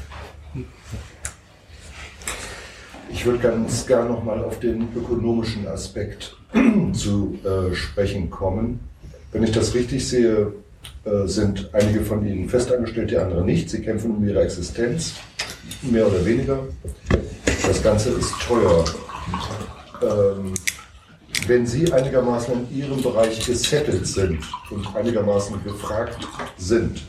Ich 3.14 3.28
würde 3.28 3.38
ganz 3.38 3.86
gern 3.86 4.08
nochmal 4.08 4.44
auf 4.44 4.60
den 4.60 4.88
ökonomischen 4.96 5.68
Aspekt 5.68 6.36
zu 6.94 7.38
äh, 7.44 7.74
sprechen 7.76 8.32
kommen. 8.32 8.80
Wenn 9.32 9.44
ich 9.44 9.52
das 9.52 9.76
richtig 9.76 10.08
sehe, 10.08 10.52
äh, 11.06 11.28
sind 11.28 11.70
einige 11.74 12.02
von 12.02 12.26
Ihnen 12.26 12.50
festangestellt, 12.50 13.12
die 13.12 13.18
andere 13.18 13.46
nicht. 13.46 13.70
Sie 13.70 13.82
kämpfen 13.82 14.16
um 14.16 14.28
ihre 14.28 14.42
Existenz, 14.42 15.14
mehr 15.84 16.08
oder 16.08 16.26
weniger. 16.26 16.60
Das 17.66 17.84
Ganze 17.84 18.10
ist 18.10 18.34
teuer. 18.48 18.84
Ähm, 20.02 20.54
wenn 21.48 21.68
Sie 21.68 21.94
einigermaßen 21.94 22.54
in 22.54 22.78
Ihrem 22.78 23.02
Bereich 23.02 23.46
gesettelt 23.46 24.08
sind 24.08 24.40
und 24.72 24.96
einigermaßen 24.96 25.64
gefragt 25.64 26.28
sind, 26.58 27.04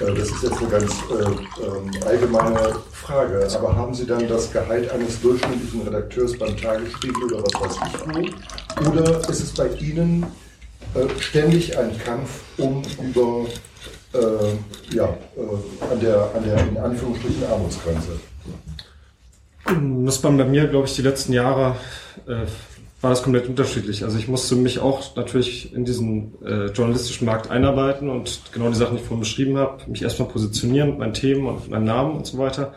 äh, 0.00 0.14
das 0.14 0.28
ist 0.28 0.42
jetzt 0.42 0.58
eine 0.58 0.68
ganz 0.68 0.92
äh, 0.92 1.64
ähm, 1.64 1.90
allgemeine 2.06 2.76
Frage, 2.92 3.48
aber 3.54 3.76
haben 3.76 3.94
Sie 3.94 4.06
dann 4.06 4.26
das 4.28 4.52
Gehalt 4.52 4.90
eines 4.90 5.20
durchschnittlichen 5.20 5.82
Redakteurs 5.82 6.36
beim 6.38 6.56
Tagesspiegel 6.56 7.24
oder 7.24 7.42
was 7.42 7.60
weiß 7.60 7.76
ich 7.86 8.84
wo? 8.84 8.90
Oder 8.90 9.28
ist 9.28 9.40
es 9.40 9.52
bei 9.54 9.68
Ihnen 9.68 10.24
äh, 10.94 11.20
ständig 11.20 11.76
ein 11.76 11.96
Kampf 11.98 12.40
um 12.58 12.82
über 13.02 13.46
äh, 14.14 14.94
ja, 14.94 15.06
äh, 15.06 15.92
an, 15.92 16.00
der, 16.00 16.30
an 16.34 16.44
der 16.44 16.68
in 16.68 16.76
Anführungsstrichen 16.78 17.44
Armutsgrenze? 17.50 18.20
Das 20.06 20.24
war 20.24 20.32
bei 20.32 20.44
mir, 20.44 20.66
glaube 20.66 20.86
ich, 20.86 20.94
die 20.94 21.02
letzten 21.02 21.34
Jahre 21.34 21.76
war 23.00 23.10
das 23.10 23.22
komplett 23.22 23.48
unterschiedlich. 23.48 24.02
Also 24.02 24.18
ich 24.18 24.26
musste 24.26 24.56
mich 24.56 24.80
auch 24.80 25.14
natürlich 25.14 25.72
in 25.72 25.84
diesen 25.84 26.34
äh, 26.44 26.66
journalistischen 26.66 27.26
Markt 27.26 27.50
einarbeiten 27.50 28.10
und 28.10 28.40
genau 28.52 28.68
die 28.68 28.76
Sachen, 28.76 28.96
die 28.96 29.02
ich 29.02 29.06
vorhin 29.06 29.20
beschrieben 29.20 29.56
habe, 29.56 29.88
mich 29.88 30.02
erstmal 30.02 30.28
positionieren 30.28 30.90
mit 30.90 30.98
meinen 30.98 31.14
Themen 31.14 31.46
und 31.46 31.70
meinem 31.70 31.84
Namen 31.84 32.16
und 32.16 32.26
so 32.26 32.38
weiter. 32.38 32.74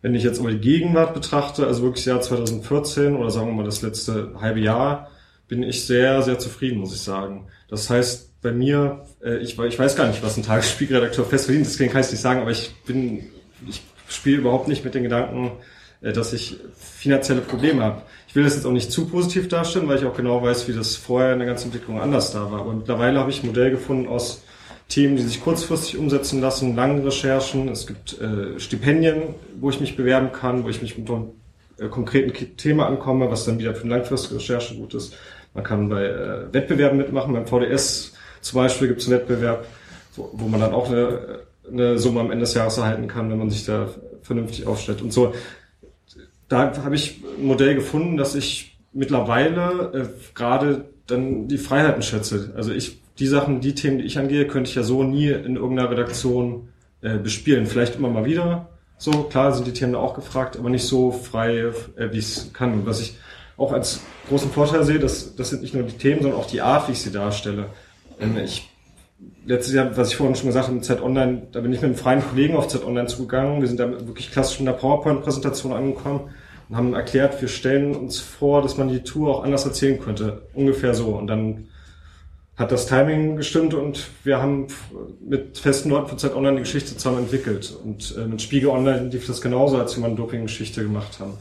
Wenn 0.00 0.14
ich 0.14 0.22
jetzt 0.22 0.38
aber 0.38 0.52
die 0.52 0.60
Gegenwart 0.60 1.12
betrachte, 1.12 1.66
also 1.66 1.82
wirklich 1.82 2.04
das 2.04 2.12
Jahr 2.12 2.20
2014 2.20 3.16
oder 3.16 3.30
sagen 3.30 3.48
wir 3.48 3.54
mal 3.54 3.64
das 3.64 3.82
letzte 3.82 4.32
halbe 4.40 4.60
Jahr, 4.60 5.10
bin 5.48 5.64
ich 5.64 5.84
sehr, 5.86 6.22
sehr 6.22 6.38
zufrieden, 6.38 6.78
muss 6.78 6.94
ich 6.94 7.00
sagen. 7.00 7.48
Das 7.68 7.90
heißt, 7.90 8.40
bei 8.40 8.52
mir, 8.52 9.04
äh, 9.24 9.38
ich, 9.38 9.58
ich 9.58 9.78
weiß 9.78 9.96
gar 9.96 10.06
nicht, 10.06 10.22
was 10.22 10.36
ein 10.36 10.44
Tagesspiegelredakteur 10.44 11.24
fest 11.24 11.46
verdient, 11.46 11.66
deswegen 11.66 11.90
kann 11.90 12.02
ich 12.02 12.10
nicht 12.12 12.20
sagen, 12.20 12.40
aber 12.40 12.52
ich 12.52 12.70
bin, 12.86 13.24
ich 13.68 13.82
spiele 14.08 14.36
überhaupt 14.36 14.68
nicht 14.68 14.84
mit 14.84 14.94
den 14.94 15.02
Gedanken, 15.02 15.50
dass 16.00 16.32
ich 16.32 16.56
finanzielle 16.76 17.40
Probleme 17.40 17.82
habe. 17.82 18.02
Ich 18.28 18.36
will 18.36 18.44
das 18.44 18.54
jetzt 18.54 18.66
auch 18.66 18.72
nicht 18.72 18.92
zu 18.92 19.06
positiv 19.06 19.48
darstellen, 19.48 19.88
weil 19.88 19.98
ich 19.98 20.04
auch 20.04 20.16
genau 20.16 20.42
weiß, 20.42 20.68
wie 20.68 20.72
das 20.72 20.96
vorher 20.96 21.32
in 21.32 21.38
der 21.38 21.48
ganzen 21.48 21.66
Entwicklung 21.66 22.00
anders 22.00 22.32
da 22.32 22.50
war. 22.50 22.60
Aber 22.60 22.72
mittlerweile 22.72 23.18
habe 23.18 23.30
ich 23.30 23.42
ein 23.42 23.46
Modell 23.46 23.70
gefunden 23.70 24.08
aus 24.08 24.42
Themen, 24.88 25.16
die 25.16 25.22
sich 25.22 25.42
kurzfristig 25.42 25.98
umsetzen 25.98 26.40
lassen, 26.40 26.74
langen 26.74 27.02
Recherchen. 27.04 27.68
Es 27.68 27.86
gibt 27.86 28.20
äh, 28.20 28.58
Stipendien, 28.58 29.34
wo 29.60 29.70
ich 29.70 29.80
mich 29.80 29.96
bewerben 29.96 30.32
kann, 30.32 30.64
wo 30.64 30.68
ich 30.68 30.80
mich 30.80 30.96
mit 30.96 31.10
einem 31.10 31.30
äh, 31.78 31.88
konkreten 31.88 32.56
Thema 32.56 32.86
ankomme, 32.86 33.30
was 33.30 33.44
dann 33.44 33.58
wieder 33.58 33.74
für 33.74 33.84
eine 33.84 33.96
langfristige 33.96 34.36
Recherche 34.36 34.76
gut 34.76 34.94
ist. 34.94 35.14
Man 35.54 35.64
kann 35.64 35.88
bei 35.88 36.04
äh, 36.04 36.52
Wettbewerben 36.52 36.96
mitmachen. 36.96 37.34
Beim 37.34 37.46
VDS 37.46 38.14
zum 38.40 38.60
Beispiel 38.60 38.88
gibt 38.88 39.00
es 39.00 39.08
einen 39.08 39.18
Wettbewerb, 39.18 39.66
wo, 40.16 40.30
wo 40.32 40.48
man 40.48 40.60
dann 40.60 40.72
auch 40.72 40.88
eine, 40.88 41.40
eine 41.70 41.98
Summe 41.98 42.20
am 42.20 42.30
Ende 42.30 42.44
des 42.44 42.54
Jahres 42.54 42.78
erhalten 42.78 43.08
kann, 43.08 43.30
wenn 43.30 43.38
man 43.38 43.50
sich 43.50 43.66
da 43.66 43.88
vernünftig 44.22 44.66
aufstellt. 44.66 45.02
Und 45.02 45.12
so 45.12 45.34
da 46.48 46.84
habe 46.84 46.94
ich 46.94 47.22
ein 47.38 47.46
Modell 47.46 47.74
gefunden, 47.74 48.16
dass 48.16 48.34
ich 48.34 48.78
mittlerweile 48.92 49.92
äh, 49.92 50.34
gerade 50.34 50.86
dann 51.06 51.48
die 51.48 51.58
Freiheiten 51.58 52.02
schätze. 52.02 52.52
Also 52.56 52.72
ich, 52.72 53.00
die 53.18 53.26
Sachen, 53.26 53.60
die 53.60 53.74
Themen, 53.74 53.98
die 53.98 54.04
ich 54.04 54.18
angehe, 54.18 54.46
könnte 54.46 54.70
ich 54.70 54.76
ja 54.76 54.82
so 54.82 55.02
nie 55.02 55.28
in 55.28 55.56
irgendeiner 55.56 55.90
Redaktion 55.90 56.68
äh, 57.00 57.18
bespielen. 57.18 57.66
Vielleicht 57.66 57.96
immer 57.96 58.08
mal 58.08 58.24
wieder. 58.24 58.68
So, 58.96 59.24
klar 59.24 59.52
sind 59.52 59.66
die 59.66 59.72
Themen 59.72 59.92
da 59.92 60.00
auch 60.00 60.14
gefragt, 60.14 60.56
aber 60.56 60.70
nicht 60.70 60.84
so 60.84 61.12
frei, 61.12 61.72
äh, 61.96 62.12
wie 62.12 62.18
es 62.18 62.52
kann. 62.52 62.72
Und 62.72 62.86
was 62.86 63.00
ich 63.00 63.16
auch 63.56 63.72
als 63.72 64.00
großen 64.28 64.50
Vorteil 64.50 64.84
sehe, 64.84 64.98
das, 64.98 65.36
das 65.36 65.50
sind 65.50 65.62
nicht 65.62 65.74
nur 65.74 65.84
die 65.84 65.96
Themen, 65.96 66.22
sondern 66.22 66.40
auch 66.40 66.46
die 66.46 66.60
Art, 66.60 66.88
wie 66.88 66.92
ich 66.92 67.00
sie 67.00 67.12
darstelle. 67.12 67.66
Ähm, 68.20 68.36
ich 68.38 68.67
letztes 69.44 69.74
Jahr, 69.74 69.96
was 69.96 70.10
ich 70.10 70.16
vorhin 70.16 70.36
schon 70.36 70.46
gesagt 70.46 70.66
habe, 70.66 70.76
mit 70.76 70.84
Z 70.84 71.02
Online, 71.02 71.48
da 71.52 71.60
bin 71.60 71.72
ich 71.72 71.80
mit 71.80 71.88
einem 71.88 71.96
freien 71.96 72.22
Kollegen 72.22 72.56
auf 72.56 72.68
Z 72.68 72.84
Online 72.84 73.08
zugegangen. 73.08 73.60
Wir 73.60 73.68
sind 73.68 73.80
da 73.80 73.90
wirklich 73.90 74.30
klassisch 74.30 74.60
in 74.60 74.66
der 74.66 74.72
PowerPoint-Präsentation 74.72 75.72
angekommen 75.72 76.30
und 76.68 76.76
haben 76.76 76.94
erklärt, 76.94 77.40
wir 77.40 77.48
stellen 77.48 77.96
uns 77.96 78.20
vor, 78.20 78.62
dass 78.62 78.76
man 78.76 78.88
die 78.88 79.02
Tour 79.02 79.34
auch 79.34 79.44
anders 79.44 79.64
erzählen 79.64 79.98
könnte. 79.98 80.42
Ungefähr 80.54 80.94
so. 80.94 81.08
Und 81.08 81.26
dann 81.26 81.68
hat 82.56 82.72
das 82.72 82.86
Timing 82.86 83.36
gestimmt 83.36 83.72
und 83.72 84.08
wir 84.24 84.42
haben 84.42 84.66
mit 85.20 85.58
festen 85.58 85.90
Leuten 85.90 86.08
von 86.08 86.18
Zeit 86.18 86.34
Online 86.34 86.56
die 86.56 86.62
Geschichte 86.62 86.96
zusammen 86.96 87.18
entwickelt. 87.18 87.76
Und 87.84 88.16
äh, 88.18 88.26
mit 88.26 88.42
Spiegel 88.42 88.68
Online 88.68 89.08
lief 89.08 89.26
das 89.26 89.40
genauso, 89.40 89.78
als 89.78 89.96
wir 89.96 90.00
mal 90.00 90.08
eine 90.08 90.16
Doping-Geschichte 90.16 90.82
gemacht 90.82 91.20
haben. 91.20 91.34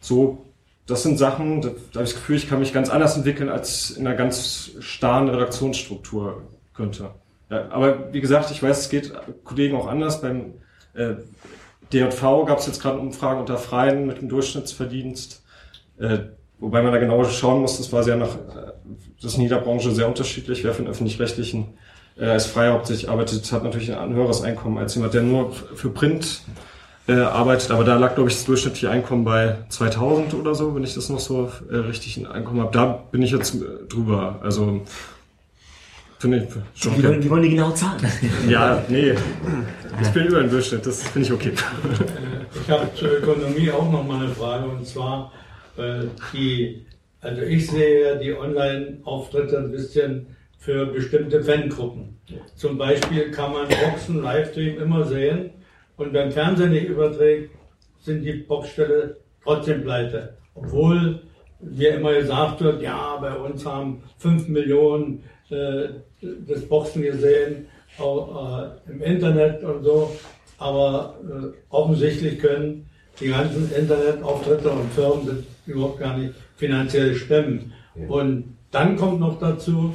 So, 0.00 0.46
das 0.86 1.02
sind 1.02 1.18
Sachen, 1.18 1.60
da, 1.60 1.68
da 1.68 2.00
habe 2.00 2.04
ich 2.04 2.12
das 2.12 2.14
Gefühl, 2.14 2.36
ich 2.36 2.48
kann 2.48 2.60
mich 2.60 2.72
ganz 2.72 2.90
anders 2.90 3.16
entwickeln 3.16 3.48
als 3.48 3.90
in 3.90 4.06
einer 4.06 4.16
ganz 4.16 4.70
starren 4.80 5.28
Redaktionsstruktur 5.28 6.42
könnte. 6.74 7.10
Ja, 7.50 7.70
aber 7.70 8.12
wie 8.12 8.20
gesagt, 8.20 8.50
ich 8.50 8.62
weiß, 8.62 8.80
es 8.80 8.88
geht 8.88 9.12
Kollegen 9.44 9.76
auch 9.76 9.86
anders. 9.86 10.20
Beim 10.20 10.54
äh, 10.94 11.14
DJV 11.92 12.46
gab 12.46 12.58
es 12.58 12.66
jetzt 12.66 12.80
gerade 12.80 12.98
Umfragen 12.98 13.40
unter 13.40 13.58
Freien 13.58 14.06
mit 14.06 14.20
dem 14.20 14.28
Durchschnittsverdienst. 14.28 15.42
Äh, 15.98 16.18
wobei 16.58 16.82
man 16.82 16.92
da 16.92 16.98
genau 16.98 17.22
schauen 17.24 17.60
muss, 17.60 17.76
das 17.76 17.92
war 17.92 18.02
sehr 18.02 18.16
nach, 18.16 18.34
äh, 18.34 18.72
das 19.20 19.32
ist 19.32 19.36
in 19.36 19.42
jeder 19.42 19.58
Branche 19.58 19.90
sehr 19.90 20.08
unterschiedlich. 20.08 20.64
Wer 20.64 20.72
den 20.72 20.86
öffentlich-rechtlichen 20.86 21.74
äh, 22.16 22.26
als 22.26 22.46
Freier 22.46 22.72
hauptsächlich 22.72 23.10
arbeitet, 23.10 23.50
hat 23.52 23.64
natürlich 23.64 23.94
ein 23.94 24.14
höheres 24.14 24.42
Einkommen 24.42 24.78
als 24.78 24.94
jemand, 24.94 25.14
der 25.14 25.22
nur 25.22 25.52
für 25.52 25.90
Print 25.90 26.42
äh, 27.08 27.14
arbeitet. 27.14 27.70
Aber 27.70 27.84
da 27.84 27.98
lag, 27.98 28.14
glaube 28.14 28.30
ich, 28.30 28.36
das 28.36 28.44
durchschnittliche 28.44 28.90
Einkommen 28.90 29.24
bei 29.24 29.58
2000 29.68 30.34
oder 30.34 30.54
so, 30.54 30.74
wenn 30.74 30.84
ich 30.84 30.94
das 30.94 31.08
noch 31.08 31.20
so 31.20 31.50
äh, 31.70 31.76
richtig 31.76 32.16
in 32.16 32.26
Einkommen 32.26 32.60
habe. 32.60 32.72
Da 32.72 32.86
bin 33.10 33.22
ich 33.22 33.32
jetzt 33.32 33.54
äh, 33.54 33.86
drüber. 33.88 34.40
Also 34.42 34.82
Finde 36.22 36.36
ich 36.36 36.80
schon 36.80 36.94
die, 36.94 37.02
wollen, 37.02 37.20
die 37.20 37.28
wollen 37.28 37.42
die 37.42 37.48
genau 37.50 37.72
zahlen. 37.72 38.00
Ja, 38.48 38.84
nee. 38.86 39.12
Ich 40.00 40.08
bin 40.10 40.26
über 40.28 40.38
den 40.38 40.50
Durchschnitt, 40.50 40.86
das 40.86 41.02
finde 41.02 41.26
ich 41.26 41.32
okay. 41.32 41.52
Ich 42.62 42.70
habe 42.70 42.88
zur 42.94 43.18
Ökonomie 43.18 43.68
auch 43.72 43.90
noch 43.90 44.06
mal 44.06 44.24
eine 44.24 44.32
Frage 44.32 44.68
und 44.68 44.86
zwar 44.86 45.32
äh, 45.76 46.04
die, 46.32 46.86
also 47.20 47.42
ich 47.42 47.68
sehe 47.68 48.20
die 48.20 48.32
Online-Auftritte 48.32 49.58
ein 49.58 49.72
bisschen 49.72 50.28
für 50.58 50.86
bestimmte 50.86 51.42
Fangruppen. 51.42 52.20
Zum 52.54 52.78
Beispiel 52.78 53.32
kann 53.32 53.52
man 53.52 53.66
Boxen 53.66 54.22
Livestream 54.22 54.78
immer 54.78 55.04
sehen 55.04 55.50
und 55.96 56.12
wenn 56.12 56.30
Fernsehen 56.30 56.70
nicht 56.70 56.86
überträgt, 56.86 57.50
sind 58.00 58.22
die 58.22 58.34
Boxstelle 58.34 59.16
trotzdem 59.42 59.82
pleite. 59.82 60.36
Obwohl 60.54 61.20
mir 61.58 61.96
immer 61.96 62.14
gesagt 62.14 62.60
wird, 62.60 62.80
ja, 62.80 63.16
bei 63.16 63.34
uns 63.34 63.66
haben 63.66 64.04
5 64.18 64.46
Millionen 64.46 65.24
äh, 65.50 65.88
das 66.46 66.62
Boxen 66.62 67.02
gesehen, 67.02 67.66
auch 67.98 68.62
äh, 68.86 68.90
im 68.90 69.02
Internet 69.02 69.62
und 69.64 69.84
so. 69.84 70.16
Aber 70.58 71.16
äh, 71.24 71.46
offensichtlich 71.70 72.38
können 72.38 72.88
die 73.20 73.28
ganzen 73.28 73.70
Internetauftritte 73.72 74.70
und 74.70 74.92
Firmen 74.92 75.26
das 75.26 75.36
überhaupt 75.66 75.98
gar 75.98 76.16
nicht 76.16 76.34
finanziell 76.56 77.14
stemmen. 77.14 77.72
Und 78.08 78.56
dann 78.70 78.96
kommt 78.96 79.20
noch 79.20 79.38
dazu, 79.38 79.94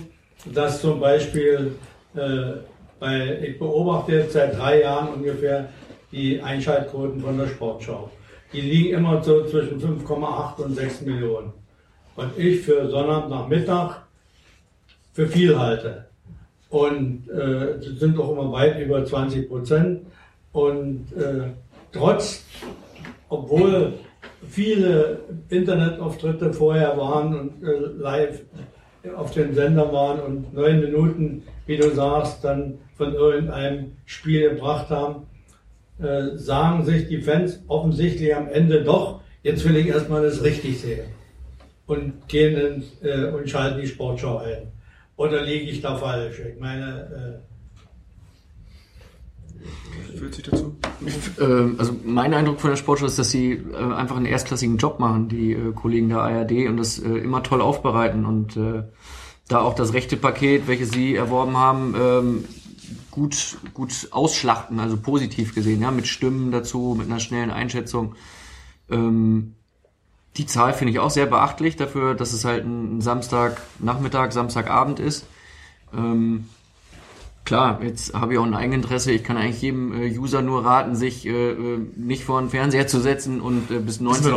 dass 0.53 0.81
zum 0.81 0.99
Beispiel 0.99 1.71
äh, 2.15 2.59
bei, 2.99 3.39
ich 3.41 3.59
beobachte 3.59 4.13
jetzt 4.13 4.33
seit 4.33 4.57
drei 4.57 4.81
Jahren 4.81 5.13
ungefähr 5.15 5.69
die 6.11 6.41
Einschaltquoten 6.41 7.21
von 7.21 7.37
der 7.37 7.47
Sportschau. 7.47 8.09
Die 8.53 8.61
liegen 8.61 8.95
immer 8.95 9.21
so 9.23 9.45
zwischen 9.45 9.81
5,8 9.81 10.63
und 10.63 10.75
6 10.75 11.01
Millionen. 11.01 11.53
Und 12.15 12.37
ich 12.37 12.61
für 12.61 12.89
Sonnabendnachmittag 12.89 14.01
für 15.13 15.27
viel 15.27 15.57
halte. 15.57 16.06
Und 16.69 17.30
äh, 17.30 17.81
sind 17.81 18.19
auch 18.19 18.31
immer 18.31 18.52
weit 18.52 18.80
über 18.80 19.06
20 19.06 19.48
Prozent. 19.48 20.02
Und 20.52 21.07
äh, 21.15 21.49
trotz, 21.91 22.44
obwohl 23.30 23.94
viele 24.48 25.19
Internetauftritte 25.49 26.53
vorher 26.53 26.98
waren 26.98 27.39
und 27.39 27.64
äh, 27.64 27.80
live 27.98 28.41
auf 29.15 29.31
den 29.31 29.53
Sender 29.53 29.91
waren 29.94 30.19
und 30.19 30.53
neun 30.53 30.81
Minuten, 30.81 31.44
wie 31.65 31.77
du 31.77 31.89
sagst, 31.91 32.44
dann 32.44 32.80
von 32.95 33.14
irgendeinem 33.14 33.94
Spiel 34.06 34.49
gebracht 34.49 34.89
haben, 34.89 35.27
äh, 35.99 36.35
sagen 36.38 36.85
sich 36.85 37.07
die 37.07 37.22
Fans 37.22 37.64
offensichtlich 37.68 38.35
am 38.35 38.48
Ende 38.49 38.84
doch, 38.84 39.22
jetzt 39.44 39.68
will 39.68 39.76
ich 39.77 39.88
erstmal 39.88 40.23
das 40.23 40.44
richtig 40.44 40.80
sehen. 40.80 41.06
Und 41.85 42.27
gehen 42.27 42.84
in, 43.02 43.07
äh, 43.07 43.30
und 43.30 43.49
schalten 43.49 43.80
die 43.80 43.88
Sportschau 43.88 44.39
ein. 44.39 44.72
Oder 45.18 45.44
liege 45.44 45.69
ich 45.69 45.81
da 45.81 45.98
falsch? 45.98 46.39
Ich 46.39 46.60
meine, 46.60 47.41
fühlt 50.18 50.35
sich 50.35 50.44
dazu? 50.44 50.76
Ähm, 51.39 51.76
also 51.77 51.95
mein 52.03 52.34
Eindruck 52.34 52.60
von 52.60 52.69
der 52.69 52.77
Sportschau 52.77 53.06
ist, 53.06 53.19
dass 53.19 53.31
sie 53.31 53.53
äh, 53.53 53.94
einfach 53.94 54.18
einen 54.18 54.26
erstklassigen 54.26 54.77
Job 54.77 54.99
machen, 54.99 55.30
die 55.30 55.53
äh, 55.53 55.73
Kollegen 55.73 56.10
der 56.10 56.19
ARD 56.19 56.68
und 56.68 56.77
das 56.77 56.99
äh, 56.99 57.07
immer 57.07 57.44
toll 57.44 57.61
aufbereiten 57.61 58.26
und 58.26 58.57
äh, 58.57 58.84
da 59.48 59.61
auch 59.61 59.76
das 59.76 59.94
rechte 59.94 60.18
Paket, 60.18 60.68
welches 60.68 60.91
sie 60.91 61.15
erworben 61.15 61.56
haben, 61.56 61.95
ähm, 61.98 62.45
gut 63.11 63.57
gut 63.73 64.10
ausschlachten, 64.11 64.80
also 64.80 64.98
positiv 64.98 65.56
gesehen, 65.56 65.81
ja, 65.81 65.91
mit 65.91 66.07
Stimmen 66.07 66.52
dazu, 66.52 66.95
mit 66.98 67.07
einer 67.07 67.19
schnellen 67.19 67.52
Einschätzung. 67.52 68.15
Ähm, 68.89 69.56
die 70.38 70.45
Zahl 70.45 70.73
finde 70.73 70.91
ich 70.91 70.99
auch 70.99 71.09
sehr 71.09 71.26
beachtlich 71.26 71.76
dafür, 71.76 72.14
dass 72.14 72.34
es 72.34 72.45
halt 72.45 72.65
ein 72.65 73.01
Samstagnachmittag, 73.01 74.31
Samstagabend 74.31 74.99
ist. 74.99 75.26
Ähm, 75.95 76.45
klar, 77.43 77.80
jetzt 77.81 78.14
habe 78.14 78.34
ich 78.34 78.39
auch 78.39 78.45
ein 78.45 78.53
Eigeninteresse. 78.53 79.11
Ich 79.11 79.23
kann 79.23 79.38
eigentlich 79.38 79.61
jedem 79.61 79.93
äh, 79.93 80.15
User 80.15 80.41
nur 80.43 80.64
raten, 80.64 80.95
sich 80.95 81.26
äh, 81.26 81.51
äh 81.51 81.80
nicht 81.95 82.23
vor 82.23 82.39
den 82.39 82.49
Fernseher 82.49 82.88
zu 82.88 82.99
setzen 82.99 83.41
und 83.41 83.72
äh, 83.72 83.80
bis, 83.80 83.99
19, 83.99 84.35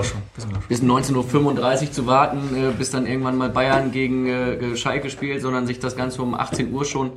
bis 0.68 0.82
19.35 0.82 1.82
Uhr 1.82 1.92
zu 1.92 2.06
warten, 2.06 2.56
äh, 2.56 2.70
bis 2.70 2.90
dann 2.90 3.06
irgendwann 3.06 3.36
mal 3.36 3.50
Bayern 3.50 3.92
gegen 3.92 4.26
äh, 4.26 4.76
Schalke 4.76 5.10
spielt, 5.10 5.42
sondern 5.42 5.66
sich 5.66 5.80
das 5.80 5.96
Ganze 5.96 6.22
um 6.22 6.34
18 6.34 6.72
Uhr 6.72 6.84
schon 6.84 7.10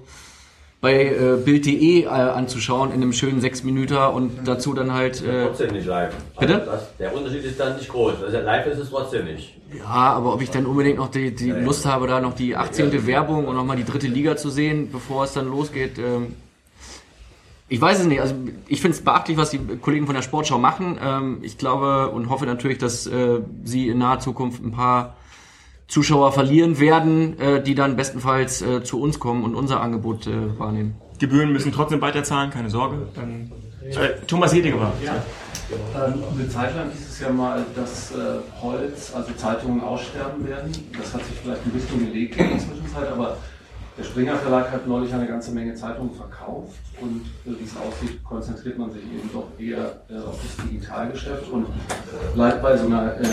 bei 0.84 1.05
äh, 1.05 1.38
Bild.de 1.38 2.03
äh, 2.03 2.07
anzuschauen 2.07 2.89
in 2.89 3.01
einem 3.01 3.14
schönen 3.14 3.39
6 3.39 3.64
Minuten 3.64 3.95
und 3.95 4.45
dazu 4.45 4.73
dann 4.73 4.91
halt. 4.91 5.23
Äh, 5.26 5.45
trotzdem 5.45 5.72
nicht 5.72 5.88
live. 5.88 6.14
Bitte? 6.38 6.55
Also 6.55 6.72
das, 6.72 6.97
der 6.97 7.15
Unterschied 7.15 7.45
ist 7.45 7.57
dann 7.57 7.77
nicht 7.77 7.88
groß. 7.88 8.22
Also 8.22 8.39
live 8.39 8.68
ist 8.68 8.80
es 8.80 8.89
trotzdem 8.89 9.23
nicht. 9.23 9.55
Ja, 9.77 9.85
aber 9.85 10.34
ob 10.34 10.41
ich 10.41 10.51
dann 10.51 10.65
unbedingt 10.65 10.97
noch 10.97 11.10
die, 11.10 11.34
die 11.34 11.51
Lust 11.51 11.85
habe, 11.85 12.07
da 12.07 12.19
noch 12.19 12.35
die 12.35 12.57
18. 12.57 13.07
Werbung 13.07 13.47
und 13.47 13.55
nochmal 13.55 13.77
die 13.77 13.85
dritte 13.85 14.07
Liga 14.07 14.35
zu 14.35 14.49
sehen, 14.49 14.91
bevor 14.91 15.23
es 15.23 15.31
dann 15.31 15.47
losgeht, 15.47 15.97
ähm, 15.99 16.35
ich 17.69 17.80
weiß 17.80 18.01
es 18.01 18.05
nicht. 18.05 18.19
Also 18.19 18.35
ich 18.68 18.81
finde 18.81 18.97
es 18.97 19.03
beachtlich, 19.05 19.38
was 19.38 19.51
die 19.51 19.60
Kollegen 19.60 20.05
von 20.05 20.15
der 20.15 20.22
Sportschau 20.22 20.57
machen. 20.57 20.99
Ähm, 21.01 21.38
ich 21.43 21.57
glaube 21.57 22.10
und 22.10 22.30
hoffe 22.30 22.45
natürlich, 22.45 22.80
dass 22.80 23.07
äh, 23.07 23.39
sie 23.64 23.88
in 23.88 23.99
naher 23.99 24.19
Zukunft 24.19 24.61
ein 24.61 24.73
paar 24.73 25.15
Zuschauer 25.94 26.32
verlieren 26.32 26.80
werden, 26.80 27.40
äh, 27.40 27.61
die 27.61 27.76
dann 27.76 27.95
bestenfalls 27.95 28.64
äh, 28.64 28.84
zu 28.84 28.99
uns 28.99 29.20
kommen 29.20 29.44
und 29.44 29.53
unser 29.53 29.80
Angebot 29.80 30.26
äh, 30.26 30.57
wahrnehmen. 30.57 30.95
Gebühren 31.20 31.53
müssen 31.53 31.72
trotzdem 31.72 32.02
weiterzahlen, 32.02 32.49
keine 32.49 32.72
Sorge. 32.72 32.98
Dann, 33.14 33.52
äh, 33.88 34.26
Thomas 34.26 34.56
Hediger 34.56 34.80
war. 34.80 34.94
Ja. 35.06 35.14
Ähm, 35.95 36.24
eine 36.34 36.49
Zeit 36.49 36.76
lang 36.76 36.90
hieß 36.90 37.10
es 37.10 37.20
ja 37.20 37.30
mal, 37.30 37.64
dass 37.76 38.11
äh, 38.11 38.15
Holz, 38.60 39.14
also 39.14 39.34
Zeitungen 39.34 39.82
aussterben 39.82 40.48
werden. 40.48 40.72
Das 40.98 41.14
hat 41.14 41.24
sich 41.26 41.36
vielleicht 41.44 41.64
ein 41.64 41.72
bisschen 41.72 41.99
gelegt 41.99 42.38
in 42.38 42.49
der 42.49 42.57
Zwischenzeit, 42.57 43.11
aber 43.11 43.38
der 43.98 44.03
Springer 44.03 44.36
Verlag 44.38 44.72
hat 44.72 44.88
neulich 44.88 45.14
eine 45.14 45.28
ganze 45.28 45.52
Menge 45.52 45.76
Zeitungen 45.76 46.14
verkauft 46.15 46.80
und 46.99 47.22
äh, 47.45 47.60
wie 47.60 47.64
es 47.64 47.76
aussieht, 47.78 48.24
konzentriert 48.24 48.78
man 48.78 48.91
sich 48.91 49.03
eben 49.03 49.30
doch 49.32 49.48
eher 49.60 50.02
äh, 50.10 50.18
auf 50.18 50.40
das 50.41 50.65
Digitalgeschäft 50.65 51.49
und 51.52 51.68
bleibt 52.34 52.61
bei 52.61 52.76
so 52.76 52.88
einer 52.88 53.20
äh, 53.20 53.28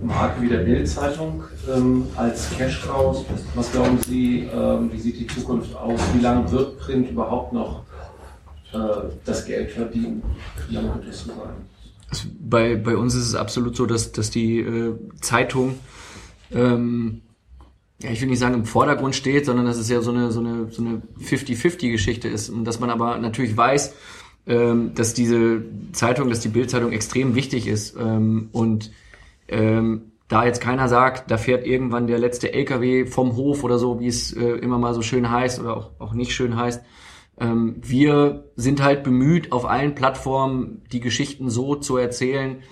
Marke 0.00 0.42
wie 0.42 0.48
der 0.48 0.58
Bild-Zeitung 0.58 1.44
ähm, 1.72 2.06
als 2.16 2.50
Cash 2.50 2.88
raus. 2.88 3.24
Was 3.54 3.70
glauben 3.70 3.98
Sie, 4.06 4.48
ähm, 4.52 4.90
wie 4.92 4.98
sieht 4.98 5.20
die 5.20 5.26
Zukunft 5.28 5.74
aus? 5.76 6.00
Wie 6.14 6.20
lange 6.20 6.50
wird 6.50 6.78
Print 6.78 7.10
überhaupt 7.10 7.52
noch 7.52 7.84
äh, 8.72 8.78
das 9.24 9.44
Geld 9.44 9.70
verdienen? 9.70 10.22
Wie 10.68 10.74
lange 10.74 10.94
wird 10.94 11.08
das 11.08 11.20
so 11.20 11.28
sein? 11.30 11.54
Also 12.10 12.28
bei, 12.40 12.76
bei 12.76 12.96
uns 12.96 13.14
ist 13.14 13.26
es 13.26 13.34
absolut 13.34 13.76
so, 13.76 13.86
dass, 13.86 14.12
dass 14.12 14.30
die 14.30 14.58
äh, 14.60 14.94
Zeitung 15.20 15.78
ähm, 16.52 17.22
ja, 18.02 18.10
ich 18.10 18.20
will 18.20 18.28
nicht 18.28 18.38
sagen 18.38 18.54
im 18.54 18.64
Vordergrund 18.66 19.14
steht, 19.14 19.46
sondern 19.46 19.66
dass 19.66 19.78
es 19.78 19.88
ja 19.88 20.00
so 20.00 20.10
eine 20.10 20.30
so 20.30 20.40
eine 20.40 20.70
so 20.70 20.82
eine 20.82 21.02
50-50-Geschichte 21.20 22.28
ist 22.28 22.50
und 22.50 22.64
dass 22.64 22.78
man 22.78 22.90
aber 22.90 23.18
natürlich 23.18 23.56
weiß, 23.56 23.94
ähm, 24.46 24.92
dass 24.94 25.14
diese 25.14 25.62
Zeitung, 25.92 26.28
dass 26.28 26.40
die 26.40 26.48
Bildzeitung 26.48 26.92
extrem 26.92 27.34
wichtig 27.34 27.66
ist 27.66 27.96
ähm, 27.98 28.48
und 28.52 28.92
ähm, 29.48 30.12
da 30.28 30.44
jetzt 30.44 30.60
keiner 30.60 30.88
sagt, 30.88 31.30
da 31.30 31.38
fährt 31.38 31.66
irgendwann 31.66 32.06
der 32.06 32.18
letzte 32.18 32.52
LKW 32.52 33.06
vom 33.06 33.36
Hof 33.36 33.64
oder 33.64 33.78
so, 33.78 34.00
wie 34.00 34.08
es 34.08 34.32
äh, 34.32 34.44
immer 34.44 34.78
mal 34.78 34.92
so 34.92 35.02
schön 35.02 35.30
heißt 35.30 35.60
oder 35.60 35.76
auch, 35.76 35.90
auch 35.98 36.14
nicht 36.14 36.34
schön 36.34 36.56
heißt. 36.56 36.82
Ähm, 37.38 37.76
wir 37.80 38.50
sind 38.56 38.82
halt 38.82 39.04
bemüht, 39.04 39.52
auf 39.52 39.66
allen 39.66 39.94
Plattformen 39.94 40.82
die 40.90 41.00
Geschichten 41.00 41.48
so 41.48 41.76
zu 41.76 41.96
erzählen, 41.96 42.62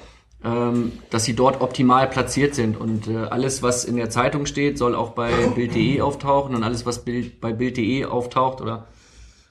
dass 1.10 1.24
sie 1.24 1.34
dort 1.34 1.60
optimal 1.60 2.08
platziert 2.08 2.54
sind. 2.54 2.76
Und 2.78 3.08
äh, 3.08 3.16
alles, 3.16 3.62
was 3.62 3.84
in 3.84 3.96
der 3.96 4.10
Zeitung 4.10 4.46
steht, 4.46 4.76
soll 4.78 4.94
auch 4.94 5.10
bei 5.10 5.30
Bild.de 5.54 6.00
auftauchen 6.00 6.54
und 6.54 6.62
alles, 6.62 6.84
was 6.84 7.04
Bild, 7.04 7.40
bei 7.40 7.52
Bild.de 7.52 8.04
auftaucht 8.04 8.60
oder 8.60 8.86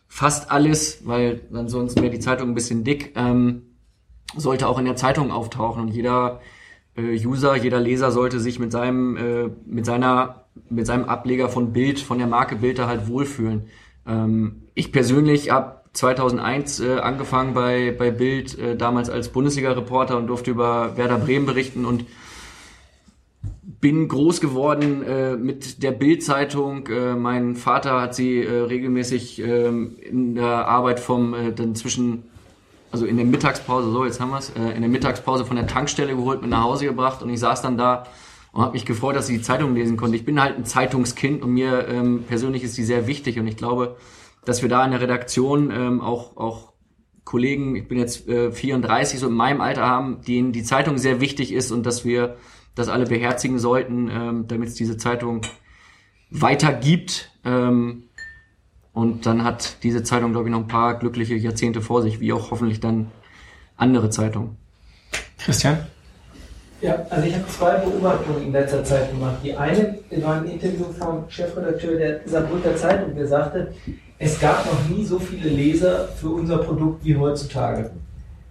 fast 0.08 0.52
alles, 0.52 1.08
weil 1.08 1.42
ansonsten 1.52 2.04
wäre 2.04 2.12
die 2.12 2.20
Zeitung 2.20 2.50
ein 2.50 2.54
bisschen 2.54 2.84
dick, 2.84 3.14
ähm, 3.16 3.64
sollte 4.36 4.68
auch 4.68 4.78
in 4.78 4.86
der 4.86 4.96
Zeitung 4.96 5.32
auftauchen 5.32 5.82
und 5.82 5.88
jeder 5.88 6.40
äh, 6.96 7.20
User, 7.26 7.56
jeder 7.56 7.80
Leser 7.80 8.12
sollte 8.12 8.40
sich 8.40 8.60
mit 8.60 8.72
seinem, 8.72 9.18
äh, 9.18 9.50
mit 9.66 9.88
seiner, 9.88 10.46
mit 10.70 10.86
seinem 10.86 11.06
Ableger 11.06 11.50
von 11.50 11.74
Bild, 11.74 12.00
von 12.00 12.20
der 12.20 12.28
Marke 12.28 12.56
Bild 12.56 12.78
da 12.78 12.88
halt 12.88 13.08
wohlfühlen. 13.08 13.68
Ähm, 14.06 14.64
ich 14.76 14.92
persönlich 14.92 15.50
habe 15.50 15.83
2001 15.94 16.80
äh, 16.80 17.00
angefangen 17.00 17.54
bei, 17.54 17.96
bei 17.98 18.12
Bild, 18.12 18.58
äh, 18.58 18.76
damals 18.76 19.10
als 19.10 19.30
Bundesliga-Reporter 19.30 20.18
und 20.18 20.28
durfte 20.28 20.52
über 20.52 20.98
Werder 20.98 21.18
Bremen 21.18 21.46
berichten 21.46 21.86
und 21.86 22.06
bin 23.80 24.08
groß 24.08 24.42
geworden 24.42 25.04
äh, 25.04 25.36
mit 25.36 25.84
der 25.84 25.92
Bild-Zeitung. 25.92 26.88
Äh, 26.88 27.16
mein 27.16 27.56
Vater 27.56 28.02
hat 28.02 28.16
sie 28.16 28.42
äh, 28.44 28.62
regelmäßig 28.62 29.42
äh, 29.42 29.68
in 29.68 30.36
der 30.36 30.68
Arbeit 30.68 31.00
vom 31.00 31.34
äh, 31.34 31.52
dann 31.52 31.76
zwischen 31.76 32.24
also 32.92 33.08
in 33.08 33.18
der 33.18 33.26
Mittagspause, 33.26 33.92
so 33.92 34.06
jetzt 34.06 34.20
haben 34.20 34.30
wir 34.30 34.38
es, 34.38 34.52
äh, 34.52 34.76
in 34.76 34.82
der 34.82 34.90
Mittagspause 34.90 35.46
von 35.46 35.56
der 35.56 35.66
Tankstelle 35.66 36.16
geholt, 36.16 36.42
mit 36.42 36.52
nach 36.52 36.64
Hause 36.64 36.86
gebracht 36.86 37.24
und 37.24 37.30
ich 37.30 37.40
saß 37.40 37.64
dann 37.64 37.76
da 37.76 38.06
und 38.52 38.62
habe 38.62 38.74
mich 38.74 38.86
gefreut, 38.86 39.16
dass 39.16 39.30
ich 39.30 39.38
die 39.38 39.42
Zeitung 39.42 39.74
lesen 39.74 39.98
konnte. 39.98 40.16
Ich 40.16 40.26
bin 40.26 40.40
halt 40.40 40.58
ein 40.58 40.66
Zeitungskind 40.66 41.42
und 41.42 41.52
mir 41.52 41.88
ähm, 41.88 42.24
persönlich 42.28 42.64
ist 42.64 42.78
die 42.78 42.84
sehr 42.84 43.08
wichtig 43.08 43.40
und 43.40 43.48
ich 43.48 43.58
glaube, 43.58 43.98
dass 44.46 44.62
wir 44.62 44.70
da 44.70 44.84
in 44.86 44.92
der 44.92 45.02
Redaktion 45.02 45.72
ähm, 45.72 46.02
auch, 46.02 46.38
auch 46.38 46.74
Kollegen, 47.24 47.76
ich 47.76 47.88
bin 47.88 47.98
jetzt 47.98 48.28
äh, 48.28 48.52
34, 48.52 49.20
so 49.20 49.28
in 49.28 49.34
meinem 49.34 49.62
Alter 49.62 49.86
haben, 49.86 50.22
denen 50.22 50.52
die 50.52 50.64
Zeitung 50.64 50.98
sehr 50.98 51.22
wichtig 51.22 51.54
ist 51.54 51.72
und 51.72 51.86
dass 51.86 52.04
wir 52.04 52.38
das 52.76 52.90
alle 52.90 53.06
beherzigen 53.06 53.60
sollten, 53.60 54.10
ähm, 54.10 54.48
damit 54.48 54.70
es 54.70 54.76
diese 54.76 54.98
Zeitung 54.98 55.42
weitergibt. 56.30 57.32
Ähm, 57.46 58.04
und 58.92 59.26
dann 59.26 59.44
hat 59.44 59.78
diese 59.84 60.04
Zeitung, 60.04 60.32
glaube 60.32 60.50
ich, 60.50 60.52
noch 60.52 60.60
ein 60.60 60.68
paar 60.68 61.00
glückliche 61.00 61.36
Jahrzehnte 61.36 61.82
vor 61.82 62.02
sich, 62.02 62.20
wie 62.20 62.34
auch 62.34 62.52
hoffentlich 62.52 62.80
dann 62.80 63.12
andere 63.78 64.10
Zeitungen. 64.10 64.58
Christian? 65.38 65.88
Ja, 66.84 67.06
also 67.10 67.26
ich 67.26 67.34
habe 67.34 67.48
zwei 67.48 67.78
Beobachtungen 67.78 68.44
in 68.44 68.52
letzter 68.52 68.84
Zeit 68.84 69.10
gemacht. 69.10 69.38
Die 69.42 69.56
eine 69.56 70.00
war 70.18 70.42
ein 70.42 70.46
Interview 70.50 70.84
vom 71.00 71.24
Chefredakteur 71.30 71.96
der 71.96 72.20
Saarbrücker 72.26 72.76
Zeitung, 72.76 73.16
der 73.16 73.26
sagte, 73.26 73.74
es 74.20 74.38
gab 74.38 74.66
noch 74.66 74.90
nie 74.90 75.06
so 75.06 75.18
viele 75.18 75.48
Leser 75.48 76.10
für 76.20 76.28
unser 76.28 76.58
Produkt 76.58 77.06
wie 77.06 77.16
heutzutage. 77.16 77.92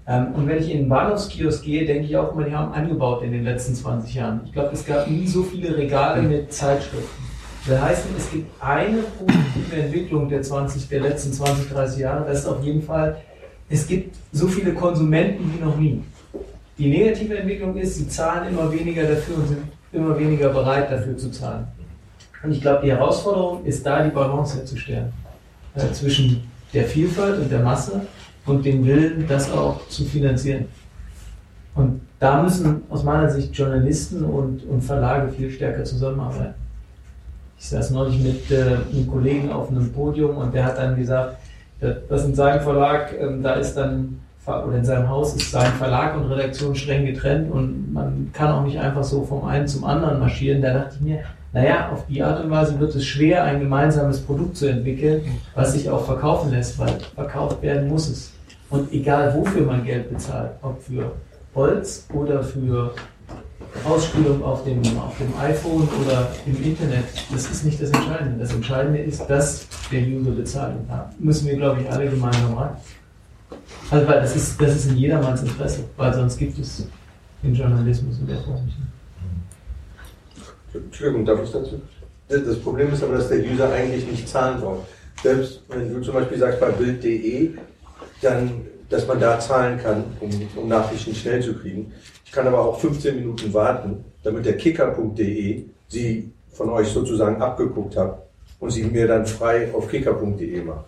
Ähm, 0.07 0.29
und 0.35 0.49
wenn 0.49 0.59
ich 0.59 0.71
in 0.71 0.79
den 0.79 0.89
Bahnhofskiosk 0.89 1.63
gehe, 1.63 1.85
denke 1.85 2.07
ich 2.07 2.17
auch 2.17 2.33
immer, 2.33 2.45
die 2.45 2.55
haben 2.55 2.73
angebaut 2.73 3.23
in 3.23 3.33
den 3.33 3.45
letzten 3.45 3.75
20 3.75 4.15
Jahren. 4.15 4.41
Ich 4.47 4.53
glaube, 4.55 4.71
es 4.73 4.87
gab 4.87 5.11
nie 5.11 5.27
so 5.27 5.43
viele 5.43 5.77
Regale 5.77 6.23
mit 6.23 6.51
Zeitschriften. 6.55 7.23
Das 7.69 7.81
heißt, 7.83 8.05
es 8.17 8.31
gibt 8.31 8.51
eine 8.63 9.03
positive 9.19 9.77
Entwicklung 9.77 10.31
der, 10.31 10.41
20, 10.41 10.89
der 10.89 11.01
letzten 11.01 11.35
20, 11.35 11.71
30 11.71 12.01
Jahre. 12.01 12.25
Das 12.27 12.41
ist 12.41 12.47
auf 12.47 12.65
jeden 12.65 12.83
Fall, 12.83 13.19
es 13.69 13.87
gibt 13.87 14.17
so 14.33 14.49
viele 14.49 14.73
Konsumenten 14.73 15.53
wie 15.55 15.63
noch 15.63 15.77
nie. 15.77 16.03
Die 16.83 16.89
negative 16.89 17.39
Entwicklung 17.39 17.77
ist, 17.77 17.95
sie 17.95 18.09
zahlen 18.09 18.53
immer 18.53 18.73
weniger 18.73 19.05
dafür 19.05 19.37
und 19.37 19.47
sind 19.47 19.63
immer 19.93 20.19
weniger 20.19 20.49
bereit 20.49 20.91
dafür 20.91 21.17
zu 21.17 21.31
zahlen. 21.31 21.65
Und 22.43 22.51
ich 22.51 22.61
glaube, 22.61 22.81
die 22.85 22.91
Herausforderung 22.91 23.65
ist 23.65 23.87
da, 23.87 24.03
die 24.03 24.11
Balance 24.11 24.57
herzustellen 24.57 25.13
äh, 25.77 25.93
zwischen 25.93 26.43
der 26.75 26.83
Vielfalt 26.83 27.39
und 27.39 27.53
der 27.53 27.61
Masse 27.61 28.01
und 28.47 28.67
dem 28.67 28.85
Willen, 28.85 29.27
das 29.29 29.53
auch 29.53 29.87
zu 29.91 30.05
finanzieren. 30.05 30.65
Und 31.77 32.01
da 32.19 32.43
müssen 32.43 32.83
aus 32.91 33.05
meiner 33.05 33.31
Sicht 33.31 33.57
Journalisten 33.57 34.25
und, 34.25 34.65
und 34.65 34.83
Verlage 34.83 35.31
viel 35.31 35.53
stärker 35.53 35.85
zusammenarbeiten. 35.85 36.55
Ich 37.61 37.69
saß 37.69 37.93
neulich 37.93 38.19
mit 38.19 38.51
äh, 38.51 38.79
einem 38.93 39.07
Kollegen 39.07 39.53
auf 39.53 39.71
einem 39.71 39.93
Podium 39.93 40.37
und 40.37 40.53
der 40.53 40.65
hat 40.65 40.79
dann 40.79 40.97
gesagt, 40.97 41.37
dass 42.09 42.25
in 42.25 42.35
seinem 42.35 42.61
Verlag, 42.61 43.15
ähm, 43.17 43.41
da 43.41 43.53
ist 43.53 43.75
dann, 43.75 44.19
oder 44.47 44.77
in 44.77 44.85
seinem 44.85 45.09
Haus 45.09 45.37
ist 45.37 45.51
sein 45.51 45.73
Verlag 45.75 46.17
und 46.17 46.25
Redaktion 46.25 46.75
streng 46.75 47.07
getrennt 47.07 47.51
und 47.51 47.93
man 47.93 48.31
kann 48.33 48.51
auch 48.51 48.65
nicht 48.65 48.79
einfach 48.79 49.05
so 49.05 49.25
vom 49.25 49.45
einen 49.45 49.69
zum 49.69 49.85
anderen 49.85 50.19
marschieren. 50.19 50.61
Da 50.61 50.73
dachte 50.73 50.97
ich 50.97 51.01
mir, 51.01 51.21
naja, 51.53 51.91
auf 51.93 52.07
die 52.07 52.23
Art 52.23 52.43
und 52.43 52.51
Weise 52.51 52.81
wird 52.81 52.95
es 52.95 53.05
schwer, 53.05 53.45
ein 53.45 53.61
gemeinsames 53.61 54.21
Produkt 54.21 54.57
zu 54.57 54.67
entwickeln, 54.67 55.23
was 55.55 55.75
sich 55.75 55.89
auch 55.89 56.05
verkaufen 56.05 56.51
lässt, 56.51 56.79
weil 56.79 56.99
verkauft 57.15 57.63
werden 57.63 57.89
muss 57.89 58.09
es. 58.09 58.33
Und 58.71 58.91
egal 58.93 59.35
wofür 59.35 59.67
man 59.67 59.85
Geld 59.85 60.11
bezahlt, 60.11 60.53
ob 60.63 60.83
für 60.83 61.13
Holz 61.55 62.09
oder 62.13 62.43
für 62.43 62.95
Ausspielung 63.85 64.43
auf 64.43 64.65
dem, 64.65 64.79
auf 64.99 65.17
dem 65.19 65.33
iPhone 65.41 65.89
oder 66.03 66.29
im 66.47 66.63
Internet, 66.63 67.05
das 67.31 67.51
ist 67.51 67.65
nicht 67.65 67.81
das 67.81 67.91
Entscheidende. 67.91 68.39
Das 68.41 68.55
Entscheidende 68.55 68.99
ist, 69.01 69.29
dass 69.29 69.67
der 69.91 70.03
User 70.03 70.31
bezahlt. 70.31 70.75
da 70.89 71.11
müssen 71.19 71.47
wir, 71.49 71.57
glaube 71.57 71.83
ich, 71.83 71.91
alle 71.91 72.09
gemeinsam 72.09 72.55
rein. 72.57 72.71
Also 73.93 74.09
weil 74.09 74.21
das 74.21 74.35
ist, 74.35 74.59
das 74.59 74.75
ist 74.75 74.91
in 74.91 74.97
jedermanns 74.97 75.43
Interesse, 75.43 75.85
weil 75.99 76.15
sonst 76.15 76.39
gibt 76.39 76.59
es 76.59 76.89
den 77.43 77.55
Journalismus 77.55 78.19
in 78.21 78.27
der 78.27 78.39
Form 78.39 78.65
nicht. 78.65 78.79
Entschuldigung, 80.73 81.27
darf 81.27 81.43
ich 81.45 81.53
dazu? 81.53 81.79
Das 82.27 82.59
Problem 82.61 82.91
ist 82.91 83.03
aber, 83.03 83.17
dass 83.17 83.29
der 83.29 83.41
User 83.41 83.71
eigentlich 83.71 84.07
nicht 84.07 84.27
zahlen 84.27 84.63
braucht. 84.63 84.89
Selbst 85.23 85.61
wenn 85.69 85.93
du 85.93 86.01
zum 86.01 86.15
Beispiel 86.15 86.39
sagst 86.39 86.59
bei 86.59 86.71
Bild.de, 86.71 87.51
dann, 88.23 88.63
dass 88.89 89.07
man 89.07 89.21
da 89.21 89.39
zahlen 89.39 89.79
kann, 89.79 90.05
um, 90.21 90.31
um 90.57 90.69
Nachrichten 90.69 91.15
schnell 91.15 91.43
zu 91.43 91.53
kriegen. 91.53 91.93
Ich 92.25 92.33
kann 92.33 92.47
aber 92.47 92.61
auch 92.61 92.81
15 92.81 93.15
Minuten 93.17 93.53
warten, 93.53 94.07
damit 94.23 94.47
der 94.47 94.57
Kicker.de 94.57 95.65
sie 95.89 96.33
von 96.51 96.71
euch 96.71 96.89
sozusagen 96.89 97.43
abgeguckt 97.43 97.95
hat 97.99 98.23
und 98.59 98.71
sie 98.71 98.85
mir 98.85 99.07
dann 99.07 99.27
frei 99.27 99.71
auf 99.75 99.91
kicker.de 99.91 100.63
macht. 100.63 100.87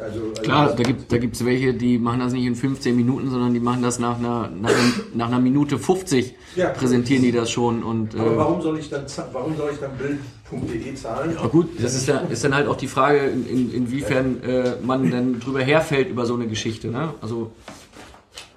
Also, 0.00 0.20
also 0.20 0.42
Klar, 0.42 0.74
da 0.74 0.82
gibt 0.82 1.12
da 1.12 1.18
gibt's 1.18 1.44
welche, 1.44 1.72
die 1.72 1.98
machen 1.98 2.20
das 2.20 2.32
nicht 2.32 2.44
in 2.44 2.54
15 2.56 2.94
Minuten, 2.94 3.30
sondern 3.30 3.54
die 3.54 3.60
machen 3.60 3.82
das 3.82 3.98
nach 3.98 4.18
einer, 4.18 4.50
nach, 4.50 4.68
einem, 4.70 4.92
nach 5.14 5.28
einer 5.28 5.38
Minute 5.40 5.78
50, 5.78 6.34
Ja. 6.56 6.70
präsentieren 6.70 7.22
die 7.22 7.32
das 7.32 7.50
schon. 7.50 7.82
Und, 7.82 8.14
Aber 8.18 8.32
äh, 8.32 8.36
warum 8.36 8.60
soll 8.60 8.78
ich 8.78 8.90
dann, 8.90 9.06
za- 9.08 9.28
warum 9.32 9.56
soll 9.56 9.70
ich 9.72 9.78
dann 9.78 9.92
Bild.de 9.96 10.94
zahlen? 10.94 11.36
Ja 11.40 11.46
gut, 11.46 11.68
das 11.80 11.94
ist, 11.94 12.08
ja, 12.08 12.18
ist 12.18 12.42
dann 12.44 12.54
halt 12.54 12.66
auch 12.66 12.76
die 12.76 12.88
Frage, 12.88 13.18
in, 13.28 13.46
in, 13.46 13.72
inwiefern 13.72 14.42
äh, 14.42 14.72
man 14.84 15.10
dann 15.10 15.38
drüber 15.40 15.62
herfällt 15.62 16.10
über 16.10 16.26
so 16.26 16.34
eine 16.34 16.48
Geschichte. 16.48 16.88
Ne? 16.88 17.14
Also 17.20 17.52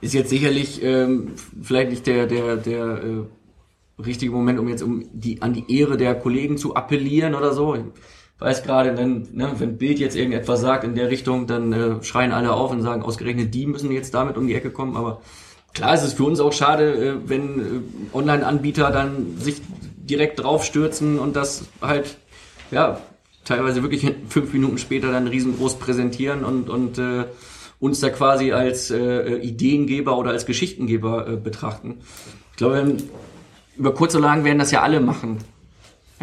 ist 0.02 0.14
jetzt 0.15 0.30
sicherlich 0.31 0.81
ähm, 0.84 1.34
vielleicht 1.61 1.91
nicht 1.91 2.07
der, 2.07 2.26
der, 2.26 2.57
der 2.57 2.85
äh, 2.85 4.02
richtige 4.03 4.31
Moment, 4.34 4.60
um 4.60 4.68
jetzt 4.68 4.81
um 4.81 5.06
die, 5.14 5.41
an 5.41 5.53
die 5.53 5.64
Ehre 5.80 5.95
der 5.95 6.15
Kollegen 6.15 6.57
zu 6.57 6.76
appellieren 6.76 7.35
oder 7.35 7.53
so. 7.53 7.77
Weiß 8.40 8.64
gerade, 8.64 8.98
wenn, 8.98 9.28
ne, 9.34 9.54
wenn 9.58 9.78
Bild 9.78 10.00
jetzt 10.00 10.16
irgendetwas 10.16 10.62
sagt 10.62 10.84
in 10.84 10.96
der 10.96 11.10
Richtung, 11.10 11.48
dann 11.48 11.72
äh, 11.72 12.04
schreien 12.04 12.32
alle 12.32 12.52
auf 12.52 12.72
und 12.72 12.82
sagen, 12.82 13.04
ausgerechnet 13.04 13.54
die 13.54 13.68
müssen 13.68 13.92
jetzt 13.92 14.14
damit 14.14 14.38
um 14.38 14.48
die 14.48 14.56
Ecke 14.56 14.72
kommen. 14.72 14.98
Aber 14.98 15.22
klar 15.74 15.94
ist 15.94 16.04
es 16.04 16.14
für 16.14 16.24
uns 16.24 16.40
auch 16.40 16.52
schade, 16.52 16.94
äh, 16.94 17.16
wenn 17.26 17.60
äh, 17.60 18.16
Online-Anbieter 18.16 18.92
dann 18.92 19.38
sich 19.38 19.62
direkt 19.96 20.44
draufstürzen 20.44 21.20
und 21.20 21.36
das 21.36 21.66
halt, 21.82 22.18
ja, 22.72 23.00
teilweise 23.46 23.82
wirklich 23.82 24.10
fünf 24.30 24.54
Minuten 24.54 24.78
später 24.78 25.12
dann 25.12 25.28
riesengroß 25.28 25.80
präsentieren 25.80 26.44
und, 26.44 26.70
und 26.70 26.98
äh, 26.98 27.26
uns 27.80 28.00
da 28.00 28.10
quasi 28.10 28.52
als 28.52 28.92
äh, 28.92 29.38
Ideengeber 29.38 30.18
oder 30.18 30.32
als 30.32 30.46
Geschichtengeber 30.46 31.28
äh, 31.28 31.36
betrachten. 31.36 32.00
Ich 32.52 32.58
glaube, 32.58 32.98
über 33.76 33.94
kurz 33.94 34.16
oder 34.16 34.28
lang 34.28 34.44
werden 34.44 34.60
das 34.60 34.72
ja 34.72 34.82
alle 34.82 35.02
machen. 35.02 35.40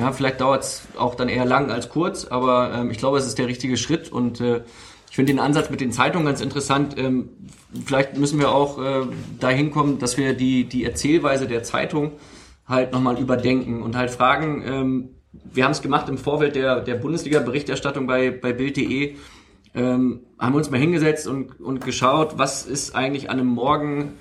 Ja, 0.00 0.12
vielleicht 0.12 0.40
dauert 0.40 0.62
es 0.62 0.88
auch 0.96 1.14
dann 1.14 1.28
eher 1.28 1.44
lang 1.44 1.70
als 1.70 1.90
kurz, 1.90 2.24
aber 2.24 2.72
ähm, 2.74 2.90
ich 2.90 2.96
glaube, 2.96 3.18
es 3.18 3.26
ist 3.26 3.36
der 3.36 3.48
richtige 3.48 3.76
Schritt 3.76 4.10
und 4.10 4.40
äh, 4.40 4.62
ich 5.10 5.16
finde 5.16 5.34
den 5.34 5.40
Ansatz 5.40 5.68
mit 5.68 5.82
den 5.82 5.92
Zeitungen 5.92 6.24
ganz 6.24 6.40
interessant. 6.40 6.96
Ähm, 6.96 7.28
vielleicht 7.84 8.16
müssen 8.16 8.38
wir 8.38 8.50
auch 8.50 8.82
äh, 8.82 9.06
dahin 9.38 9.70
kommen, 9.70 9.98
dass 9.98 10.16
wir 10.16 10.32
die, 10.32 10.64
die 10.64 10.86
Erzählweise 10.86 11.46
der 11.46 11.64
Zeitung 11.64 12.12
halt 12.66 12.92
nochmal 12.92 13.18
überdenken 13.18 13.82
und 13.82 13.94
halt 13.94 14.10
fragen, 14.10 14.64
ähm, 14.66 15.08
wir 15.32 15.64
haben 15.64 15.72
es 15.72 15.82
gemacht 15.82 16.08
im 16.08 16.16
Vorfeld 16.16 16.56
der, 16.56 16.80
der 16.80 16.94
Bundesliga-Berichterstattung 16.94 18.06
bei, 18.06 18.30
bei 18.30 18.54
Bild.de, 18.54 19.16
ähm, 19.74 20.20
haben 20.38 20.52
wir 20.54 20.56
uns 20.56 20.70
mal 20.70 20.80
hingesetzt 20.80 21.26
und, 21.26 21.60
und 21.60 21.84
geschaut, 21.84 22.38
was 22.38 22.64
ist 22.64 22.94
eigentlich 22.94 23.28
an 23.28 23.38
einem 23.38 23.48
Morgen 23.48 24.14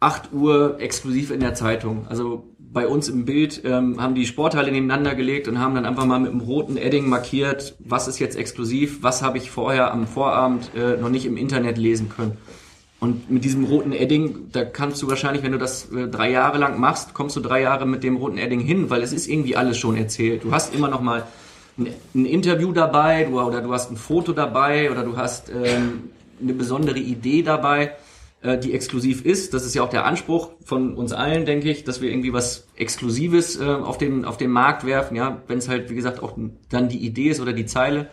8 0.00 0.32
Uhr 0.32 0.76
exklusiv 0.80 1.30
in 1.30 1.40
der 1.40 1.54
Zeitung. 1.54 2.06
Also 2.08 2.44
bei 2.58 2.86
uns 2.86 3.08
im 3.08 3.24
Bild 3.24 3.62
ähm, 3.64 4.00
haben 4.00 4.14
die 4.14 4.26
Sportteile 4.26 4.70
nebeneinander 4.70 5.14
gelegt 5.14 5.48
und 5.48 5.58
haben 5.58 5.74
dann 5.74 5.86
einfach 5.86 6.04
mal 6.04 6.20
mit 6.20 6.30
einem 6.30 6.40
roten 6.40 6.76
Edding 6.76 7.08
markiert, 7.08 7.76
was 7.78 8.08
ist 8.08 8.18
jetzt 8.18 8.36
exklusiv, 8.36 9.02
was 9.02 9.22
habe 9.22 9.38
ich 9.38 9.50
vorher 9.50 9.92
am 9.92 10.06
Vorabend 10.06 10.70
äh, 10.76 10.96
noch 10.96 11.08
nicht 11.08 11.26
im 11.26 11.36
Internet 11.36 11.78
lesen 11.78 12.08
können. 12.08 12.36
Und 13.00 13.30
mit 13.30 13.44
diesem 13.44 13.64
roten 13.64 13.92
Edding, 13.92 14.50
da 14.52 14.64
kannst 14.64 15.00
du 15.02 15.08
wahrscheinlich, 15.08 15.42
wenn 15.44 15.52
du 15.52 15.58
das 15.58 15.90
äh, 15.92 16.08
drei 16.08 16.30
Jahre 16.30 16.58
lang 16.58 16.78
machst, 16.78 17.14
kommst 17.14 17.36
du 17.36 17.40
drei 17.40 17.62
Jahre 17.62 17.86
mit 17.86 18.02
dem 18.02 18.16
roten 18.16 18.38
Edding 18.38 18.60
hin, 18.60 18.90
weil 18.90 19.02
es 19.02 19.12
ist 19.12 19.28
irgendwie 19.28 19.56
alles 19.56 19.78
schon 19.78 19.96
erzählt. 19.96 20.44
Du 20.44 20.52
hast 20.52 20.74
immer 20.74 20.88
noch 20.88 21.00
mal 21.00 21.24
ein, 21.78 21.88
ein 22.14 22.26
Interview 22.26 22.72
dabei 22.72 23.24
du, 23.24 23.40
oder 23.40 23.60
du 23.60 23.72
hast 23.72 23.90
ein 23.90 23.96
Foto 23.96 24.32
dabei 24.32 24.90
oder 24.90 25.04
du 25.04 25.16
hast 25.16 25.48
ähm, 25.48 26.10
eine 26.42 26.52
besondere 26.52 26.98
Idee 26.98 27.42
dabei, 27.42 27.92
äh, 28.42 28.58
die 28.58 28.72
exklusiv 28.72 29.24
ist. 29.24 29.54
Das 29.54 29.64
ist 29.64 29.74
ja 29.74 29.82
auch 29.82 29.90
der 29.90 30.04
Anspruch 30.04 30.50
von 30.64 30.94
uns 30.94 31.12
allen, 31.12 31.44
denke 31.44 31.70
ich, 31.70 31.84
dass 31.84 32.00
wir 32.00 32.10
irgendwie 32.10 32.32
was 32.32 32.68
Exklusives 32.76 33.60
äh, 33.60 33.64
auf, 33.64 33.98
den, 33.98 34.24
auf 34.24 34.36
den 34.36 34.50
Markt 34.50 34.86
werfen, 34.86 35.16
ja, 35.16 35.42
wenn 35.48 35.58
es 35.58 35.68
halt, 35.68 35.90
wie 35.90 35.94
gesagt, 35.94 36.22
auch 36.22 36.36
dann 36.68 36.88
die 36.88 36.98
Idee 36.98 37.30
ist 37.30 37.40
oder 37.40 37.52
die 37.52 37.66
Zeile. 37.66 38.08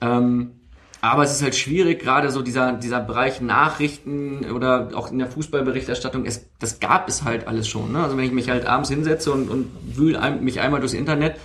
Ähm, 0.00 0.52
aber 1.00 1.24
es 1.24 1.32
ist 1.32 1.42
halt 1.42 1.54
schwierig, 1.54 2.00
gerade 2.00 2.30
so 2.30 2.42
dieser, 2.42 2.72
dieser 2.72 3.00
Bereich 3.00 3.40
Nachrichten 3.40 4.50
oder 4.50 4.90
auch 4.94 5.10
in 5.10 5.18
der 5.18 5.28
Fußballberichterstattung, 5.28 6.24
es, 6.24 6.46
das 6.58 6.80
gab 6.80 7.08
es 7.08 7.22
halt 7.22 7.46
alles 7.46 7.68
schon. 7.68 7.92
Ne? 7.92 8.02
Also 8.02 8.16
wenn 8.16 8.24
ich 8.24 8.32
mich 8.32 8.48
halt 8.48 8.66
abends 8.66 8.88
hinsetze 8.88 9.30
und, 9.30 9.48
und 9.48 9.68
wühle 9.96 10.20
ein, 10.20 10.42
mich 10.42 10.60
einmal 10.60 10.80
durchs 10.80 10.94
Internet, 10.94 11.36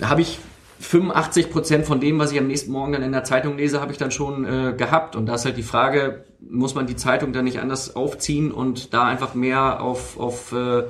habe 0.00 0.22
ich 0.22 0.38
85 0.80 1.50
Prozent 1.50 1.86
von 1.86 2.00
dem, 2.00 2.18
was 2.18 2.32
ich 2.32 2.38
am 2.38 2.46
nächsten 2.46 2.70
Morgen 2.70 2.92
dann 2.92 3.02
in 3.02 3.12
der 3.12 3.24
Zeitung 3.24 3.56
lese, 3.56 3.80
habe 3.80 3.92
ich 3.92 3.98
dann 3.98 4.10
schon 4.10 4.44
äh, 4.44 4.74
gehabt. 4.76 5.16
Und 5.16 5.26
da 5.26 5.34
ist 5.34 5.44
halt 5.44 5.56
die 5.56 5.62
Frage, 5.62 6.24
muss 6.40 6.74
man 6.74 6.86
die 6.86 6.96
Zeitung 6.96 7.32
dann 7.32 7.44
nicht 7.44 7.60
anders 7.60 7.96
aufziehen 7.96 8.52
und 8.52 8.94
da 8.94 9.04
einfach 9.04 9.34
mehr 9.34 9.82
auf, 9.82 10.18
auf 10.18 10.52
äh, 10.52 10.84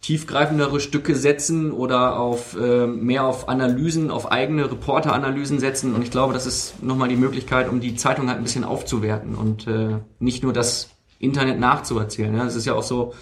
tiefgreifendere 0.00 0.80
Stücke 0.80 1.14
setzen 1.14 1.72
oder 1.72 2.18
auf 2.18 2.56
äh, 2.58 2.86
mehr 2.86 3.24
auf 3.24 3.48
Analysen, 3.48 4.10
auf 4.10 4.32
eigene 4.32 4.70
Reporteranalysen 4.70 5.60
setzen. 5.60 5.94
Und 5.94 6.02
ich 6.02 6.10
glaube, 6.10 6.32
das 6.32 6.46
ist 6.46 6.82
nochmal 6.82 7.08
die 7.08 7.16
Möglichkeit, 7.16 7.68
um 7.68 7.80
die 7.80 7.94
Zeitung 7.94 8.28
halt 8.28 8.38
ein 8.38 8.44
bisschen 8.44 8.64
aufzuwerten 8.64 9.34
und 9.34 9.66
äh, 9.66 9.98
nicht 10.18 10.42
nur 10.42 10.52
das 10.52 10.90
Internet 11.18 11.60
nachzuerzählen. 11.60 12.34
Ja, 12.34 12.44
es 12.44 12.56
ist 12.56 12.64
ja 12.64 12.74
auch 12.74 12.82
so, 12.82 13.14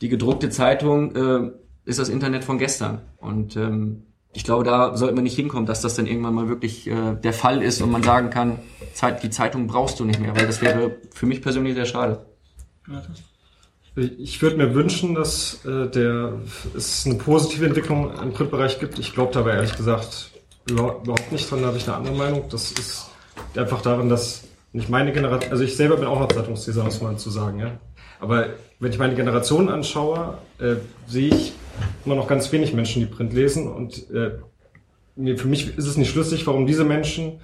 die 0.00 0.08
gedruckte 0.08 0.50
Zeitung 0.50 1.14
äh, 1.14 1.50
ist 1.84 2.00
das 2.00 2.08
Internet 2.08 2.42
von 2.44 2.58
gestern. 2.58 3.02
Und 3.18 3.56
ähm, 3.56 4.06
ich 4.34 4.44
glaube, 4.44 4.64
da 4.64 4.96
sollte 4.96 5.14
man 5.14 5.24
nicht 5.24 5.36
hinkommen, 5.36 5.66
dass 5.66 5.82
das 5.82 5.94
dann 5.94 6.06
irgendwann 6.06 6.34
mal 6.34 6.48
wirklich 6.48 6.86
äh, 6.86 7.14
der 7.22 7.32
Fall 7.32 7.62
ist 7.62 7.82
und 7.82 7.90
man 7.90 8.02
sagen 8.02 8.30
kann, 8.30 8.58
Zeit, 8.94 9.22
die 9.22 9.30
Zeitung 9.30 9.66
brauchst 9.66 10.00
du 10.00 10.04
nicht 10.04 10.20
mehr, 10.20 10.34
weil 10.34 10.46
das 10.46 10.62
wäre 10.62 10.96
für 11.12 11.26
mich 11.26 11.42
persönlich 11.42 11.74
sehr 11.74 11.86
schade. 11.86 12.24
Ich 13.94 14.40
würde 14.40 14.56
mir 14.56 14.74
wünschen, 14.74 15.14
dass 15.14 15.64
äh, 15.66 15.86
der, 15.88 16.40
es 16.74 17.04
eine 17.04 17.16
positive 17.16 17.66
Entwicklung 17.66 18.10
im 18.18 18.32
Printbereich 18.32 18.80
gibt. 18.80 18.98
Ich 18.98 19.12
glaube 19.12 19.32
dabei 19.34 19.52
ehrlich 19.52 19.76
gesagt 19.76 20.30
überhaupt 20.66 21.30
nicht 21.30 21.50
dran, 21.50 21.60
da 21.60 21.68
habe 21.68 21.76
ich 21.76 21.86
eine 21.86 21.96
andere 21.96 22.14
Meinung. 22.14 22.44
Das 22.50 22.72
ist 22.72 23.10
einfach 23.54 23.82
darin, 23.82 24.08
dass 24.08 24.44
nicht 24.72 24.88
meine 24.88 25.12
Generation, 25.12 25.52
also 25.52 25.62
ich 25.62 25.76
selber 25.76 25.96
bin 25.96 26.06
auch 26.06 26.18
noch 26.18 26.28
Zeitungsleser, 26.28 26.84
muss 26.84 27.02
man 27.02 27.18
zu 27.18 27.30
sagen, 27.30 27.58
ja. 27.58 27.72
Aber 28.18 28.50
wenn 28.78 28.92
ich 28.92 28.98
meine 28.98 29.14
Generation 29.14 29.68
anschaue, 29.68 30.38
äh, 30.58 30.76
sehe 31.06 31.28
ich 31.34 31.52
immer 32.04 32.14
noch 32.14 32.28
ganz 32.28 32.50
wenig 32.52 32.72
Menschen, 32.72 33.00
die 33.00 33.06
Print 33.06 33.32
lesen. 33.32 33.68
Und 33.68 34.10
äh, 34.10 34.32
für 35.36 35.48
mich 35.48 35.76
ist 35.76 35.86
es 35.86 35.96
nicht 35.96 36.10
schlüssig, 36.10 36.46
warum 36.46 36.66
diese 36.66 36.84
Menschen, 36.84 37.40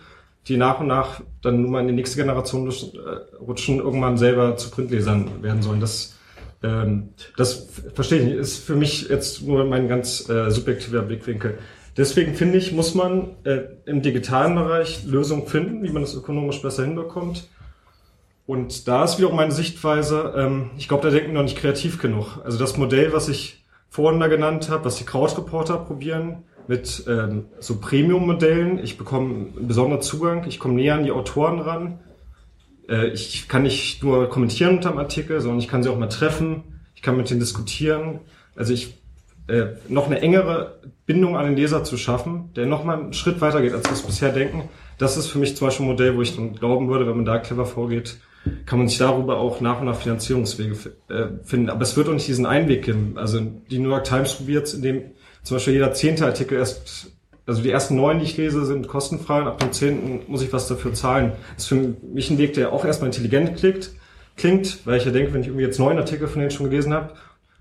die 0.47 0.57
nach 0.57 0.81
und 0.81 0.87
nach 0.87 1.21
dann 1.43 1.63
nun 1.63 1.71
mal 1.71 1.81
in 1.81 1.89
die 1.89 1.95
nächste 1.95 2.17
Generation 2.17 2.65
rutschen, 2.65 2.93
äh, 2.95 3.37
rutschen 3.37 3.79
irgendwann 3.79 4.17
selber 4.17 4.57
zu 4.57 4.71
Printlesern 4.71 5.43
werden 5.43 5.63
sollen. 5.63 5.81
Das, 5.81 6.17
ähm, 6.63 7.11
das 7.37 7.69
verstehe 7.95 8.21
ich 8.21 8.25
nicht. 8.25 8.37
Ist 8.37 8.65
für 8.65 8.77
mich 8.77 9.09
jetzt 9.09 9.43
nur 9.43 9.65
mein 9.65 9.89
ganz 9.89 10.29
äh, 10.29 10.51
subjektiver 10.51 11.03
Blickwinkel. 11.03 11.59
Deswegen 11.97 12.35
finde 12.35 12.59
ich, 12.59 12.73
muss 12.73 12.95
man 12.95 13.37
äh, 13.45 13.63
im 13.85 14.03
digitalen 14.03 14.55
Bereich 14.55 15.05
Lösungen 15.05 15.47
finden, 15.47 15.83
wie 15.83 15.91
man 15.91 16.03
das 16.03 16.15
ökonomisch 16.15 16.63
besser 16.63 16.85
hinbekommt. 16.85 17.49
Und 18.47 18.89
da 18.89 19.05
ist 19.05 19.19
wiederum 19.19 19.37
meine 19.37 19.53
Sichtweise, 19.53 20.33
ähm, 20.37 20.71
ich 20.79 20.89
glaube, 20.89 21.03
da 21.03 21.11
denken 21.11 21.33
wir 21.33 21.35
noch 21.35 21.43
nicht 21.43 21.59
kreativ 21.59 22.01
genug. 22.01 22.39
Also 22.45 22.59
das 22.59 22.79
Modell, 22.79 23.13
was 23.13 23.29
ich 23.29 23.65
vorhin 23.89 24.21
da 24.21 24.29
genannt 24.29 24.71
habe, 24.71 24.85
was 24.85 24.97
die 24.97 25.05
Krautreporter 25.05 25.79
probieren, 25.79 26.45
mit 26.67 27.05
ähm, 27.09 27.47
so 27.59 27.81
Premium-Modellen. 27.81 28.79
Ich 28.79 28.99
bekomme 28.99 29.35
einen 29.57 29.69
besonderen 29.69 30.03
Zugang, 30.03 30.45
ich 30.47 30.59
komme 30.59 30.75
näher 30.75 30.95
an 30.95 31.05
die 31.05 31.11
Autoren 31.11 31.61
ran. 31.61 32.01
Äh, 32.89 33.09
ich 33.09 33.49
kann 33.49 33.63
nicht 33.63 34.03
nur 34.03 34.29
kommentieren 34.29 34.77
unter 34.77 34.91
dem 34.91 34.99
Artikel, 34.99 35.41
sondern 35.41 35.61
ich 35.61 35.69
kann 35.69 35.83
sie 35.83 35.89
auch 35.89 35.99
mal 35.99 36.09
treffen, 36.09 36.81
ich 36.95 37.03
kann 37.03 37.17
mit 37.17 37.31
denen 37.31 37.41
diskutieren. 37.41 38.21
Also 38.55 38.75
ich 38.75 38.99
äh, 39.49 39.69
noch 39.89 40.07
eine 40.07 40.21
engere 40.21 40.79
Bindung 41.07 41.37
an 41.37 41.47
den 41.47 41.57
Leser 41.57 41.85
zu 41.85 41.97
schaffen, 41.97 42.51
der 42.55 42.67
noch 42.67 42.85
mal 42.85 42.99
einen 42.99 43.13
Schritt 43.15 43.41
weiter 43.41 43.63
geht, 43.63 43.73
als 43.73 43.85
wir 43.85 43.93
es 43.93 44.03
bisher 44.03 44.31
denken. 44.31 44.69
Das 44.99 45.17
ist 45.17 45.29
für 45.29 45.39
mich 45.39 45.57
zum 45.57 45.69
Beispiel 45.69 45.87
ein 45.87 45.91
Modell, 45.91 46.17
wo 46.17 46.23
ich 46.23 46.37
dann 46.37 46.55
glauben 46.55 46.89
würde, 46.89 47.07
wenn 47.07 47.17
man 47.17 47.25
da 47.25 47.39
clever 47.39 47.65
vorgeht, 47.65 48.19
kann 48.67 48.79
man 48.79 48.89
sich 48.89 48.99
darüber 48.99 49.39
auch 49.39 49.61
nach 49.61 49.81
und 49.81 49.87
nach 49.87 49.97
Finanzierungswege 49.97 50.77
äh, 51.09 51.27
finden. 51.45 51.71
Aber 51.71 51.83
es 51.83 51.97
wird 51.97 52.09
auch 52.09 52.13
nicht 52.13 52.29
diesen 52.29 52.47
Einweg 52.47 52.85
geben. 52.85 53.15
Also 53.17 53.41
die 53.41 53.79
New 53.79 53.91
York 53.91 54.05
Times 54.05 54.35
probiert 54.35 54.67
es, 54.67 54.75
indem 54.75 55.03
zum 55.43 55.57
Beispiel 55.57 55.75
jeder 55.75 55.93
zehnte 55.93 56.27
Artikel 56.27 56.59
erst, 56.59 57.13
also 57.47 57.63
die 57.63 57.71
ersten 57.71 57.97
neun, 57.97 58.19
die 58.19 58.25
ich 58.25 58.37
lese, 58.37 58.67
sind 58.67 58.89
kostenfrei 58.89 59.41
und 59.41 59.49
ab 59.49 59.59
dem 59.59 59.73
zehnten 59.73 60.31
muss 60.31 60.43
ich 60.43 60.53
was 60.53 60.69
dafür 60.69 60.93
zahlen. 60.95 61.33
Das 61.55 61.65
ist 61.65 61.69
für 61.69 61.95
mich 62.13 62.31
ein 62.31 62.39
Weg, 62.39 62.55
der 62.55 62.73
auch 62.73 62.85
erstmal 62.85 63.09
intelligent 63.09 63.57
klingt, 63.57 63.91
klingt, 64.37 64.87
weil 64.87 64.99
ich 64.99 65.05
ja 65.05 65.11
denke, 65.11 65.33
wenn 65.33 65.41
ich 65.41 65.49
irgendwie 65.49 65.65
jetzt 65.65 65.79
neun 65.79 65.99
Artikel 65.99 66.29
von 66.29 66.41
denen 66.41 66.51
schon 66.51 66.69
gelesen 66.69 66.93
habe, 66.93 67.15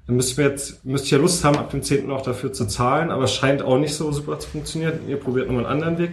dann 0.07 0.15
müsste 0.15 0.41
ich, 0.41 0.47
jetzt, 0.47 0.85
müsste 0.85 1.05
ich 1.05 1.11
ja 1.11 1.17
Lust 1.17 1.43
haben, 1.43 1.57
ab 1.57 1.69
dem 1.69 1.83
zehnten 1.83 2.11
auch 2.11 2.21
dafür 2.21 2.53
zu 2.53 2.65
zahlen, 2.65 3.11
aber 3.11 3.25
es 3.25 3.33
scheint 3.33 3.61
auch 3.61 3.77
nicht 3.77 3.93
so 3.93 4.11
super 4.11 4.39
zu 4.39 4.49
funktionieren. 4.49 4.99
Ihr 5.07 5.17
probiert 5.17 5.47
nochmal 5.47 5.65
einen 5.65 5.83
anderen 5.83 5.97
Weg. 5.97 6.11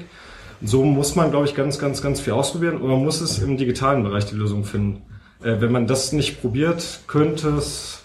So 0.62 0.84
muss 0.84 1.16
man, 1.16 1.30
glaube 1.30 1.46
ich, 1.46 1.54
ganz, 1.54 1.78
ganz, 1.78 2.02
ganz 2.02 2.20
viel 2.20 2.32
ausprobieren 2.32 2.76
und 2.76 2.88
man 2.88 3.02
muss 3.02 3.20
es 3.20 3.38
im 3.38 3.56
digitalen 3.56 4.02
Bereich 4.02 4.26
die 4.26 4.34
Lösung 4.34 4.64
finden. 4.64 5.02
Äh, 5.42 5.60
wenn 5.60 5.72
man 5.72 5.86
das 5.86 6.12
nicht 6.12 6.40
probiert, 6.40 7.00
könnte 7.06 7.48
es 7.50 8.02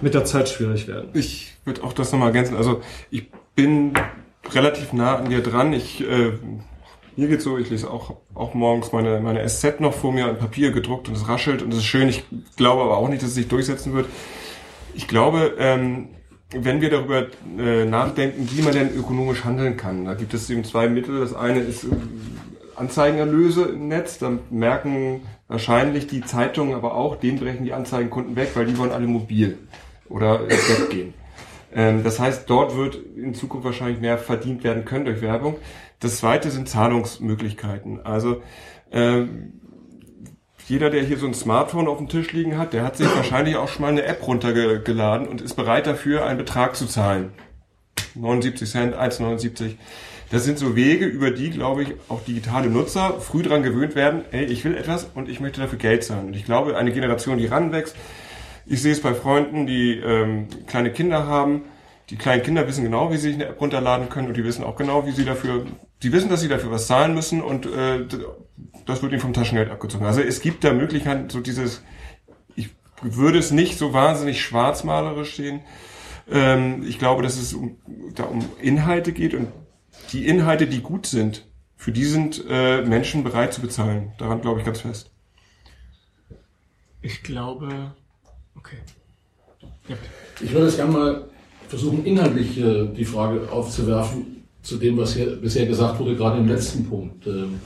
mit 0.00 0.14
der 0.14 0.24
Zeit 0.24 0.48
schwierig 0.48 0.88
werden. 0.88 1.10
Ich 1.14 1.54
würde 1.64 1.82
auch 1.82 1.92
das 1.92 2.12
nochmal 2.12 2.28
ergänzen. 2.28 2.56
Also 2.56 2.82
ich 3.10 3.30
bin 3.54 3.94
relativ 4.52 4.92
nah 4.92 5.16
an 5.16 5.30
dir 5.30 5.42
dran. 5.42 5.72
Ich 5.72 6.02
äh, 6.02 6.32
mir 7.16 7.28
geht's 7.28 7.44
so, 7.44 7.56
ich 7.56 7.70
lese 7.70 7.90
auch, 7.90 8.16
auch 8.34 8.54
morgens 8.54 8.92
meine, 8.92 9.20
meine 9.20 9.46
SZ 9.48 9.80
noch 9.80 9.94
vor 9.94 10.12
mir 10.12 10.28
in 10.28 10.36
Papier 10.36 10.70
gedruckt 10.70 11.08
und 11.08 11.16
es 11.16 11.28
raschelt 11.28 11.62
und 11.62 11.72
es 11.72 11.78
ist 11.78 11.86
schön. 11.86 12.08
Ich 12.08 12.24
glaube 12.56 12.82
aber 12.82 12.98
auch 12.98 13.08
nicht, 13.08 13.22
dass 13.22 13.30
es 13.30 13.34
sich 13.34 13.48
durchsetzen 13.48 13.94
wird. 13.94 14.06
Ich 14.94 15.08
glaube, 15.08 15.54
ähm, 15.58 16.08
wenn 16.50 16.80
wir 16.80 16.90
darüber 16.90 17.26
äh, 17.58 17.84
nachdenken, 17.84 18.48
wie 18.52 18.62
man 18.62 18.72
denn 18.72 18.94
ökonomisch 18.94 19.44
handeln 19.44 19.76
kann, 19.76 20.04
da 20.04 20.14
gibt 20.14 20.32
es 20.32 20.48
eben 20.48 20.64
zwei 20.64 20.88
Mittel. 20.88 21.20
Das 21.20 21.34
eine 21.34 21.60
ist 21.60 21.84
äh, 21.84 21.88
Anzeigenerlöse 22.76 23.64
im 23.64 23.88
Netz. 23.88 24.18
Da 24.18 24.38
merken 24.50 25.22
wahrscheinlich 25.48 26.06
die 26.06 26.22
Zeitungen 26.22 26.74
aber 26.74 26.94
auch, 26.94 27.16
denen 27.16 27.38
brechen 27.38 27.64
die 27.64 27.72
Anzeigenkunden 27.72 28.36
weg, 28.36 28.50
weil 28.54 28.66
die 28.66 28.78
wollen 28.78 28.92
alle 28.92 29.06
mobil 29.06 29.58
oder 30.08 30.42
ins 30.42 30.68
Web 30.70 30.90
gehen. 30.90 31.14
Ähm, 31.74 32.04
das 32.04 32.20
heißt, 32.20 32.48
dort 32.48 32.76
wird 32.76 32.96
in 33.16 33.34
Zukunft 33.34 33.64
wahrscheinlich 33.64 34.00
mehr 34.00 34.18
verdient 34.18 34.62
werden 34.62 34.84
können 34.84 35.04
durch 35.04 35.20
Werbung. 35.20 35.56
Das 36.00 36.18
zweite 36.18 36.50
sind 36.50 36.68
Zahlungsmöglichkeiten. 36.68 38.04
Also 38.04 38.42
ähm, 38.92 39.60
jeder, 40.68 40.90
der 40.90 41.02
hier 41.02 41.18
so 41.18 41.26
ein 41.26 41.34
Smartphone 41.34 41.86
auf 41.86 41.98
dem 41.98 42.08
Tisch 42.08 42.32
liegen 42.32 42.58
hat, 42.58 42.72
der 42.72 42.82
hat 42.82 42.96
sich 42.96 43.06
wahrscheinlich 43.14 43.56
auch 43.56 43.68
schon 43.68 43.82
mal 43.82 43.88
eine 43.88 44.04
App 44.04 44.26
runtergeladen 44.26 45.28
und 45.28 45.40
ist 45.40 45.54
bereit 45.54 45.86
dafür, 45.86 46.26
einen 46.26 46.38
Betrag 46.38 46.74
zu 46.74 46.86
zahlen. 46.86 47.32
79 48.14 48.68
Cent, 48.68 48.94
1,79. 48.94 49.76
Das 50.30 50.44
sind 50.44 50.58
so 50.58 50.74
Wege, 50.74 51.06
über 51.06 51.30
die, 51.30 51.50
glaube 51.50 51.84
ich, 51.84 51.94
auch 52.08 52.20
digitale 52.24 52.68
Nutzer 52.68 53.20
früh 53.20 53.44
dran 53.44 53.62
gewöhnt 53.62 53.94
werden, 53.94 54.24
ey, 54.32 54.44
ich 54.44 54.64
will 54.64 54.76
etwas 54.76 55.04
und 55.14 55.28
ich 55.28 55.38
möchte 55.38 55.60
dafür 55.60 55.78
Geld 55.78 56.02
zahlen. 56.02 56.28
Und 56.28 56.36
ich 56.36 56.44
glaube, 56.44 56.76
eine 56.76 56.92
Generation, 56.92 57.38
die 57.38 57.46
ranwächst, 57.46 57.94
ich 58.66 58.82
sehe 58.82 58.92
es 58.92 59.00
bei 59.00 59.14
Freunden, 59.14 59.66
die 59.66 59.92
ähm, 59.98 60.48
kleine 60.66 60.90
Kinder 60.90 61.28
haben, 61.28 61.62
die 62.10 62.16
kleinen 62.16 62.42
Kinder 62.42 62.66
wissen 62.66 62.82
genau, 62.82 63.12
wie 63.12 63.16
sie 63.16 63.28
sich 63.28 63.34
eine 63.34 63.46
App 63.46 63.60
runterladen 63.60 64.08
können 64.08 64.26
und 64.26 64.36
die 64.36 64.44
wissen 64.44 64.64
auch 64.64 64.74
genau, 64.74 65.06
wie 65.06 65.12
sie 65.12 65.24
dafür, 65.24 65.66
die 66.06 66.12
wissen, 66.12 66.30
dass 66.30 66.40
sie 66.40 66.46
dafür 66.46 66.70
was 66.70 66.86
zahlen 66.86 67.14
müssen 67.14 67.42
und 67.42 67.66
äh, 67.66 68.06
das 68.86 69.02
wird 69.02 69.10
ihnen 69.10 69.20
vom 69.20 69.32
Taschengeld 69.32 69.72
abgezogen. 69.72 70.06
Also 70.06 70.20
es 70.20 70.40
gibt 70.40 70.62
da 70.62 70.72
Möglichkeiten, 70.72 71.28
so 71.28 71.40
dieses, 71.40 71.82
ich 72.54 72.68
würde 73.02 73.40
es 73.40 73.50
nicht 73.50 73.76
so 73.76 73.92
wahnsinnig 73.92 74.40
schwarzmalerisch 74.40 75.34
sehen. 75.34 75.62
Ähm, 76.30 76.84
ich 76.86 77.00
glaube, 77.00 77.24
dass 77.24 77.36
es 77.36 77.54
um, 77.54 77.78
da 78.14 78.22
um 78.22 78.44
Inhalte 78.62 79.12
geht 79.12 79.34
und 79.34 79.48
die 80.12 80.28
Inhalte, 80.28 80.68
die 80.68 80.80
gut 80.80 81.06
sind, 81.06 81.44
für 81.74 81.90
die 81.90 82.04
sind 82.04 82.44
äh, 82.48 82.82
Menschen 82.82 83.24
bereit 83.24 83.52
zu 83.52 83.60
bezahlen. 83.60 84.12
Daran 84.18 84.40
glaube 84.42 84.60
ich 84.60 84.64
ganz 84.64 84.82
fest. 84.82 85.10
Ich 87.02 87.24
glaube, 87.24 87.96
okay. 88.54 88.76
Ja. 89.88 89.96
Ich 90.40 90.52
würde 90.52 90.66
jetzt 90.66 90.76
gerne 90.76 90.92
mal 90.92 91.28
versuchen, 91.66 92.04
inhaltlich 92.04 92.56
äh, 92.58 92.86
die 92.94 93.04
Frage 93.04 93.50
aufzuwerfen 93.50 94.35
zu 94.66 94.76
dem, 94.76 94.96
was 94.98 95.14
hier 95.14 95.26
bisher 95.36 95.64
gesagt 95.64 96.00
wurde, 96.00 96.16
gerade 96.16 96.40
im 96.40 96.48
letzten 96.48 96.84
Punkt. 96.84 97.24
Ähm, 97.26 97.60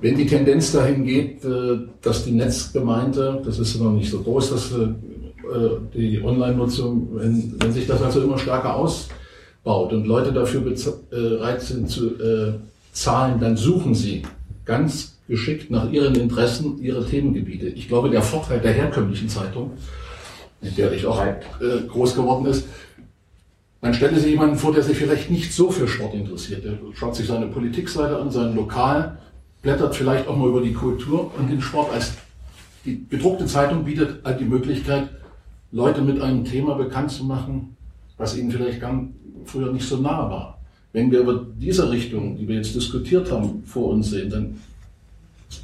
wenn 0.00 0.16
die 0.16 0.26
Tendenz 0.26 0.70
dahin 0.70 1.04
geht, 1.04 1.44
äh, 1.44 1.78
dass 2.00 2.24
die 2.24 2.30
Netzgemeinde, 2.30 3.42
das 3.44 3.58
ist 3.58 3.80
noch 3.80 3.90
nicht 3.90 4.10
so 4.10 4.20
groß, 4.20 4.50
dass 4.50 4.72
äh, 4.72 4.88
die 5.92 6.22
Online-Nutzung, 6.22 7.08
wenn, 7.14 7.54
wenn 7.58 7.72
sich 7.72 7.88
das 7.88 8.00
also 8.00 8.22
immer 8.22 8.38
stärker 8.38 8.76
ausbaut 8.76 9.92
und 9.92 10.06
Leute 10.06 10.32
dafür 10.32 10.60
bereit 10.60 11.60
sind 11.60 11.90
zu 11.90 12.12
zahlen, 12.92 13.40
dann 13.40 13.56
suchen 13.56 13.94
sie 13.94 14.22
ganz 14.64 15.18
geschickt 15.28 15.68
nach 15.70 15.90
ihren 15.90 16.14
Interessen 16.14 16.80
ihre 16.80 17.04
Themengebiete. 17.04 17.66
Ich 17.66 17.88
glaube, 17.88 18.08
der 18.08 18.22
Vorteil 18.22 18.60
der 18.60 18.72
herkömmlichen 18.72 19.28
Zeitung, 19.28 19.72
in 20.62 20.74
der 20.76 20.92
ich 20.92 21.04
auch 21.04 21.20
groß 21.88 22.14
geworden 22.14 22.46
ist, 22.46 22.64
man 23.82 23.92
stelle 23.92 24.18
sich 24.18 24.30
jemanden 24.30 24.56
vor, 24.56 24.72
der 24.72 24.84
sich 24.84 24.96
vielleicht 24.96 25.30
nicht 25.30 25.52
so 25.52 25.70
für 25.70 25.88
Sport 25.88 26.14
interessiert. 26.14 26.64
Der 26.64 26.78
schaut 26.94 27.16
sich 27.16 27.26
seine 27.26 27.48
Politikseite 27.48 28.16
an, 28.16 28.30
sein 28.30 28.54
Lokal, 28.54 29.18
blättert 29.60 29.96
vielleicht 29.96 30.28
auch 30.28 30.36
mal 30.36 30.48
über 30.48 30.62
die 30.62 30.72
Kultur 30.72 31.32
und 31.36 31.50
den 31.50 31.60
Sport 31.60 31.92
als 31.92 32.12
die 32.84 33.04
gedruckte 33.08 33.46
Zeitung 33.46 33.84
bietet 33.84 34.24
halt 34.24 34.40
die 34.40 34.44
Möglichkeit, 34.44 35.08
Leute 35.72 36.00
mit 36.00 36.20
einem 36.20 36.44
Thema 36.44 36.74
bekannt 36.74 37.10
zu 37.10 37.24
machen, 37.24 37.76
was 38.16 38.36
ihnen 38.36 38.50
vielleicht 38.50 38.80
gar 38.80 39.08
früher 39.44 39.72
nicht 39.72 39.86
so 39.86 39.96
nah 39.96 40.30
war. 40.30 40.58
Wenn 40.92 41.10
wir 41.10 41.20
über 41.20 41.44
diese 41.56 41.90
Richtung, 41.90 42.36
die 42.36 42.46
wir 42.46 42.56
jetzt 42.56 42.74
diskutiert 42.74 43.30
haben, 43.32 43.64
vor 43.64 43.90
uns 43.90 44.10
sehen, 44.10 44.30
dann 44.30 44.60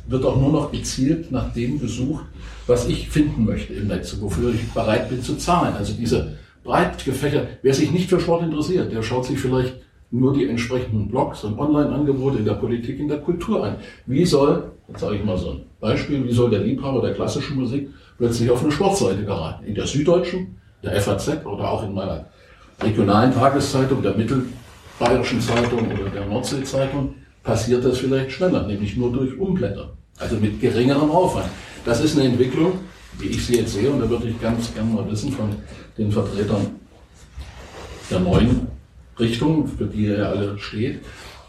wird 0.08 0.24
auch 0.24 0.40
nur 0.40 0.50
noch 0.50 0.72
gezielt 0.72 1.30
nach 1.30 1.52
dem 1.52 1.80
gesucht, 1.80 2.24
was 2.66 2.88
ich 2.88 3.08
finden 3.08 3.44
möchte 3.44 3.74
im 3.74 3.88
Netz, 3.88 4.16
wofür 4.20 4.52
ich 4.52 4.68
bereit 4.70 5.08
bin 5.08 5.22
zu 5.22 5.36
zahlen. 5.36 5.74
Also 5.76 5.92
diese 5.92 6.36
breit 6.68 7.02
gefächert, 7.02 7.48
wer 7.62 7.72
sich 7.72 7.90
nicht 7.90 8.10
für 8.10 8.20
Sport 8.20 8.42
interessiert, 8.42 8.92
der 8.92 9.02
schaut 9.02 9.24
sich 9.24 9.38
vielleicht 9.38 9.74
nur 10.10 10.34
die 10.34 10.46
entsprechenden 10.46 11.08
Blogs 11.08 11.42
und 11.44 11.58
Online-Angebote 11.58 12.38
in 12.38 12.44
der 12.44 12.54
Politik, 12.54 13.00
in 13.00 13.08
der 13.08 13.20
Kultur 13.20 13.64
an. 13.64 13.76
Wie 14.04 14.26
soll, 14.26 14.72
jetzt 14.86 15.00
sage 15.00 15.16
ich 15.16 15.24
mal 15.24 15.38
so 15.38 15.52
ein 15.52 15.62
Beispiel, 15.80 16.22
wie 16.26 16.32
soll 16.32 16.50
der 16.50 16.60
Liebhaber 16.60 17.00
der 17.00 17.14
klassischen 17.14 17.58
Musik 17.58 17.88
plötzlich 18.18 18.50
auf 18.50 18.62
eine 18.62 18.70
Sportseite 18.70 19.24
geraten? 19.24 19.64
In 19.64 19.74
der 19.74 19.86
Süddeutschen, 19.86 20.58
der 20.82 21.00
FAZ 21.00 21.46
oder 21.46 21.70
auch 21.70 21.82
in 21.84 21.94
meiner 21.94 22.26
regionalen 22.82 23.32
Tageszeitung, 23.32 24.02
der 24.02 24.14
Mittelbayerischen 24.14 25.40
Zeitung 25.40 25.90
oder 25.90 26.10
der 26.10 26.26
Nordsee-Zeitung 26.26 27.14
passiert 27.42 27.82
das 27.82 27.96
vielleicht 27.96 28.32
schneller, 28.32 28.66
nämlich 28.66 28.94
nur 28.94 29.10
durch 29.10 29.38
Umblätter. 29.38 29.94
Also 30.18 30.36
mit 30.36 30.60
geringerem 30.60 31.10
Aufwand. 31.10 31.48
Das 31.86 32.04
ist 32.04 32.18
eine 32.18 32.28
Entwicklung, 32.28 32.72
wie 33.18 33.28
ich 33.28 33.46
sie 33.46 33.56
jetzt 33.56 33.72
sehe, 33.72 33.90
und 33.90 34.00
da 34.00 34.08
würde 34.08 34.28
ich 34.28 34.40
ganz 34.40 34.72
gerne 34.74 34.92
mal 34.92 35.10
wissen 35.10 35.32
von 35.32 35.50
den 35.96 36.12
Vertretern 36.12 36.66
der 38.10 38.20
neuen 38.20 38.68
Richtung, 39.18 39.66
für 39.66 39.86
die 39.86 40.04
ihr 40.04 40.18
ja 40.18 40.30
alle 40.30 40.58
steht, 40.58 41.00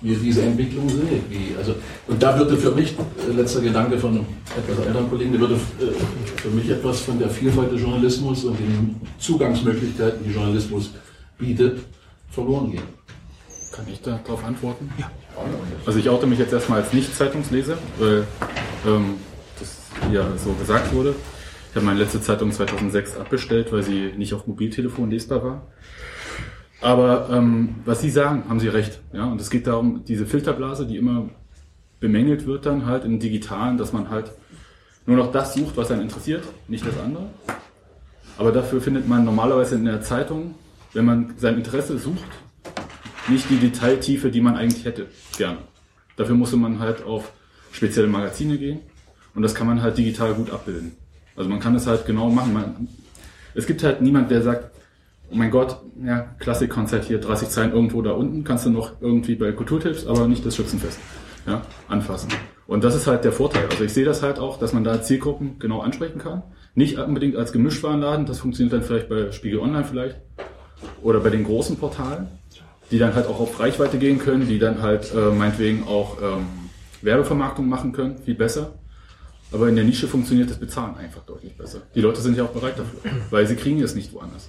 wie 0.01 0.13
ihr 0.13 0.19
diese 0.19 0.41
Entwicklung 0.41 0.89
seht. 0.89 1.29
Wie, 1.29 1.55
also, 1.57 1.75
und 2.07 2.21
da 2.21 2.37
würde 2.37 2.57
für 2.57 2.71
mich, 2.71 2.95
äh, 3.27 3.31
letzter 3.33 3.61
Gedanke 3.61 3.97
von 3.97 4.11
einem 4.11 4.25
etwas 4.57 4.85
älteren 4.85 5.09
Kollegen, 5.09 5.33
da 5.33 5.39
würde 5.39 5.55
äh, 5.55 6.39
für 6.41 6.49
mich 6.49 6.69
etwas 6.69 7.01
von 7.01 7.19
der 7.19 7.29
Vielfalt 7.29 7.71
des 7.71 7.81
Journalismus 7.81 8.43
und 8.45 8.57
den 8.59 8.95
Zugangsmöglichkeiten, 9.19 10.23
die 10.25 10.31
Journalismus 10.31 10.91
bietet, 11.37 11.79
verloren 12.31 12.71
gehen. 12.71 12.83
Kann 13.71 13.85
ich 13.91 14.01
darauf 14.01 14.43
antworten? 14.43 14.89
Ja. 14.97 15.11
Also 15.85 15.99
ich 15.99 16.09
oute 16.09 16.27
mich 16.27 16.39
jetzt 16.39 16.51
erstmal 16.51 16.81
als 16.81 16.91
Nicht-Zeitungsleser, 16.91 17.77
weil 17.97 18.25
ähm, 18.85 19.15
das 19.57 19.77
ja 20.11 20.25
so 20.43 20.51
gesagt 20.53 20.93
wurde. 20.93 21.15
Ich 21.69 21.75
habe 21.75 21.85
meine 21.85 21.99
letzte 21.99 22.19
Zeitung 22.19 22.51
2006 22.51 23.17
abbestellt, 23.17 23.71
weil 23.71 23.83
sie 23.83 24.13
nicht 24.17 24.33
auf 24.33 24.47
Mobiltelefon 24.47 25.11
lesbar 25.11 25.43
war. 25.43 25.67
Aber 26.81 27.29
ähm, 27.31 27.75
was 27.85 28.01
Sie 28.01 28.09
sagen, 28.09 28.43
haben 28.49 28.59
Sie 28.59 28.69
recht. 28.69 29.01
Ja? 29.13 29.25
Und 29.25 29.39
es 29.39 29.49
geht 29.49 29.67
darum, 29.67 30.03
diese 30.05 30.25
Filterblase, 30.25 30.87
die 30.87 30.97
immer 30.97 31.29
bemängelt 31.99 32.47
wird 32.47 32.65
dann 32.65 32.85
halt 32.85 33.05
im 33.05 33.19
Digitalen, 33.19 33.77
dass 33.77 33.93
man 33.93 34.09
halt 34.09 34.31
nur 35.05 35.17
noch 35.17 35.31
das 35.31 35.53
sucht, 35.53 35.77
was 35.77 35.91
einen 35.91 36.03
interessiert, 36.03 36.43
nicht 36.67 36.87
das 36.87 36.97
andere. 36.97 37.27
Aber 38.37 38.51
dafür 38.51 38.81
findet 38.81 39.07
man 39.07 39.25
normalerweise 39.25 39.75
in 39.75 39.85
der 39.85 40.01
Zeitung, 40.01 40.55
wenn 40.93 41.05
man 41.05 41.33
sein 41.37 41.55
Interesse 41.55 41.97
sucht, 41.97 42.29
nicht 43.27 43.49
die 43.49 43.57
Detailtiefe, 43.57 44.31
die 44.31 44.41
man 44.41 44.55
eigentlich 44.55 44.85
hätte, 44.85 45.07
gerne. 45.37 45.59
Dafür 46.15 46.35
musste 46.35 46.57
man 46.57 46.79
halt 46.79 47.03
auf 47.03 47.31
spezielle 47.71 48.07
Magazine 48.07 48.57
gehen 48.57 48.79
und 49.35 49.41
das 49.43 49.53
kann 49.53 49.67
man 49.67 49.81
halt 49.81 49.97
digital 49.97 50.33
gut 50.33 50.49
abbilden. 50.49 50.93
Also 51.39 51.49
man 51.49 51.61
kann 51.61 51.73
es 51.73 51.87
halt 51.87 52.05
genau 52.05 52.29
machen. 52.29 52.53
Man, 52.53 52.87
es 53.55 53.65
gibt 53.65 53.81
halt 53.81 54.01
niemand, 54.01 54.29
der 54.29 54.41
sagt, 54.41 54.71
oh 55.31 55.35
mein 55.35 55.51
Gott, 55.51 55.77
ja, 56.05 56.27
Klassikkonzert 56.37 57.05
hier, 57.05 57.17
30 57.19 57.47
Zeilen 57.47 57.71
irgendwo 57.71 58.01
da 58.01 58.11
unten, 58.11 58.43
kannst 58.43 58.65
du 58.65 58.69
noch 58.69 58.91
irgendwie 58.99 59.35
bei 59.35 59.53
Kulturtipps, 59.53 60.05
aber 60.05 60.27
nicht 60.27 60.45
das 60.45 60.57
Schützenfest 60.57 60.99
ja, 61.47 61.61
anfassen. 61.87 62.27
Und 62.67 62.83
das 62.83 62.93
ist 62.93 63.07
halt 63.07 63.23
der 63.23 63.31
Vorteil. 63.31 63.67
Also 63.71 63.85
ich 63.85 63.93
sehe 63.93 64.03
das 64.03 64.21
halt 64.21 64.37
auch, 64.37 64.59
dass 64.59 64.73
man 64.73 64.83
da 64.83 65.01
Zielgruppen 65.01 65.59
genau 65.59 65.79
ansprechen 65.79 66.19
kann. 66.19 66.43
Nicht 66.75 66.97
unbedingt 66.97 67.37
als 67.37 67.53
Gemischtwarenladen, 67.53 68.25
das 68.25 68.39
funktioniert 68.39 68.73
dann 68.73 68.83
vielleicht 68.83 69.07
bei 69.07 69.31
Spiegel 69.31 69.59
Online 69.59 69.85
vielleicht 69.85 70.17
oder 71.01 71.21
bei 71.21 71.29
den 71.29 71.45
großen 71.45 71.77
Portalen, 71.77 72.27
die 72.91 72.99
dann 72.99 73.15
halt 73.15 73.27
auch 73.27 73.39
auf 73.39 73.61
Reichweite 73.61 73.97
gehen 73.97 74.19
können, 74.19 74.45
die 74.45 74.59
dann 74.59 74.81
halt 74.81 75.13
äh, 75.15 75.31
meinetwegen 75.31 75.87
auch 75.87 76.17
ähm, 76.21 76.47
Werbevermarktung 77.01 77.69
machen 77.69 77.93
können, 77.93 78.17
viel 78.17 78.35
besser. 78.35 78.73
Aber 79.51 79.67
in 79.67 79.75
der 79.75 79.83
Nische 79.83 80.07
funktioniert 80.07 80.49
das 80.49 80.59
Bezahlen 80.59 80.95
einfach 80.95 81.23
deutlich 81.23 81.57
besser. 81.57 81.81
Die 81.95 82.01
Leute 82.01 82.21
sind 82.21 82.37
ja 82.37 82.43
auch 82.43 82.51
bereit 82.51 82.77
dafür, 82.77 82.99
weil 83.29 83.47
sie 83.47 83.55
kriegen 83.55 83.81
es 83.81 83.95
nicht 83.95 84.13
woanders. 84.13 84.47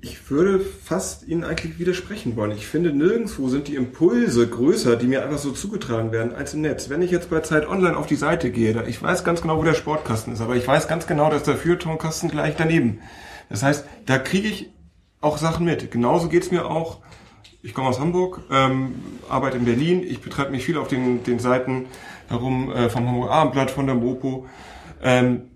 Ich 0.00 0.30
würde 0.30 0.60
fast 0.60 1.28
Ihnen 1.28 1.44
eigentlich 1.44 1.78
widersprechen 1.78 2.34
wollen. 2.34 2.50
Ich 2.50 2.66
finde, 2.66 2.92
nirgendwo 2.92 3.48
sind 3.48 3.68
die 3.68 3.76
Impulse 3.76 4.48
größer, 4.48 4.96
die 4.96 5.06
mir 5.06 5.22
einfach 5.22 5.38
so 5.38 5.52
zugetragen 5.52 6.10
werden, 6.10 6.34
als 6.34 6.54
im 6.54 6.62
Netz. 6.62 6.88
Wenn 6.88 7.02
ich 7.02 7.12
jetzt 7.12 7.30
bei 7.30 7.40
Zeit 7.40 7.68
Online 7.68 7.96
auf 7.96 8.06
die 8.06 8.16
Seite 8.16 8.50
gehe, 8.50 8.84
ich 8.88 9.00
weiß 9.00 9.22
ganz 9.22 9.42
genau, 9.42 9.58
wo 9.58 9.62
der 9.62 9.74
Sportkasten 9.74 10.32
ist, 10.32 10.40
aber 10.40 10.56
ich 10.56 10.66
weiß 10.66 10.88
ganz 10.88 11.06
genau, 11.06 11.30
dass 11.30 11.44
der 11.44 11.56
Feuilletonkasten 11.56 12.28
gleich 12.28 12.56
daneben. 12.56 12.98
Das 13.48 13.62
heißt, 13.62 13.84
da 14.06 14.18
kriege 14.18 14.48
ich 14.48 14.70
auch 15.20 15.38
Sachen 15.38 15.64
mit. 15.64 15.90
Genauso 15.92 16.28
geht's 16.28 16.50
mir 16.50 16.66
auch 16.66 16.98
Ich 17.62 17.74
komme 17.74 17.88
aus 17.88 17.98
Hamburg, 17.98 18.42
ähm, 18.50 18.94
arbeite 19.28 19.56
in 19.56 19.64
Berlin. 19.64 20.04
Ich 20.04 20.20
betreibe 20.20 20.50
mich 20.50 20.64
viel 20.64 20.78
auf 20.78 20.86
den, 20.88 21.24
den 21.24 21.38
Seiten 21.40 21.86
herum 22.28 22.70
äh, 22.72 22.88
vom 22.88 23.06
Hamburger 23.06 23.32
Abendblatt, 23.32 23.70
von 23.70 23.86
der 23.86 23.94
Mopo. 23.94 24.46
Ähm, 25.02 25.50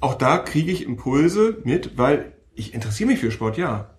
auch 0.00 0.14
da 0.14 0.38
kriege 0.38 0.72
ich 0.72 0.84
Impulse 0.84 1.58
mit, 1.64 1.96
weil 1.96 2.32
ich 2.54 2.74
interessiere 2.74 3.10
mich 3.10 3.20
für 3.20 3.30
Sport, 3.30 3.56
ja. 3.56 3.90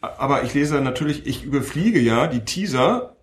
Aber 0.00 0.42
ich 0.42 0.54
lese 0.54 0.80
natürlich, 0.80 1.26
ich 1.26 1.44
überfliege 1.44 2.00
ja 2.00 2.26
die 2.26 2.44
Teaser 2.44 3.16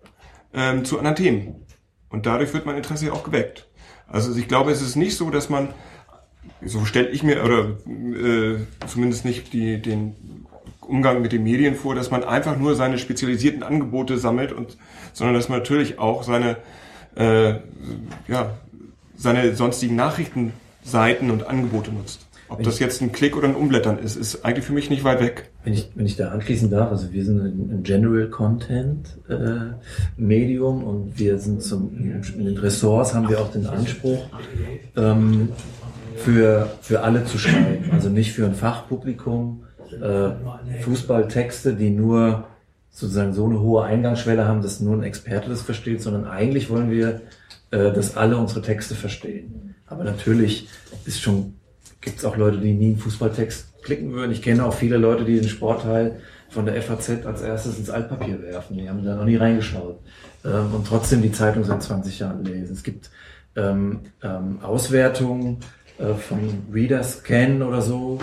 ähm, 0.54 0.84
zu 0.84 0.98
anderen 0.98 1.16
Themen. 1.16 1.66
Und 2.08 2.26
dadurch 2.26 2.54
wird 2.54 2.66
mein 2.66 2.76
Interesse 2.76 3.06
ja 3.06 3.12
auch 3.12 3.24
geweckt. 3.24 3.68
Also 4.06 4.34
ich 4.36 4.48
glaube, 4.48 4.70
es 4.70 4.80
ist 4.80 4.96
nicht 4.96 5.16
so, 5.16 5.30
dass 5.30 5.50
man, 5.50 5.68
so 6.64 6.84
stelle 6.84 7.08
ich 7.10 7.22
mir, 7.22 7.44
oder 7.44 7.76
äh, 7.86 8.58
zumindest 8.86 9.24
nicht 9.24 9.52
die, 9.52 9.82
den 9.82 10.46
Umgang 10.80 11.20
mit 11.20 11.32
den 11.32 11.42
Medien 11.42 11.74
vor, 11.74 11.94
dass 11.94 12.10
man 12.10 12.24
einfach 12.24 12.56
nur 12.56 12.74
seine 12.74 12.98
spezialisierten 12.98 13.62
Angebote 13.62 14.16
sammelt 14.16 14.52
und, 14.52 14.78
sondern 15.12 15.34
dass 15.34 15.48
man 15.48 15.58
natürlich 15.58 15.98
auch 15.98 16.22
seine, 16.22 16.56
äh, 17.18 17.54
ja, 18.28 18.58
seine 19.16 19.54
sonstigen 19.54 19.96
Nachrichtenseiten 19.96 21.30
und 21.30 21.46
Angebote 21.46 21.92
nutzt. 21.92 22.26
Ob 22.50 22.62
das 22.62 22.78
jetzt 22.78 23.02
ein 23.02 23.12
Klick 23.12 23.36
oder 23.36 23.46
ein 23.46 23.54
Umblättern 23.54 23.98
ist, 23.98 24.16
ist 24.16 24.42
eigentlich 24.42 24.64
für 24.64 24.72
mich 24.72 24.88
nicht 24.88 25.04
weit 25.04 25.20
weg. 25.20 25.50
Wenn 25.64 25.74
ich, 25.74 25.90
wenn 25.94 26.06
ich 26.06 26.16
da 26.16 26.28
anschließen 26.28 26.70
darf, 26.70 26.90
also 26.90 27.12
wir 27.12 27.22
sind 27.22 27.40
ein 27.40 27.82
General 27.82 28.26
Content 28.28 29.18
äh, 29.28 29.74
Medium 30.16 30.82
und 30.82 31.18
wir 31.18 31.38
sind 31.38 31.62
zum, 31.62 31.94
in 31.94 32.44
den 32.46 32.56
Ressorts 32.56 33.12
haben 33.12 33.28
wir 33.28 33.40
auch 33.40 33.52
den 33.52 33.66
Anspruch, 33.66 34.24
ähm, 34.96 35.50
für, 36.16 36.70
für 36.80 37.02
alle 37.02 37.26
zu 37.26 37.38
schreiben. 37.38 37.90
Also 37.92 38.08
nicht 38.08 38.32
für 38.32 38.46
ein 38.46 38.54
Fachpublikum, 38.54 39.64
äh, 40.00 40.30
Fußballtexte, 40.80 41.74
die 41.74 41.90
nur 41.90 42.46
sozusagen 42.90 43.32
so 43.32 43.46
eine 43.46 43.60
hohe 43.60 43.84
Eingangsschwelle 43.84 44.46
haben, 44.46 44.62
dass 44.62 44.80
nur 44.80 44.96
ein 44.96 45.02
Experte 45.02 45.48
das 45.48 45.62
versteht, 45.62 46.02
sondern 46.02 46.26
eigentlich 46.26 46.70
wollen 46.70 46.90
wir, 46.90 47.20
äh, 47.70 47.92
dass 47.92 48.16
alle 48.16 48.36
unsere 48.36 48.62
Texte 48.62 48.94
verstehen. 48.94 49.74
Aber 49.86 50.04
natürlich 50.04 50.68
ist 51.04 51.20
schon 51.20 51.54
gibt 52.00 52.18
es 52.18 52.24
auch 52.24 52.36
Leute, 52.36 52.58
die 52.58 52.74
nie 52.74 52.86
einen 52.86 52.98
Fußballtext 52.98 53.82
klicken 53.82 54.12
würden. 54.12 54.32
Ich 54.32 54.42
kenne 54.42 54.64
auch 54.64 54.74
viele 54.74 54.96
Leute, 54.96 55.24
die 55.24 55.40
den 55.40 55.48
Sportteil 55.48 56.20
von 56.48 56.66
der 56.66 56.80
FAZ 56.80 57.26
als 57.26 57.42
erstes 57.42 57.78
ins 57.78 57.90
Altpapier 57.90 58.42
werfen. 58.42 58.76
Die 58.76 58.88
haben 58.88 59.04
da 59.04 59.16
noch 59.16 59.24
nie 59.24 59.36
reingeschaut 59.36 59.98
ähm, 60.44 60.74
und 60.74 60.86
trotzdem 60.86 61.22
die 61.22 61.32
Zeitung 61.32 61.64
seit 61.64 61.82
20 61.82 62.18
Jahren 62.18 62.44
lesen. 62.44 62.72
Es 62.72 62.82
gibt 62.82 63.10
ähm, 63.56 64.00
ähm, 64.22 64.58
Auswertungen 64.62 65.58
äh, 65.98 66.14
von 66.14 66.38
Readers 66.72 67.18
Scan 67.18 67.62
oder 67.62 67.82
so, 67.82 68.18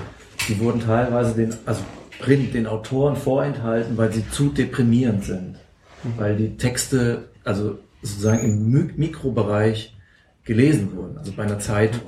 die 0.48 0.60
wurden 0.60 0.82
teilweise 0.82 1.36
den, 1.36 1.54
also 1.66 1.82
Print, 2.20 2.54
den 2.54 2.68
Autoren 2.68 3.16
vorenthalten, 3.16 3.98
weil 3.98 4.12
sie 4.12 4.28
zu 4.30 4.50
deprimierend 4.50 5.24
sind. 5.26 5.56
Mhm. 6.04 6.14
Weil 6.18 6.36
die 6.36 6.58
Texte, 6.58 7.30
also 7.44 7.78
sozusagen 8.02 8.40
im 8.40 8.96
Mikrobereich 8.98 9.96
gelesen 10.44 10.96
wurden, 10.96 11.18
also 11.18 11.32
bei 11.32 11.44
einer 11.44 11.60
Zeitung. 11.60 12.02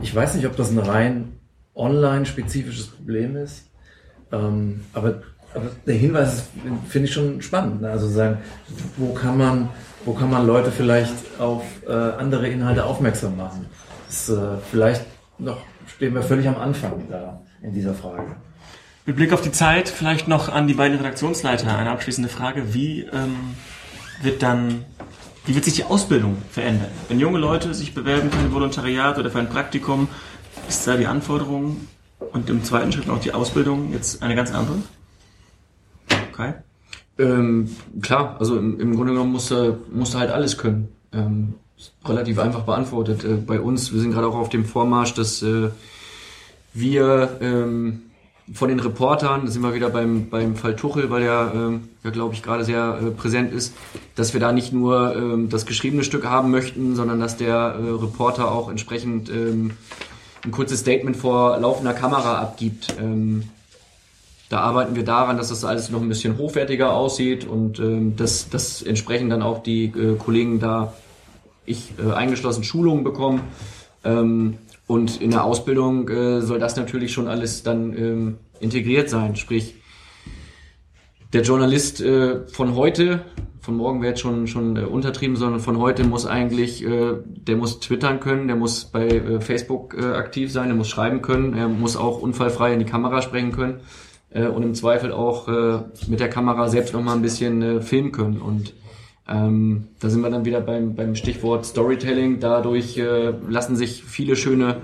Ich 0.00 0.14
weiß 0.14 0.34
nicht, 0.34 0.46
ob 0.46 0.56
das 0.56 0.70
ein 0.70 0.78
rein 0.78 1.32
online-spezifisches 1.74 2.88
Problem 2.88 3.36
ist, 3.36 3.68
ähm, 4.30 4.80
aber, 4.92 5.22
aber, 5.54 5.66
der 5.86 5.94
Hinweis 5.94 6.44
finde 6.88 7.08
ich 7.08 7.14
schon 7.14 7.42
spannend. 7.42 7.82
Ne? 7.82 7.90
Also 7.90 8.08
sagen, 8.08 8.38
wo 8.96 9.12
kann 9.12 9.36
man, 9.36 9.68
wo 10.04 10.14
kann 10.14 10.30
man 10.30 10.46
Leute 10.46 10.70
vielleicht 10.70 11.14
auf 11.38 11.64
äh, 11.86 11.92
andere 11.92 12.48
Inhalte 12.48 12.84
aufmerksam 12.84 13.36
machen? 13.36 13.66
Das, 14.06 14.28
äh, 14.28 14.58
vielleicht 14.70 15.04
noch 15.38 15.58
stehen 15.86 16.14
wir 16.14 16.22
völlig 16.22 16.48
am 16.48 16.56
Anfang 16.56 17.06
da 17.10 17.42
in 17.62 17.72
dieser 17.72 17.94
Frage. 17.94 18.36
Mit 19.04 19.16
Blick 19.16 19.32
auf 19.32 19.42
die 19.42 19.52
Zeit 19.52 19.88
vielleicht 19.88 20.28
noch 20.28 20.48
an 20.48 20.68
die 20.68 20.74
beiden 20.74 20.96
Redaktionsleiter 20.96 21.76
eine 21.76 21.90
abschließende 21.90 22.28
Frage. 22.28 22.72
Wie 22.72 23.00
ähm, 23.00 23.54
wird 24.22 24.42
dann 24.42 24.84
wie 25.44 25.56
wird 25.56 25.64
sich 25.64 25.74
die 25.74 25.84
Ausbildung 25.84 26.36
verändern? 26.50 26.90
Wenn 27.08 27.18
junge 27.18 27.38
Leute 27.38 27.74
sich 27.74 27.94
bewerben 27.94 28.30
für 28.30 28.38
ein 28.38 28.52
Volontariat 28.52 29.18
oder 29.18 29.28
für 29.30 29.40
ein 29.40 29.48
Praktikum, 29.48 30.08
ist 30.68 30.86
da 30.86 30.96
die 30.96 31.06
Anforderung 31.06 31.88
und 32.32 32.48
im 32.48 32.62
zweiten 32.62 32.92
Schritt 32.92 33.10
auch 33.10 33.18
die 33.18 33.34
Ausbildung 33.34 33.92
jetzt 33.92 34.22
eine 34.22 34.36
ganz 34.36 34.54
andere? 34.54 34.76
Okay. 36.32 36.54
Ähm, 37.18 37.76
klar, 38.00 38.36
also 38.38 38.56
im, 38.56 38.78
im 38.78 38.94
Grunde 38.94 39.14
genommen 39.14 39.32
musst 39.32 39.50
du, 39.50 39.78
musst 39.92 40.14
du 40.14 40.18
halt 40.18 40.30
alles 40.30 40.58
können. 40.58 40.88
Ähm, 41.12 41.54
relativ 42.04 42.38
einfach 42.38 42.62
beantwortet. 42.62 43.24
Äh, 43.24 43.34
bei 43.34 43.60
uns, 43.60 43.92
wir 43.92 44.00
sind 44.00 44.12
gerade 44.12 44.28
auch 44.28 44.36
auf 44.36 44.48
dem 44.48 44.64
Vormarsch, 44.64 45.14
dass 45.14 45.42
äh, 45.42 45.70
wir 46.72 47.38
ähm, 47.40 48.02
von 48.54 48.68
den 48.68 48.80
Reportern, 48.80 49.46
da 49.46 49.50
sind 49.50 49.62
wir 49.62 49.74
wieder 49.74 49.90
beim, 49.90 50.28
beim 50.28 50.56
Fall 50.56 50.76
Tuchel, 50.76 51.10
weil 51.10 51.22
er, 51.22 51.52
ähm, 51.54 51.88
ja, 52.04 52.10
glaube 52.10 52.34
ich, 52.34 52.42
gerade 52.42 52.64
sehr 52.64 52.98
äh, 53.02 53.10
präsent 53.10 53.52
ist, 53.52 53.74
dass 54.14 54.32
wir 54.32 54.40
da 54.40 54.52
nicht 54.52 54.72
nur 54.72 55.14
ähm, 55.16 55.48
das 55.48 55.66
geschriebene 55.66 56.04
Stück 56.04 56.26
haben 56.26 56.50
möchten, 56.50 56.94
sondern 56.96 57.20
dass 57.20 57.36
der 57.36 57.54
äh, 57.54 57.90
Reporter 57.90 58.50
auch 58.50 58.68
entsprechend 58.68 59.30
ähm, 59.30 59.72
ein 60.44 60.50
kurzes 60.50 60.80
Statement 60.80 61.16
vor 61.16 61.58
laufender 61.58 61.94
Kamera 61.94 62.40
abgibt. 62.40 62.96
Ähm, 63.00 63.44
da 64.48 64.60
arbeiten 64.60 64.96
wir 64.96 65.04
daran, 65.04 65.38
dass 65.38 65.48
das 65.48 65.64
alles 65.64 65.88
noch 65.88 66.02
ein 66.02 66.08
bisschen 66.08 66.36
hochwertiger 66.36 66.92
aussieht 66.92 67.46
und 67.46 67.78
ähm, 67.78 68.16
dass, 68.16 68.50
dass 68.50 68.82
entsprechend 68.82 69.32
dann 69.32 69.40
auch 69.40 69.62
die 69.62 69.84
äh, 69.84 70.16
Kollegen 70.16 70.60
da, 70.60 70.92
ich 71.64 71.92
äh, 71.98 72.12
eingeschlossen, 72.12 72.64
Schulungen 72.64 73.02
bekommen. 73.02 73.40
Ähm, 74.04 74.58
und 74.86 75.20
in 75.20 75.30
der 75.30 75.44
Ausbildung 75.44 76.08
äh, 76.08 76.40
soll 76.40 76.58
das 76.58 76.76
natürlich 76.76 77.12
schon 77.12 77.28
alles 77.28 77.62
dann 77.62 77.96
ähm, 77.96 78.38
integriert 78.60 79.08
sein. 79.08 79.36
Sprich, 79.36 79.74
der 81.32 81.42
Journalist 81.42 82.00
äh, 82.00 82.46
von 82.46 82.74
heute, 82.74 83.24
von 83.60 83.76
morgen 83.76 84.02
wird 84.02 84.18
schon 84.18 84.46
schon 84.46 84.76
äh, 84.76 84.80
untertrieben, 84.80 85.36
sondern 85.36 85.60
von 85.60 85.78
heute 85.78 86.04
muss 86.04 86.26
eigentlich, 86.26 86.84
äh, 86.84 87.14
der 87.24 87.56
muss 87.56 87.80
twittern 87.80 88.20
können, 88.20 88.48
der 88.48 88.56
muss 88.56 88.84
bei 88.84 89.06
äh, 89.08 89.40
Facebook 89.40 89.96
äh, 89.98 90.04
aktiv 90.14 90.52
sein, 90.52 90.68
der 90.68 90.76
muss 90.76 90.88
schreiben 90.88 91.22
können, 91.22 91.54
er 91.54 91.68
muss 91.68 91.96
auch 91.96 92.20
unfallfrei 92.20 92.72
in 92.74 92.80
die 92.80 92.84
Kamera 92.84 93.22
sprechen 93.22 93.52
können 93.52 93.80
äh, 94.30 94.46
und 94.46 94.62
im 94.62 94.74
Zweifel 94.74 95.12
auch 95.12 95.48
äh, 95.48 95.78
mit 96.08 96.20
der 96.20 96.28
Kamera 96.28 96.68
selbst 96.68 96.92
noch 96.92 97.02
mal 97.02 97.14
ein 97.14 97.22
bisschen 97.22 97.62
äh, 97.62 97.80
filmen 97.80 98.12
können 98.12 98.40
und 98.40 98.74
ähm, 99.28 99.88
da 100.00 100.10
sind 100.10 100.22
wir 100.22 100.30
dann 100.30 100.44
wieder 100.44 100.60
beim, 100.60 100.94
beim 100.94 101.14
Stichwort 101.14 101.64
Storytelling. 101.64 102.40
Dadurch 102.40 102.98
äh, 102.98 103.32
lassen 103.48 103.76
sich 103.76 104.04
viele 104.04 104.36
schöne 104.36 104.82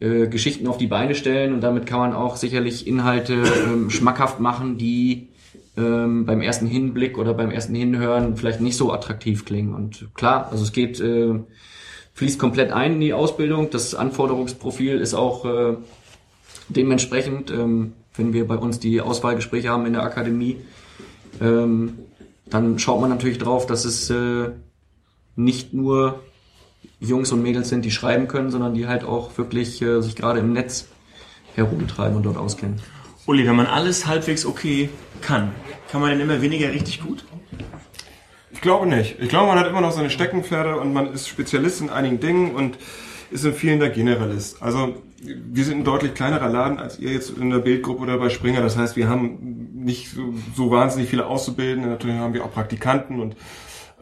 äh, 0.00 0.26
Geschichten 0.26 0.66
auf 0.66 0.78
die 0.78 0.86
Beine 0.86 1.14
stellen 1.14 1.54
und 1.54 1.60
damit 1.60 1.86
kann 1.86 2.00
man 2.00 2.12
auch 2.14 2.36
sicherlich 2.36 2.86
Inhalte 2.86 3.42
ähm, 3.66 3.90
schmackhaft 3.90 4.40
machen, 4.40 4.76
die 4.76 5.28
ähm, 5.76 6.24
beim 6.24 6.40
ersten 6.40 6.66
Hinblick 6.66 7.16
oder 7.18 7.34
beim 7.34 7.50
ersten 7.50 7.74
Hinhören 7.74 8.36
vielleicht 8.36 8.60
nicht 8.60 8.76
so 8.76 8.92
attraktiv 8.92 9.44
klingen. 9.44 9.74
Und 9.74 10.08
klar, 10.14 10.48
also 10.50 10.64
es 10.64 10.72
geht, 10.72 11.00
äh, 11.00 11.40
fließt 12.14 12.38
komplett 12.38 12.72
ein 12.72 12.94
in 12.94 13.00
die 13.00 13.12
Ausbildung. 13.12 13.70
Das 13.70 13.94
Anforderungsprofil 13.94 14.98
ist 14.98 15.14
auch 15.14 15.44
äh, 15.44 15.76
dementsprechend, 16.68 17.50
ähm, 17.50 17.92
wenn 18.16 18.32
wir 18.32 18.46
bei 18.46 18.56
uns 18.56 18.78
die 18.78 19.00
Auswahlgespräche 19.00 19.68
haben 19.68 19.86
in 19.86 19.94
der 19.94 20.02
Akademie, 20.02 20.58
ähm, 21.40 21.98
dann 22.46 22.78
schaut 22.78 23.00
man 23.00 23.10
natürlich 23.10 23.38
drauf, 23.38 23.66
dass 23.66 23.84
es 23.84 24.10
äh, 24.10 24.50
nicht 25.36 25.72
nur 25.72 26.22
Jungs 27.00 27.32
und 27.32 27.42
Mädels 27.42 27.68
sind, 27.68 27.84
die 27.84 27.90
schreiben 27.90 28.28
können, 28.28 28.50
sondern 28.50 28.74
die 28.74 28.86
halt 28.86 29.04
auch 29.04 29.36
wirklich 29.38 29.80
äh, 29.82 30.00
sich 30.00 30.16
gerade 30.16 30.40
im 30.40 30.52
Netz 30.52 30.86
herumtreiben 31.54 32.16
und 32.16 32.24
dort 32.24 32.36
auskennen. 32.36 32.80
Uli, 33.26 33.46
wenn 33.46 33.56
man 33.56 33.66
alles 33.66 34.06
halbwegs 34.06 34.44
okay 34.44 34.90
kann, 35.20 35.52
kann 35.90 36.00
man 36.00 36.10
denn 36.10 36.20
immer 36.20 36.42
weniger 36.42 36.70
richtig 36.72 37.00
gut? 37.00 37.24
Ich 38.50 38.60
glaube 38.60 38.86
nicht. 38.86 39.16
Ich 39.18 39.28
glaube, 39.28 39.46
man 39.48 39.58
hat 39.58 39.66
immer 39.66 39.80
noch 39.80 39.92
seine 39.92 40.10
Steckenpferde 40.10 40.76
und 40.78 40.92
man 40.92 41.12
ist 41.12 41.28
Spezialist 41.28 41.80
in 41.80 41.90
einigen 41.90 42.20
Dingen 42.20 42.54
und 42.54 42.76
ist 43.30 43.44
in 43.44 43.54
vielen 43.54 43.80
der 43.80 43.90
Generalist. 43.90 44.62
Also 44.62 45.02
wir 45.24 45.64
sind 45.64 45.78
ein 45.78 45.84
deutlich 45.84 46.14
kleinerer 46.14 46.48
Laden 46.48 46.78
als 46.78 46.98
ihr 46.98 47.12
jetzt 47.12 47.30
in 47.30 47.50
der 47.50 47.58
Bildgruppe 47.58 48.02
oder 48.02 48.18
bei 48.18 48.28
Springer. 48.28 48.60
Das 48.60 48.76
heißt, 48.76 48.96
wir 48.96 49.08
haben 49.08 49.70
nicht 49.74 50.10
so, 50.10 50.34
so 50.54 50.70
wahnsinnig 50.70 51.08
viele 51.08 51.26
Auszubildende. 51.26 51.88
Natürlich 51.88 52.16
haben 52.16 52.34
wir 52.34 52.44
auch 52.44 52.52
Praktikanten 52.52 53.20
und 53.20 53.36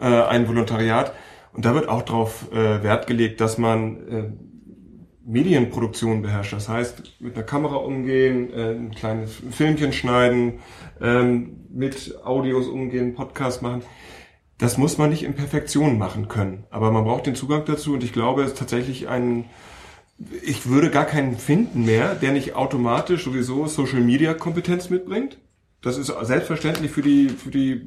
äh, 0.00 0.06
ein 0.06 0.48
Volontariat. 0.48 1.12
Und 1.52 1.64
da 1.64 1.74
wird 1.74 1.88
auch 1.88 2.02
darauf 2.02 2.50
äh, 2.52 2.82
Wert 2.82 3.06
gelegt, 3.06 3.40
dass 3.40 3.58
man 3.58 4.08
äh, 4.08 4.30
Medienproduktion 5.24 6.22
beherrscht. 6.22 6.52
Das 6.52 6.68
heißt, 6.68 7.20
mit 7.20 7.36
einer 7.36 7.44
Kamera 7.44 7.76
umgehen, 7.76 8.52
äh, 8.52 8.70
ein 8.72 8.90
kleines 8.92 9.40
Filmchen 9.50 9.92
schneiden, 9.92 10.60
ähm, 11.00 11.66
mit 11.70 12.18
Audios 12.24 12.66
umgehen, 12.68 13.14
Podcast 13.14 13.62
machen. 13.62 13.82
Das 14.58 14.78
muss 14.78 14.98
man 14.98 15.10
nicht 15.10 15.24
in 15.24 15.34
Perfektion 15.34 15.98
machen 15.98 16.28
können. 16.28 16.64
Aber 16.70 16.90
man 16.90 17.04
braucht 17.04 17.26
den 17.26 17.34
Zugang 17.34 17.64
dazu 17.64 17.94
und 17.94 18.04
ich 18.04 18.12
glaube, 18.12 18.42
es 18.42 18.52
ist 18.52 18.58
tatsächlich 18.58 19.08
ein, 19.08 19.44
ich 20.42 20.68
würde 20.68 20.90
gar 20.90 21.04
keinen 21.04 21.36
finden 21.36 21.84
mehr, 21.84 22.14
der 22.14 22.32
nicht 22.32 22.54
automatisch 22.54 23.24
sowieso 23.24 23.66
Social 23.66 24.00
Media 24.00 24.34
Kompetenz 24.34 24.90
mitbringt. 24.90 25.38
Das 25.80 25.98
ist 25.98 26.12
selbstverständlich 26.22 26.92
für 26.92 27.02
die, 27.02 27.28
für 27.28 27.50
die 27.50 27.82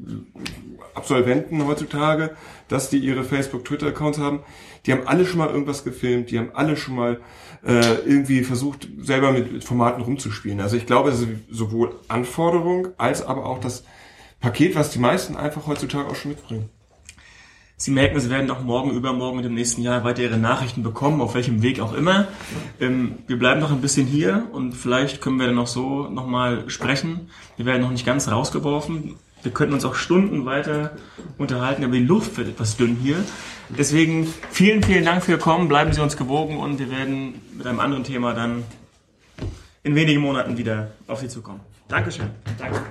Absolventen 0.94 1.66
heutzutage, 1.66 2.36
dass 2.68 2.90
die 2.90 2.98
ihre 2.98 3.24
Facebook, 3.24 3.64
Twitter 3.64 3.88
Accounts 3.88 4.20
haben. 4.20 4.42
Die 4.86 4.92
haben 4.92 5.08
alle 5.08 5.26
schon 5.26 5.40
mal 5.40 5.50
irgendwas 5.50 5.84
gefilmt, 5.84 6.30
die 6.30 6.38
haben 6.38 6.52
alle 6.54 6.76
schon 6.76 6.96
mal 6.96 7.22
äh, 7.66 7.96
irgendwie 8.06 8.44
versucht, 8.44 8.88
selber 9.00 9.32
mit 9.32 9.64
Formaten 9.64 10.04
rumzuspielen. 10.04 10.60
Also 10.60 10.76
ich 10.76 10.86
glaube, 10.86 11.10
es 11.10 11.22
ist 11.22 11.30
sowohl 11.50 11.96
Anforderung 12.10 12.90
als 12.98 13.26
aber 13.26 13.46
auch 13.46 13.60
das 13.60 13.86
Paket, 14.42 14.76
was 14.76 14.92
die 14.92 15.00
meisten 15.00 15.36
einfach 15.36 15.66
heutzutage 15.66 16.10
auch 16.10 16.16
schon 16.16 16.32
mitbringen. 16.32 16.70
Sie 17.78 17.92
merken, 17.92 18.20
Sie 18.20 18.30
werden 18.30 18.50
auch 18.52 18.62
morgen, 18.62 18.92
übermorgen 18.92 19.40
und 19.40 19.46
im 19.46 19.54
nächsten 19.54 19.82
Jahr 19.82 20.06
weiter 20.06 20.22
Ihre 20.22 20.38
Nachrichten 20.38 20.82
bekommen, 20.82 21.20
auf 21.20 21.36
welchem 21.36 21.62
Weg 21.62 21.82
auch 21.82 21.94
immer. 21.94 22.28
Ähm, 22.80 23.20
wir 23.28 23.38
bleiben 23.38 23.60
noch 23.60 23.72
ein 23.72 23.82
bisschen 23.82 24.08
hier 24.08 24.48
und 24.54 24.74
vielleicht 24.74 25.20
können 25.20 25.38
wir 25.38 25.48
dann 25.48 25.56
noch 25.56 25.68
so 25.68 26.08
nochmal 26.08 26.70
sprechen. 26.70 27.30
Wir 27.58 27.66
werden 27.66 27.82
noch 27.82 27.92
nicht 27.92 28.06
ganz 28.06 28.30
rausgeworfen. 28.30 29.16
Wir 29.44 29.52
könnten 29.52 29.74
uns 29.74 29.84
auch 29.84 29.96
Stunden 29.96 30.46
weiter 30.46 30.92
unterhalten, 31.38 31.84
aber 31.84 31.94
die 31.94 32.06
Luft 32.06 32.38
wird 32.38 32.48
etwas 32.48 32.78
dünn 32.78 32.96
hier. 32.96 33.18
Deswegen 33.78 34.34
vielen, 34.52 34.82
vielen 34.82 35.04
Dank 35.04 35.24
für 35.24 35.34
Ihr 35.34 35.38
Kommen. 35.38 35.68
Bleiben 35.68 35.92
Sie 35.92 36.02
uns 36.02 36.16
gewogen 36.16 36.58
und 36.58 36.80
wir 36.80 36.90
werden 36.90 37.42
mit 37.58 37.68
einem 37.68 37.80
anderen 37.80 38.06
Thema 38.06 38.34
dann 38.34 38.64
in 39.84 39.96
wenigen 39.96 40.22
Monaten 40.22 40.58
wieder 40.58 40.92
auf 41.08 41.20
Sie 41.20 41.28
zukommen. 41.28 41.60
Dankeschön. 41.90 42.30
Danke. 42.58 42.82